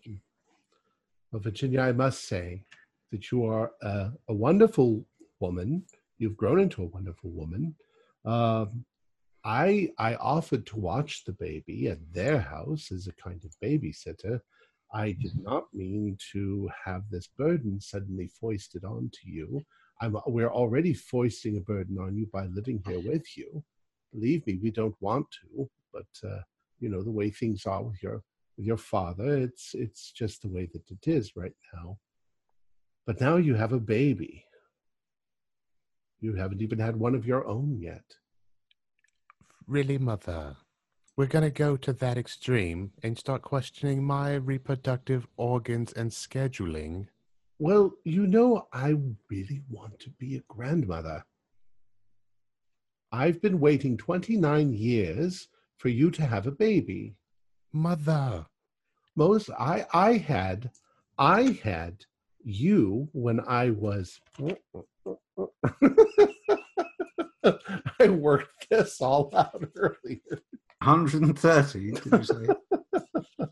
Well, 1.30 1.42
Virginia, 1.42 1.80
I 1.80 1.92
must 1.92 2.28
say 2.28 2.64
that 3.10 3.30
you 3.30 3.44
are 3.44 3.72
a, 3.82 4.12
a 4.28 4.34
wonderful 4.34 5.04
woman. 5.40 5.84
You've 6.18 6.36
grown 6.36 6.60
into 6.60 6.82
a 6.82 6.86
wonderful 6.86 7.30
woman. 7.30 7.74
Um, 8.24 8.84
I 9.44 9.90
I 9.98 10.14
offered 10.14 10.66
to 10.66 10.78
watch 10.78 11.24
the 11.24 11.32
baby 11.32 11.88
at 11.88 11.98
their 12.12 12.40
house 12.40 12.90
as 12.90 13.06
a 13.06 13.12
kind 13.12 13.44
of 13.44 13.54
babysitter. 13.62 14.40
I 14.92 15.12
did 15.12 15.32
not 15.42 15.64
mean 15.72 16.16
to 16.32 16.68
have 16.84 17.02
this 17.10 17.26
burden 17.26 17.80
suddenly 17.80 18.28
foisted 18.40 18.84
onto 18.84 19.24
you. 19.24 19.64
I'm, 20.00 20.16
we're 20.26 20.52
already 20.52 20.94
foisting 20.94 21.56
a 21.56 21.60
burden 21.60 21.98
on 21.98 22.16
you 22.16 22.26
by 22.32 22.46
living 22.46 22.82
here 22.86 23.00
with 23.00 23.36
you. 23.36 23.64
Believe 24.12 24.46
me, 24.46 24.58
we 24.62 24.70
don't 24.70 24.94
want 25.00 25.26
to, 25.40 25.68
but 25.92 26.28
uh, 26.28 26.40
you 26.80 26.88
know 26.88 27.02
the 27.02 27.10
way 27.10 27.30
things 27.30 27.66
are 27.66 27.82
with 27.82 28.02
your 28.02 28.22
with 28.56 28.66
your 28.66 28.76
father, 28.76 29.36
it's 29.36 29.74
it's 29.74 30.12
just 30.12 30.42
the 30.42 30.48
way 30.48 30.68
that 30.72 30.88
it 30.90 31.08
is 31.08 31.36
right 31.36 31.56
now. 31.72 31.98
But 33.06 33.20
now 33.20 33.36
you 33.36 33.54
have 33.54 33.72
a 33.72 33.80
baby. 33.80 34.44
You 36.20 36.34
haven't 36.34 36.62
even 36.62 36.78
had 36.78 36.96
one 36.96 37.14
of 37.14 37.26
your 37.26 37.46
own 37.46 37.78
yet. 37.80 38.04
Really, 39.66 39.98
mother? 39.98 40.56
We're 41.16 41.26
gonna 41.26 41.50
go 41.50 41.76
to 41.76 41.92
that 41.92 42.18
extreme 42.18 42.90
and 43.04 43.16
start 43.16 43.42
questioning 43.42 44.02
my 44.02 44.34
reproductive 44.34 45.28
organs 45.36 45.92
and 45.92 46.10
scheduling. 46.10 47.06
Well, 47.60 47.92
you 48.02 48.26
know, 48.26 48.66
I 48.72 48.96
really 49.30 49.62
want 49.70 50.00
to 50.00 50.10
be 50.10 50.34
a 50.36 50.42
grandmother. 50.48 51.24
I've 53.12 53.40
been 53.40 53.60
waiting 53.60 53.96
29 53.96 54.72
years 54.72 55.46
for 55.76 55.88
you 55.88 56.10
to 56.10 56.26
have 56.26 56.48
a 56.48 56.50
baby. 56.50 57.14
Mother, 57.72 58.46
Most 59.14 59.50
I 59.56 59.86
I 59.92 60.14
had 60.14 60.72
I 61.16 61.60
had 61.62 62.04
you 62.42 63.08
when 63.12 63.38
I 63.46 63.70
was 63.70 64.20
I 68.00 68.08
worked 68.08 68.68
this 68.68 69.00
all 69.00 69.30
out 69.36 69.64
earlier. 69.76 70.42
130, 70.84 71.92
did 71.92 72.04
you 72.12 72.24
say? 72.24 72.46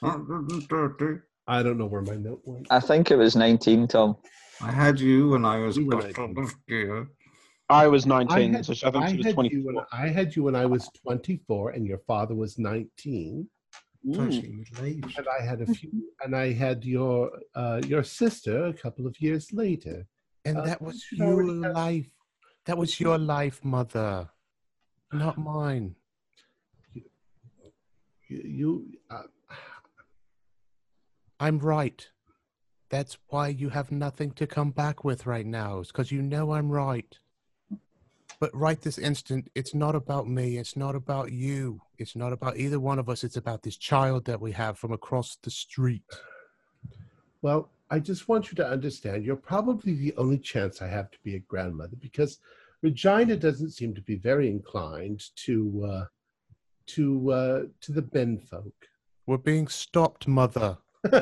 130. 0.00 1.20
I 1.46 1.62
don't 1.62 1.78
know 1.78 1.86
where 1.86 2.02
my 2.02 2.16
note 2.16 2.40
went. 2.44 2.66
I 2.70 2.80
think 2.80 3.10
it 3.10 3.16
was 3.16 3.36
19, 3.36 3.86
Tom. 3.88 4.16
I 4.60 4.70
had 4.70 4.98
you 4.98 5.30
when 5.30 5.44
I 5.44 5.58
was 5.58 5.76
You 5.76 5.86
were 5.86 5.98
a 6.00 6.12
nineteen. 6.12 6.48
year. 6.68 7.08
I 7.70 7.86
was 7.86 8.04
I 8.06 8.08
19, 8.08 8.52
had, 8.54 8.66
so 8.66 8.72
I 8.86 8.90
think 8.90 9.04
I 9.04 9.10
she 9.10 9.16
was 9.18 9.26
had 9.26 9.34
24. 9.34 9.58
you 9.58 9.64
when 9.66 9.84
I 9.92 10.08
had 10.08 10.36
you 10.36 10.42
when 10.42 10.56
I 10.56 10.66
was 10.66 10.88
24 11.02 11.70
and 11.70 11.86
your 11.86 11.98
father 12.06 12.34
was 12.34 12.58
19 12.58 13.48
Actually, 14.20 15.02
and 15.16 15.26
I 15.40 15.42
had 15.42 15.62
a 15.62 15.66
few 15.66 15.90
and 16.22 16.36
I 16.36 16.52
had 16.52 16.84
your 16.84 17.30
uh, 17.54 17.80
your 17.86 18.02
sister 18.02 18.66
a 18.66 18.72
couple 18.74 19.06
of 19.06 19.18
years 19.18 19.50
later. 19.52 20.06
and 20.44 20.58
Uh, 20.58 20.64
that 20.66 20.82
was 20.82 21.02
your 21.12 21.28
already 21.42 21.62
have- 21.62 21.72
life. 21.74 22.10
That 22.66 22.76
was 22.78 22.98
your 23.00 23.18
life, 23.18 23.64
mother, 23.64 24.28
not 25.12 25.36
mine. 25.38 25.96
You, 28.28 28.42
you 28.44 28.98
uh, 29.10 29.22
I'm 31.40 31.58
right. 31.58 32.08
That's 32.90 33.18
why 33.28 33.48
you 33.48 33.70
have 33.70 33.90
nothing 33.90 34.30
to 34.32 34.46
come 34.46 34.70
back 34.70 35.04
with 35.04 35.26
right 35.26 35.46
now, 35.46 35.80
is 35.80 35.88
because 35.88 36.12
you 36.12 36.22
know 36.22 36.52
I'm 36.52 36.70
right. 36.70 37.18
But 38.40 38.54
right 38.54 38.80
this 38.80 38.98
instant, 38.98 39.50
it's 39.54 39.74
not 39.74 39.94
about 39.94 40.28
me. 40.28 40.58
It's 40.58 40.76
not 40.76 40.94
about 40.94 41.32
you. 41.32 41.80
It's 41.98 42.16
not 42.16 42.32
about 42.32 42.56
either 42.56 42.78
one 42.80 42.98
of 42.98 43.08
us. 43.08 43.24
It's 43.24 43.36
about 43.36 43.62
this 43.62 43.76
child 43.76 44.24
that 44.26 44.40
we 44.40 44.52
have 44.52 44.78
from 44.78 44.92
across 44.92 45.36
the 45.36 45.50
street. 45.50 46.02
Well, 47.42 47.70
I 47.90 47.98
just 47.98 48.28
want 48.28 48.50
you 48.50 48.56
to 48.56 48.66
understand 48.66 49.24
you're 49.24 49.36
probably 49.36 49.94
the 49.94 50.14
only 50.16 50.38
chance 50.38 50.82
I 50.82 50.88
have 50.88 51.10
to 51.10 51.18
be 51.22 51.36
a 51.36 51.40
grandmother 51.40 51.96
because 52.00 52.38
Regina 52.82 53.36
doesn't 53.36 53.70
seem 53.70 53.94
to 53.94 54.02
be 54.02 54.16
very 54.16 54.48
inclined 54.48 55.24
to 55.36 55.84
uh, 55.86 56.04
to 56.88 57.32
uh, 57.32 57.62
to 57.82 57.92
the 57.92 58.02
Ben 58.02 58.38
folk. 58.38 58.72
We're 59.26 59.38
being 59.38 59.68
stopped, 59.68 60.28
mother. 60.28 60.76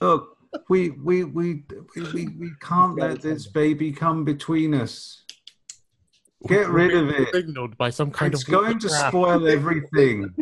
Look, 0.00 0.36
we, 0.68 0.90
we, 0.90 1.24
we, 1.24 1.64
we, 1.96 2.02
we, 2.12 2.28
we 2.28 2.50
can't 2.60 2.96
let 2.98 3.22
this 3.22 3.46
baby 3.46 3.90
come 3.92 4.24
between 4.24 4.74
us. 4.74 5.24
Get 6.46 6.68
We're 6.68 6.72
rid 6.72 6.94
of 6.94 7.08
it. 7.10 7.28
Signaled 7.32 7.76
by 7.78 7.90
some 7.90 8.10
kind 8.10 8.32
It's 8.34 8.42
of 8.44 8.48
going 8.50 8.78
to 8.80 8.86
witchcraft. 8.86 9.08
spoil 9.08 9.48
everything. 9.48 10.34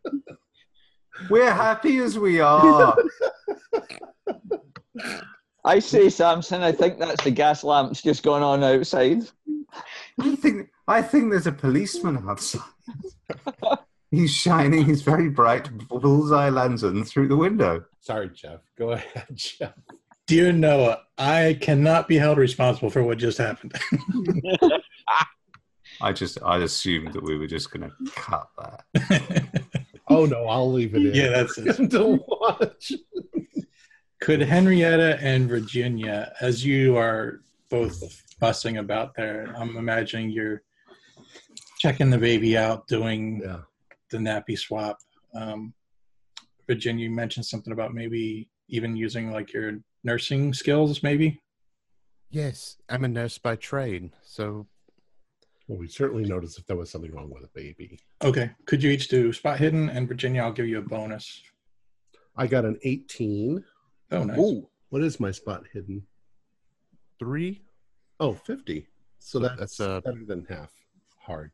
We're 1.30 1.52
happy 1.52 1.98
as 1.98 2.18
we 2.18 2.40
are. 2.40 2.96
I 5.64 5.78
say, 5.78 6.08
Samson, 6.08 6.62
I 6.62 6.72
think 6.72 6.98
that's 6.98 7.22
the 7.22 7.30
gas 7.30 7.62
lamps 7.62 8.02
just 8.02 8.22
going 8.22 8.42
on 8.42 8.64
outside. 8.64 9.22
I 10.18 10.34
think 10.36 10.70
I 10.88 11.02
think 11.02 11.30
there's 11.30 11.46
a 11.46 11.52
policeman 11.52 12.24
outside. 12.28 12.62
He's 14.10 14.32
shining 14.32 14.84
his 14.86 15.02
very 15.02 15.28
bright 15.30 15.70
bullseye 15.88 16.48
lantern 16.48 17.04
through 17.04 17.28
the 17.28 17.36
window. 17.36 17.84
Sorry, 18.00 18.28
Jeff. 18.30 18.60
Go 18.76 18.92
ahead, 18.92 19.26
Jeff. 19.34 19.74
Dear 20.26 20.52
Noah, 20.52 21.02
I 21.18 21.58
cannot 21.60 22.08
be 22.08 22.16
held 22.16 22.38
responsible 22.38 22.90
for 22.90 23.02
what 23.02 23.18
just 23.18 23.38
happened. 23.38 23.74
I 26.00 26.12
just 26.12 26.38
I 26.42 26.58
assumed 26.58 27.12
that 27.12 27.22
we 27.22 27.36
were 27.36 27.46
just 27.46 27.70
going 27.70 27.90
to 27.90 28.10
cut 28.12 28.48
that. 28.58 29.60
Oh 30.12 30.26
no, 30.26 30.48
I'll 30.48 30.72
leave 30.72 30.96
it 30.96 31.06
in. 31.06 31.14
yeah, 31.14 31.28
that's 31.28 31.56
it. 31.56 31.88
to 31.92 32.18
watch. 32.26 32.90
Could 34.20 34.40
Henrietta 34.40 35.20
and 35.22 35.48
Virginia, 35.48 36.32
as 36.40 36.64
you 36.64 36.96
are 36.96 37.42
both 37.68 38.02
fussing 38.40 38.78
about 38.78 39.14
there, 39.14 39.54
I'm 39.56 39.76
imagining 39.76 40.30
you're 40.30 40.62
checking 41.78 42.10
the 42.10 42.18
baby 42.18 42.56
out, 42.56 42.86
doing 42.88 43.40
Yeah. 43.42 43.62
the 44.10 44.18
nappy 44.18 44.58
swap. 44.58 44.98
Um, 45.34 45.74
Virginia, 46.66 47.04
you 47.04 47.10
mentioned 47.14 47.46
something 47.46 47.72
about 47.72 47.94
maybe 47.94 48.48
even 48.68 48.96
using 48.96 49.30
like 49.30 49.52
your 49.52 49.78
nursing 50.04 50.52
skills, 50.54 51.02
maybe. 51.02 51.40
Yes, 52.30 52.78
I'm 52.88 53.04
a 53.04 53.08
nurse 53.08 53.38
by 53.38 53.56
trade, 53.56 54.12
so 54.22 54.66
Well, 55.66 55.78
we 55.78 55.86
certainly 55.88 56.24
noticed 56.24 56.58
if 56.58 56.66
there 56.66 56.76
was 56.76 56.90
something 56.90 57.12
wrong 57.12 57.30
with 57.30 57.44
a 57.44 57.48
baby. 57.54 58.00
Okay. 58.22 58.50
Could 58.66 58.82
you 58.82 58.90
each 58.90 59.06
do 59.08 59.32
spot 59.32 59.58
hidden? 59.60 59.88
And 59.88 60.08
Virginia, 60.08 60.42
I'll 60.42 60.52
give 60.52 60.66
you 60.66 60.78
a 60.78 60.82
bonus. 60.82 61.42
I 62.36 62.46
got 62.48 62.64
an 62.64 62.78
18. 62.82 63.64
Oh, 64.12 64.24
nice. 64.24 64.38
Ooh, 64.38 64.68
what 64.88 65.02
is 65.02 65.20
my 65.20 65.30
spot 65.30 65.64
hidden? 65.72 66.06
three. 67.20 67.62
Oh, 68.20 68.34
50. 68.34 68.86
So 69.18 69.38
So 69.38 69.38
that's, 69.40 69.58
that's, 69.58 69.80
uh, 69.80 70.00
better 70.02 70.24
than 70.26 70.44
half. 70.48 70.70
Hard. 71.18 71.50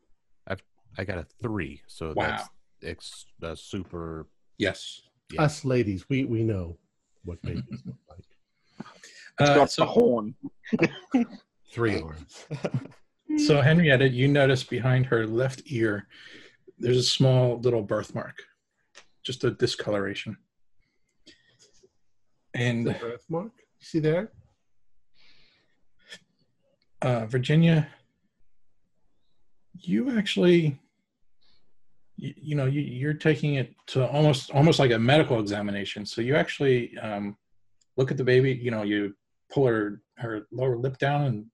I've 0.47 0.61
I 0.97 1.03
got 1.03 1.17
a 1.17 1.25
three, 1.41 1.81
so 1.87 2.13
Wow. 2.15 2.27
that's 2.27 2.49
ex, 2.83 3.25
uh, 3.43 3.55
super. 3.55 4.27
Yes. 4.57 5.01
Yeah. 5.31 5.43
Us 5.43 5.63
ladies, 5.65 6.07
we, 6.09 6.25
we 6.25 6.43
know 6.43 6.77
what 7.23 7.41
babies 7.41 7.81
look 7.85 7.95
like. 8.09 8.23
It's 9.39 9.49
Uh, 9.49 9.55
got 9.55 9.71
so, 9.71 9.81
the 9.83 9.87
horn. 9.87 10.35
Three 11.71 12.01
arms. 12.01 12.45
so 13.45 13.61
Henrietta, 13.61 14.07
you 14.09 14.27
notice 14.27 14.63
behind 14.63 15.05
her 15.07 15.27
left 15.27 15.61
ear, 15.67 16.07
there's 16.79 16.97
a 16.97 17.03
small 17.03 17.59
little 17.59 17.81
birthmark, 17.83 18.41
just 19.23 19.43
a 19.43 19.51
discoloration. 19.51 20.37
And 22.53 22.85
The 22.87 22.91
And 22.91 22.99
birthmark. 23.01 23.51
See 23.79 23.99
there? 23.99 24.31
Uh, 27.01 27.25
Virginia, 27.25 27.87
you 29.73 30.17
actually, 30.17 30.79
you, 32.15 32.33
you 32.35 32.55
know, 32.55 32.65
you, 32.65 32.81
you're 32.81 33.13
taking 33.13 33.55
it 33.55 33.73
to 33.87 34.07
almost 34.07 34.51
almost 34.51 34.79
like 34.79 34.91
a 34.91 34.99
medical 34.99 35.39
examination. 35.39 36.05
So 36.05 36.21
you 36.21 36.35
actually 36.35 36.97
um, 36.97 37.37
look 37.95 38.11
at 38.11 38.17
the 38.17 38.23
baby. 38.23 38.53
You 38.53 38.71
know, 38.71 38.83
you 38.83 39.15
pull 39.51 39.67
her 39.67 40.01
her 40.17 40.47
lower 40.51 40.77
lip 40.77 40.97
down, 40.97 41.25
and 41.25 41.45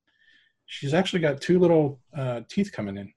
she's 0.66 0.94
actually 0.94 1.20
got 1.20 1.42
two 1.42 1.60
little 1.60 2.00
uh, 2.16 2.42
teeth 2.50 2.72
coming 2.72 2.98
in. 2.98 3.12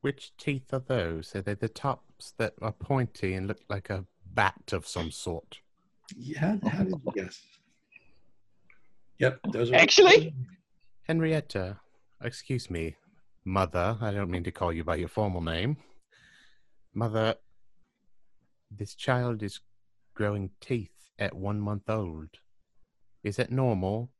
Which 0.00 0.32
teeth 0.38 0.72
are 0.72 0.80
those? 0.80 1.36
Are 1.36 1.42
they 1.42 1.54
the 1.54 1.68
tops 1.68 2.32
that 2.38 2.54
are 2.62 2.72
pointy 2.72 3.34
and 3.34 3.46
look 3.46 3.60
like 3.68 3.90
a 3.90 4.06
bat 4.24 4.72
of 4.72 4.86
some 4.86 5.10
sort? 5.10 5.60
Yeah, 6.16 6.56
how 6.66 6.84
did 6.84 6.94
you 7.04 7.12
guess? 7.14 7.42
Yep, 9.20 9.40
those 9.52 9.70
are 9.70 9.74
Actually? 9.74 10.34
Henrietta, 11.02 11.76
excuse 12.22 12.70
me, 12.70 12.96
mother. 13.44 13.98
I 14.00 14.12
don't 14.12 14.30
mean 14.30 14.44
to 14.44 14.50
call 14.50 14.72
you 14.72 14.82
by 14.82 14.96
your 14.96 15.08
formal 15.08 15.42
name. 15.42 15.76
Mother, 16.94 17.34
this 18.70 18.94
child 18.94 19.42
is 19.42 19.60
growing 20.14 20.50
teeth 20.62 21.10
at 21.18 21.34
one 21.34 21.60
month 21.60 21.90
old. 21.90 22.30
Is 23.22 23.36
that 23.36 23.52
normal? 23.52 24.10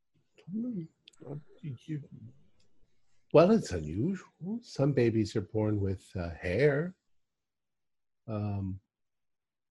Well, 3.33 3.53
it's 3.53 3.71
unusual. 3.73 4.59
Some 4.61 4.93
babies 4.93 5.35
are 5.35 5.41
born 5.41 5.81
with 5.81 6.05
uh, 6.15 6.29
hair. 6.39 6.95
Um, 8.29 8.79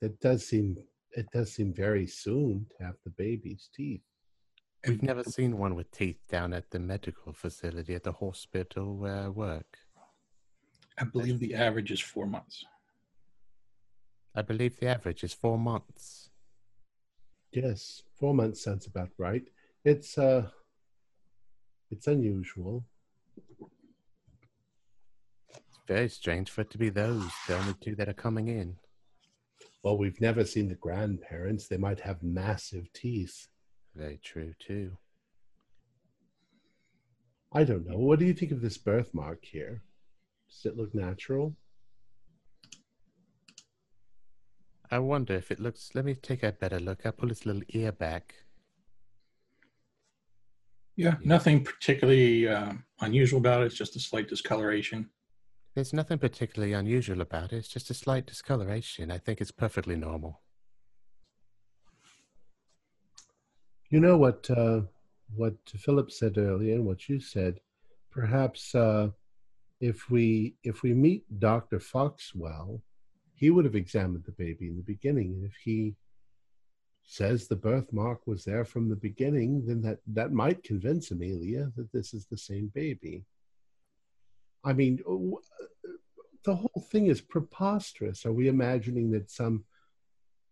it 0.01 0.19
does 0.22 0.47
seem 0.47 0.76
it 1.11 1.27
does 1.31 1.53
seem 1.53 1.72
very 1.72 2.07
soon 2.07 2.65
to 2.77 2.85
have 2.85 2.95
the 3.03 3.11
baby's 3.11 3.69
teeth. 3.76 4.01
We've 4.88 5.03
never 5.03 5.23
seen 5.38 5.57
one 5.57 5.76
with 5.76 5.91
teeth 5.91 6.19
down 6.30 6.53
at 6.53 6.69
the 6.72 6.80
medical 6.80 7.34
facility 7.34 7.95
at 7.95 8.03
the 8.03 8.14
hospital 8.14 8.95
where 8.95 9.15
I 9.15 9.27
work. 9.30 9.77
I 10.97 11.06
believe 11.06 11.39
the 11.39 11.56
average 11.56 11.91
is 11.91 12.01
four 12.01 12.26
months. 12.26 12.65
I 14.35 14.41
believe 14.41 14.80
the 14.80 14.88
average 14.88 15.23
is 15.23 15.34
four 15.34 15.57
months. 15.57 16.30
Yes, 17.51 18.03
four 18.15 18.34
months 18.34 18.64
sounds 18.64 18.85
about 18.85 19.10
right. 19.18 19.43
It's 19.84 20.18
uh, 20.18 20.49
it's 21.89 22.07
unusual. 22.07 22.85
It's 25.56 25.80
very 25.88 26.10
strange 26.10 26.51
for 26.51 26.61
it 26.61 26.69
to 26.72 26.77
be 26.77 26.89
those, 26.89 27.31
the 27.47 27.57
only 27.57 27.73
two 27.81 27.95
that 27.95 28.10
are 28.10 28.14
coming 28.14 28.47
in. 28.49 28.76
Well, 29.81 29.97
we've 29.97 30.22
never 30.22 30.43
seen 30.45 30.68
the 30.68 30.76
grandparents. 30.76 31.68
They 31.68 31.77
might 31.77 32.01
have 32.01 32.22
massive 32.22 32.91
teeth. 32.93 33.47
Very 33.95 34.20
true, 34.24 34.53
too. 34.60 34.98
I 37.52 37.64
don't 37.64 37.88
know. 37.88 37.98
What 37.98 38.20
do 38.20 38.26
you 38.26 38.34
think 38.34 38.52
of 38.52 38.61
this 38.61 38.78
birthmark 38.78 39.44
here? 39.44 39.82
Does 40.49 40.66
it 40.66 40.78
look 40.78 40.94
natural? 40.94 41.56
I 44.91 44.99
wonder 44.99 45.34
if 45.36 45.52
it 45.52 45.60
looks. 45.60 45.91
Let 45.94 46.06
me 46.06 46.16
take 46.16 46.44
a 46.44 46.52
better 46.52 46.80
look. 46.80 47.06
I'll 47.06 47.11
pull 47.11 47.32
its 47.32 47.45
little 47.45 47.61
ear 47.70 47.91
back. 47.91 48.34
Yeah, 50.95 51.16
Yeah. 51.22 51.28
nothing 51.28 51.64
particularly 51.64 52.48
uh, 52.48 52.74
unusual 53.02 53.40
about 53.40 53.61
it. 53.61 53.68
It's 53.68 53.76
just 53.78 53.95
a 53.95 53.99
slight 53.99 54.28
discoloration. 54.28 55.10
There's 55.76 55.94
nothing 55.94 56.18
particularly 56.18 56.74
unusual 56.74 57.22
about 57.22 57.53
it. 57.53 57.57
It's 57.57 57.68
just 57.68 57.90
a 57.90 57.94
slight 57.94 58.26
discoloration. 58.26 59.11
I 59.11 59.18
think 59.20 59.40
it's 59.40 59.52
perfectly 59.52 59.95
normal. 59.95 60.41
You 63.90 63.99
know 63.99 64.18
what 64.18 64.48
uh, 64.52 64.82
what 65.36 65.56
Philip 65.66 66.11
said 66.11 66.38
earlier 66.38 66.76
and 66.76 66.86
what 66.86 67.10
you 67.10 67.20
said. 67.20 67.60
Perhaps 68.11 68.76
uh, 68.76 69.10
if 69.80 70.11
we 70.11 70.56
if 70.64 70.84
we 70.84 70.94
meet 70.94 71.24
Doctor 71.40 71.80
Foxwell, 71.80 72.82
he 73.34 73.49
would 73.49 73.66
have 73.66 73.76
examined 73.76 74.26
the 74.26 74.32
baby 74.32 74.68
in 74.68 74.76
the 74.76 74.84
beginning, 74.84 75.34
and 75.34 75.45
if 75.45 75.56
he 75.56 75.95
says 77.02 77.48
the 77.48 77.56
birthmark 77.56 78.28
was 78.28 78.45
there 78.45 78.64
from 78.64 78.90
the 78.90 78.95
beginning, 78.95 79.66
then 79.66 79.82
that 79.82 79.99
that 80.06 80.32
might 80.32 80.64
convince 80.64 81.10
Amelia 81.10 81.72
that 81.76 81.91
this 81.91 82.14
is 82.14 82.28
the 82.28 82.38
same 82.38 82.72
baby. 82.76 83.26
I 84.64 84.74
mean, 84.74 84.99
the 86.44 86.56
whole 86.56 86.86
thing 86.91 87.07
is 87.07 87.22
preposterous. 87.22 88.24
Are 88.26 88.34
we 88.34 88.49
imagining 88.49 89.10
that 89.11 89.32
some 89.32 89.64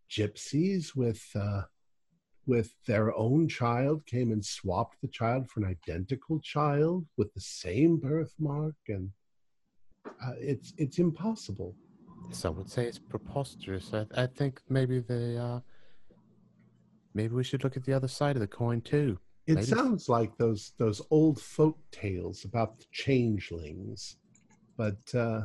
gypsies 0.10 0.96
with 0.96 1.24
uh, 1.36 1.64
with 2.48 2.74
their 2.86 3.16
own 3.16 3.48
child 3.48 4.06
came 4.06 4.32
and 4.32 4.44
swapped 4.44 5.00
the 5.02 5.08
child 5.08 5.50
for 5.50 5.60
an 5.60 5.66
identical 5.68 6.40
child 6.40 7.06
with 7.18 7.32
the 7.34 7.42
same 7.42 7.98
birthmark 7.98 8.76
and 8.88 9.12
uh, 10.24 10.34
it's 10.40 10.74
it's 10.78 10.98
impossible 11.00 11.76
Some 12.32 12.56
would 12.58 12.70
say 12.70 12.86
it's 12.86 13.00
preposterous. 13.00 13.94
I, 13.94 14.06
I 14.24 14.28
think 14.28 14.62
maybe 14.70 15.00
they 15.00 15.38
uh 15.38 15.60
maybe 17.14 17.34
we 17.36 17.44
should 17.44 17.64
look 17.64 17.78
at 17.78 17.84
the 17.86 17.94
other 17.94 18.08
side 18.08 18.36
of 18.36 18.42
the 18.42 18.48
coin 18.48 18.82
too. 18.82 19.18
it 19.46 19.64
sounds 19.66 20.08
like 20.10 20.36
those 20.38 20.74
those 20.78 21.02
old 21.10 21.40
folk 21.40 21.78
tales 21.92 22.46
about 22.46 22.78
the 22.80 22.86
changelings 22.92 24.18
but 24.78 25.02
uh 25.16 25.42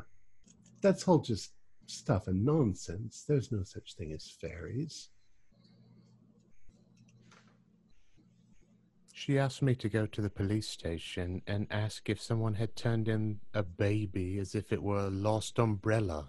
that's 0.82 1.06
all 1.08 1.18
just 1.20 1.52
stuff 1.86 2.26
and 2.28 2.44
nonsense 2.44 3.24
there's 3.28 3.50
no 3.52 3.62
such 3.62 3.94
thing 3.96 4.12
as 4.12 4.24
fairies 4.40 5.08
She 9.24 9.38
asked 9.38 9.62
me 9.62 9.76
to 9.76 9.88
go 9.88 10.06
to 10.06 10.20
the 10.20 10.28
police 10.28 10.68
station 10.68 11.42
and 11.46 11.68
ask 11.70 12.10
if 12.10 12.20
someone 12.20 12.54
had 12.54 12.74
turned 12.74 13.06
in 13.06 13.38
a 13.54 13.62
baby 13.62 14.40
as 14.40 14.56
if 14.56 14.72
it 14.72 14.82
were 14.82 15.06
a 15.06 15.10
lost 15.10 15.60
umbrella. 15.60 16.26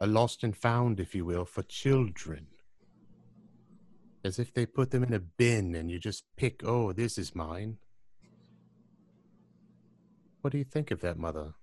A 0.00 0.06
lost 0.08 0.42
and 0.42 0.56
found, 0.56 0.98
if 0.98 1.14
you 1.14 1.24
will, 1.24 1.44
for 1.44 1.62
children. 1.62 2.48
As 4.24 4.40
if 4.40 4.52
they 4.52 4.66
put 4.66 4.90
them 4.90 5.04
in 5.04 5.14
a 5.14 5.20
bin 5.20 5.76
and 5.76 5.92
you 5.92 6.00
just 6.00 6.24
pick, 6.36 6.62
oh, 6.64 6.92
this 6.92 7.16
is 7.16 7.36
mine. 7.36 7.78
What 10.40 10.50
do 10.50 10.58
you 10.58 10.64
think 10.64 10.90
of 10.90 11.02
that, 11.02 11.18
Mother? 11.18 11.54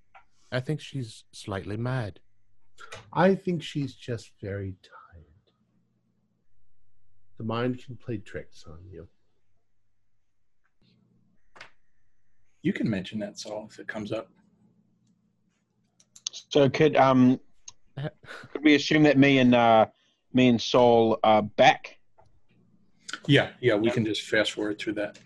I 0.54 0.62
think 0.62 0.80
she's 0.80 1.26
slightly 1.34 1.76
mad. 1.76 2.22
i 3.12 3.36
think 3.36 3.62
she's 3.62 3.94
just 3.94 4.32
very 4.42 4.76
tired 4.82 5.48
the 7.38 7.44
mind 7.44 7.84
can 7.84 7.98
play 7.98 8.18
tricks 8.18 8.64
on 8.68 8.80
you 8.90 9.10
You 12.66 12.74
can 12.74 12.90
mention 12.90 13.20
that, 13.20 13.38
Saul, 13.38 13.68
if 13.70 13.78
it 13.78 13.88
comes 13.88 14.12
up. 14.12 14.28
So 16.32 16.68
could 16.68 16.96
um 16.96 17.40
could 17.96 18.64
we 18.64 18.74
assume 18.74 19.04
that 19.04 19.20
me 19.20 19.38
and 19.38 19.54
uh 19.54 19.86
me 20.34 20.48
and 20.48 20.60
Saul 20.60 21.20
are 21.24 21.44
back? 21.44 22.00
Yeah, 23.28 23.50
yeah, 23.62 23.76
we 23.76 23.92
can 23.92 24.04
just 24.04 24.24
fast 24.24 24.54
forward 24.54 24.80
through 24.80 24.94
that. 24.94 25.20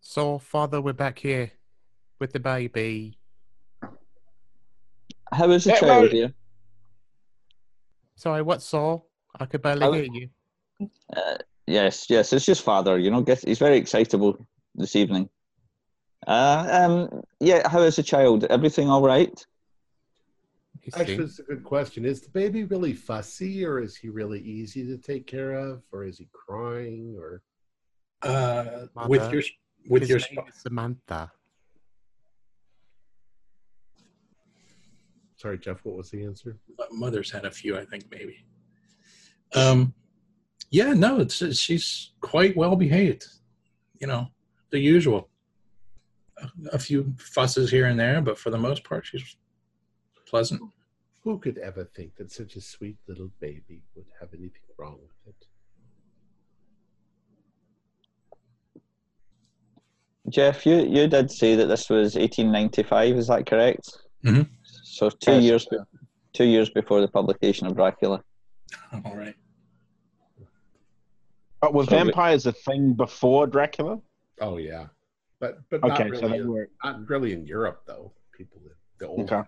So, 0.00 0.38
Father, 0.38 0.80
we're 0.80 0.92
back 0.92 1.18
here 1.18 1.50
with 2.20 2.32
the 2.32 2.38
baby. 2.40 3.18
How 5.32 5.50
is 5.50 5.64
the 5.64 5.70
Yeah, 5.70 5.80
child 5.80 6.02
well- 6.02 6.10
here? 6.12 6.32
Sorry, 8.14 8.42
what, 8.42 8.62
Saul? 8.62 9.08
I 9.38 9.46
could 9.46 9.62
barely 9.62 9.82
How- 9.82 9.92
hear 9.92 10.04
you. 10.10 10.28
Uh, 11.14 11.38
yes, 11.66 12.06
yes, 12.08 12.32
it's 12.32 12.46
just 12.46 12.62
father. 12.62 12.98
You 12.98 13.10
know, 13.10 13.20
get, 13.22 13.40
he's 13.44 13.58
very 13.58 13.76
excitable 13.76 14.46
this 14.76 14.94
evening. 14.96 15.28
Uh, 16.28 16.68
um, 17.10 17.22
yeah. 17.40 17.66
How 17.68 17.80
is 17.80 17.96
the 17.96 18.02
child? 18.02 18.44
Everything 18.44 18.90
all 18.90 19.02
right? 19.02 19.46
He 20.82 20.92
Actually, 20.94 21.24
it's 21.24 21.38
a 21.38 21.42
good 21.42 21.64
question. 21.64 22.04
Is 22.04 22.20
the 22.20 22.28
baby 22.30 22.64
really 22.64 22.92
fussy, 22.92 23.64
or 23.64 23.80
is 23.80 23.96
he 23.96 24.10
really 24.10 24.40
easy 24.40 24.86
to 24.86 24.98
take 24.98 25.26
care 25.26 25.54
of, 25.54 25.82
or 25.90 26.04
is 26.04 26.18
he 26.18 26.28
crying, 26.32 27.16
or 27.18 27.42
Uh, 28.22 28.86
with 29.08 29.32
your 29.32 29.42
with 29.88 30.02
His 30.02 30.10
your 30.10 30.18
name 30.18 30.44
sp- 30.44 30.48
is 30.50 30.60
Samantha. 30.60 31.32
sorry, 35.36 35.58
Jeff? 35.58 35.82
What 35.84 35.96
was 35.96 36.10
the 36.10 36.24
answer? 36.24 36.58
mother's 36.90 37.30
had 37.30 37.44
a 37.44 37.50
few, 37.50 37.76
I 37.78 37.84
think 37.84 38.04
maybe. 38.10 38.44
Um, 39.54 39.94
yeah, 40.70 40.92
no, 40.92 41.20
it's 41.20 41.40
it's- 41.40 41.58
she's 41.58 42.12
quite 42.20 42.54
well 42.56 42.76
behaved. 42.76 43.24
You 44.00 44.08
know, 44.08 44.28
the 44.70 44.78
usual. 44.78 45.30
A, 46.42 46.48
a 46.76 46.78
few 46.78 47.14
fusses 47.18 47.70
here 47.70 47.86
and 47.86 47.98
there, 47.98 48.20
but 48.20 48.38
for 48.38 48.50
the 48.50 48.58
most 48.58 48.84
part, 48.84 49.06
she's 49.06 49.36
pleasant. 50.26 50.60
Who 51.24 51.38
could 51.38 51.58
ever 51.58 51.84
think 51.84 52.14
that 52.16 52.30
such 52.32 52.54
a 52.56 52.60
sweet 52.60 52.96
little 53.08 53.30
baby 53.40 53.82
would 53.94 54.06
have 54.20 54.28
anything 54.32 54.62
wrong 54.78 54.98
with 55.02 55.34
it? 55.34 55.46
Jeff, 60.28 60.66
you 60.66 60.76
you 60.84 61.06
did 61.08 61.30
say 61.30 61.54
that 61.56 61.66
this 61.66 61.88
was 61.88 62.14
1895. 62.14 63.16
Is 63.16 63.26
that 63.28 63.46
correct? 63.46 63.88
Mhm. 64.24 64.48
So 64.62 65.08
two 65.10 65.32
Yes. 65.32 65.42
years 65.42 65.66
be- 65.66 65.78
two 66.34 66.44
years 66.44 66.68
before 66.70 67.00
the 67.00 67.08
publication 67.08 67.66
of 67.66 67.74
Dracula. 67.74 68.22
All 69.04 69.16
right. 69.16 69.34
But 71.60 71.72
were 71.74 71.84
So 71.84 71.90
we- 71.92 72.04
vampires 72.04 72.46
a 72.46 72.52
thing 72.52 72.92
before 72.92 73.46
Dracula? 73.46 74.00
Oh 74.40 74.58
yeah, 74.58 74.88
but 75.40 75.58
but 75.70 75.82
Okay, 75.84 76.08
not 76.08 76.16
so 76.18 76.26
really. 76.26 76.38
they 76.38 76.44
were 76.44 76.70
not 76.84 77.08
really 77.08 77.32
in 77.32 77.46
Europe 77.46 77.82
though. 77.86 78.12
People 78.36 78.60
that 78.64 78.74
the 78.98 79.06
old. 79.06 79.20
Okay. 79.20 79.42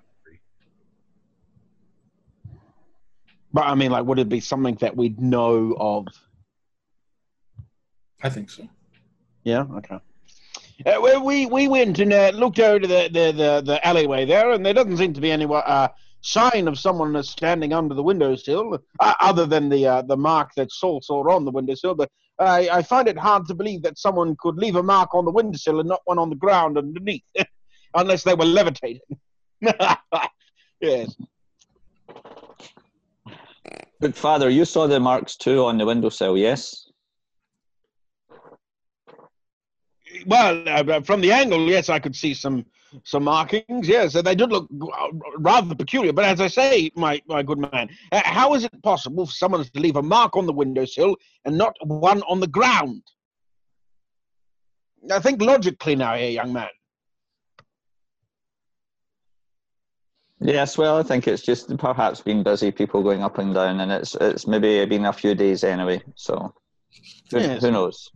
But 3.53 3.67
I 3.67 3.75
mean, 3.75 3.91
like, 3.91 4.05
would 4.05 4.19
it 4.19 4.29
be 4.29 4.41
something 4.41 4.77
that 4.77 4.97
we'd 4.97 5.21
know 5.21 5.77
of? 5.79 6.07
I 8.23 8.29
think 8.29 8.51
so. 8.51 8.69
Yeah. 9.45 9.65
Okay. 9.77 9.99
Uh, 10.87 11.21
we 11.23 11.47
we 11.47 11.69
went 11.69 11.99
and 11.99 12.13
uh, 12.13 12.31
looked 12.35 12.59
over 12.59 12.87
the, 12.87 13.11
the, 13.13 13.33
the, 13.33 13.63
the 13.65 13.87
alleyway 13.87 14.25
there, 14.25 14.53
and 14.53 14.65
there 14.65 14.73
doesn't 14.73 14.97
seem 14.97 15.13
to 15.13 15.21
be 15.21 15.31
any 15.31 15.47
uh, 15.47 15.89
sign 16.23 16.69
of 16.69 16.79
someone 16.79 17.15
uh, 17.17 17.23
standing 17.23 17.73
under 17.73 17.95
the 17.95 18.03
windowsill, 18.03 18.79
uh, 19.01 19.15
other 19.21 19.47
than 19.47 19.69
the 19.69 19.87
uh, 19.87 20.03
the 20.03 20.17
mark 20.17 20.51
that 20.57 20.71
Saul 20.71 21.01
saw 21.03 21.29
on 21.35 21.45
the 21.45 21.51
windowsill. 21.51 21.95
But 21.95 22.11
I, 22.41 22.79
I 22.79 22.83
find 22.83 23.07
it 23.07 23.19
hard 23.19 23.47
to 23.49 23.55
believe 23.55 23.83
that 23.83 23.99
someone 23.99 24.35
could 24.41 24.57
leave 24.57 24.77
a 24.77 24.83
mark 24.83 25.15
on 25.15 25.25
the 25.25 25.31
windowsill 25.31 25.81
and 25.81 25.89
not 25.89 26.01
one 26.05 26.19
on 26.19 26.31
the 26.31 26.37
ground 26.37 26.79
underneath, 26.79 27.23
unless 27.95 28.25
they 28.25 28.35
were 28.35 28.47
levitating. 28.47 29.19
yes. 30.81 31.15
Good 34.01 34.17
father, 34.17 34.49
you 34.49 34.65
saw 34.65 34.87
the 34.87 34.99
marks 34.99 35.37
too 35.37 35.65
on 35.67 35.77
the 35.77 35.85
windowsill, 35.85 36.39
yes? 36.39 36.91
Well, 40.27 40.63
uh, 40.67 41.03
from 41.03 41.21
the 41.21 41.33
angle, 41.33 41.69
yes, 41.69 41.91
I 41.91 41.99
could 41.99 42.17
see 42.17 42.33
some 42.33 42.65
some 43.05 43.25
markings. 43.25 43.89
Yes, 43.89 44.15
they 44.15 44.35
did 44.35 44.51
look 44.51 44.69
rather 45.39 45.75
peculiar. 45.75 46.13
But 46.13 46.25
as 46.25 46.41
I 46.41 46.49
say, 46.49 46.91
my 46.95 47.21
my 47.27 47.43
good 47.43 47.59
man, 47.59 47.89
uh, 48.13 48.23
how 48.25 48.55
is 48.55 48.65
it 48.65 48.83
possible 48.83 49.27
for 49.27 49.33
someone 49.33 49.65
to 49.65 49.81
leave 49.81 49.97
a 49.97 50.03
mark 50.03 50.37
on 50.37 50.47
the 50.47 50.53
windowsill 50.53 51.17
and 51.45 51.57
not 51.57 51.75
one 51.85 52.23
on 52.23 52.41
the 52.41 52.47
ground? 52.47 53.03
I 55.11 55.19
think 55.19 55.41
logically 55.41 55.97
now, 55.97 56.15
here, 56.15 56.31
young 56.31 56.53
man. 56.53 56.69
Yes, 60.43 60.79
well, 60.79 60.97
I 60.99 61.03
think 61.03 61.29
it's 61.29 61.43
just 61.43 61.77
perhaps 61.77 62.23
been 62.23 62.43
busy, 62.43 62.71
people 62.71 63.03
going 63.03 63.23
up 63.23 63.37
and 63.39 63.53
down, 63.55 63.81
and 63.81 63.93
it's 63.93 64.15
it's 64.15 64.47
maybe 64.47 64.85
been 64.87 65.05
a 65.05 65.13
few 65.13 65.35
days 65.35 65.65
anyway. 65.65 66.03
So 66.15 66.55
who, 67.31 67.39
Yes. 67.39 67.63
who 67.63 67.71
knows? 67.71 68.11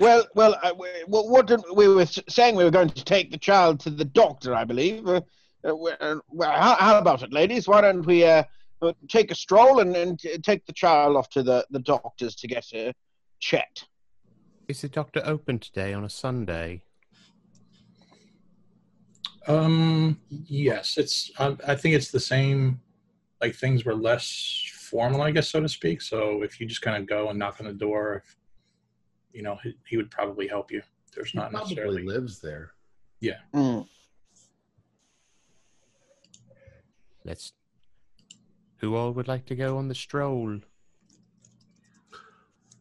Well, 0.00 0.26
well, 0.34 0.58
uh, 0.62 0.72
we, 0.78 0.88
well, 1.06 1.28
what 1.28 1.46
did, 1.46 1.60
we 1.74 1.86
were 1.86 2.06
saying 2.06 2.56
we 2.56 2.64
were 2.64 2.70
going 2.70 2.88
to 2.88 3.04
take 3.04 3.30
the 3.30 3.38
child 3.38 3.80
to 3.80 3.90
the 3.90 4.04
doctor, 4.04 4.54
I 4.54 4.64
believe. 4.64 5.06
Uh, 5.06 5.20
uh, 5.62 5.74
uh, 5.74 6.16
well, 6.30 6.50
how, 6.50 6.74
how 6.76 6.98
about 6.98 7.22
it, 7.22 7.34
ladies? 7.34 7.68
Why 7.68 7.82
don't 7.82 8.06
we 8.06 8.24
uh, 8.24 8.44
uh, 8.80 8.92
take 9.08 9.30
a 9.30 9.34
stroll 9.34 9.80
and, 9.80 9.94
and 9.94 10.18
take 10.42 10.64
the 10.64 10.72
child 10.72 11.16
off 11.16 11.28
to 11.30 11.42
the, 11.42 11.66
the 11.70 11.80
doctor's 11.80 12.34
to 12.36 12.48
get 12.48 12.64
uh, 12.74 12.92
checked? 13.40 13.88
Is 14.68 14.80
the 14.80 14.88
doctor 14.88 15.20
open 15.24 15.58
today 15.58 15.92
on 15.92 16.04
a 16.04 16.08
Sunday? 16.08 16.82
Um, 19.46 20.18
yes, 20.30 20.96
it's. 20.96 21.30
I, 21.38 21.56
I 21.66 21.74
think 21.74 21.94
it's 21.94 22.10
the 22.10 22.20
same. 22.20 22.80
Like 23.40 23.54
things 23.54 23.84
were 23.84 23.94
less 23.94 24.70
formal, 24.90 25.22
I 25.22 25.30
guess, 25.30 25.48
so 25.48 25.60
to 25.60 25.68
speak. 25.68 26.00
So 26.00 26.42
if 26.42 26.60
you 26.60 26.66
just 26.66 26.82
kind 26.82 26.96
of 27.02 27.08
go 27.08 27.30
and 27.30 27.38
knock 27.38 27.56
on 27.58 27.66
the 27.66 27.72
door, 27.72 28.22
if, 28.24 28.36
you 29.32 29.42
know, 29.42 29.58
he, 29.62 29.74
he 29.86 29.96
would 29.96 30.10
probably 30.10 30.46
help 30.48 30.70
you. 30.70 30.82
There's 31.14 31.30
He 31.30 31.38
not 31.38 31.50
probably 31.50 31.74
necessarily. 31.74 32.02
lives 32.04 32.40
there. 32.40 32.72
Mm. 33.54 33.86
Let's. 37.24 37.52
Who 38.78 38.94
all 38.94 39.12
would 39.12 39.28
like 39.28 39.44
to 39.46 39.54
go 39.54 39.76
on 39.76 39.88
the 39.88 39.94
stroll? 39.94 40.58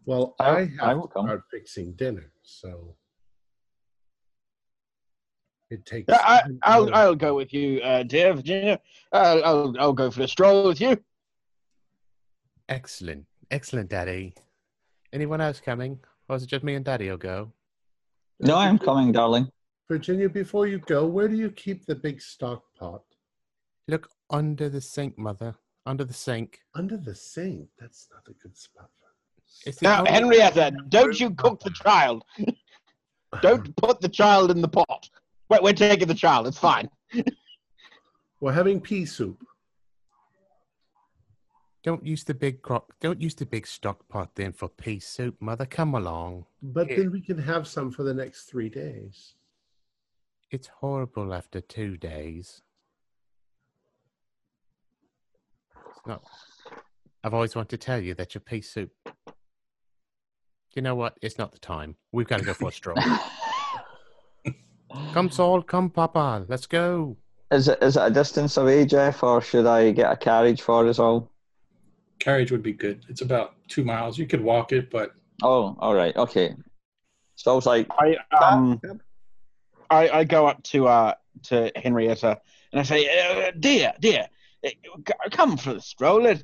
Well, 0.05 0.35
I- 0.39 0.45
I, 0.49 0.69
I 0.81 0.88
have 0.89 0.97
will 0.97 1.07
to 1.07 1.13
come. 1.13 1.26
start 1.27 1.43
fixing 1.51 1.91
dinner, 1.93 2.31
so 2.41 2.95
it 5.69 5.85
takes. 5.85 6.05
Yeah, 6.09 6.19
I, 6.23 6.41
I'll 6.63 6.85
go. 6.85 6.91
I'll 6.93 7.15
go 7.15 7.35
with 7.35 7.53
you, 7.53 7.80
uh, 7.81 8.03
dear 8.03 8.34
Virginia. 8.34 8.80
I'll, 9.11 9.43
I'll 9.43 9.76
I'll 9.80 9.93
go 9.93 10.09
for 10.09 10.21
a 10.23 10.27
stroll 10.27 10.67
with 10.67 10.80
you. 10.81 10.97
Excellent. 12.69 13.26
Excellent, 13.51 13.89
Daddy. 13.89 14.34
Anyone 15.11 15.41
else 15.41 15.59
coming? 15.59 15.99
Or 16.30 16.35
is 16.35 16.43
it 16.43 16.49
just 16.49 16.64
me 16.64 16.76
and 16.76 16.85
Daddy 16.85 17.10
will 17.10 17.18
go? 17.18 17.51
No, 18.39 18.56
I'm 18.56 18.77
coming, 18.77 19.11
darling. 19.11 19.49
Virginia, 19.89 20.30
before 20.30 20.68
you 20.68 20.77
go, 20.77 21.06
where 21.07 21.27
do 21.27 21.35
you 21.35 21.49
keep 21.49 21.85
the 21.85 21.95
big 21.95 22.22
stock 22.22 22.64
pot? 22.77 23.01
Look 23.88 24.07
under 24.30 24.69
the 24.69 24.80
sink, 24.80 25.18
Mother. 25.18 25.56
Under 25.88 26.06
the 26.06 26.14
sink. 26.14 26.60
Under 26.76 26.95
the 26.95 27.15
sink. 27.15 27.69
That's 27.80 28.07
not 28.14 28.22
a 28.30 28.34
good 28.43 28.56
spot 28.56 28.91
It's 29.65 29.81
Now, 29.81 29.99
only- 29.99 30.11
Henrietta, 30.11 30.72
don't 30.89 31.19
you 31.19 31.31
cook 31.31 31.60
the 31.61 31.72
child. 31.72 32.23
Don't 33.43 33.76
put 33.76 34.01
the 34.01 34.10
child 34.10 34.49
in 34.49 34.60
the 34.60 34.68
pot. 34.68 35.07
Wait, 35.49 35.61
we're 35.61 35.72
taking 35.72 36.07
the 36.07 36.15
child. 36.15 36.47
It's 36.47 36.57
fine. 36.57 36.89
We're 38.41 38.53
having 38.53 38.81
pea 38.81 39.06
soup. 39.06 39.45
Don't 41.84 42.06
use 42.06 42.23
the 42.26 42.34
big 42.34 42.61
crock. 42.61 42.93
Don't 42.99 43.22
use 43.22 43.35
the 43.35 43.45
big 43.45 43.65
stock 43.65 44.07
pot 44.10 44.31
then 44.35 44.51
for 44.51 44.68
pea 44.68 44.99
soup, 44.99 45.35
Mother. 45.39 45.65
Come 45.65 45.95
along. 45.95 46.45
But 46.61 46.89
Yeah. 46.89 46.97
then 46.97 47.11
we 47.11 47.22
can 47.22 47.38
have 47.38 47.68
some 47.68 47.91
for 47.91 48.03
the 48.03 48.14
next 48.14 48.45
three 48.45 48.69
days. 48.69 49.35
It's 50.51 50.68
horrible 50.68 51.34
after 51.34 51.61
two 51.61 51.95
days. 51.95 52.61
It's 55.89 56.06
not. 56.06 56.23
I've 57.23 57.34
always 57.34 57.56
wanted 57.56 57.69
to 57.69 57.77
tell 57.77 57.99
you 57.99 58.14
that 58.15 58.34
your 58.34 58.41
pea 58.41 58.61
soup. 58.61 58.91
You 60.76 60.81
know 60.81 60.95
what? 60.95 61.18
It's 61.22 61.38
not 61.38 61.51
the 61.51 61.60
time. 61.60 61.95
We've 62.11 62.27
got 62.27 62.39
to 62.39 62.45
go 62.45 62.53
for 62.53 62.69
a 62.69 62.72
stroll. 62.72 62.97
come, 65.14 65.30
Saul. 65.30 65.61
Come, 65.61 65.89
Papa. 65.89 66.45
Let's 66.47 66.68
go. 66.68 67.18
Is 67.51 67.68
it 67.68 67.81
is 67.81 67.97
it 67.97 68.03
a 68.03 68.10
distance 68.11 68.57
away, 68.57 68.85
Jeff, 68.85 69.23
or 69.23 69.41
should 69.41 69.65
I 69.65 69.91
get 69.91 70.11
a 70.11 70.18
carriage 70.18 70.61
for 70.61 70.88
us 70.88 70.99
all? 70.99 71.31
Carriage 72.19 72.51
would 72.51 72.63
be 72.63 72.73
good. 72.73 73.05
It's 73.09 73.21
about 73.21 73.55
two 73.67 73.83
miles. 73.83 74.17
You 74.17 74.27
could 74.27 74.41
walk 74.41 74.71
it, 74.71 74.89
but 74.89 75.13
Oh, 75.41 75.75
all 75.79 75.93
right, 75.95 76.15
okay. 76.17 76.55
So 77.35 77.51
I 77.53 77.55
was 77.55 77.65
like, 77.65 77.87
I 77.97 78.17
um, 78.41 78.79
I, 79.89 80.09
I 80.09 80.23
go 80.25 80.45
up 80.47 80.61
to 80.63 80.87
uh 80.87 81.13
to 81.43 81.71
Henrietta 81.75 82.39
and 82.71 82.79
I 82.79 82.83
say, 82.83 83.47
uh, 83.47 83.51
dear, 83.57 83.93
dear, 83.99 84.27
uh, 84.65 84.69
come 85.31 85.55
for 85.57 85.73
the 85.73 85.81
stroll. 85.81 86.27
Uh, 86.27 86.35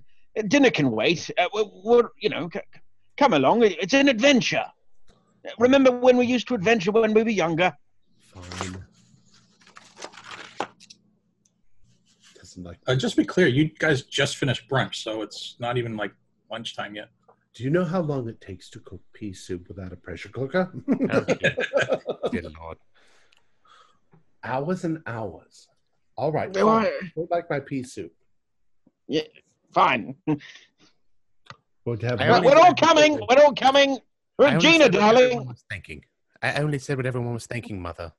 dinner 0.48 0.70
can 0.70 0.92
wait. 0.92 1.30
Uh, 1.38 1.48
we're, 1.54 1.66
we're, 1.84 2.10
you 2.20 2.30
know, 2.30 2.50
c- 2.52 2.60
c- 2.74 2.80
come 3.18 3.34
along. 3.34 3.64
It's 3.64 3.94
an 3.94 4.08
adventure. 4.08 4.66
Remember 5.60 5.92
when 5.92 6.18
we 6.18 6.26
used 6.26 6.48
to 6.48 6.56
adventure 6.56 6.92
when 6.92 7.14
we 7.14 7.24
were 7.24 7.30
younger? 7.30 7.76
Fine. 8.34 8.85
Doesn't 12.56 12.64
like. 12.64 12.78
uh, 12.88 12.96
just 12.96 13.18
be 13.18 13.26
clear, 13.26 13.48
you 13.48 13.66
guys 13.66 14.04
just 14.04 14.38
finished 14.38 14.70
brunch, 14.70 14.96
so 14.96 15.22
it's 15.22 15.58
not 15.60 15.78
even 15.78 15.98
like 15.98 16.14
lunchtime 16.50 16.96
yet. 16.96 17.10
Do 17.54 17.64
you 17.66 17.70
know 17.70 17.84
how 17.84 18.00
long 18.02 18.30
it 18.30 18.40
takes 18.40 18.70
to 18.72 18.80
cook 18.80 19.02
pea 19.14 19.34
soup 19.34 19.68
without 19.68 19.92
a 19.92 19.96
pressure 19.98 20.30
cooker? 20.30 20.72
Dear. 20.88 21.56
Dear 22.32 22.44
Lord. 22.58 22.78
hours 24.44 24.84
and 24.86 25.02
hours. 25.06 25.68
All 26.18 26.32
right. 26.32 26.54
Well, 26.54 26.66
Fine. 26.68 26.86
I- 26.86 27.22
like 27.30 27.50
my 27.50 27.60
pea 27.60 27.84
soup. 27.84 28.14
Yeah, 29.08 29.22
fine. 29.74 30.16
Going 30.26 32.00
to 32.00 32.06
have. 32.08 32.22
I 32.22 32.40
We're, 32.40 32.56
all 32.58 32.74
coming. 32.74 33.20
We're 33.30 33.44
all 33.44 33.54
coming. 33.54 34.00
Regina, 34.40 34.86
said 34.86 34.94
what 34.94 35.00
darling. 35.00 35.46
was 35.48 35.64
thinking. 35.70 36.04
I 36.42 36.56
only 36.62 36.80
said 36.80 36.98
what 36.98 37.06
everyone 37.06 37.34
was 37.34 37.46
thinking, 37.48 37.82
Mother. 37.82 38.14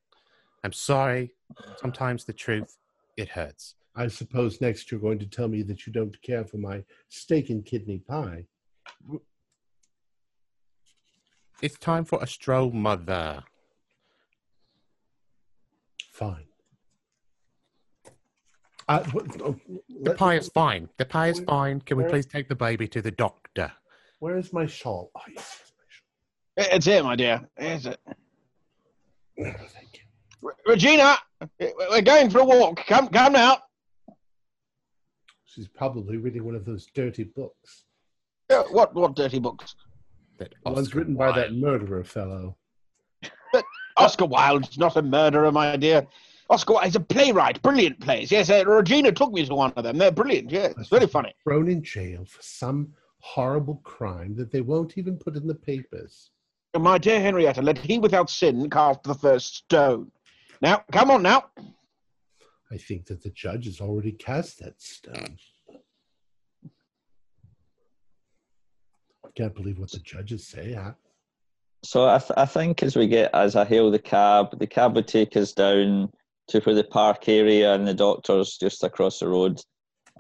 I'm 0.62 0.72
sorry. 0.72 1.32
Sometimes 1.80 2.24
the 2.24 2.32
truth, 2.32 2.76
it 3.16 3.30
hurts. 3.30 3.74
I 3.97 4.09
suppose 4.09 4.60
next 4.60 4.90
you're 4.90 5.01
going 5.01 5.18
to 5.20 5.27
tell 5.27 5.48
me 5.48 5.62
that 5.62 5.86
you 5.86 5.93
don't 5.93 6.20
care 6.23 6.44
for 6.44 6.59
my 6.59 6.85
steak 7.09 7.48
and 7.48 7.64
kidney 7.64 7.98
pie. 7.98 8.44
It's 11.62 11.78
time 11.78 12.05
for 12.05 12.23
a 12.23 12.27
stroll, 12.27 12.70
Mother. 12.70 13.43
Fine. 16.12 16.44
Uh, 18.89 19.02
what, 19.12 19.24
oh, 19.43 19.56
The 20.02 20.10
let- 20.10 20.18
pie 20.18 20.35
is 20.36 20.48
fine. 20.48 20.89
The 20.98 21.06
pie 21.06 21.28
is 21.28 21.40
fine. 21.40 21.81
Can 21.81 21.97
we 21.97 22.02
Where- 22.05 22.10
please 22.10 22.27
take 22.27 22.48
the 22.48 22.55
baby 22.55 22.86
to 22.89 23.01
the 23.01 23.10
doctor? 23.10 23.73
Where 24.20 24.36
is 24.36 24.52
my 24.52 24.66
shawl? 24.66 25.10
Oh, 25.14 25.20
yes, 25.35 25.62
my 25.77 25.85
shawl. 25.89 26.77
It's 26.77 26.86
it, 26.86 27.02
my 27.05 27.16
dear. 27.16 27.48
It's 27.56 27.86
it. 27.86 27.98
Oh, 28.09 28.14
thank 29.39 29.94
you. 29.94 30.01
Re- 30.43 30.55
Regina, 30.66 31.16
we're 31.59 32.02
going 32.02 32.31
for 32.31 32.40
a 32.40 32.44
walk. 32.44 32.85
Come, 32.86 33.09
come 33.09 33.32
now. 33.32 33.59
She's 35.56 35.68
probably 35.68 36.18
reading 36.18 36.44
one 36.44 36.54
of 36.54 36.66
those 36.66 36.86
dirty 36.94 37.24
books. 37.24 37.84
Uh, 38.50 38.62
What, 38.64 38.94
what 38.94 39.16
dirty 39.16 39.38
books? 39.38 39.74
That 40.38 40.54
The 40.62 40.70
ones 40.70 40.88
Oscar 40.88 40.98
written 40.98 41.14
by 41.14 41.32
that 41.32 41.54
murderer 41.54 42.04
fellow. 42.04 42.58
But 43.54 43.64
Oscar 43.96 44.26
Wilde's 44.26 44.76
not 44.76 44.96
a 44.96 45.02
murderer, 45.02 45.50
my 45.50 45.76
dear. 45.76 46.06
Oscar 46.50 46.74
Wilde 46.74 46.88
is 46.88 46.96
a 46.96 47.00
playwright, 47.00 47.62
brilliant 47.62 47.98
plays. 48.00 48.30
Yes, 48.30 48.50
uh, 48.50 48.64
Regina 48.66 49.12
took 49.12 49.32
me 49.32 49.46
to 49.46 49.54
one 49.54 49.72
of 49.76 49.82
them. 49.84 49.96
They're 49.96 50.12
brilliant. 50.12 50.50
Yes, 50.50 50.74
it's 50.76 50.90
very 50.90 51.06
funny. 51.06 51.34
Thrown 51.42 51.70
in 51.70 51.82
jail 51.82 52.26
for 52.26 52.42
some 52.42 52.92
horrible 53.20 53.76
crime 53.82 54.36
that 54.36 54.52
they 54.52 54.60
won't 54.60 54.98
even 54.98 55.16
put 55.16 55.36
in 55.36 55.46
the 55.46 55.54
papers. 55.54 56.32
My 56.78 56.98
dear 56.98 57.18
Henrietta, 57.18 57.62
let 57.62 57.78
he 57.78 57.98
without 57.98 58.28
sin 58.28 58.68
cast 58.68 59.02
the 59.04 59.14
first 59.14 59.56
stone. 59.56 60.12
Now, 60.60 60.84
come 60.92 61.10
on 61.10 61.22
now. 61.22 61.46
I 62.70 62.76
think 62.76 63.06
that 63.06 63.22
the 63.22 63.30
judge 63.30 63.66
has 63.66 63.80
already 63.80 64.12
cast 64.12 64.59
that 64.59 64.80
stone. 64.80 65.36
I 69.24 69.28
can't 69.36 69.55
believe 69.55 69.78
what 69.78 69.93
the 69.93 69.98
judges 69.98 70.47
say. 70.48 70.72
Huh? 70.72 70.93
So 71.84 72.09
I, 72.09 72.18
th- 72.18 72.32
I 72.36 72.47
think 72.47 72.82
as 72.82 72.97
we 72.97 73.06
get 73.06 73.32
as 73.34 73.55
I 73.55 73.64
hail 73.64 73.90
the 73.90 73.98
cab, 73.98 74.59
the 74.59 74.66
cab 74.66 74.97
would 74.97 75.06
take 75.06 75.36
us 75.36 75.52
down 75.52 76.10
to 76.48 76.60
where 76.60 76.74
the 76.74 76.84
park 76.84 77.28
area 77.28 77.74
and 77.74 77.86
the 77.86 77.94
doctor's 77.94 78.56
just 78.56 78.82
across 78.82 79.20
the 79.20 79.28
road. 79.28 79.60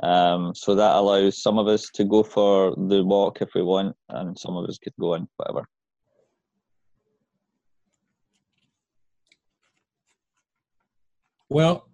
Um, 0.02 0.54
so 0.54 0.74
that 0.74 0.94
allows 0.94 1.42
some 1.42 1.58
of 1.58 1.66
us 1.66 1.88
to 1.94 2.04
go 2.04 2.22
for 2.22 2.74
the 2.76 3.02
walk 3.02 3.40
if 3.40 3.48
we 3.54 3.62
want, 3.62 3.96
and 4.10 4.38
some 4.38 4.56
of 4.56 4.68
us 4.68 4.78
could 4.78 4.92
go 5.00 5.14
in 5.14 5.26
whatever. 5.36 5.66
Well, 11.48 11.88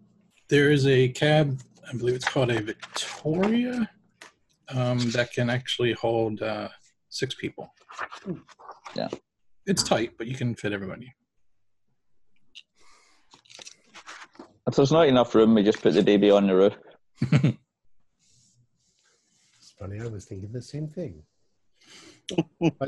there 0.53 0.71
is 0.71 0.87
a 0.87 1.09
cab, 1.09 1.59
I 1.91 1.97
believe 1.97 2.15
it's 2.15 2.29
called 2.29 2.51
a 2.51 2.61
Victoria, 2.61 3.89
um, 4.69 4.99
that 5.13 5.33
can 5.33 5.49
actually 5.49 5.95
hold 5.95 6.43
uh, 6.43 6.69
six 7.09 7.35
people. 7.35 7.73
Yeah. 8.95 9.09
It's 9.65 9.83
tight, 9.83 10.11
but 10.19 10.27
you 10.27 10.37
can 10.37 10.55
fit 10.55 10.75
everybody. 10.75 11.15
If 14.67 14.75
there's 14.77 14.93
not 14.93 15.09
enough 15.09 15.35
room, 15.35 15.55
we 15.55 15.63
just 15.63 15.81
put 15.81 15.95
the 15.95 16.03
baby 16.03 16.31
on 16.31 16.47
the 16.47 16.55
roof. 16.55 16.75
It's 17.23 17.57
funny, 19.79 20.03
I 20.03 20.07
was 20.07 20.27
thinking 20.27 20.53
the 20.53 20.61
same 20.61 20.87
thing. 20.87 21.23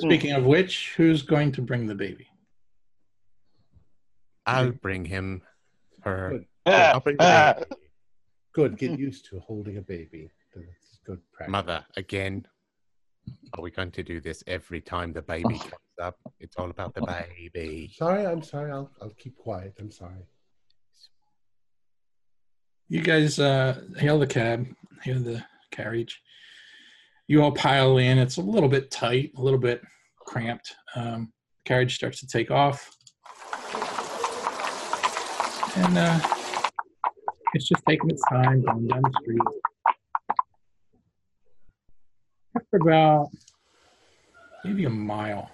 Speaking 0.01 0.33
of 0.33 0.45
which, 0.45 0.93
who's 0.99 1.23
going 1.23 1.51
to 1.53 1.63
bring 1.63 1.87
the 1.87 1.95
baby? 1.95 2.29
I'll 4.45 4.73
bring 4.73 5.07
him, 5.07 5.41
her. 6.03 6.29
Good. 6.33 6.47
Ah, 6.67 7.01
the 7.05 7.13
baby. 7.13 7.67
Good, 8.55 8.79
get 8.79 8.99
used 8.99 9.27
to 9.31 9.41
holding 9.41 9.79
a 9.79 9.83
baby. 9.83 10.31
That's 10.55 11.01
good 11.05 11.21
practice. 11.33 11.51
Mother, 11.51 11.85
again. 11.97 12.47
Are 13.57 13.63
we 13.63 13.71
going 13.71 13.91
to 13.93 14.03
do 14.03 14.21
this 14.21 14.45
every 14.47 14.81
time 14.81 15.13
the 15.13 15.23
baby 15.23 15.59
comes 15.59 15.99
up? 16.01 16.17
It's 16.41 16.57
all 16.57 16.71
about 16.71 16.95
the 16.95 17.01
baby. 17.03 17.91
Sorry, 17.97 18.27
I'm 18.27 18.43
sorry. 18.43 18.71
I'll, 18.71 18.91
I'll 19.01 19.15
keep 19.19 19.37
quiet. 19.37 19.75
I'm 19.81 19.91
sorry. 19.91 20.27
You 22.89 23.01
guys 23.01 23.39
uh, 23.39 23.81
hail 23.97 24.19
the 24.19 24.27
cab, 24.27 24.67
hail 25.03 25.21
the 25.21 25.43
carriage. 25.71 26.21
You 27.27 27.43
all 27.43 27.53
pile 27.53 27.97
in. 27.99 28.19
It's 28.19 28.37
a 28.37 28.43
little 28.43 28.69
bit 28.69 28.91
tight, 28.91 29.33
a 29.37 29.43
little 29.43 29.59
bit 29.59 29.81
cramped. 30.21 30.75
Um, 30.95 31.33
carriage 31.65 31.95
starts 31.95 32.21
to 32.21 32.27
take 32.27 32.51
off. 32.51 32.91
And 35.77 35.99
uh, 35.99 36.21
it's 37.55 37.69
just 37.69 37.83
taking 37.89 38.11
its 38.11 38.23
time 38.29 38.63
going 38.63 38.87
down 38.89 39.03
the 39.03 39.13
street. 39.23 39.41
After 42.57 42.77
about 42.77 43.29
maybe 44.65 44.85
a 44.85 44.91
mile, 44.91 45.51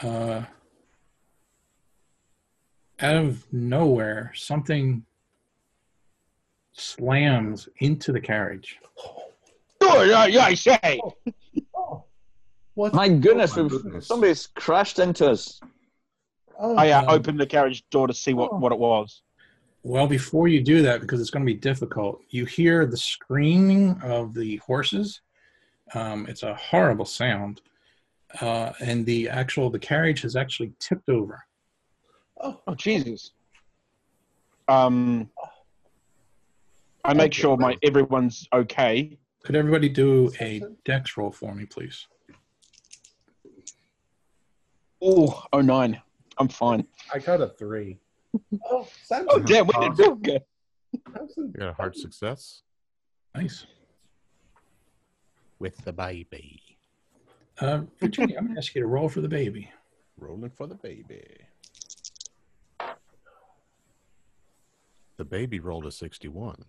uh, 0.00 0.42
out 3.00 3.16
of 3.16 3.46
nowhere, 3.52 4.32
something 4.34 5.04
slams 6.72 7.68
into 7.78 8.12
the 8.12 8.20
carriage. 8.20 8.78
Oh, 9.82 10.02
yeah, 10.02 10.26
yeah, 10.26 10.44
I 10.44 10.54
say. 10.54 11.00
Oh, 11.74 12.04
what? 12.74 12.92
My 12.94 13.08
goodness, 13.08 13.56
my 13.56 13.68
goodness. 13.68 14.06
somebody's 14.06 14.46
crashed 14.48 14.98
into 14.98 15.30
us. 15.30 15.60
Oh, 16.58 16.76
I 16.76 16.90
uh, 16.90 17.04
opened 17.12 17.40
the 17.40 17.46
carriage 17.46 17.82
door 17.90 18.06
to 18.06 18.12
see 18.14 18.34
what, 18.34 18.50
Oh. 18.52 18.58
what 18.58 18.72
it 18.72 18.78
was. 18.78 19.22
Well, 19.82 20.06
before 20.06 20.48
you 20.48 20.62
do 20.62 20.82
that, 20.82 21.00
because 21.00 21.20
it's 21.20 21.30
going 21.30 21.44
to 21.44 21.52
be 21.52 21.58
difficult, 21.58 22.20
you 22.28 22.44
hear 22.44 22.84
the 22.84 22.96
screaming 22.96 23.98
of 24.02 24.34
the 24.34 24.56
horses. 24.58 25.22
Um, 25.94 26.26
it's 26.28 26.42
a 26.42 26.54
horrible 26.54 27.06
sound, 27.06 27.62
uh, 28.40 28.72
and 28.80 29.06
the 29.06 29.28
actual 29.28 29.70
the 29.70 29.78
carriage 29.78 30.20
has 30.22 30.36
actually 30.36 30.72
tipped 30.78 31.08
over. 31.08 31.42
oh, 32.42 32.60
Oh, 32.66 32.74
Jesus. 32.74 33.32
Um, 34.68 35.30
I 37.04 37.14
make 37.14 37.32
sure 37.32 37.56
my 37.56 37.76
everyone's 37.82 38.46
okay. 38.52 39.18
Could 39.42 39.56
everybody 39.56 39.88
do 39.88 40.30
a 40.40 40.62
dex 40.84 41.16
roll 41.16 41.32
for 41.32 41.54
me, 41.54 41.64
please? 41.64 42.06
Oh, 45.02 45.42
oh 45.52 45.60
nine. 45.62 46.00
I'm 46.38 46.48
fine. 46.48 46.86
I 47.12 47.18
got 47.18 47.40
a 47.40 47.48
three. 47.48 47.98
Oh, 48.70 48.86
Samson. 49.04 49.28
Oh, 49.30 49.38
damn, 49.40 49.66
we 49.66 49.72
did 49.80 49.98
real 49.98 50.14
good. 50.14 50.42
Samson. 51.12 51.52
You 51.54 51.60
got 51.60 51.68
a 51.70 51.72
hard 51.74 51.96
success 51.96 52.62
Nice. 53.34 53.66
with 55.58 55.76
the 55.84 55.92
baby. 55.92 56.60
Uh, 57.60 57.82
Virginia, 57.98 58.36
I'm 58.38 58.44
going 58.44 58.54
to 58.54 58.58
ask 58.60 58.74
you 58.74 58.82
to 58.82 58.86
roll 58.86 59.08
for 59.08 59.20
the 59.20 59.28
baby. 59.28 59.70
Rolling 60.18 60.50
for 60.50 60.66
the 60.66 60.74
baby. 60.74 61.22
The 65.16 65.24
baby 65.24 65.60
rolled 65.60 65.86
a 65.86 65.90
61. 65.92 66.64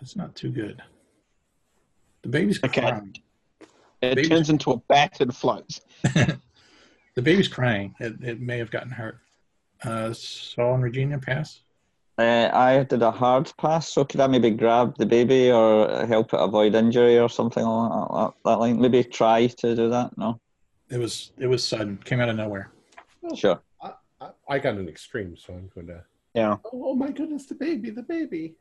That's 0.00 0.16
not 0.16 0.34
too 0.34 0.50
good. 0.50 0.82
The 2.22 2.28
baby's 2.28 2.62
Okay. 2.64 2.80
crying. 2.80 3.14
It 4.00 4.14
Baby- 4.14 4.28
turns 4.28 4.48
into 4.50 4.70
a 4.72 4.76
bat 4.76 5.20
and 5.20 5.34
floats. 5.34 5.80
The 7.14 7.22
baby's 7.22 7.48
crying. 7.48 7.96
It, 7.98 8.22
it 8.22 8.40
may 8.40 8.58
have 8.58 8.70
gotten 8.70 8.92
hurt. 8.92 9.18
Uh, 9.82 10.12
Saul 10.12 10.74
and 10.74 10.82
Regina 10.82 11.18
pass. 11.18 11.60
Uh, 12.18 12.50
I 12.52 12.82
did 12.82 13.02
a 13.02 13.12
hard 13.12 13.52
pass, 13.58 13.88
so 13.88 14.04
could 14.04 14.20
I 14.20 14.26
maybe 14.26 14.50
grab 14.50 14.96
the 14.98 15.06
baby 15.06 15.52
or 15.52 16.04
help 16.06 16.34
it 16.34 16.40
avoid 16.40 16.74
injury 16.74 17.18
or 17.18 17.28
something 17.28 17.62
along 17.62 18.34
that, 18.44 18.50
that 18.50 18.58
line? 18.58 18.80
Maybe 18.80 19.04
try 19.04 19.46
to 19.46 19.76
do 19.76 19.88
that? 19.90 20.18
No? 20.18 20.40
It 20.90 20.98
was 20.98 21.32
it 21.38 21.46
was 21.46 21.62
sudden. 21.62 21.98
Came 21.98 22.20
out 22.20 22.28
of 22.28 22.36
nowhere. 22.36 22.72
Sure. 23.36 23.60
I, 23.80 23.92
I, 24.20 24.30
I 24.48 24.58
got 24.58 24.74
an 24.74 24.88
extreme, 24.88 25.36
so 25.36 25.52
I'm 25.52 25.70
going 25.74 25.86
to. 25.88 26.02
Yeah. 26.34 26.56
Oh, 26.64 26.90
oh 26.90 26.94
my 26.94 27.10
goodness, 27.10 27.46
the 27.46 27.54
baby, 27.54 27.90
the 27.90 28.02
baby. 28.02 28.54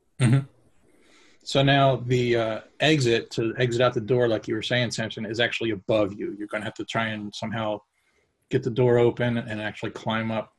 So 1.48 1.64
now 1.64 1.96
the 1.96 2.36
uh, 2.36 2.60
exit 2.82 3.32
to 3.32 3.54
exit 3.58 3.80
out 3.80 3.94
the 3.94 4.02
door, 4.02 4.28
like 4.28 4.50
you 4.50 4.56
were 4.56 4.62
saying, 4.62 4.92
Samson, 4.92 5.26
is 5.26 5.40
actually 5.40 5.70
above 5.70 6.12
you. 6.12 6.36
You're 6.38 6.50
going 6.50 6.60
to 6.60 6.66
have 6.66 6.74
to 6.74 6.84
try 6.84 7.08
and 7.08 7.34
somehow 7.34 7.80
get 8.50 8.64
the 8.64 8.70
door 8.70 8.98
open 8.98 9.38
and 9.38 9.62
actually 9.62 9.92
climb 9.92 10.30
up 10.30 10.52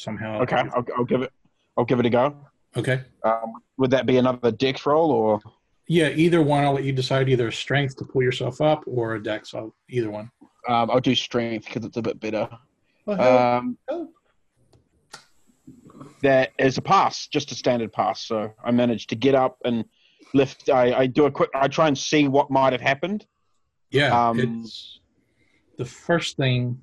somehow. 0.00 0.40
Okay, 0.42 0.56
I'll, 0.56 0.84
I'll 0.96 1.04
give 1.04 1.22
it. 1.22 1.32
I'll 1.76 1.84
give 1.84 2.00
it 2.00 2.06
a 2.06 2.10
go. 2.10 2.36
Okay. 2.76 3.02
Um, 3.24 3.54
would 3.78 3.90
that 3.90 4.06
be 4.06 4.16
another 4.16 4.50
dex 4.50 4.86
roll 4.86 5.10
or? 5.10 5.40
Yeah, 5.88 6.08
either 6.10 6.40
one. 6.42 6.64
I'll 6.64 6.72
let 6.72 6.84
you 6.84 6.92
decide 6.92 7.28
either 7.28 7.48
a 7.48 7.52
strength 7.52 7.96
to 7.96 8.04
pull 8.04 8.22
yourself 8.22 8.60
up 8.60 8.84
or 8.86 9.14
a 9.14 9.22
dex. 9.22 9.54
I'll, 9.54 9.74
either 9.88 10.10
one. 10.10 10.30
Um, 10.68 10.90
I'll 10.90 11.00
do 11.00 11.14
strength 11.14 11.66
because 11.66 11.84
it's 11.84 11.96
a 11.96 12.02
bit 12.02 12.20
better. 12.20 12.48
Hell, 13.06 13.38
Um, 13.38 13.78
that 16.22 16.52
is 16.58 16.78
a 16.78 16.82
pass, 16.82 17.26
just 17.28 17.50
a 17.50 17.54
standard 17.54 17.92
pass. 17.92 18.22
So 18.26 18.52
I 18.64 18.70
managed 18.70 19.08
to 19.10 19.16
get 19.16 19.34
up 19.34 19.58
and 19.64 19.84
lift. 20.34 20.68
I, 20.70 20.92
I 20.92 21.06
do 21.06 21.24
a 21.26 21.30
quick. 21.30 21.50
I 21.54 21.66
try 21.66 21.88
and 21.88 21.96
see 21.98 22.28
what 22.28 22.50
might 22.50 22.72
have 22.72 22.82
happened. 22.82 23.26
Yeah. 23.90 24.28
Um, 24.28 24.38
it's 24.38 25.00
the 25.76 25.84
first 25.84 26.36
thing. 26.36 26.80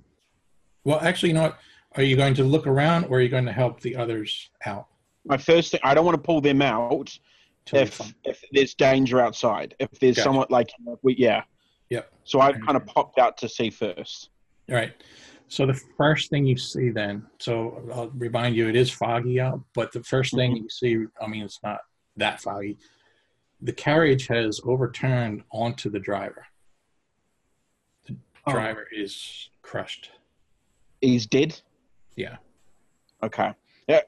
Well, 0.84 1.00
actually, 1.00 1.30
you 1.30 1.36
know 1.36 1.44
what? 1.44 1.58
Are 1.98 2.04
you 2.04 2.16
going 2.16 2.36
to 2.36 2.44
look 2.44 2.68
around 2.68 3.06
or 3.06 3.18
are 3.18 3.22
you 3.22 3.30
going 3.30 3.46
to 3.46 3.52
help 3.52 3.82
the 3.82 3.96
others 3.96 4.50
out? 4.66 4.86
My 5.26 5.38
first 5.38 5.72
thing. 5.72 5.82
I 5.84 5.94
don't 5.96 6.06
want 6.06 6.16
to 6.16 6.22
pull 6.22 6.40
them 6.42 6.62
out 6.62 7.18
you 7.74 7.82
if 7.82 8.14
if 8.24 8.42
there's 8.54 8.76
danger 8.76 9.20
outside. 9.20 9.76
If 9.80 9.90
there's 10.00 10.16
Gotcha. 10.16 10.24
somewhat 10.28 10.52
like 10.52 10.70
we, 11.02 11.16
yeah. 11.18 11.44
Yep. 11.90 12.12
So 12.24 12.40
I 12.40 12.54
kind 12.54 12.78
of 12.78 12.86
popped 12.86 13.18
out 13.20 13.36
to 13.40 13.50
see 13.50 13.70
first. 13.72 14.30
All 14.70 14.76
right. 14.76 14.94
So 15.50 15.66
the 15.66 15.74
first 15.98 16.30
thing 16.30 16.46
you 16.46 16.58
see 16.58 16.90
then, 16.92 17.26
so 17.40 17.82
I'll 17.94 18.10
remind 18.10 18.56
you, 18.56 18.68
it 18.70 18.76
is 18.76 18.92
foggy 18.92 19.40
out, 19.40 19.62
but 19.74 19.92
the 19.92 20.00
1st 20.00 20.36
thing 20.36 20.52
Mm-hmm. 20.52 20.64
you 20.64 20.70
see, 20.70 21.06
I 21.22 21.28
mean, 21.28 21.44
it's 21.44 21.60
not 21.64 21.80
that 22.18 22.42
foggy. 22.42 22.78
The 23.62 23.72
carriage 23.74 24.28
has 24.28 24.60
overturned 24.66 25.44
onto 25.52 25.90
the 25.90 26.00
driver. 26.00 26.46
The 28.06 28.16
Oh. 28.46 28.52
driver 28.52 28.88
is 28.94 29.50
crushed. 29.62 30.12
He's 31.02 31.26
dead. 31.26 31.60
Yeah. 32.18 32.36
Okay. 33.24 33.54
Yeah. 33.88 34.02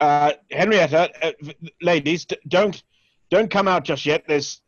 Uh, 0.00 0.32
Henrietta, 0.50 1.10
uh, 1.22 1.32
ladies, 1.82 2.26
don't 2.48 2.82
don't 3.30 3.50
come 3.50 3.68
out 3.68 3.84
just 3.84 4.04
yet. 4.06 4.24
There's, 4.26 4.60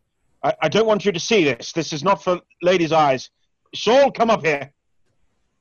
I, 0.44 0.54
I 0.62 0.68
don't 0.68 0.86
want 0.86 1.04
you 1.04 1.10
to 1.10 1.18
see 1.20 1.42
this. 1.42 1.72
This 1.72 1.92
is 1.92 2.04
not 2.04 2.22
for 2.22 2.40
ladies' 2.62 2.92
eyes. 2.92 3.30
Saul, 3.74 4.12
come 4.12 4.30
up 4.30 4.44
here. 4.44 4.72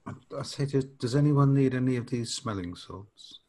I, 0.05 0.11
I 0.37 0.43
say, 0.43 0.65
does, 0.65 0.85
does 0.85 1.15
anyone 1.15 1.53
need 1.53 1.73
any 1.73 1.95
of 1.95 2.07
these 2.09 2.31
smelling 2.33 2.75
salts? 2.75 3.39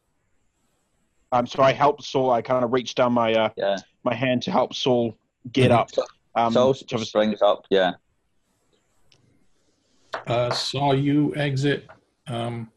Um, 1.31 1.45
so 1.45 1.61
I 1.61 1.71
helped 1.73 2.03
Saul. 2.03 2.31
I 2.31 2.41
kind 2.41 2.63
of 2.63 2.71
reached 2.73 2.97
down 2.97 3.13
my 3.13 3.33
uh, 3.33 3.49
Yeah. 3.57 3.77
my 4.03 4.13
hand 4.15 4.41
to 4.43 4.51
help 4.51 4.73
Saul 4.73 5.15
get 5.51 5.71
up. 5.71 5.89
Um, 6.35 6.53
so 6.53 6.69
which 6.69 6.81
obviously- 6.83 7.05
springs 7.05 7.41
up, 7.41 7.65
yeah. 7.69 7.91
Uh, 10.27 10.51
saw 10.51 10.93
you 10.93 11.35
exit. 11.35 11.87
Um, 12.27 12.69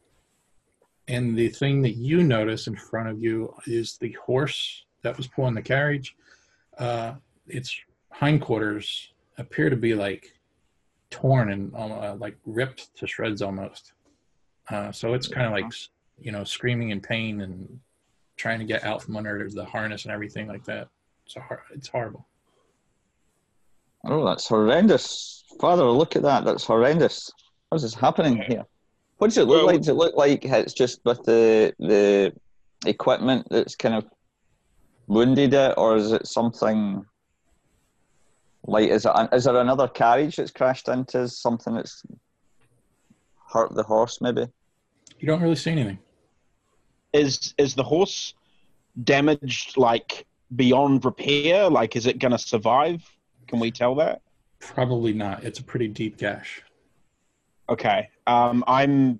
and 1.07 1.37
the 1.37 1.49
thing 1.49 1.81
that 1.83 1.95
you 1.95 2.23
notice 2.23 2.67
in 2.67 2.75
front 2.75 3.09
of 3.09 3.21
you 3.21 3.53
is 3.65 3.97
the 3.97 4.11
horse 4.13 4.85
that 5.03 5.15
was 5.15 5.27
pulling 5.27 5.53
the 5.53 5.61
carriage. 5.61 6.15
Uh, 6.77 7.13
its 7.47 7.79
hindquarters 8.11 9.13
appear 9.37 9.69
to 9.69 9.75
be 9.75 9.95
like 9.95 10.33
torn 11.09 11.51
and 11.51 11.73
uh, 11.75 12.15
like 12.19 12.35
ripped 12.45 12.95
to 12.97 13.07
shreds 13.07 13.41
almost. 13.41 13.93
Uh, 14.69 14.91
so 14.91 15.13
it's 15.13 15.27
kind 15.27 15.45
of 15.45 15.53
like 15.53 15.71
you 16.19 16.31
know 16.31 16.43
screaming 16.43 16.89
in 16.89 16.99
pain 16.99 17.41
and 17.41 17.79
trying 18.35 18.59
to 18.59 18.65
get 18.65 18.83
out 18.83 19.01
from 19.01 19.15
under 19.15 19.49
the 19.49 19.65
harness 19.65 20.03
and 20.03 20.13
everything 20.13 20.47
like 20.47 20.65
that. 20.65 20.89
It's 21.25 21.35
a 21.37 21.41
hor- 21.41 21.63
it's 21.73 21.87
horrible. 21.87 22.27
Oh, 24.05 24.25
that's 24.25 24.47
horrendous. 24.47 25.43
Father, 25.59 25.83
look 25.83 26.15
at 26.15 26.21
that. 26.23 26.45
That's 26.45 26.65
horrendous. 26.65 27.31
What 27.69 27.83
is 27.83 27.93
happening 27.93 28.41
here? 28.47 28.65
What 29.17 29.27
does 29.27 29.37
it 29.37 29.45
look 29.45 29.57
Well- 29.57 29.65
like? 29.67 29.77
Does 29.77 29.89
it 29.89 29.93
look 29.93 30.15
like 30.15 30.45
it's 30.45 30.73
just 30.73 30.99
with 31.05 31.23
the 31.23 31.73
the 31.79 32.33
equipment 32.85 33.47
that's 33.49 33.75
kind 33.75 33.95
of 33.95 34.05
wounded 35.07 35.53
it, 35.53 35.73
or 35.77 35.95
is 35.95 36.11
it 36.11 36.27
something 36.27 37.05
like 38.65 38.89
is 38.89 39.05
it 39.05 39.11
is 39.33 39.45
there 39.45 39.57
another 39.57 39.87
carriage 39.87 40.35
that's 40.35 40.51
crashed 40.51 40.87
into? 40.87 41.27
Something 41.27 41.75
that's 41.75 42.03
hurt 43.51 43.73
the 43.73 43.83
horse? 43.83 44.21
Maybe. 44.21 44.45
You 45.19 45.27
don't 45.27 45.41
really 45.41 45.55
see 45.55 45.71
anything. 45.71 45.99
Is 47.13 47.53
is 47.57 47.73
the 47.73 47.83
horse 47.83 48.35
damaged 49.03 49.77
like 49.77 50.27
beyond 50.55 51.03
repair? 51.05 51.69
Like, 51.69 51.95
is 51.95 52.05
it 52.05 52.19
going 52.19 52.31
to 52.33 52.37
survive? 52.37 53.03
Can 53.47 53.59
we 53.59 53.71
tell 53.71 53.95
that? 53.95 54.21
Probably 54.59 55.13
not. 55.13 55.43
It's 55.43 55.59
a 55.59 55.63
pretty 55.63 55.87
deep 55.87 56.17
gash. 56.17 56.61
Okay. 57.69 58.09
Um, 58.25 58.63
I'm. 58.67 59.19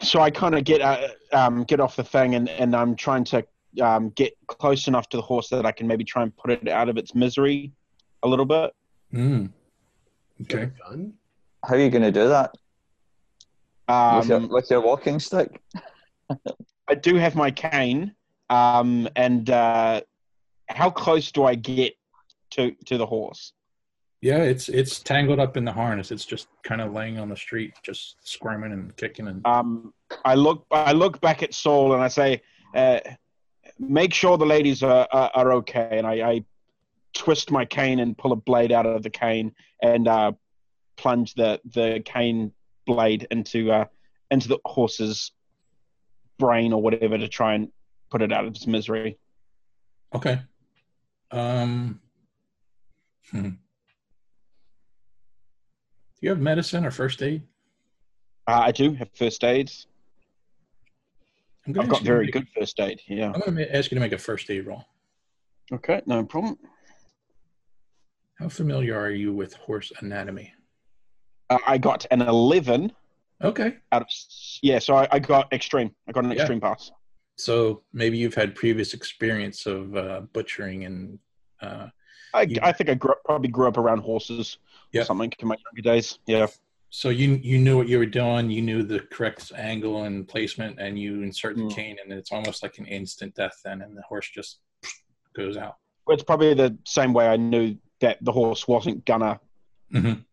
So 0.00 0.20
I 0.20 0.30
kind 0.30 0.54
of 0.54 0.62
get 0.64 0.80
uh, 0.80 1.08
um, 1.32 1.64
get 1.64 1.80
off 1.80 1.96
the 1.96 2.04
thing, 2.04 2.36
and, 2.36 2.48
and 2.48 2.76
I'm 2.76 2.94
trying 2.94 3.24
to 3.24 3.44
um, 3.82 4.10
get 4.10 4.32
close 4.46 4.86
enough 4.86 5.08
to 5.08 5.16
the 5.16 5.22
horse 5.22 5.48
that 5.48 5.66
I 5.66 5.72
can 5.72 5.86
maybe 5.86 6.04
try 6.04 6.22
and 6.22 6.36
put 6.36 6.50
it 6.50 6.68
out 6.68 6.88
of 6.88 6.96
its 6.96 7.14
misery 7.14 7.72
a 8.22 8.28
little 8.28 8.44
bit. 8.44 8.72
Mm. 9.12 9.50
Okay. 10.42 10.70
How 11.64 11.74
are 11.74 11.78
you 11.78 11.90
going 11.90 12.02
to 12.02 12.12
do 12.12 12.28
that 12.28 12.52
with, 13.88 14.28
your, 14.28 14.36
Um, 14.38 14.48
with 14.48 14.70
your 14.70 14.80
walking 14.80 15.18
stick? 15.18 15.60
I 16.88 16.94
do 16.94 17.16
have 17.16 17.34
my 17.34 17.50
cane, 17.50 18.14
um, 18.50 19.08
and 19.16 19.50
uh, 19.50 20.02
how 20.68 20.90
close 20.90 21.32
do 21.32 21.44
I 21.44 21.54
get 21.56 21.94
to 22.50 22.70
to 22.86 22.96
the 22.96 23.06
horse? 23.06 23.52
Yeah, 24.20 24.38
it's 24.38 24.68
it's 24.68 24.98
tangled 25.00 25.38
up 25.38 25.56
in 25.56 25.64
the 25.64 25.72
harness. 25.72 26.10
It's 26.10 26.24
just 26.24 26.48
kind 26.64 26.80
of 26.80 26.92
laying 26.92 27.18
on 27.18 27.28
the 27.28 27.36
street, 27.36 27.74
just 27.84 28.16
squirming 28.24 28.72
and 28.72 28.96
kicking 28.96 29.28
and 29.28 29.46
Um, 29.46 29.94
I 30.24 30.34
look 30.34 30.66
I 30.72 30.92
look 30.92 31.20
back 31.20 31.42
at 31.42 31.54
Saul 31.54 31.94
and 31.94 32.02
I 32.02 32.08
say, 32.08 32.42
uh, 32.74 32.98
"Make 33.78 34.12
sure 34.12 34.36
the 34.36 34.44
ladies 34.44 34.82
are 34.82 35.06
are, 35.12 35.30
are 35.34 35.52
okay." 35.54 35.90
And 35.92 36.06
I, 36.06 36.14
I 36.28 36.44
twist 37.14 37.52
my 37.52 37.64
cane 37.64 38.00
and 38.00 38.18
pull 38.18 38.32
a 38.32 38.36
blade 38.36 38.72
out 38.72 38.86
of 38.86 39.04
the 39.04 39.10
cane 39.10 39.54
and 39.82 40.08
uh, 40.08 40.32
plunge 40.96 41.34
the 41.34 41.60
the 41.72 42.02
cane 42.04 42.52
blade 42.86 43.28
into 43.30 43.70
uh, 43.70 43.84
into 44.32 44.48
the 44.48 44.58
horse's 44.64 45.30
brain 46.40 46.72
or 46.72 46.82
whatever 46.82 47.18
to 47.18 47.28
try 47.28 47.54
and 47.54 47.70
put 48.10 48.22
it 48.22 48.32
out 48.32 48.46
of 48.46 48.54
its 48.56 48.66
misery. 48.66 49.16
Okay. 50.12 50.40
Um. 51.30 52.00
Hmm. 53.30 53.50
Do 56.20 56.26
you 56.26 56.30
have 56.30 56.40
medicine 56.40 56.84
or 56.84 56.90
first 56.90 57.22
aid? 57.22 57.42
Uh, 58.48 58.60
I 58.64 58.72
do 58.72 58.92
have 58.94 59.08
first 59.14 59.44
aids. 59.44 59.86
I've 61.66 61.88
got 61.88 62.02
very 62.02 62.24
make- 62.24 62.32
good 62.32 62.48
first 62.56 62.80
aid. 62.80 63.00
Yeah. 63.06 63.30
I'm 63.32 63.40
going 63.40 63.56
to 63.56 63.76
ask 63.76 63.90
you 63.90 63.94
to 63.96 64.00
make 64.00 64.12
a 64.12 64.18
first 64.18 64.50
aid 64.50 64.66
roll. 64.66 64.84
Okay, 65.70 66.00
no 66.06 66.24
problem. 66.24 66.58
How 68.38 68.48
familiar 68.48 68.98
are 68.98 69.10
you 69.10 69.32
with 69.32 69.54
horse 69.54 69.92
anatomy? 70.00 70.52
Uh, 71.50 71.58
I 71.66 71.78
got 71.78 72.06
an 72.10 72.22
eleven 72.22 72.92
Okay. 73.44 73.76
out 73.92 74.02
of 74.02 74.08
yeah. 74.62 74.78
So 74.78 74.96
I, 74.96 75.06
I 75.12 75.18
got 75.18 75.52
extreme. 75.52 75.94
I 76.08 76.12
got 76.12 76.24
an 76.24 76.30
Yeah. 76.32 76.38
extreme 76.38 76.60
pass. 76.60 76.90
So 77.36 77.82
maybe 77.92 78.16
you've 78.18 78.34
had 78.34 78.54
previous 78.54 78.94
experience 78.94 79.66
of 79.66 79.94
uh, 79.94 80.22
butchering 80.32 80.84
and 80.86 81.18
uh, 81.60 81.88
I, 82.34 82.42
You- 82.42 82.60
I 82.62 82.72
think 82.72 82.90
I 82.90 82.94
grew 82.94 83.12
up, 83.12 83.22
probably 83.24 83.48
grew 83.48 83.68
up 83.68 83.76
around 83.76 83.98
horses 83.98 84.58
Yeah. 84.92 85.04
something 85.04 85.32
in 85.38 85.48
my 85.48 85.56
younger 85.66 85.82
days. 85.82 86.18
Yeah. 86.26 86.46
so 86.90 87.10
you 87.10 87.34
you 87.42 87.58
knew 87.58 87.76
what 87.76 87.86
you 87.88 87.98
were 87.98 88.06
doing. 88.06 88.50
You 88.50 88.62
knew 88.62 88.82
the 88.82 89.00
correct 89.00 89.52
angle 89.54 90.04
and 90.04 90.26
placement, 90.26 90.78
and 90.80 90.98
you 90.98 91.22
insert 91.22 91.56
the 91.56 91.62
Mm. 91.64 91.74
cane, 91.74 91.96
and 92.02 92.10
it's 92.12 92.32
almost 92.32 92.62
like 92.62 92.78
an 92.78 92.86
instant 92.86 93.34
death. 93.34 93.60
Then, 93.64 93.82
and 93.82 93.94
the 93.96 94.02
horse 94.02 94.30
just 94.30 94.60
goes 95.36 95.56
out. 95.58 95.76
Well, 96.06 96.14
it's 96.14 96.24
probably 96.24 96.54
the 96.54 96.78
same 96.86 97.12
way 97.12 97.28
I 97.28 97.36
knew 97.36 97.76
that 98.00 98.16
the 98.22 98.32
horse 98.32 98.66
wasn't 98.66 99.04
gonna 99.04 99.38
Mhm. 99.92 100.24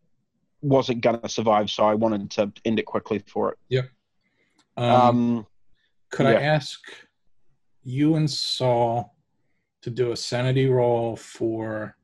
wasn't 0.62 1.02
gonna 1.02 1.28
survive, 1.28 1.68
so 1.70 1.84
I 1.84 1.94
wanted 1.94 2.30
to 2.32 2.50
end 2.64 2.78
it 2.78 2.86
quickly 2.86 3.18
for 3.18 3.52
it. 3.70 3.84
Um, 4.78 4.84
Um, 4.84 5.46
could 6.10 6.26
I 6.26 6.34
ask 6.40 6.80
you 7.82 8.14
and 8.16 8.30
Saul 8.30 9.14
to 9.82 9.90
do 9.90 10.12
a 10.12 10.16
sanity 10.16 10.66
roll 10.68 11.16
for 11.16 11.96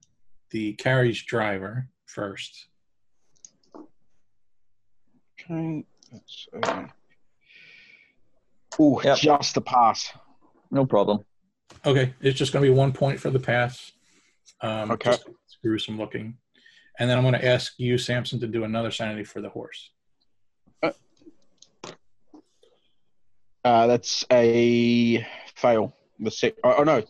the 0.51 0.75
carriage 0.75 1.25
driver 1.27 1.89
first? 2.13 2.67
okay. 5.51 5.85
That's, 6.13 6.47
uh, 6.63 6.87
ooh, 8.81 9.01
Yep. 9.03 9.19
just 9.19 9.55
the 9.55 9.61
pass. 9.61 10.13
No 10.71 10.87
problem. 10.87 11.25
Okay, 11.85 12.15
it's 12.21 12.39
just 12.39 12.53
going 12.53 12.65
to 12.65 12.71
be 12.71 12.77
one 12.77 12.93
point 12.93 13.19
for 13.19 13.31
the 13.31 13.41
pass. 13.41 13.93
Um, 14.61 14.91
Okay. 14.93 15.11
just 15.11 15.27
gruesome 15.63 15.99
looking. 15.99 16.37
And 16.99 17.09
then 17.11 17.17
I'm 17.19 17.25
going 17.25 17.35
to 17.35 17.45
ask 17.45 17.73
you, 17.79 17.97
Samson, 17.99 18.39
to 18.41 18.47
do 18.47 18.65
another 18.65 18.91
sanity 18.91 19.25
for 19.25 19.41
the 19.41 19.49
horse. 19.49 19.91
Uh, 23.65 23.87
that's 23.87 24.25
a 24.31 25.25
fail. 25.55 25.95
The 26.19 26.31
sec- 26.33 26.57
oh, 26.65 26.75
oh 26.79 26.83
no, 26.85 27.03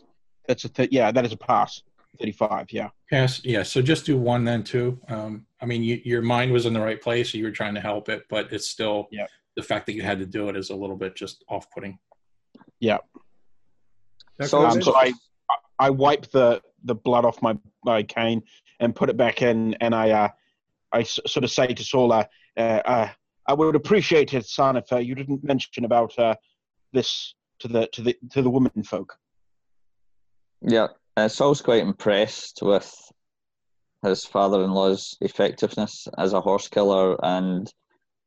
that's 0.46 0.64
a 0.64 0.68
th- 0.68 0.90
yeah, 0.92 1.10
that 1.10 1.24
is 1.24 1.32
a 1.32 1.36
pass. 1.36 1.82
Thirty-five. 2.22 2.72
Yeah. 2.72 2.90
Pass, 3.10 3.44
yeah. 3.44 3.64
So 3.64 3.82
just 3.82 4.06
do 4.06 4.16
one 4.16 4.44
then 4.44 4.62
too. 4.62 4.96
Um, 5.08 5.44
I 5.60 5.66
mean, 5.66 5.82
you, 5.82 6.00
your 6.04 6.22
mind 6.22 6.52
was 6.52 6.66
in 6.66 6.72
the 6.72 6.80
right 6.80 7.00
place, 7.02 7.32
so 7.32 7.38
you 7.38 7.44
were 7.44 7.50
trying 7.50 7.74
to 7.74 7.80
help 7.80 8.08
it, 8.08 8.22
but 8.30 8.52
it's 8.52 8.68
still 8.68 9.08
Yep. 9.10 9.28
the 9.56 9.62
fact 9.62 9.86
that 9.86 9.94
you 9.94 10.02
had 10.02 10.20
to 10.20 10.26
do 10.26 10.48
it 10.48 10.56
is 10.56 10.70
a 10.70 10.74
little 10.76 10.94
bit 10.96 11.16
just 11.16 11.44
off-putting. 11.48 11.98
Yeah. 12.78 12.98
So, 14.40 14.62
I 14.64 14.68
Um, 14.70 14.82
so 14.82 14.94
I 14.94 15.12
I 15.80 15.90
wipe 15.90 16.30
the 16.30 16.62
the 16.84 16.94
blood 16.94 17.24
off 17.24 17.42
my 17.42 17.58
my 17.84 18.04
cane 18.04 18.42
and 18.78 18.94
put 18.94 19.10
it 19.10 19.16
back 19.16 19.42
in, 19.42 19.74
and 19.80 19.94
I 19.94 20.10
uh, 20.10 20.28
I 20.92 21.00
s- 21.00 21.18
sort 21.26 21.42
of 21.42 21.50
say 21.50 21.66
to 21.74 21.84
Saul, 21.84 22.12
uh, 22.12 22.24
uh, 22.56 22.82
uh, 22.84 23.08
I 23.48 23.52
would 23.54 23.74
appreciate 23.74 24.32
it, 24.32 24.46
son, 24.46 24.76
if 24.76 24.92
uh, 24.92 24.98
you 24.98 25.16
didn't 25.16 25.42
mention 25.42 25.84
about 25.84 26.16
uh, 26.18 26.36
this 26.92 27.34
to 27.58 27.68
the 27.68 27.88
to 27.88 28.00
the 28.02 28.16
to 28.30 28.42
the 28.42 28.50
women 28.50 28.84
folk. 28.84 29.18
Yeah, 30.60 30.88
uh, 31.16 31.28
Saul's 31.28 31.62
quite 31.62 31.82
impressed 31.82 32.60
with 32.62 32.94
his 34.02 34.24
father-in-law's 34.24 35.16
effectiveness 35.20 36.08
as 36.18 36.32
a 36.32 36.40
horse 36.40 36.68
killer, 36.68 37.16
and 37.24 37.72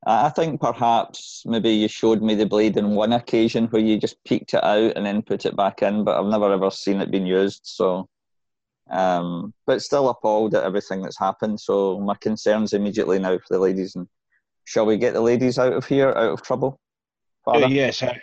I 0.05 0.27
I 0.27 0.29
think 0.29 0.61
perhaps 0.61 1.43
maybe 1.45 1.71
you 1.71 1.87
showed 1.87 2.21
me 2.21 2.35
the 2.35 2.45
blade 2.45 2.77
on 2.77 2.95
one 2.95 3.13
occasion 3.13 3.65
where 3.67 3.81
you 3.81 3.97
just 3.97 4.23
peeked 4.23 4.53
it 4.53 4.63
out 4.63 4.93
and 4.95 5.05
then 5.05 5.21
put 5.21 5.45
it 5.45 5.55
back 5.55 5.81
in, 5.81 6.03
but 6.03 6.17
I've 6.17 6.31
never 6.31 6.51
ever 6.53 6.71
seen 6.71 7.01
it 7.01 7.11
being 7.11 7.25
used. 7.25 7.61
So, 7.63 8.07
um, 8.89 9.53
but 9.65 9.81
still 9.81 10.09
appalled 10.09 10.53
at 10.55 10.63
everything 10.63 11.01
that's 11.01 11.19
happened. 11.19 11.59
So 11.59 11.99
my 11.99 12.15
concerns 12.21 12.73
immediately 12.73 13.19
now 13.19 13.37
for 13.37 13.47
the 13.49 13.59
ladies. 13.59 13.95
And 13.95 14.07
shall 14.65 14.85
we 14.85 14.97
get 14.97 15.13
the 15.13 15.21
ladies 15.21 15.57
out 15.57 15.73
of 15.73 15.85
here, 15.85 16.09
out 16.09 16.33
of 16.33 16.41
trouble? 16.43 16.79
Uh, 17.47 17.67
yes. 17.67 18.01
Uh, 18.03 18.13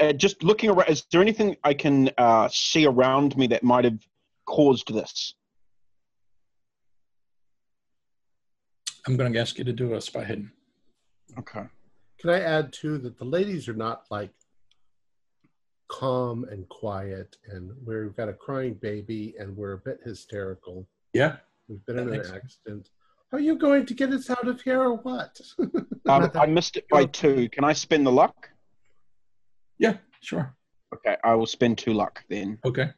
uh, 0.00 0.12
just 0.12 0.42
looking 0.42 0.70
around, 0.70 0.88
is 0.88 1.04
there 1.12 1.20
anything 1.20 1.56
I 1.64 1.74
can 1.74 2.10
uh, 2.18 2.48
see 2.50 2.86
around 2.86 3.36
me 3.36 3.46
that 3.48 3.62
might 3.62 3.84
have 3.84 3.98
caused 4.46 4.92
this? 4.92 5.34
I'm 9.06 9.16
going 9.16 9.32
to 9.32 9.38
ask 9.38 9.58
you 9.58 9.64
to 9.64 9.72
do 9.72 9.94
a 9.94 10.00
spot 10.00 10.26
hidden. 10.26 10.52
Okay. 11.38 11.62
Can 12.20 12.30
I 12.30 12.40
add 12.40 12.72
too 12.72 12.98
that 12.98 13.16
the 13.18 13.24
ladies 13.24 13.68
are 13.68 13.74
not 13.74 14.04
like 14.10 14.30
calm 15.88 16.44
and 16.50 16.68
quiet, 16.68 17.36
and 17.50 17.70
we've 17.86 18.14
got 18.16 18.28
a 18.28 18.34
crying 18.34 18.74
baby, 18.74 19.34
and 19.38 19.56
we're 19.56 19.72
a 19.72 19.78
bit 19.78 20.00
hysterical. 20.04 20.86
Yeah. 21.14 21.36
We've 21.68 21.84
been 21.86 21.96
That 21.96 22.02
in 22.02 22.08
an 22.08 22.14
makes 22.14 22.28
sense. 22.28 22.44
accident. 22.44 22.90
Are 23.32 23.40
you 23.40 23.56
going 23.56 23.86
to 23.86 23.94
get 23.94 24.10
us 24.10 24.30
out 24.30 24.48
of 24.48 24.60
here 24.62 24.80
or 24.82 24.94
what? 24.96 25.40
Um, 26.08 26.30
I 26.36 26.46
missed 26.46 26.78
it 26.78 26.88
by 26.88 27.04
two. 27.04 27.50
Can 27.50 27.64
I 27.64 27.74
spend 27.74 28.06
the 28.06 28.10
luck? 28.10 28.48
Yeah, 29.78 29.96
sure. 30.20 30.54
Okay, 30.94 31.16
I 31.22 31.34
will 31.34 31.46
spend 31.46 31.78
two 31.78 31.92
luck 31.92 32.24
then. 32.28 32.58
Okay. 32.64 32.90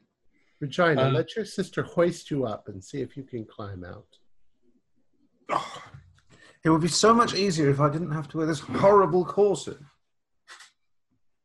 Regina, 0.61 1.02
Uh, 1.02 1.11
let 1.11 1.35
your 1.36 1.44
sister 1.44 1.82
hoist 1.82 2.31
you 2.31 2.44
up 2.44 2.69
and 2.69 2.82
see 2.82 3.01
if 3.01 3.16
you 3.16 3.23
can 3.24 3.44
climb 3.47 3.85
out. 3.85 4.07
Oh, 5.48 5.82
it 6.65 6.70
would 6.70 6.82
be 6.82 6.89
so 6.89 7.15
much 7.15 7.35
easier 7.35 7.70
if 7.70 7.81
I 7.81 7.89
didn't 7.89 8.12
have 8.12 8.28
to 8.28 8.36
wear 8.39 8.47
this 8.47 8.61
horrible 8.61 9.24
corset. 9.24 9.78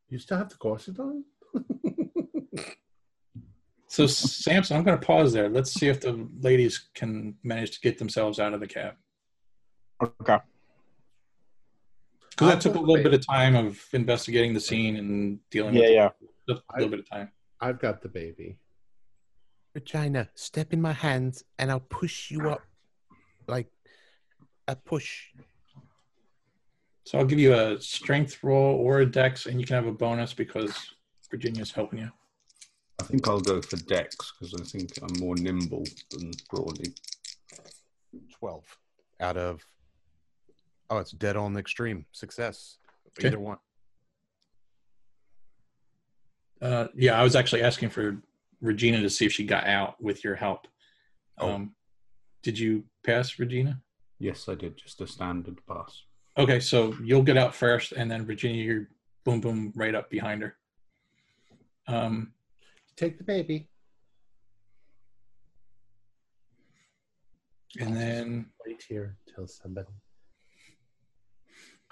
You 0.09 0.19
still 0.19 0.37
have 0.37 0.49
the 0.49 0.57
corset 0.57 0.99
on? 0.99 1.23
So, 3.95 4.07
Samson, 4.07 4.75
I'm 4.75 4.83
going 4.83 4.99
to 4.99 5.05
pause 5.05 5.31
there. 5.31 5.47
Let's 5.47 5.71
see 5.71 5.87
if 5.87 6.01
the 6.01 6.27
ladies 6.41 6.89
can 6.95 7.33
manage 7.43 7.71
to 7.71 7.79
get 7.79 7.97
themselves 7.97 8.41
out 8.41 8.53
of 8.53 8.59
the 8.59 8.67
cab. 8.67 8.95
Okay. 10.03 10.37
Because 12.35 12.49
that 12.53 12.61
took 12.61 12.75
a 12.75 12.79
little 12.79 13.01
bit 13.03 13.13
of 13.13 13.25
time 13.25 13.55
of 13.55 13.81
investigating 13.93 14.53
the 14.53 14.59
scene 14.59 14.97
and 14.97 15.39
dealing 15.49 15.73
Yeah, 15.73 15.81
with 15.81 15.91
yeah. 15.91 16.09
it. 16.49 16.59
A 16.69 16.73
little 16.75 16.89
bit 16.89 16.99
of 16.99 17.09
time. 17.09 17.31
I've 17.61 17.79
got 17.79 18.01
the 18.01 18.09
baby. 18.09 18.57
Regina, 19.73 20.29
step 20.35 20.73
in 20.73 20.81
my 20.81 20.91
hands 20.91 21.43
and 21.57 21.71
I'll 21.71 21.79
push 21.79 22.29
you 22.29 22.49
up 22.49 22.61
like 23.47 23.67
a 24.67 24.75
push. 24.75 25.27
So 27.05 27.19
I'll 27.19 27.25
give 27.25 27.39
you 27.39 27.53
a 27.53 27.79
strength 27.79 28.43
roll 28.43 28.75
or 28.75 28.99
a 28.99 29.05
dex, 29.05 29.45
and 29.45 29.59
you 29.61 29.65
can 29.67 29.75
have 29.75 29.85
a 29.85 29.91
bonus 29.91 30.33
because 30.33 30.73
Virginia's 31.29 31.71
helping 31.71 31.99
you. 31.99 32.11
I 32.99 33.03
think 33.03 33.27
I'll 33.27 33.39
go 33.39 33.61
for 33.61 33.75
Dex 33.77 34.33
because 34.39 34.55
I 34.59 34.63
think 34.63 34.91
I'm 35.03 35.19
more 35.19 35.35
nimble 35.35 35.83
than 36.11 36.31
Broadly. 36.49 36.93
12 38.39 38.63
out 39.19 39.37
of. 39.37 39.61
Oh, 40.89 40.97
it's 40.97 41.11
dead 41.11 41.35
on 41.35 41.53
the 41.53 41.59
extreme. 41.59 42.05
Success. 42.11 42.77
Okay. 43.17 43.29
Either 43.29 43.39
one. 43.39 43.57
Uh, 46.61 46.87
yeah, 46.95 47.19
I 47.19 47.23
was 47.23 47.35
actually 47.35 47.63
asking 47.63 47.89
for 47.89 48.17
Regina 48.61 49.01
to 49.01 49.09
see 49.09 49.25
if 49.25 49.31
she 49.33 49.45
got 49.45 49.65
out 49.65 50.01
with 50.01 50.23
your 50.23 50.35
help. 50.35 50.67
Oh. 51.37 51.49
Um, 51.51 51.75
did 52.43 52.57
you 52.57 52.83
pass, 53.03 53.37
Regina? 53.39 53.81
Yes, 54.19 54.47
I 54.47 54.55
did. 54.55 54.77
Just 54.77 55.01
a 55.01 55.07
standard 55.07 55.59
pass. 55.67 56.03
Okay, 56.37 56.59
so 56.59 56.95
you'll 57.03 57.23
get 57.23 57.37
out 57.37 57.55
first, 57.55 57.91
and 57.93 58.09
then 58.09 58.25
Virginia, 58.25 58.63
you're 58.63 58.89
boom, 59.23 59.41
boom, 59.41 59.73
right 59.75 59.95
up 59.95 60.09
behind 60.09 60.41
her. 60.41 60.55
Um, 61.87 62.33
Take 62.95 63.17
the 63.17 63.23
baby. 63.23 63.67
and 67.79 67.95
then 67.95 68.45
Wait 68.65 68.83
here 68.87 69.17
till 69.33 69.47
somebody. 69.47 69.89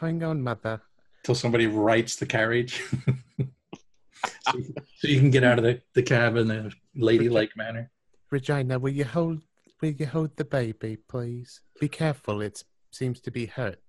Hang 0.04 0.22
on, 0.22 0.42
mother. 0.42 0.82
till 1.24 1.34
somebody 1.34 1.66
writes 1.66 2.18
the 2.18 2.26
carriage, 2.26 2.84
so, 3.38 4.58
you, 4.58 4.74
so 4.98 5.08
you 5.08 5.18
can 5.18 5.32
get 5.32 5.46
out 5.46 5.58
of 5.58 5.64
the, 5.64 5.82
the 5.94 6.04
cab 6.04 6.36
in 6.36 6.52
a 6.52 6.70
ladylike 6.94 7.56
manner. 7.56 7.90
Regina, 8.30 8.78
will 8.78 8.92
you 8.92 9.06
hold 9.06 9.42
will 9.82 9.92
you 9.92 10.06
hold 10.06 10.36
the 10.36 10.44
baby, 10.44 10.98
please? 11.08 11.62
Be 11.80 11.88
careful, 11.88 12.42
it 12.42 12.66
seems 12.92 13.22
to 13.22 13.32
be 13.32 13.46
hurt. 13.46 13.80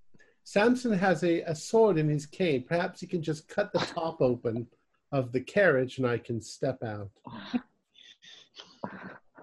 Samson 0.45 0.93
has 0.93 1.25
a, 1.25 1.41
a 1.41 1.55
sword 1.55 1.99
in 1.99 2.09
his 2.09 2.27
cane. 2.27 2.63
Perhaps 2.63 3.01
he 3.01 3.09
can 3.09 3.21
just 3.21 3.49
cut 3.49 3.73
the 3.73 3.81
top 3.81 4.23
open 4.23 4.69
of 5.11 5.33
the 5.33 5.41
carriage 5.41 5.99
and 5.99 6.07
I 6.07 6.19
can 6.19 6.41
step 6.41 6.81
out. 6.85 7.11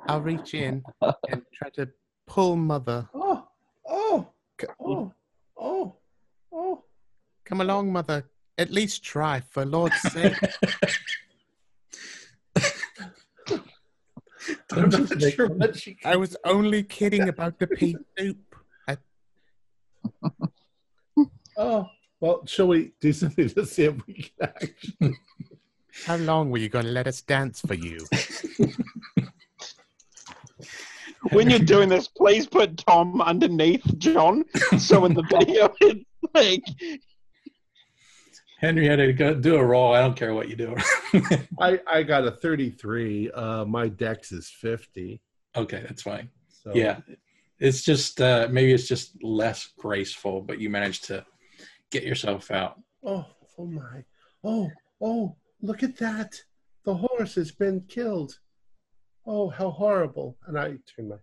I'll 0.07 0.21
reach 0.21 0.53
in 0.53 0.83
and 1.01 1.41
try 1.53 1.69
to 1.73 1.89
pull 2.27 2.55
mother. 2.55 3.09
Oh, 3.13 3.45
oh, 3.85 4.27
oh, 4.79 5.13
oh. 5.59 5.95
Come 7.51 7.59
along, 7.59 7.91
mother. 7.91 8.23
At 8.57 8.71
least 8.71 9.03
try, 9.03 9.41
for 9.41 9.65
Lord's 9.65 9.99
sake. 10.03 10.33
I'm 14.71 14.89
Don't 14.89 14.93
you 14.93 14.99
not 14.99 15.09
think- 15.09 15.35
sure 15.35 15.47
what 15.49 15.75
she 15.75 15.97
I 16.05 16.15
was 16.15 16.37
only 16.45 16.83
kidding 16.83 17.27
about 17.27 17.59
the 17.59 17.67
pea 17.67 17.97
soup. 18.17 18.55
I, 18.87 18.95
Oh, 21.57 21.87
well, 22.21 22.45
shall 22.45 22.69
we 22.69 22.93
do 23.01 23.11
something 23.11 23.49
to 23.49 23.65
see 23.65 23.83
if 23.83 24.07
we 24.07 24.13
can 24.13 24.31
actually? 24.41 25.17
how 26.05 26.15
long 26.15 26.49
were 26.51 26.57
you 26.57 26.69
going 26.69 26.85
to 26.85 26.91
let 26.91 27.05
us 27.07 27.21
dance 27.21 27.59
for 27.59 27.73
you? 27.73 27.97
When 31.33 31.49
you're 31.49 31.59
doing 31.59 31.89
this, 31.89 32.07
please 32.07 32.47
put 32.47 32.77
Tom 32.77 33.21
underneath 33.21 33.83
John. 33.97 34.45
So 34.79 35.03
in 35.05 35.13
the 35.13 35.23
video, 35.23 35.71
it's 35.81 36.05
like 36.33 36.63
Henrietta, 38.61 39.11
go 39.13 39.33
do 39.33 39.55
a 39.55 39.65
roll. 39.65 39.93
I 39.93 40.01
don't 40.01 40.15
care 40.15 40.35
what 40.35 40.47
you 40.47 40.55
do. 40.55 40.75
I, 41.59 41.79
I 41.87 42.03
got 42.03 42.25
a 42.25 42.31
33. 42.31 43.31
Uh, 43.31 43.65
my 43.65 43.87
dex 43.87 44.31
is 44.31 44.49
50. 44.49 45.19
okay, 45.57 45.83
that's 45.87 46.03
fine. 46.03 46.29
So 46.47 46.71
Yeah, 46.75 46.99
it's 47.59 47.81
just 47.81 48.21
uh, 48.21 48.47
maybe 48.51 48.71
it's 48.71 48.87
just 48.87 49.21
less 49.23 49.71
graceful, 49.79 50.41
but 50.41 50.59
you 50.59 50.69
managed 50.69 51.05
to 51.05 51.25
get 51.89 52.03
yourself 52.03 52.51
out. 52.51 52.79
Oh, 53.03 53.25
oh 53.57 53.65
my. 53.65 54.03
Oh, 54.43 54.69
oh, 55.01 55.35
look 55.63 55.81
at 55.81 55.97
that. 55.97 56.39
The 56.85 56.93
horse 56.93 57.35
has 57.35 57.51
been 57.51 57.81
killed. 57.87 58.37
Oh, 59.25 59.49
how 59.49 59.71
horrible. 59.71 60.37
And 60.47 60.57
I 60.57 60.77
turn 60.95 61.09
my. 61.09 61.15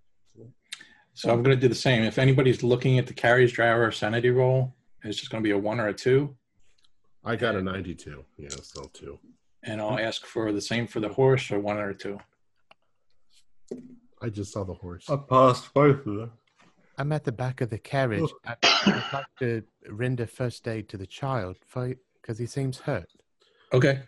So 1.15 1.31
I'm 1.31 1.43
going 1.43 1.57
to 1.57 1.61
do 1.61 1.69
the 1.69 1.75
same. 1.75 2.05
If 2.05 2.19
anybody's 2.19 2.63
looking 2.63 2.99
at 2.99 3.09
the 3.09 3.13
carriage 3.15 3.53
driver 3.53 3.91
sanity 3.91 4.31
roll, 4.31 4.77
it's 5.03 5.19
just 5.19 5.31
going 5.31 5.43
to 5.43 5.47
be 5.47 5.53
a 5.53 5.59
one 5.59 5.81
or 5.81 5.89
a 5.89 5.95
two, 5.95 6.37
I 7.25 7.37
got 7.37 7.57
a 7.57 7.63
92. 7.63 8.25
Yeah, 8.37 8.49
so 8.63 8.91
two. 8.93 9.19
and 9.63 9.81
I'll 9.81 9.99
ask 9.99 10.25
for 10.25 10.53
the 10.53 10.61
same 10.61 10.87
for 10.87 11.01
the 11.01 11.09
horse 11.09 11.51
or 11.51 11.59
one 11.61 11.79
or 11.79 11.93
two. 11.93 12.19
I 14.21 14.29
just 14.31 14.53
saw 14.53 14.65
the 14.65 14.75
horse. 14.75 15.09
I 15.09 15.17
passed 15.17 15.73
both 15.75 16.07
of 16.07 16.17
them. 16.17 16.33
I'm 16.97 17.13
at 17.13 17.25
the 17.25 17.33
back 17.33 17.61
of 17.61 17.71
the 17.71 17.79
carriage. 17.79 18.31
I, 18.45 18.57
I'd 18.63 19.13
like 19.13 19.27
to 19.39 19.63
render 19.89 20.27
first 20.27 20.67
aid 20.67 20.89
to 20.89 20.97
the 20.97 21.07
child 21.07 21.57
because 21.73 22.39
he 22.39 22.47
seems 22.47 22.79
hurt. 22.79 23.09
Okay. 23.73 24.01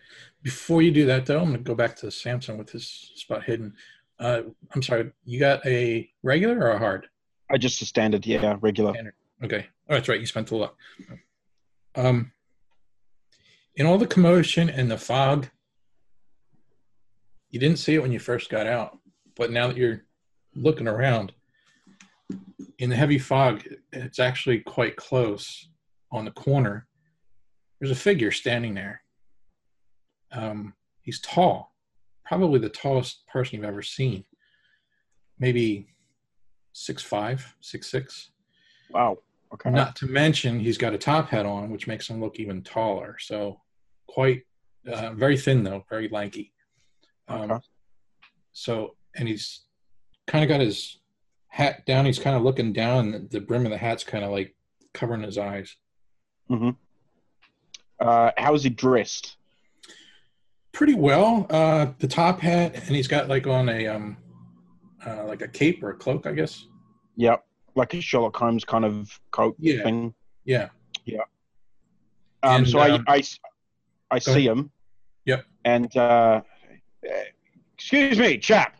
Before 0.42 0.82
you 0.82 0.90
do 0.90 1.06
that, 1.06 1.26
though, 1.26 1.38
I'm 1.38 1.50
going 1.50 1.58
to 1.58 1.62
go 1.62 1.74
back 1.74 1.94
to 1.96 2.10
Samson 2.10 2.58
with 2.58 2.70
his 2.70 2.86
spot 3.14 3.44
hidden. 3.44 3.74
Uh, 4.18 4.42
I'm 4.74 4.82
sorry, 4.82 5.12
you 5.24 5.38
got 5.38 5.64
a 5.66 6.10
regular 6.22 6.58
or 6.58 6.70
a 6.70 6.78
hard? 6.78 7.06
I 7.50 7.58
just 7.58 7.80
a 7.82 7.86
standard, 7.86 8.26
yeah, 8.26 8.56
regular. 8.60 8.94
Okay. 9.42 9.66
Oh, 9.88 9.94
that's 9.94 10.08
right. 10.08 10.20
You 10.20 10.26
spent 10.26 10.50
a 10.50 10.56
lot. 10.56 10.74
Um, 11.94 12.32
in 13.80 13.86
all 13.86 13.96
the 13.96 14.06
commotion 14.06 14.68
and 14.68 14.90
the 14.90 14.98
fog, 14.98 15.48
you 17.48 17.58
didn't 17.58 17.78
see 17.78 17.94
it 17.94 18.02
when 18.02 18.12
you 18.12 18.18
first 18.18 18.50
got 18.50 18.66
out, 18.66 18.98
but 19.36 19.50
now 19.50 19.66
that 19.66 19.76
you're 19.78 20.04
looking 20.54 20.86
around, 20.86 21.32
in 22.78 22.90
the 22.90 22.94
heavy 22.94 23.18
fog, 23.18 23.66
it's 23.90 24.18
actually 24.18 24.58
quite 24.58 24.96
close 24.96 25.70
on 26.12 26.26
the 26.26 26.30
corner. 26.32 26.86
There's 27.78 27.90
a 27.90 27.94
figure 27.94 28.30
standing 28.30 28.74
there. 28.74 29.00
Um, 30.30 30.74
he's 31.00 31.18
tall, 31.22 31.72
probably 32.26 32.60
the 32.60 32.68
tallest 32.68 33.26
person 33.28 33.56
you've 33.56 33.64
ever 33.64 33.80
seen. 33.80 34.26
Maybe 35.38 35.88
six 36.74 37.02
five, 37.02 37.56
six 37.62 37.90
six. 37.90 38.30
Wow. 38.90 39.16
Okay. 39.54 39.70
Not 39.70 39.96
to 39.96 40.06
mention, 40.06 40.60
he's 40.60 40.76
got 40.76 40.92
a 40.92 40.98
top 40.98 41.30
hat 41.30 41.46
on, 41.46 41.70
which 41.70 41.86
makes 41.86 42.10
him 42.10 42.20
look 42.20 42.38
even 42.38 42.62
taller. 42.62 43.16
So, 43.18 43.58
quite 44.10 44.42
uh, 44.90 45.12
very 45.14 45.36
thin 45.36 45.62
though, 45.62 45.84
very 45.88 46.08
lanky. 46.08 46.52
Um, 47.28 47.50
Okay. 47.50 47.60
So, 48.52 48.96
and 49.16 49.28
he's 49.28 49.62
kind 50.26 50.42
of 50.44 50.48
got 50.48 50.60
his 50.60 50.98
hat 51.48 51.86
down. 51.86 52.04
He's 52.04 52.18
kind 52.18 52.36
of 52.36 52.42
looking 52.42 52.72
down. 52.72 53.28
The 53.30 53.40
brim 53.40 53.64
of 53.64 53.70
the 53.70 53.78
hat's 53.78 54.02
kind 54.04 54.24
of 54.24 54.32
like 54.32 54.54
covering 54.92 55.22
his 55.22 55.38
eyes. 55.38 55.76
Uh, 58.00 58.30
how 58.36 58.54
is 58.54 58.64
he 58.64 58.70
dressed? 58.70 59.36
Pretty 60.72 60.94
well. 60.94 61.46
Uh, 61.50 61.92
the 61.98 62.08
top 62.08 62.40
hat, 62.40 62.74
and 62.74 62.96
he's 62.96 63.06
got 63.08 63.28
like 63.28 63.46
on 63.46 63.68
a 63.68 63.86
um, 63.86 64.16
uh, 65.06 65.24
like 65.24 65.42
a 65.42 65.48
cape 65.48 65.82
or 65.82 65.90
a 65.90 65.96
cloak, 65.96 66.26
I 66.26 66.32
guess. 66.32 66.66
Yep, 67.16 67.44
like 67.76 67.94
a 67.94 68.00
Sherlock 68.00 68.36
Holmes 68.36 68.64
kind 68.64 68.84
of 68.84 69.18
coat 69.30 69.54
Yeah. 69.58 69.82
thing. 69.84 70.14
Yeah. 70.44 70.68
Um, 72.42 72.56
And, 72.62 72.68
so 72.68 72.80
um, 72.80 73.04
I, 73.06 73.14
I 73.16 73.22
go 74.18 74.32
see 74.34 74.46
him. 74.46 74.70
Yep. 75.26 75.44
And 75.64 75.94
uh, 75.96 76.00
uh, 77.08 77.12
excuse 77.74 78.18
me, 78.18 78.38
chap. 78.38 78.76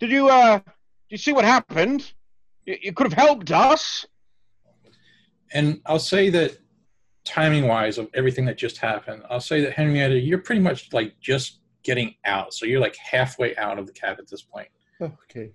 Did 0.00 0.10
you 0.10 0.28
uh, 0.28 0.58
did 0.58 0.64
you 1.10 1.18
see 1.18 1.32
what 1.32 1.44
happened? 1.44 2.12
You, 2.66 2.76
you 2.82 2.92
could 2.92 3.04
have 3.12 3.18
helped 3.18 3.50
us. 3.50 4.06
and 5.52 5.80
I'll 5.86 5.98
say 5.98 6.30
that 6.30 6.58
timing 7.24 7.66
wise 7.68 7.96
of 7.98 8.08
everything 8.14 8.44
that 8.46 8.58
just 8.58 8.76
happened, 8.78 9.22
I'll 9.30 9.40
say 9.40 9.60
that 9.62 9.72
Henrietta, 9.72 10.18
you're 10.18 10.38
pretty 10.38 10.60
much 10.60 10.92
like 10.92 11.18
just 11.20 11.60
getting 11.82 12.14
out. 12.24 12.52
So 12.54 12.66
you're 12.66 12.80
like 12.80 12.96
halfway 12.96 13.56
out 13.56 13.78
of 13.78 13.86
the 13.86 13.92
cab 13.92 14.16
at 14.18 14.28
this 14.28 14.42
point. 14.42 14.68
Okay. 15.00 15.52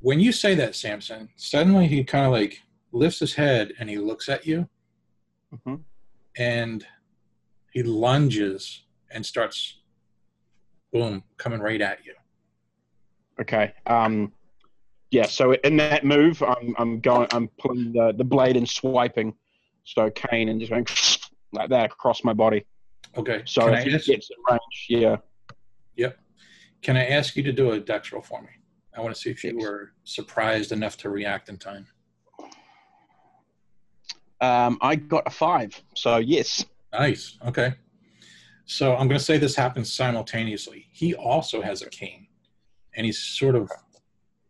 When 0.00 0.20
you 0.20 0.32
say 0.32 0.54
that, 0.56 0.74
Samson, 0.74 1.28
suddenly 1.36 1.86
he 1.86 2.04
kind 2.04 2.26
of 2.26 2.32
like 2.32 2.60
lifts 2.92 3.18
his 3.20 3.34
head 3.34 3.72
and 3.78 3.88
he 3.90 3.98
looks 3.98 4.28
at 4.28 4.46
you 4.46 4.68
Mm-hmm. 5.54 5.76
and 6.36 6.84
he 7.76 7.82
lunges 7.82 8.84
and 9.10 9.26
starts, 9.26 9.80
boom, 10.94 11.22
coming 11.36 11.60
right 11.60 11.82
at 11.82 12.06
you. 12.06 12.14
Okay. 13.38 13.74
Um, 13.86 14.32
yeah. 15.10 15.26
So 15.26 15.52
in 15.52 15.76
that 15.76 16.02
move, 16.02 16.42
I'm 16.42 16.74
I'm 16.78 17.00
going. 17.00 17.28
I'm 17.32 17.48
pulling 17.58 17.92
the, 17.92 18.14
the 18.16 18.24
blade 18.24 18.56
and 18.56 18.66
swiping. 18.66 19.34
So 19.84 20.08
cane 20.08 20.48
and 20.48 20.58
just 20.58 20.70
going 20.70 20.86
like 21.52 21.68
that 21.68 21.92
across 21.92 22.24
my 22.24 22.32
body. 22.32 22.64
Okay. 23.14 23.42
So 23.44 23.60
can, 23.60 23.74
if 23.74 23.86
I 23.86 23.94
ask, 23.94 24.06
gets 24.06 24.30
in 24.30 24.36
range, 24.48 24.86
yeah. 24.88 25.16
Yep. 25.96 26.18
Can 26.80 26.96
I 26.96 27.08
ask 27.08 27.36
you 27.36 27.42
to 27.42 27.52
do 27.52 27.72
a 27.72 27.78
dex 27.78 28.10
roll 28.10 28.22
for 28.22 28.40
me? 28.40 28.48
I 28.96 29.02
want 29.02 29.14
to 29.14 29.20
see 29.20 29.28
if 29.28 29.44
you 29.44 29.54
were 29.58 29.92
surprised 30.04 30.72
enough 30.72 30.96
to 30.98 31.10
react 31.10 31.50
in 31.50 31.58
time. 31.58 31.86
Um, 34.40 34.78
I 34.80 34.96
got 34.96 35.24
a 35.26 35.30
five, 35.30 35.78
so 35.94 36.16
yes. 36.16 36.64
Nice. 36.98 37.38
Okay. 37.46 37.74
So 38.64 38.92
I'm 38.96 39.06
going 39.08 39.18
to 39.18 39.24
say 39.24 39.38
this 39.38 39.54
happens 39.54 39.92
simultaneously. 39.92 40.88
He 40.92 41.14
also 41.14 41.60
has 41.62 41.82
a 41.82 41.90
cane, 41.90 42.26
and 42.94 43.06
he's 43.06 43.18
sort 43.18 43.54
of 43.54 43.70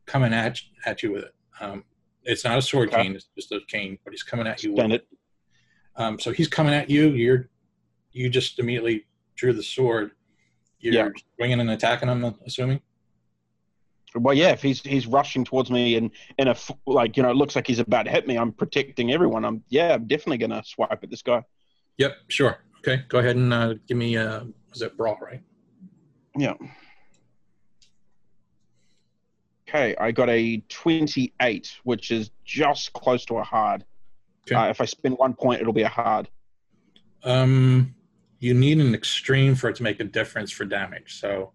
coming 0.07 0.33
at 0.33 0.61
at 0.87 1.03
you 1.03 1.13
with 1.13 1.25
it. 1.25 1.35
Um, 1.61 1.85
it's 2.23 2.45
not 2.45 2.57
a 2.59 2.63
sword 2.63 2.89
Okay. 2.89 3.03
cane; 3.03 3.15
it's 3.15 3.29
just 3.37 3.53
a 3.53 3.61
cane, 3.69 3.99
but 4.05 4.13
he's 4.13 4.23
coming 4.23 4.47
at 4.47 4.63
you. 4.63 4.71
with 4.71 4.79
Stand 4.79 4.93
it. 4.95 5.07
Um, 5.97 6.19
so 6.19 6.31
he's 6.33 6.49
coming 6.49 6.73
at 6.73 6.89
you. 6.89 7.09
You're 7.11 7.49
you 8.13 8.31
just 8.31 8.59
immediately 8.59 9.07
drew 9.35 9.53
the 9.53 9.63
sword. 9.63 10.13
You're 10.79 10.95
Yeah. 10.95 11.09
swinging 11.37 11.61
and 11.61 11.71
attacking 11.71 12.09
him. 12.09 12.25
I'm 12.25 12.35
assuming. 12.47 12.81
Well, 14.15 14.35
yeah, 14.35 14.51
if 14.53 14.63
he's 14.63 14.81
he's 14.81 15.07
rushing 15.07 15.45
towards 15.45 15.71
me 15.71 15.97
and 15.97 16.11
in 16.39 16.49
a 16.49 16.57
like 16.87 17.19
you 17.19 17.23
know, 17.23 17.31
it 17.31 17.37
looks 17.37 17.55
like 17.55 17.67
he's 17.67 17.81
about 17.81 18.05
to 18.05 18.11
hit 18.11 18.27
me. 18.27 18.39
I'm 18.39 18.53
protecting 18.53 19.13
everyone. 19.13 19.45
I'm 19.45 19.63
yeah, 19.69 19.95
I'm 19.95 20.07
definitely 20.07 20.39
gonna 20.39 20.63
swipe 20.65 21.01
at 21.03 21.11
this 21.11 21.21
guy. 21.23 21.43
Yep. 21.99 22.17
Sure. 22.29 22.59
Okay. 22.79 23.05
Go 23.09 23.19
ahead 23.19 23.37
and 23.37 23.53
uh, 23.53 23.75
give 23.87 23.97
me. 23.97 24.17
Uh, 24.17 24.45
was 24.71 24.83
it 24.83 24.97
brawl 24.97 25.19
right? 25.21 25.43
Yeah. 26.37 26.55
Okay, 29.69 29.97
I 29.99 30.13
got 30.13 30.29
a 30.31 30.59
28, 30.69 31.81
which 31.83 32.13
is 32.13 32.31
just 32.45 32.93
close 32.93 33.25
to 33.27 33.39
a 33.39 33.43
hard. 33.43 33.85
Okay. 34.47 34.55
Uh, 34.55 34.69
if 34.69 34.81
I 34.81 34.85
spend 34.85 35.19
one 35.19 35.35
point, 35.35 35.61
it'll 35.61 35.73
be 35.73 35.83
a 35.83 35.89
hard. 35.89 36.29
Um, 37.25 37.95
you 38.39 38.55
need 38.55 38.79
an 38.79 38.95
extreme 38.95 39.57
for 39.57 39.69
it 39.69 39.77
to 39.77 39.83
make 39.83 39.99
a 39.99 40.05
difference 40.05 40.53
for 40.53 40.65
damage. 40.65 41.19
So 41.21 41.53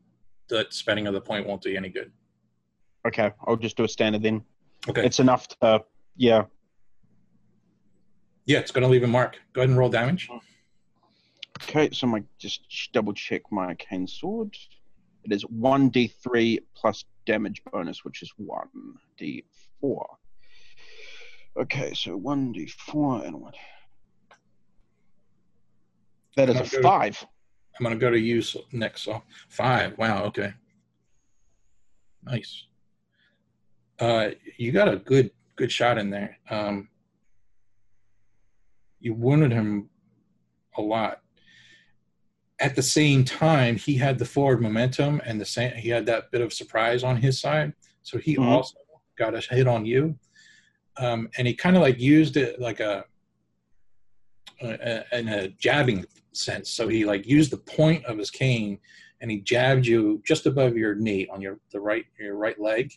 that 0.49 0.73
spending 0.73 1.07
of 1.07 1.13
the 1.13 1.21
point 1.21 1.47
won't 1.47 1.61
do 1.61 1.69
you 1.69 1.77
any 1.77 1.87
good. 1.87 2.11
Okay, 3.07 3.31
I'll 3.47 3.55
just 3.55 3.77
do 3.77 3.85
a 3.85 3.87
standard 3.87 4.23
then. 4.23 4.43
Okay. 4.89 5.05
It's 5.05 5.19
enough 5.19 5.47
to, 5.59 5.83
yeah. 6.17 6.43
Yeah, 8.45 8.59
it's 8.59 8.71
going 8.71 8.83
to 8.83 8.87
leave 8.87 9.03
a 9.03 9.07
mark. 9.07 9.37
Go 9.53 9.61
ahead 9.61 9.69
and 9.69 9.77
roll 9.77 9.89
damage. 9.89 10.29
Okay, 11.63 11.89
so 11.91 12.07
my 12.07 12.23
just 12.39 12.61
double 12.93 13.13
check 13.13 13.41
my 13.51 13.75
cane 13.75 14.07
sword. 14.07 14.55
It 15.23 15.31
is 15.31 15.45
1d3 15.45 16.59
plus 16.75 17.05
damage 17.25 17.61
bonus, 17.71 18.03
which 18.03 18.23
is 18.23 18.33
1d4. 18.41 20.05
Okay, 21.57 21.93
so 21.93 22.19
1d4 22.19 23.27
and 23.27 23.41
what? 23.41 23.55
That 26.35 26.49
is 26.49 26.55
a 26.55 26.63
Okay. 26.63 26.81
5. 26.81 27.25
I'm 27.77 27.83
going 27.83 27.97
to 27.97 27.99
go 27.99 28.11
to 28.11 28.19
you 28.19 28.41
next. 28.71 29.03
So 29.03 29.21
five. 29.49 29.97
Wow. 29.97 30.25
Okay. 30.25 30.53
Nice. 32.23 32.65
Uh, 33.99 34.29
you 34.57 34.71
got 34.71 34.87
a 34.87 34.97
good 34.97 35.31
good 35.55 35.71
shot 35.71 35.97
in 35.97 36.09
there. 36.09 36.37
Um, 36.49 36.89
you 39.01 39.13
wounded 39.13 39.51
him 39.51 39.89
a 40.77 40.81
lot. 40.81 41.21
At 42.59 42.75
the 42.75 42.83
same 42.83 43.25
time, 43.25 43.75
he 43.75 43.95
had 43.95 44.19
the 44.19 44.25
forward 44.25 44.61
momentum 44.61 45.21
and 45.25 45.41
the 45.41 45.45
same. 45.45 45.73
He 45.73 45.89
had 45.89 46.05
that 46.05 46.31
bit 46.31 46.41
of 46.41 46.53
surprise 46.53 47.03
on 47.03 47.17
his 47.17 47.41
side, 47.41 47.73
so 48.03 48.17
he 48.19 48.35
Mhm. 48.35 48.45
also 48.45 48.77
got 49.17 49.33
a 49.33 49.39
hit 49.53 49.67
on 49.67 49.85
you. 49.85 50.17
Um, 50.97 51.29
and 51.37 51.47
he 51.47 51.55
kind 51.55 51.75
of 51.75 51.81
like 51.81 51.99
used 51.99 52.37
it 52.37 52.59
like 52.59 52.79
a, 52.79 53.05
a 54.61 55.17
in 55.17 55.27
a 55.29 55.47
jabbing 55.49 56.05
sense. 56.33 56.69
So 56.69 56.87
he 56.87 57.03
like 57.05 57.25
used 57.25 57.51
the 57.51 57.57
point 57.57 58.05
of 58.05 58.17
his 58.17 58.29
cane 58.29 58.79
and 59.21 59.31
he 59.31 59.39
jabbed 59.41 59.85
you 59.85 60.21
just 60.25 60.45
above 60.45 60.75
your 60.77 60.95
knee 60.95 61.27
on 61.31 61.41
your 61.41 61.59
the 61.71 61.79
right 61.79 62.05
your 62.19 62.35
right 62.35 62.59
leg. 62.59 62.91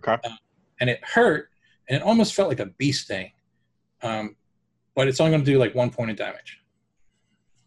Okay. 0.00 0.16
Um, 0.28 0.38
and 0.80 0.90
it 0.90 1.04
hurt, 1.04 1.50
and 1.88 1.96
it 1.96 2.02
almost 2.02 2.34
felt 2.34 2.48
like 2.48 2.60
a 2.60 2.66
bee 2.66 2.92
sting. 2.92 3.30
Um, 4.02 4.36
but 4.94 5.08
it's 5.08 5.20
only 5.20 5.32
going 5.32 5.44
to 5.44 5.50
do 5.50 5.58
like 5.58 5.74
one 5.74 5.90
point 5.90 6.10
of 6.10 6.16
damage. 6.16 6.60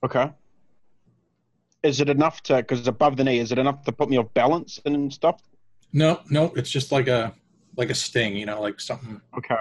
Okay. 0.03 0.31
Is 1.84 2.02
it 2.02 2.10
enough 2.10 2.41
to, 2.43 2.57
because 2.57 2.88
above 2.88 3.18
the 3.18 3.23
knee, 3.23 3.39
is 3.39 3.52
it 3.52 3.57
enough 3.60 3.84
to 3.84 3.91
put 3.91 4.10
me 4.10 4.18
off 4.18 4.34
balance 4.34 4.80
and 4.85 5.14
stuff? 5.14 5.41
No, 5.93 6.22
no, 6.30 6.52
it's 6.56 6.69
just 6.69 6.91
like 6.91 7.07
a 7.07 7.34
like 7.77 7.89
a 7.89 7.95
sting, 7.95 8.35
you 8.35 8.45
know, 8.45 8.61
like 8.61 8.80
something 8.80 9.22
Okay. 9.38 9.56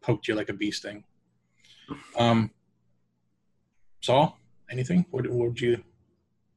poked 0.00 0.28
you 0.28 0.34
like 0.34 0.48
a 0.48 0.52
bee 0.52 0.70
sting. 0.70 1.04
Um, 2.18 2.50
Saul, 4.00 4.38
anything? 4.70 5.04
What, 5.10 5.28
what 5.28 5.48
would 5.48 5.60
you? 5.60 5.82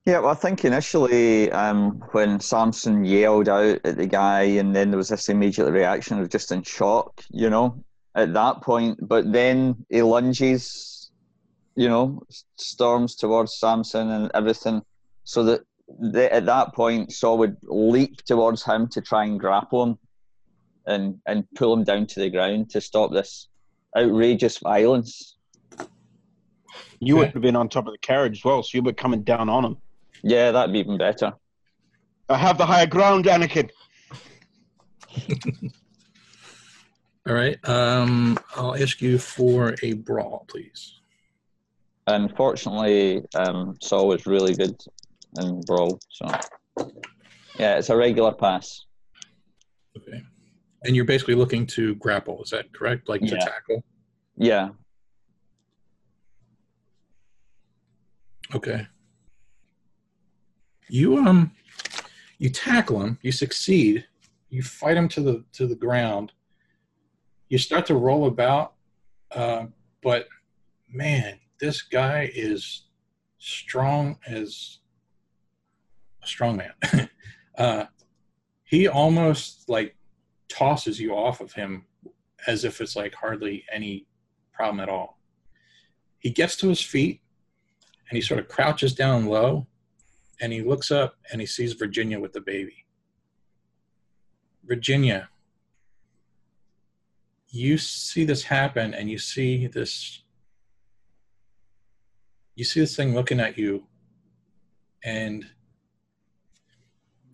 Yeah, 0.05 0.19
well, 0.19 0.29
I 0.29 0.35
think 0.35 0.63
initially 0.65 1.51
um, 1.51 2.03
when 2.11 2.39
Samson 2.39 3.03
yelled 3.05 3.49
out 3.49 3.79
at 3.83 3.97
the 3.97 4.05
guy, 4.05 4.43
and 4.43 4.75
then 4.75 4.91
there 4.91 4.97
was 4.97 5.09
this 5.09 5.29
immediate 5.29 5.71
reaction 5.71 6.19
of 6.19 6.29
just 6.29 6.51
in 6.51 6.61
shock, 6.61 7.23
you 7.31 7.49
know, 7.49 7.83
at 8.15 8.33
that 8.33 8.61
point. 8.61 8.97
But 9.01 9.31
then 9.31 9.85
he 9.89 10.01
lunges, 10.01 11.11
you 11.75 11.87
know, 11.89 12.21
storms 12.57 13.15
towards 13.15 13.59
Samson 13.59 14.09
and 14.09 14.31
everything, 14.33 14.81
so 15.23 15.43
that 15.43 15.61
the, 15.99 16.33
at 16.33 16.45
that 16.45 16.73
point 16.73 17.11
Saul 17.11 17.37
would 17.39 17.57
leap 17.63 18.17
towards 18.25 18.63
him 18.63 18.87
to 18.89 19.01
try 19.01 19.25
and 19.25 19.39
grapple 19.39 19.83
him, 19.83 19.99
and 20.87 21.19
and 21.27 21.45
pull 21.55 21.73
him 21.73 21.83
down 21.83 22.07
to 22.07 22.19
the 22.19 22.29
ground 22.29 22.69
to 22.71 22.81
stop 22.81 23.11
this 23.11 23.49
outrageous 23.97 24.57
violence. 24.59 25.37
You 26.99 27.15
Okay. 27.15 27.25
would 27.25 27.33
have 27.33 27.41
been 27.41 27.55
on 27.55 27.69
top 27.69 27.87
of 27.87 27.93
the 27.93 27.99
carriage 27.99 28.39
as 28.39 28.45
well, 28.45 28.63
so 28.63 28.77
you 28.77 28.81
were 28.81 28.93
coming 28.93 29.23
down 29.23 29.49
on 29.49 29.65
him. 29.65 29.77
Yeah, 30.23 30.51
that'd 30.51 30.73
be 30.73 30.79
even 30.79 30.97
better. 30.97 31.33
I 32.29 32.37
have 32.37 32.57
the 32.57 32.65
higher 32.65 32.87
ground, 32.87 33.25
Anakin. 33.25 33.69
All 37.27 37.33
right. 37.33 37.57
Um, 37.67 38.37
I'll 38.55 38.75
ask 38.75 39.01
you 39.01 39.17
for 39.17 39.75
a 39.81 39.93
brawl, 39.93 40.45
please. 40.47 40.99
Unfortunately, 42.07 43.23
um, 43.33 43.77
Saul 43.81 44.09
was 44.09 44.27
really 44.27 44.53
good 44.53 44.75
in 45.39 45.61
Brawl, 45.61 45.99
so 46.09 46.27
yeah, 47.57 47.77
it's 47.77 47.89
a 47.89 47.97
regular 47.97 48.31
pass. 48.31 48.85
Okay. 49.97 50.21
And 50.83 50.95
you're 50.95 51.05
basically 51.05 51.33
looking 51.33 51.65
to 51.67 51.95
grapple. 51.95 52.43
Is 52.43 52.51
that 52.51 52.71
correct? 52.73 53.09
Like 53.09 53.21
to 53.21 53.37
tackle? 53.37 53.83
Yeah, 54.37 54.69
Okay. 58.53 58.87
You 60.87 61.17
um, 61.17 61.51
you 62.37 62.49
tackle 62.49 63.01
him. 63.01 63.17
You 63.21 63.31
succeed. 63.31 64.05
You 64.49 64.61
fight 64.61 64.97
him 64.97 65.07
to 65.09 65.21
the 65.21 65.43
to 65.53 65.65
the 65.65 65.75
ground. 65.75 66.31
You 67.49 67.57
start 67.57 67.85
to 67.87 67.95
roll 67.95 68.27
about, 68.27 68.73
uh, 69.31 69.65
but 70.01 70.27
man, 70.91 71.39
this 71.59 71.81
guy 71.81 72.31
is 72.33 72.85
strong 73.37 74.17
as 74.27 74.79
a 76.23 76.27
strong 76.27 76.57
man. 76.57 77.09
uh, 77.57 77.85
he 78.63 78.87
almost 78.87 79.69
like 79.69 79.95
tosses 80.49 80.99
you 80.99 81.15
off 81.15 81.41
of 81.41 81.53
him 81.53 81.85
as 82.47 82.63
if 82.63 82.81
it's 82.81 82.95
like 82.95 83.13
hardly 83.13 83.63
any 83.71 84.07
problem 84.51 84.79
at 84.79 84.89
all. 84.89 85.19
He 86.19 86.31
gets 86.31 86.55
to 86.57 86.69
his 86.69 86.81
feet 86.81 87.21
and 88.09 88.15
he 88.15 88.21
sort 88.21 88.39
of 88.39 88.47
crouches 88.47 88.93
down 88.93 89.25
low 89.25 89.67
and 90.41 90.51
he 90.51 90.61
looks 90.61 90.91
up 90.91 91.15
and 91.31 91.39
he 91.39 91.47
sees 91.47 91.73
Virginia 91.73 92.19
with 92.19 92.33
the 92.33 92.41
baby. 92.41 92.85
Virginia, 94.63 95.29
you 97.55 97.77
see 97.77 98.25
this 98.25 98.43
happen 98.43 98.93
and 98.93 99.09
you 99.09 99.17
see 99.17 99.67
this 99.67 100.23
you 102.55 102.65
see 102.65 102.81
this 102.81 102.95
thing 102.95 103.13
looking 103.13 103.39
at 103.39 103.57
you 103.57 103.85
and 105.03 105.45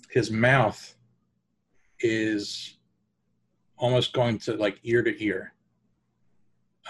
his 0.10 0.30
mouth 0.30 0.96
is 2.00 2.78
almost 3.78 4.14
going 4.14 4.38
to 4.38 4.56
like 4.56 4.80
ear 4.84 5.02
to 5.02 5.24
ear. 5.24 5.54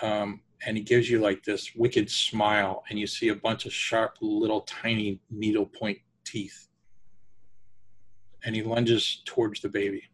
Um, 0.01 0.41
and 0.65 0.75
he 0.75 0.83
gives 0.83 1.09
you 1.09 1.19
like 1.19 1.43
this 1.43 1.75
wicked 1.75 2.09
smile 2.09 2.83
and 2.89 2.97
you 2.97 3.05
see 3.05 3.29
a 3.29 3.35
bunch 3.35 3.65
of 3.65 3.73
sharp 3.73 4.17
little 4.21 4.61
tiny 4.61 5.19
needle 5.29 5.65
point 5.65 5.99
teeth. 6.25 6.67
And 8.43 8.55
he 8.55 8.63
lunges 8.63 9.21
towards 9.25 9.61
the 9.61 9.69
baby 9.69 10.10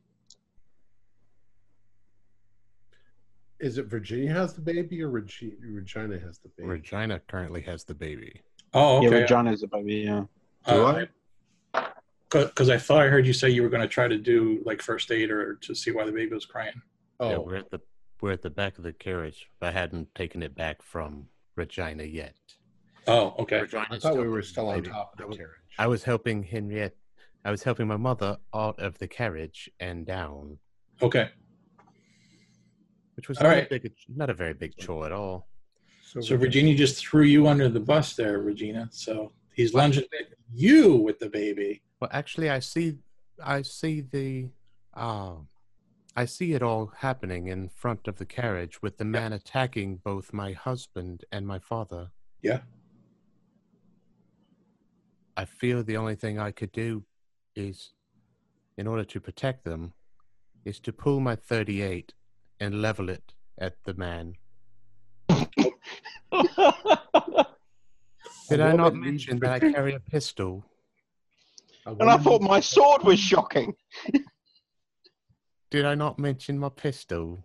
Is 3.60 3.78
it 3.78 3.86
Virginia 3.88 4.32
has 4.34 4.54
the 4.54 4.62
baby 4.62 5.02
or 5.02 5.10
Regi- 5.10 5.56
Regina 5.60 6.20
has 6.20 6.40
the 6.40 6.50
baby? 6.50 6.70
Regina 6.70 7.20
currently 7.28 7.62
has 7.62 7.84
the 7.84 7.96
baby. 7.96 8.42
oh 8.74 9.02
Yeah, 9.02 9.08
okay 9.08 9.22
Regina's 9.22 9.64
a 9.64 9.68
baby, 9.68 9.96
yeah. 9.96 10.24
Uh, 10.66 10.74
do 10.74 10.86
I? 10.86 11.08
because 12.30 12.70
I 12.70 12.78
thought 12.78 13.02
I 13.04 13.08
heard 13.08 13.26
you 13.26 13.34
say 13.34 13.50
you 13.50 13.64
were 13.64 13.70
going 13.70 13.82
to 13.82 13.88
try 13.88 14.08
to 14.08 14.18
do 14.18 14.62
like 14.66 14.82
first 14.82 15.12
aid 15.12 15.32
or 15.32 15.56
to 15.56 15.74
see 15.74 15.92
why 15.92 16.06
the 16.06 16.12
baby 16.12 16.34
was 16.34 16.46
crying. 16.46 16.82
oh, 17.20 17.30
Yeah, 17.30 17.38
we're 17.38 17.56
at 17.56 17.72
the 17.72 17.80
we're 18.22 18.32
at 18.34 18.42
the 18.42 18.50
back 18.50 18.78
of 18.78 18.84
the 18.84 18.94
carriage. 18.94 19.48
I 19.62 19.72
hadn't 19.72 20.14
taken 20.16 20.42
it 20.44 20.56
back 20.56 20.82
from 20.82 21.28
Regina 21.56 22.04
yet. 22.04 22.36
Oh, 23.06 23.36
okay. 23.40 23.62
I 23.62 23.66
thought 23.66 23.90
we 23.92 24.00
still 24.00 24.16
were 24.24 24.42
still 24.42 24.68
on 24.70 24.76
baby. 24.82 24.90
top 24.90 25.14
of 25.18 25.30
the 25.30 25.36
carriage. 25.38 25.52
I 25.80 25.88
was 25.88 26.04
helping 26.04 26.44
Henrietta. 26.44 26.96
I 27.46 27.52
was 27.52 27.64
helping 27.64 27.88
my 27.88 27.96
mother 27.96 28.38
out 28.54 28.80
of 28.80 28.98
the 28.98 29.08
carriage 29.08 29.70
and 29.80 30.06
down. 30.06 30.58
Okay. 31.02 31.30
Which 33.18 33.27
was 33.27 33.39
not, 33.39 33.49
right. 33.49 33.65
a 33.65 33.80
big, 33.80 33.91
not 34.15 34.30
a 34.30 34.34
very 34.34 34.53
big 34.53 34.77
chore 34.77 35.06
at 35.06 35.11
all. 35.11 35.48
So 36.02 36.38
Virginia 36.38 36.73
just 36.73 37.06
threw 37.06 37.23
you 37.23 37.48
under 37.48 37.68
the 37.68 37.80
bus 37.80 38.15
there, 38.15 38.39
Regina. 38.39 38.88
So 38.91 39.34
he's 39.53 39.73
lunging 39.73 40.06
at 40.18 40.27
you 40.53 40.95
with 40.95 41.19
the 41.19 41.27
baby. 41.27 41.81
Well, 41.99 42.10
actually, 42.14 42.49
I 42.49 42.60
see, 42.60 42.95
I 43.44 43.64
see 43.64 44.02
the, 44.02 44.49
uh, 44.94 45.34
I 46.15 46.26
see 46.26 46.53
it 46.53 46.64
all 46.64 46.94
happening 46.98 47.48
in 47.48 47.69
front 47.69 48.07
of 48.07 48.18
the 48.18 48.26
carriage 48.26 48.81
with 48.81 48.98
the 48.98 49.06
man 49.06 49.34
attacking 49.34 49.98
both 49.98 50.31
my 50.31 50.53
husband 50.53 51.26
and 51.31 51.45
my 51.45 51.60
father. 51.60 52.10
Yeah. 52.41 52.60
I 55.35 55.45
feel 55.45 55.84
the 55.84 55.98
only 55.98 56.15
thing 56.15 56.39
I 56.39 56.52
could 56.52 56.72
do 56.72 57.03
is, 57.56 57.94
in 58.77 58.88
order 58.88 59.03
to 59.03 59.19
protect 59.19 59.65
them, 59.65 59.94
is 60.65 60.80
to 60.81 60.94
pull 60.94 61.19
my 61.19 61.35
38 61.35 62.14
and 62.60 62.82
level 62.82 63.10
it 63.10 63.34
at 63.58 63.76
the 63.86 63.94
man. 63.94 64.34
Did 68.50 68.62
I 68.62 68.74
not 68.74 68.96
mention 68.96 69.40
that 69.40 69.52
I 69.52 69.60
carry 69.60 69.94
a 69.96 70.00
pistol? 70.00 70.66
A 71.86 71.92
And 71.92 72.10
I 72.10 72.18
thought 72.18 72.42
my 72.42 72.60
sword 72.60 73.04
was 73.04 73.20
shocking. 73.20 73.74
Did 75.70 75.86
I 75.86 75.96
not 75.96 76.18
mention 76.18 76.58
my 76.58 76.70
pistol? 76.70 77.44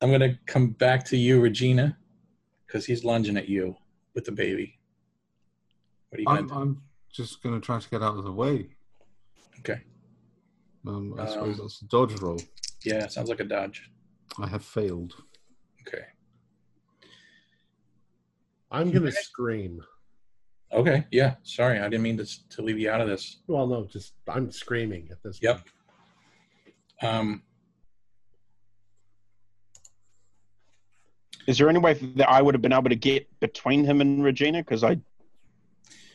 I'm 0.00 0.08
going 0.08 0.20
to 0.20 0.38
come 0.46 0.68
back 0.68 1.04
to 1.06 1.16
you, 1.16 1.40
Regina, 1.40 1.96
because 2.66 2.86
he's 2.86 3.04
lunging 3.04 3.36
at 3.36 3.48
you 3.48 3.76
with 4.14 4.24
the 4.24 4.32
baby. 4.32 4.78
What 6.08 6.18
are 6.18 6.20
you 6.22 6.26
going 6.26 6.38
I'm, 6.38 6.48
to 6.48 6.54
do? 6.54 6.60
I'm 6.60 6.82
just 7.12 7.42
going 7.42 7.54
to 7.54 7.60
try 7.64 7.78
to 7.78 7.88
get 7.90 8.02
out 8.02 8.16
of 8.16 8.24
the 8.24 8.32
way. 8.32 8.68
Okay. 9.58 9.82
Um, 10.86 11.14
I 11.18 11.26
suppose 11.26 11.58
Um, 11.58 11.64
that's 11.66 11.82
a 11.82 11.84
dodge 11.86 12.14
roll. 12.20 12.40
Yeah, 12.84 13.06
sounds 13.08 13.28
like 13.28 13.40
a 13.40 13.44
dodge. 13.44 13.90
I 14.38 14.46
have 14.48 14.64
failed. 14.64 15.14
Okay. 15.86 16.04
I'm 18.70 18.90
going 18.90 19.04
to 19.04 19.12
scream. 19.12 19.82
Okay. 20.72 21.04
Yeah. 21.10 21.34
Sorry, 21.42 21.78
I 21.80 21.84
didn't 21.88 22.02
mean 22.02 22.16
to, 22.18 22.48
to 22.50 22.62
leave 22.62 22.78
you 22.78 22.90
out 22.90 23.00
of 23.00 23.08
this. 23.08 23.38
Well, 23.48 23.66
no, 23.66 23.84
just 23.86 24.14
I'm 24.28 24.50
screaming 24.52 25.08
at 25.10 25.22
this. 25.22 25.40
Yep. 25.42 25.62
point. 27.00 27.14
Um, 27.14 27.42
Is 31.46 31.58
there 31.58 31.68
any 31.68 31.78
way 31.80 31.94
that 31.94 32.28
I 32.30 32.40
would 32.42 32.54
have 32.54 32.62
been 32.62 32.72
able 32.72 32.90
to 32.90 32.94
get 32.96 33.26
between 33.40 33.84
him 33.84 34.00
and 34.00 34.22
Regina? 34.22 34.58
Because 34.58 34.84
I, 34.84 35.00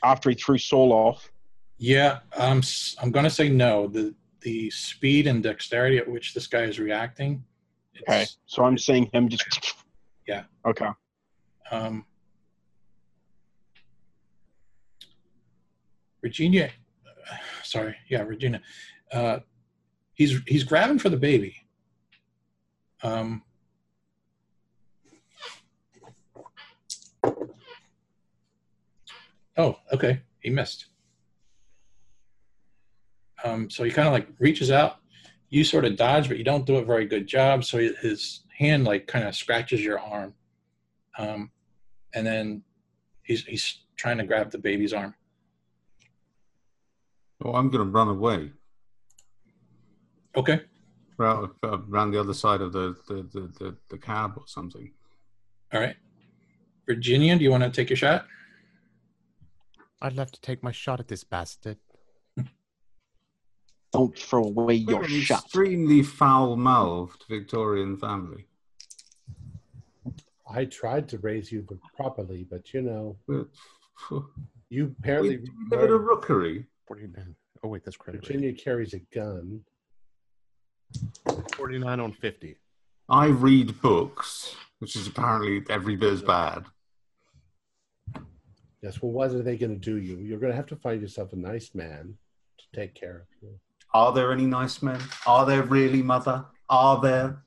after 0.04 0.30
he 0.30 0.36
threw 0.36 0.58
Saul 0.58 0.94
off, 0.94 1.30
yeah, 1.78 2.20
um, 2.38 2.60
s- 2.60 2.96
I'm 3.02 3.12
going 3.12 3.26
to 3.26 3.30
say 3.30 3.50
no. 3.50 3.88
The 3.88 4.14
the 4.46 4.70
speed 4.70 5.26
and 5.26 5.42
dexterity 5.42 5.98
at 5.98 6.08
which 6.08 6.36
this 6.36 6.46
guy 6.46 6.62
is 6.62 6.80
reacting. 6.80 7.44
okay. 8.02 8.26
So 8.46 8.64
I'm 8.64 8.78
seeing 8.78 9.10
him 9.12 9.28
just. 9.28 9.74
Yeah. 10.28 10.44
Okay. 10.66 10.88
um, 11.72 12.06
Regina, 16.22 16.66
uh, 16.66 17.36
sorry, 17.64 17.96
yeah, 18.08 18.22
Regina. 18.22 18.62
Uh, 19.12 19.40
he's 20.14 20.40
he's 20.48 20.64
grabbing 20.64 21.00
for 21.00 21.10
the 21.10 21.18
baby. 21.18 21.56
Um, 23.04 23.44
oh, 29.58 29.78
okay, 29.94 30.22
he 30.40 30.50
missed. 30.50 30.86
Um, 33.46 33.70
so 33.70 33.84
he 33.84 33.92
kind 33.92 34.08
of 34.08 34.14
like 34.14 34.28
reaches 34.40 34.72
out. 34.72 34.98
You 35.50 35.64
sort 35.64 35.86
of 35.86 35.96
dodge, 35.96 36.28
but 36.28 36.38
you 36.38 36.44
don't 36.44 36.66
do 36.66 36.78
a 36.78 36.84
very 36.84 37.06
good 37.06 37.28
job. 37.28 37.64
So 37.64 37.78
his 37.78 38.44
hand 38.58 38.84
like 38.84 39.08
kind 39.08 39.28
of 39.28 39.36
scratches 39.36 39.82
your 39.82 40.00
arm, 40.00 40.34
um, 41.18 41.52
and 42.14 42.26
then 42.26 42.64
he's 43.24 43.46
he's 43.46 43.84
trying 43.96 44.18
to 44.18 44.26
grab 44.26 44.50
the 44.52 44.58
baby's 44.58 44.92
arm. 44.94 45.14
Oh, 47.44 47.54
I'm 47.54 47.70
going 47.70 47.86
to 47.86 47.92
run 47.92 48.08
away 48.08 48.52
Okay. 50.36 50.62
around, 51.20 51.52
around 51.64 52.12
the 52.12 52.20
other 52.20 52.34
side 52.34 52.60
of 52.62 52.74
the, 52.74 52.96
the, 53.08 53.16
the, 53.32 53.40
the, 53.60 53.78
the 53.90 53.98
cab 53.98 54.34
or 54.36 54.44
something. 54.48 54.92
All 55.74 55.80
right. 55.80 55.96
Virginia, 56.88 57.38
do 57.38 57.44
you 57.44 57.52
want 57.52 57.64
to 57.64 57.70
take 57.70 57.90
your 57.90 57.98
shot? 57.98 58.26
I'd 60.02 60.14
love 60.14 60.32
to 60.32 60.42
take 60.42 60.62
my 60.64 60.72
shot 60.72 61.00
at 61.00 61.08
this 61.08 61.24
bastard. 61.24 61.78
Don't 63.98 64.18
throw 64.18 64.44
away 64.44 64.84
We're 64.86 64.94
your 64.94 65.04
an 65.04 65.10
shot. 65.22 65.44
extremely 65.44 66.04
foul-mouthed 66.04 67.24
Victorian 67.30 67.98
family. 67.98 68.46
I 70.50 70.66
tried 70.66 71.08
to 71.10 71.18
raise 71.20 71.52
you 71.52 71.66
properly, 71.96 72.46
but 72.50 72.74
you 72.74 72.82
know, 72.82 73.18
We're, 73.28 73.46
you 74.70 74.86
we 74.86 74.96
apparently 75.00 75.40
live 75.70 75.84
in 75.84 75.90
a 75.92 75.98
rookery. 75.98 76.66
49. 76.88 77.36
Oh, 77.64 77.68
wait, 77.70 77.84
that's 77.84 77.98
credit. 77.98 78.22
Virginia 78.26 78.54
carries 78.54 78.94
a 78.94 79.00
gun. 79.14 79.62
49 81.56 82.00
on 82.00 82.12
50. 82.12 82.56
I 83.10 83.28
read 83.28 83.82
books, 83.82 84.56
which 84.80 84.96
is 84.96 85.08
apparently 85.08 85.64
every 85.70 85.96
bit 85.96 86.14
as 86.14 86.22
bad. 86.22 86.66
Yes. 88.82 89.02
Well, 89.02 89.12
what 89.12 89.32
are 89.32 89.42
they 89.42 89.58
going 89.58 89.74
to 89.74 89.80
do 89.80 89.98
you? 89.98 90.18
You're 90.18 90.40
going 90.40 90.52
to 90.52 90.56
have 90.56 90.68
to 90.68 90.76
find 90.76 91.02
yourself 91.02 91.34
a 91.34 91.38
nice 91.38 91.74
man 91.74 92.18
to 92.60 92.80
take 92.80 92.94
care 92.94 93.18
of 93.22 93.28
you. 93.42 93.60
Are 93.96 94.12
there 94.12 94.34
any 94.34 94.46
nice 94.46 94.82
men? 94.82 95.00
Are 95.26 95.46
there 95.46 95.64
really, 95.64 96.02
Mother? 96.02 96.46
Are 96.70 97.00
there? 97.00 97.44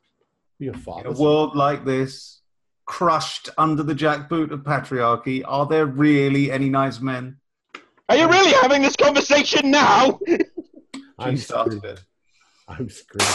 Your 0.58 0.72
father. 0.72 1.10
a 1.10 1.12
world 1.12 1.54
like 1.54 1.84
this, 1.84 2.40
crushed 2.86 3.50
under 3.58 3.82
the 3.82 3.92
jackboot 3.94 4.50
of 4.50 4.60
patriarchy, 4.60 5.42
are 5.46 5.66
there 5.66 5.84
really 5.84 6.50
any 6.50 6.70
nice 6.70 7.00
men? 7.00 7.36
Are 8.08 8.16
you 8.16 8.26
really 8.28 8.52
having 8.62 8.80
this 8.80 8.96
conversation 8.96 9.70
now? 9.70 10.18
I'm 11.18 11.36
She 11.36 11.42
started 11.42 11.80
screwed. 11.80 11.98
it. 11.98 12.04
I'm 12.66 12.88
screwed. 12.88 13.28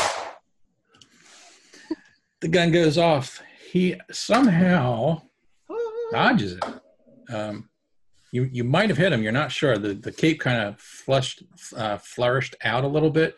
The 2.42 2.48
gun 2.48 2.72
goes 2.72 2.98
off. 2.98 3.44
He 3.72 3.96
somehow 4.12 5.22
dodges 6.12 6.54
it. 6.54 6.64
Um, 7.32 7.70
you 8.34 8.50
you 8.52 8.64
might 8.64 8.90
have 8.90 8.98
hit 8.98 9.14
him. 9.14 9.22
You're 9.22 9.32
not 9.32 9.52
sure. 9.52 9.78
The 9.78 9.94
the 9.94 10.12
cape 10.12 10.40
kind 10.40 10.60
of 10.68 10.80
flushed, 10.80 11.44
uh, 11.78 11.98
flourished 12.00 12.56
out 12.64 12.84
a 12.84 12.88
little 12.88 13.12
bit, 13.12 13.38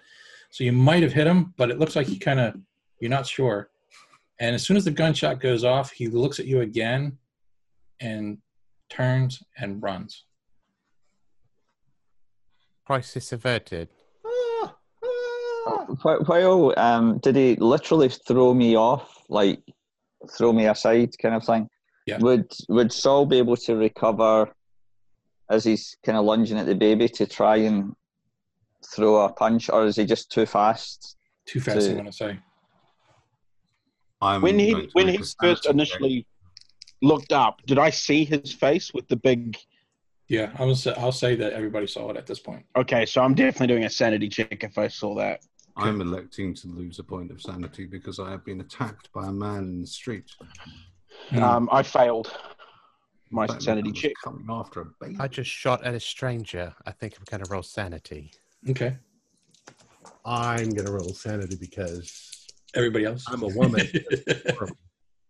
so 0.49 0.63
you 0.63 0.71
might 0.71 1.03
have 1.03 1.11
hit 1.11 1.27
him. 1.27 1.53
But 1.57 1.69
it 1.69 1.77
looks 1.79 1.97
like 1.97 2.07
he 2.07 2.17
kind 2.17 2.39
of 2.39 2.55
you're 3.01 3.11
not 3.11 3.27
sure. 3.27 3.69
And 4.39 4.55
as 4.55 4.63
soon 4.63 4.77
as 4.77 4.85
the 4.85 4.91
gunshot 4.91 5.41
goes 5.41 5.65
off, 5.65 5.91
he 5.91 6.07
looks 6.07 6.39
at 6.39 6.45
you 6.45 6.61
again, 6.61 7.17
and 7.99 8.37
turns 8.89 9.43
and 9.57 9.83
runs. 9.83 10.23
Crisis 12.87 13.33
averted. 13.33 13.89
Wh- 16.03 16.29
While 16.29 16.73
um, 16.77 17.17
did 17.17 17.35
he 17.35 17.55
literally 17.57 18.09
throw 18.09 18.53
me 18.53 18.77
off, 18.77 19.23
like 19.27 19.61
throw 20.37 20.53
me 20.53 20.67
aside, 20.67 21.17
kind 21.21 21.35
of 21.35 21.43
thing? 21.43 21.69
Yeah. 22.07 22.19
Would 22.19 22.49
Would 22.69 22.93
Saul 22.93 23.25
be 23.25 23.39
able 23.39 23.57
to 23.57 23.75
recover 23.75 24.53
as 25.49 25.63
he's 25.63 25.95
kind 26.05 26.17
of 26.17 26.25
lunging 26.25 26.57
at 26.57 26.65
the 26.65 26.75
baby 26.75 27.07
to 27.09 27.25
try 27.25 27.57
and 27.57 27.93
throw 28.93 29.25
a 29.25 29.31
punch, 29.33 29.69
or 29.69 29.85
is 29.85 29.95
he 29.95 30.05
just 30.05 30.31
too 30.31 30.45
fast? 30.45 31.17
Too 31.45 31.59
fast, 31.59 31.85
So- 31.85 31.91
I 31.91 31.95
want 31.95 32.07
to 32.07 32.13
say. 32.13 32.39
I'm 34.21 34.41
when 34.41 34.57
he 34.57 34.71
when 34.93 35.07
he 35.09 35.17
first 35.17 35.37
sanity 35.39 35.61
check. 35.63 35.73
initially 35.73 36.27
looked 37.01 37.31
up, 37.33 37.61
did 37.67 37.77
I 37.77 37.89
see 37.89 38.23
his 38.23 38.53
face 38.53 38.93
with 38.93 39.07
the 39.07 39.17
big? 39.17 39.57
Yeah, 40.29 40.51
I 40.57 40.63
was. 40.63 40.87
I'll 40.87 41.11
say 41.11 41.35
that 41.35 41.53
everybody 41.53 41.85
saw 41.85 42.09
it 42.09 42.17
at 42.17 42.25
this 42.25 42.39
point. 42.39 42.65
Okay, 42.75 43.05
so 43.05 43.21
I'm 43.21 43.35
definitely 43.35 43.67
doing 43.67 43.83
a 43.83 43.89
sanity 43.89 44.29
check 44.29 44.63
if 44.63 44.77
I 44.77 44.87
saw 44.87 45.13
that. 45.15 45.41
I'm 45.77 45.99
electing 45.99 46.53
to 46.55 46.67
lose 46.69 46.97
a 46.99 47.03
point 47.03 47.29
of 47.29 47.41
sanity 47.41 47.85
because 47.85 48.17
I 48.17 48.31
have 48.31 48.45
been 48.45 48.61
attacked 48.61 49.11
by 49.13 49.27
a 49.27 49.31
man 49.31 49.63
in 49.65 49.81
the 49.81 49.87
street. 49.87 50.31
Hmm. 51.29 51.43
Um, 51.43 51.69
I 51.71 51.83
failed 51.83 52.31
my 53.31 53.47
That 53.47 53.61
sanity 53.61 53.89
man 53.89 53.93
check. 53.93 54.13
Coming 54.23 54.45
after 54.49 54.81
a 54.81 54.85
baby. 55.01 55.17
I 55.19 55.27
just 55.27 55.49
shot 55.49 55.83
at 55.83 55.93
a 55.93 55.99
stranger. 55.99 56.73
I 56.85 56.91
think 56.91 57.15
I'm 57.17 57.23
going 57.29 57.43
to 57.43 57.51
roll 57.51 57.63
sanity. 57.63 58.31
Okay. 58.69 58.97
I'm 60.23 60.69
going 60.71 60.85
to 60.85 60.91
roll 60.91 61.13
sanity 61.13 61.55
because 61.55 62.35
Everybody 62.75 63.05
else. 63.05 63.23
I'm 63.27 63.43
a 63.43 63.47
woman. 63.47 63.87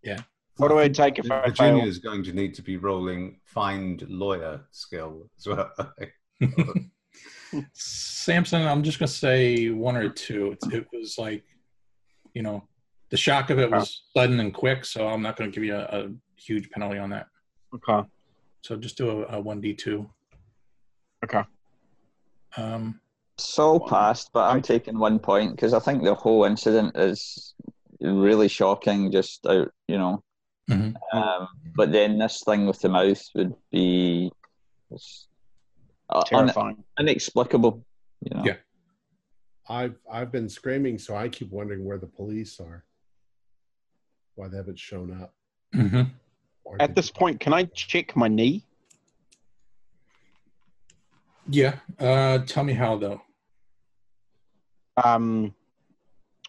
Yeah. 0.04 0.20
What 0.58 0.68
do 0.68 0.78
I 0.78 0.88
take 0.88 1.18
if 1.18 1.32
I 1.32 1.48
Virginia 1.48 1.82
fail? 1.82 1.90
is 1.90 1.98
going 1.98 2.24
to 2.26 2.32
need 2.32 2.54
to 2.54 2.62
be 2.62 2.78
rolling 2.78 3.40
find 3.44 4.08
lawyer 4.08 4.62
skill 4.70 5.28
as 5.40 5.48
well. 5.48 5.72
Samson, 7.74 8.62
I'm 8.68 8.84
just 8.84 9.00
gonna 9.00 9.08
say 9.08 9.72
one 9.72 9.96
or 9.96 10.10
two. 10.10 10.52
It, 10.52 10.74
it 10.74 10.88
was 10.94 11.18
like, 11.18 11.44
you 12.36 12.44
know, 12.44 12.68
the 13.10 13.18
shock 13.18 13.50
of 13.50 13.58
it 13.58 13.72
was 13.72 14.04
sudden 14.16 14.40
and 14.40 14.54
quick, 14.54 14.86
so 14.86 15.08
I'm 15.08 15.24
not 15.24 15.38
gonna 15.38 15.50
give 15.50 15.64
you 15.64 15.76
a, 15.76 15.86
a 15.92 16.10
huge 16.38 16.70
penalty 16.70 17.00
on 17.00 17.10
that. 17.10 17.26
Okay. 17.76 18.08
So 18.62 18.76
just 18.78 18.98
do 18.98 19.24
a 19.26 19.40
one 19.40 19.62
d 19.62 19.74
two. 19.74 20.10
Okay. 21.24 21.44
Um, 22.58 23.00
Saul 23.38 23.80
passed, 23.88 24.30
but 24.34 24.50
I'm 24.50 24.62
taking 24.62 24.98
one 24.98 25.20
point 25.20 25.52
because 25.56 25.74
I 25.74 25.80
think 25.80 26.04
the 26.04 26.16
whole 26.16 26.46
incident 26.46 26.96
is 26.98 27.54
really 28.02 28.48
shocking. 28.48 29.12
Just 29.12 29.46
out, 29.46 29.72
you 29.88 29.98
know. 29.98 30.24
Mhm. 30.70 30.96
Um, 31.14 31.48
but 31.76 31.92
then 31.92 32.18
this 32.18 32.42
thing 32.44 32.66
with 32.66 32.80
the 32.80 32.90
mouth 32.90 33.22
would 33.36 33.54
be 33.72 34.32
it's, 34.90 35.28
uh, 36.10 36.20
un- 36.20 36.26
Terrifying. 36.48 36.84
inexplicable. 37.00 37.86
You 38.22 38.38
know. 38.38 38.44
Yeah. 38.46 38.58
I've 39.68 39.98
I've 40.10 40.32
been 40.32 40.48
screaming, 40.48 40.98
so 40.98 41.16
I 41.16 41.28
keep 41.28 41.52
wondering 41.52 41.84
where 41.84 41.98
the 41.98 42.08
police 42.08 42.60
are. 42.60 42.86
Why 44.36 44.48
they 44.48 44.58
haven't 44.58 44.80
shown 44.80 45.12
up. 45.22 45.34
hmm 45.74 45.96
Or 45.98 46.12
At 46.80 46.96
this 46.96 47.12
point, 47.12 47.40
can 47.40 47.54
I 47.54 47.66
check 47.66 48.16
my 48.16 48.28
knee? 48.28 48.66
Yeah. 51.48 51.76
Uh, 52.00 52.40
tell 52.40 52.64
me 52.64 52.74
how 52.74 52.98
though. 52.98 53.22
Um, 55.04 55.54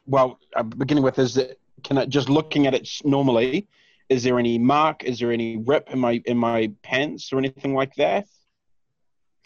well, 0.07 0.39
uh, 0.55 0.63
beginning 0.63 1.05
with 1.05 1.19
is 1.19 1.35
that 1.35 1.59
can 1.85 1.99
I 1.99 2.07
just 2.07 2.29
looking 2.29 2.67
at 2.67 2.75
it 2.75 2.89
normally? 3.05 3.69
Is 4.09 4.23
there 4.23 4.39
any 4.39 4.59
mark? 4.59 5.05
Is 5.05 5.19
there 5.19 5.33
any 5.33 5.57
rip 5.59 5.91
in 5.91 5.99
my 5.99 6.23
in 6.25 6.39
my 6.39 6.73
pants 6.83 7.33
or 7.33 7.39
anything 7.39 7.75
like 7.75 7.95
that? 7.97 8.27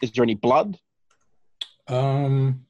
Is 0.01 0.11
there 0.11 0.23
any 0.23 0.35
blood? 0.35 0.79
Um, 1.87 2.65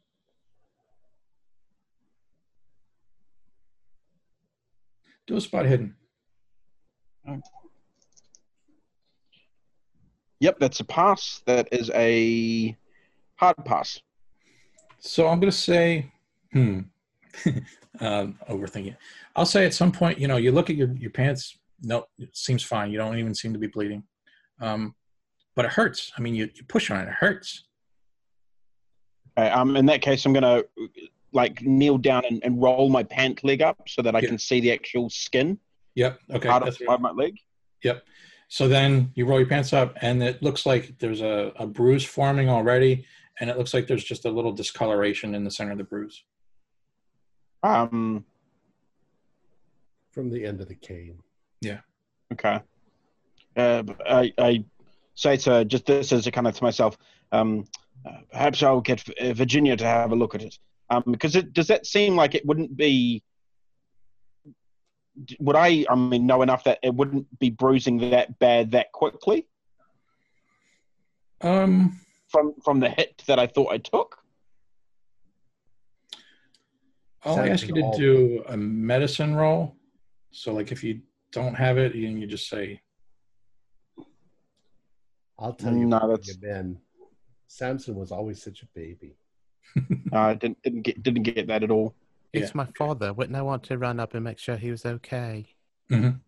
do 5.28 5.36
a 5.36 5.42
spot 5.42 5.66
hidden. 5.66 5.96
Yep, 10.42 10.58
that's 10.60 10.80
a 10.80 10.84
pass. 10.84 11.44
That 11.46 11.70
is 11.72 11.92
a 11.94 12.76
hard 13.36 13.56
pass. 13.64 14.02
So 15.00 15.28
I'm 15.28 15.40
going 15.40 15.52
to 15.52 15.58
say, 15.58 16.12
hmm, 16.52 16.80
um, 18.00 18.40
overthinking. 18.50 18.98
I'll 19.36 19.46
say 19.46 19.66
at 19.66 19.74
some 19.76 19.92
point, 19.92 20.20
you 20.20 20.28
know, 20.28 20.38
you 20.38 20.52
look 20.52 20.72
at 20.72 20.76
your, 20.76 20.92
your 20.94 21.12
pants. 21.12 21.58
No, 21.84 22.06
it 22.18 22.36
seems 22.36 22.64
fine. 22.64 22.92
You 22.92 22.98
don't 22.98 23.18
even 23.20 23.36
seem 23.36 23.54
to 23.54 23.60
be 23.60 23.68
bleeding. 23.68 24.04
Um, 24.60 24.96
but 25.56 25.66
it 25.66 25.72
hurts. 25.72 26.12
I 26.18 26.22
mean, 26.22 26.34
you, 26.34 26.50
you 26.56 26.64
push 26.68 26.90
on 26.90 27.00
it, 27.00 27.08
it 27.08 27.14
hurts. 27.14 27.66
Okay, 29.38 29.50
um, 29.50 29.78
in 29.78 29.86
that 29.86 30.02
case, 30.02 30.26
I'm 30.26 30.34
gonna 30.34 30.64
like 31.32 31.62
kneel 31.62 31.98
down 31.98 32.26
and, 32.26 32.44
and 32.44 32.62
roll 32.62 32.90
my 32.90 33.04
pant 33.04 33.44
leg 33.44 33.62
up 33.62 33.78
so 33.88 34.02
that 34.02 34.16
I 34.16 34.20
Yeah. 34.20 34.30
can 34.30 34.38
see 34.38 34.60
the 34.60 34.72
actual 34.72 35.10
skin 35.10 35.58
Yep. 35.96 36.20
Okay. 36.34 36.50
part 36.50 36.66
that's 36.66 36.78
part 36.78 36.96
of 36.96 37.02
my 37.02 37.12
leg. 37.12 37.38
Yep. 37.84 38.04
So 38.52 38.68
then 38.68 39.14
you 39.16 39.26
roll 39.26 39.40
your 39.40 39.48
pants 39.48 39.72
up, 39.72 39.96
and 40.02 40.22
it 40.22 40.44
looks 40.44 40.66
like 40.66 41.00
there's 41.00 41.22
a, 41.22 41.54
a 41.56 41.66
bruise 41.66 42.04
forming 42.04 42.50
already, 42.50 43.06
and 43.40 43.50
it 43.50 43.58
looks 43.58 43.74
like 43.74 43.88
there's 43.88 44.04
just 44.04 44.26
a 44.26 44.30
little 44.30 44.52
discoloration 44.52 45.34
in 45.36 45.46
the 45.46 45.50
center 45.50 45.72
of 45.72 45.78
the 45.78 45.86
bruise. 45.86 46.26
Um, 47.64 48.26
from 50.12 50.30
the 50.30 50.46
end 50.46 50.60
of 50.60 50.68
the 50.68 50.76
cane. 50.76 51.20
Yeah. 51.62 51.80
Okay. 52.34 52.60
Uh, 53.56 53.84
I 54.06 54.34
I 54.38 54.66
say 55.16 55.38
to 55.38 55.64
just 55.64 55.86
this 55.86 56.12
as 56.12 56.28
a 56.28 56.32
kind 56.32 56.46
of 56.46 56.54
to 56.54 56.64
myself. 56.64 56.98
Um, 57.32 57.64
uh, 58.06 58.18
perhaps 58.34 58.62
I'll 58.64 58.82
get 58.82 59.08
uh, 59.18 59.32
Virginia 59.32 59.78
to 59.78 59.86
have 59.86 60.12
a 60.12 60.16
look 60.16 60.36
at 60.36 60.42
it. 60.42 60.60
Um, 60.90 61.04
because 61.10 61.38
it 61.38 61.54
does 61.54 61.68
that 61.68 61.86
seem 61.86 62.18
like 62.18 62.36
it 62.36 62.46
wouldn't 62.46 62.76
be. 62.76 63.24
Would 65.40 65.56
I? 65.56 65.86
I 65.90 65.96
mean, 65.96 66.26
know 66.26 66.42
enough 66.42 66.64
that 66.64 66.80
it 66.84 66.94
wouldn't 66.94 67.28
be 67.40 67.50
bruising 67.50 67.98
that 68.12 68.40
bad 68.40 68.72
that 68.72 68.92
quickly 68.92 69.46
Um, 71.42 72.00
from 72.30 72.54
from 72.64 72.80
the 72.80 72.90
hit 72.90 73.22
that 73.28 73.38
I 73.40 73.48
thought 73.48 73.72
I 73.74 73.78
took. 73.78 74.18
I'll 77.24 77.40
ask 77.40 77.68
you 77.68 77.74
to 77.76 77.92
do 77.96 78.44
a 78.48 78.58
medicine 78.58 79.36
roll. 79.36 79.76
So, 80.32 80.54
like, 80.54 80.72
if 80.72 80.84
you 80.84 81.02
don't 81.32 81.54
have 81.54 81.78
it, 81.78 81.94
you, 81.94 82.08
you 82.10 82.26
just 82.26 82.50
say, 82.50 82.82
I'll 85.38 85.54
tell 85.54 85.74
you, 85.74 85.86
No, 85.86 86.00
no, 86.00 86.08
that's- 86.10 86.36
Ben. 86.38 86.80
Samson 87.48 87.96
was 87.96 88.12
always 88.12 88.42
such 88.42 88.64
a 88.64 88.68
baby. 88.74 89.16
Uh, 90.14 90.18
I 90.20 90.34
didn't 90.34 90.62
didn't 90.64 90.82
get 90.82 91.02
didn't 91.02 91.24
get 91.24 91.48
that 91.48 91.64
at 91.64 91.72
all. 91.72 91.96
Yeah. 92.34 92.42
It's 92.42 92.56
my 92.56 92.68
father. 92.78 93.12
Wouldn't 93.14 93.36
I 93.36 93.42
want 93.42 93.64
to 93.64 93.78
run 93.78 94.00
up 94.00 94.14
and 94.14 94.24
make 94.24 94.40
sure 94.40 94.56
he 94.56 94.72
was 94.72 94.86
okay? 94.86 95.48
Mhm. 95.90 96.20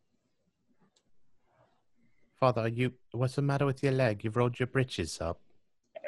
Father, 2.40 2.62
are 2.62 2.68
you? 2.68 2.94
What's 3.12 3.36
the 3.36 3.42
matter 3.42 3.66
with 3.66 3.82
your 3.84 3.94
leg? 3.94 4.24
You've 4.24 4.36
rolled 4.36 4.60
your 4.60 4.68
breeches 4.68 5.22
up. 5.22 5.40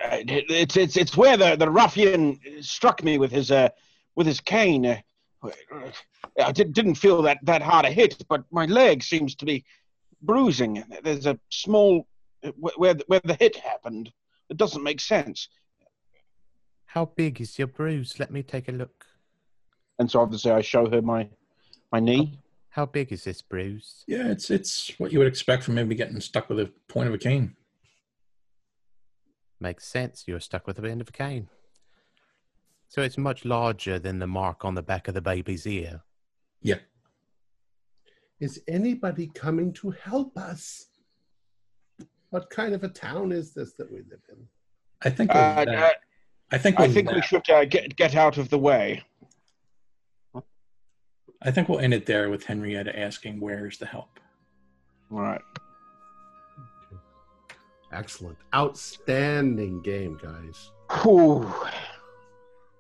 Uh, 0.04 0.18
it- 0.28 0.50
it's 0.52 0.76
it's 0.76 0.98
it's 0.98 1.16
where 1.16 1.38
the, 1.38 1.56
the 1.56 1.70
ruffian 1.70 2.40
struck 2.62 3.04
me 3.04 3.18
with 3.18 3.32
his 3.32 3.52
uh 3.52 3.70
with 4.16 4.28
his 4.28 4.42
cane. 4.42 4.86
Uh, 4.86 5.02
I 6.44 6.52
did, 6.52 6.74
didn't 6.74 6.96
feel 6.96 7.22
that 7.22 7.38
that 7.44 7.62
hard 7.62 7.86
a 7.86 7.92
hit, 7.92 8.22
but 8.28 8.44
my 8.52 8.66
leg 8.66 9.02
seems 9.04 9.36
to 9.36 9.46
be 9.46 9.64
bruising. 10.22 10.84
There's 11.04 11.26
a 11.26 11.40
small 11.50 12.06
wh- 12.44 12.78
where 12.78 12.96
the- 12.96 13.06
where 13.08 13.22
the 13.24 13.36
hit 13.36 13.56
happened. 13.56 14.12
It 14.50 14.58
doesn't 14.58 14.84
make 14.84 15.00
sense. 15.00 15.48
How 16.86 17.06
big 17.06 17.40
is 17.40 17.58
your 17.58 17.68
bruise? 17.68 18.20
Let 18.20 18.32
me 18.32 18.44
take 18.44 18.68
a 18.68 18.72
look. 18.74 19.05
And 20.00 20.10
so 20.10 20.20
obviously 20.20 20.52
I 20.52 20.62
show 20.62 20.90
her 20.90 21.02
my 21.02 21.30
my 21.92 22.00
knee. 22.00 22.40
How 22.70 22.86
big 22.86 23.14
is 23.14 23.24
this 23.24 23.42
bruise? 23.42 24.04
yeah, 24.08 24.28
it's 24.28 24.52
it's 24.52 24.92
what 24.98 25.12
you 25.12 25.20
would 25.20 25.28
expect 25.28 25.64
from 25.64 25.76
maybe 25.76 25.96
getting 25.96 26.20
stuck 26.20 26.50
with 26.50 26.60
a 26.60 26.72
point 26.88 27.08
of 27.08 27.14
a 27.14 27.18
cane. 27.18 27.56
Makes 29.60 29.88
sense. 29.88 30.26
You're 30.28 30.42
stuck 30.42 30.68
with 30.68 30.78
the 30.78 30.90
end 30.90 31.02
of 31.02 31.10
a 31.10 31.14
cane. 31.14 31.48
So 32.90 33.02
it's 33.02 33.18
much 33.18 33.46
larger 33.46 34.00
than 34.00 34.20
the 34.20 34.28
mark 34.28 34.64
on 34.64 34.76
the 34.76 34.84
back 34.84 35.08
of 35.08 35.14
the 35.14 35.22
baby's 35.22 35.66
ear. 35.66 36.02
Yeah. 36.62 36.80
Is 38.40 38.62
anybody 38.68 39.28
coming 39.28 39.72
to 39.74 39.92
help 39.92 40.38
us? 40.38 40.88
What 42.30 42.50
kind 42.50 42.74
of 42.74 42.84
a 42.84 42.90
town 42.90 43.32
is 43.32 43.54
this 43.54 43.74
that 43.74 43.90
we 43.90 44.00
live 44.00 44.22
in? 44.30 44.48
I 45.04 45.10
think. 45.10 45.32
Uh, 45.34 45.66
uh, 45.68 45.90
I 46.52 46.58
think. 46.58 46.80
I 46.80 46.84
with 46.84 46.94
think 46.94 47.12
we 47.12 47.22
should 47.22 47.50
uh, 47.50 47.66
get 47.66 47.96
get 47.96 48.16
out 48.16 48.38
of 48.38 48.50
the 48.50 48.60
way. 48.60 49.04
I 51.46 51.52
think 51.52 51.70
we'll 51.70 51.80
end 51.80 51.94
it 51.94 52.08
there 52.08 52.30
with 52.30 52.44
Henrietta 52.44 52.98
asking, 52.98 53.40
"Where's 53.40 53.78
the 53.78 53.86
help?" 53.86 54.20
All 55.12 55.22
right. 55.22 55.42
Excellent. 57.92 58.38
Outstanding 58.54 59.82
game, 59.82 60.18
guys. 60.22 60.72
Whew. 61.04 61.50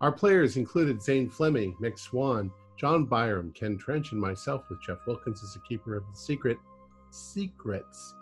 Our 0.01 0.11
players 0.11 0.57
included 0.57 1.01
Zane 1.01 1.29
Fleming, 1.29 1.75
Mick 1.75 1.97
Swan, 1.97 2.51
John 2.75 3.05
Byram, 3.05 3.53
Ken 3.53 3.77
Trench, 3.77 4.11
and 4.11 4.19
myself, 4.19 4.65
with 4.69 4.81
Jeff 4.81 4.97
Wilkins 5.07 5.41
as 5.43 5.53
the 5.53 5.61
keeper 5.61 5.95
of 5.95 6.03
the 6.11 6.17
secret 6.17 6.57
secrets. 7.11 8.15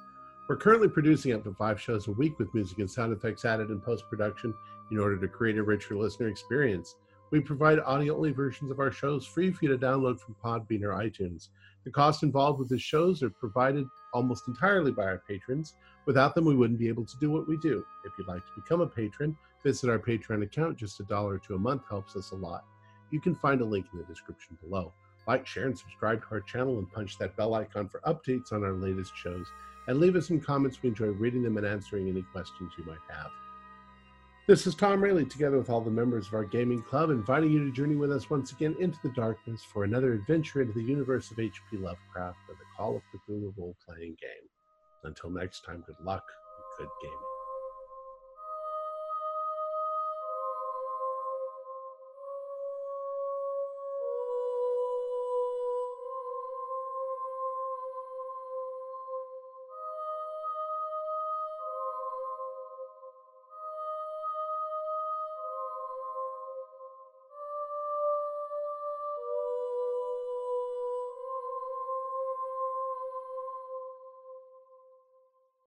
We're 0.48 0.57
currently 0.57 0.90
producing 0.90 1.34
up 1.34 1.44
to 1.45 1.53
five 1.53 1.80
shows 1.80 2.07
a 2.07 2.11
week 2.11 2.38
with 2.38 2.53
music 2.53 2.80
and 2.80 2.91
sound 2.91 3.14
effects 3.14 3.45
added 3.45 3.72
in 3.72 3.80
post 3.80 4.03
production 4.10 4.53
in 4.91 4.99
order 4.99 5.18
to 5.18 5.28
create 5.28 5.57
a 5.57 5.64
richer 5.64 5.95
listener 5.95 6.28
experience. 6.28 6.95
We 7.34 7.40
provide 7.40 7.80
audio 7.80 8.16
only 8.16 8.32
versions 8.32 8.70
of 8.70 8.80
our 8.80 8.92
shows 8.92 9.26
free 9.26 9.52
for 9.52 9.66
you 9.66 9.72
to 9.76 9.84
download 9.84 10.20
from 10.20 10.36
Podbean 10.36 10.84
or 10.84 10.90
iTunes. 10.90 11.48
The 11.84 11.90
costs 11.90 12.22
involved 12.22 12.60
with 12.60 12.70
the 12.70 12.78
shows 12.78 13.24
are 13.24 13.32
provided 13.32 13.88
almost 14.14 14.48
entirely 14.48 14.92
by 14.92 15.06
our 15.06 15.24
patrons. 15.28 15.74
Without 16.06 16.36
them, 16.36 16.46
we 16.46 16.54
wouldn't 16.54 16.78
be 16.78 16.90
able 16.90 17.08
to 17.08 17.18
do 17.20 17.32
what 17.32 17.48
we 17.48 17.58
do. 17.58 17.84
If 18.06 18.12
you'd 18.20 18.28
like 18.28 18.46
to 18.46 18.62
become 18.62 18.82
a 18.82 18.86
patron, 18.86 19.36
visit 19.64 19.90
our 19.90 19.98
Patreon 19.98 20.44
account. 20.44 20.78
Just 20.78 21.00
a 21.00 21.06
dollar 21.06 21.40
to 21.40 21.56
a 21.56 21.58
month 21.58 21.82
helps 21.90 22.16
us 22.16 22.30
a 22.34 22.36
lot. 22.36 22.66
You 23.10 23.20
can 23.20 23.34
find 23.34 23.62
a 23.62 23.66
link 23.66 23.88
in 23.92 23.98
the 23.98 24.06
description 24.06 24.56
below. 24.62 24.94
Like, 25.28 25.48
share, 25.48 25.66
and 25.66 25.76
subscribe 25.76 26.22
to 26.22 26.36
our 26.36 26.42
channel 26.42 26.78
and 26.78 26.92
punch 26.92 27.18
that 27.18 27.36
bell 27.36 27.56
icon 27.56 27.90
for 27.90 28.00
updates 28.02 28.54
on 28.54 28.64
our 28.64 28.74
latest 28.74 29.18
shows. 29.18 29.48
And 29.88 30.00
leave 30.00 30.16
us 30.16 30.28
some 30.28 30.40
comments. 30.40 30.84
We 30.84 30.90
enjoy 30.90 31.08
reading 31.08 31.42
them 31.42 31.58
and 31.58 31.66
answering 31.66 32.08
any 32.08 32.22
questions 32.22 32.74
you 32.78 32.86
might 32.86 32.98
have. 33.10 33.32
This 34.45 34.68
is 34.68 34.76
Tom 34.76 35.02
Rayleigh, 35.02 35.24
together 35.24 35.57
with 35.57 35.70
all 35.70 35.80
the 35.80 35.90
members 35.90 36.28
of 36.28 36.34
our 36.34 36.44
gaming 36.44 36.82
club, 36.82 37.11
inviting 37.11 37.49
you 37.49 37.64
to 37.64 37.72
journey 37.72 37.95
with 37.95 38.11
us 38.11 38.30
once 38.30 38.52
again 38.52 38.76
into 38.78 38.99
the 39.02 39.14
darkness 39.14 39.64
for 39.64 39.86
another 39.86 40.11
adventure 40.11 40.61
into 40.61 40.74
the 40.74 40.84
universe 40.84 41.32
of 41.32 41.40
H.P. 41.40 41.78
Lovecraft 41.78 42.40
and 42.49 42.57
the 42.57 42.65
Call 42.76 42.98
of 42.98 43.03
Cthulhu 43.03 43.53
role 43.57 43.78
playing 43.88 44.18
game. 44.20 44.49
Until 45.06 45.30
next 45.30 45.61
time, 45.61 45.82
good 45.88 45.95
luck 46.03 46.26
and 46.28 46.86
good 46.86 46.91
gaming. 47.02 47.33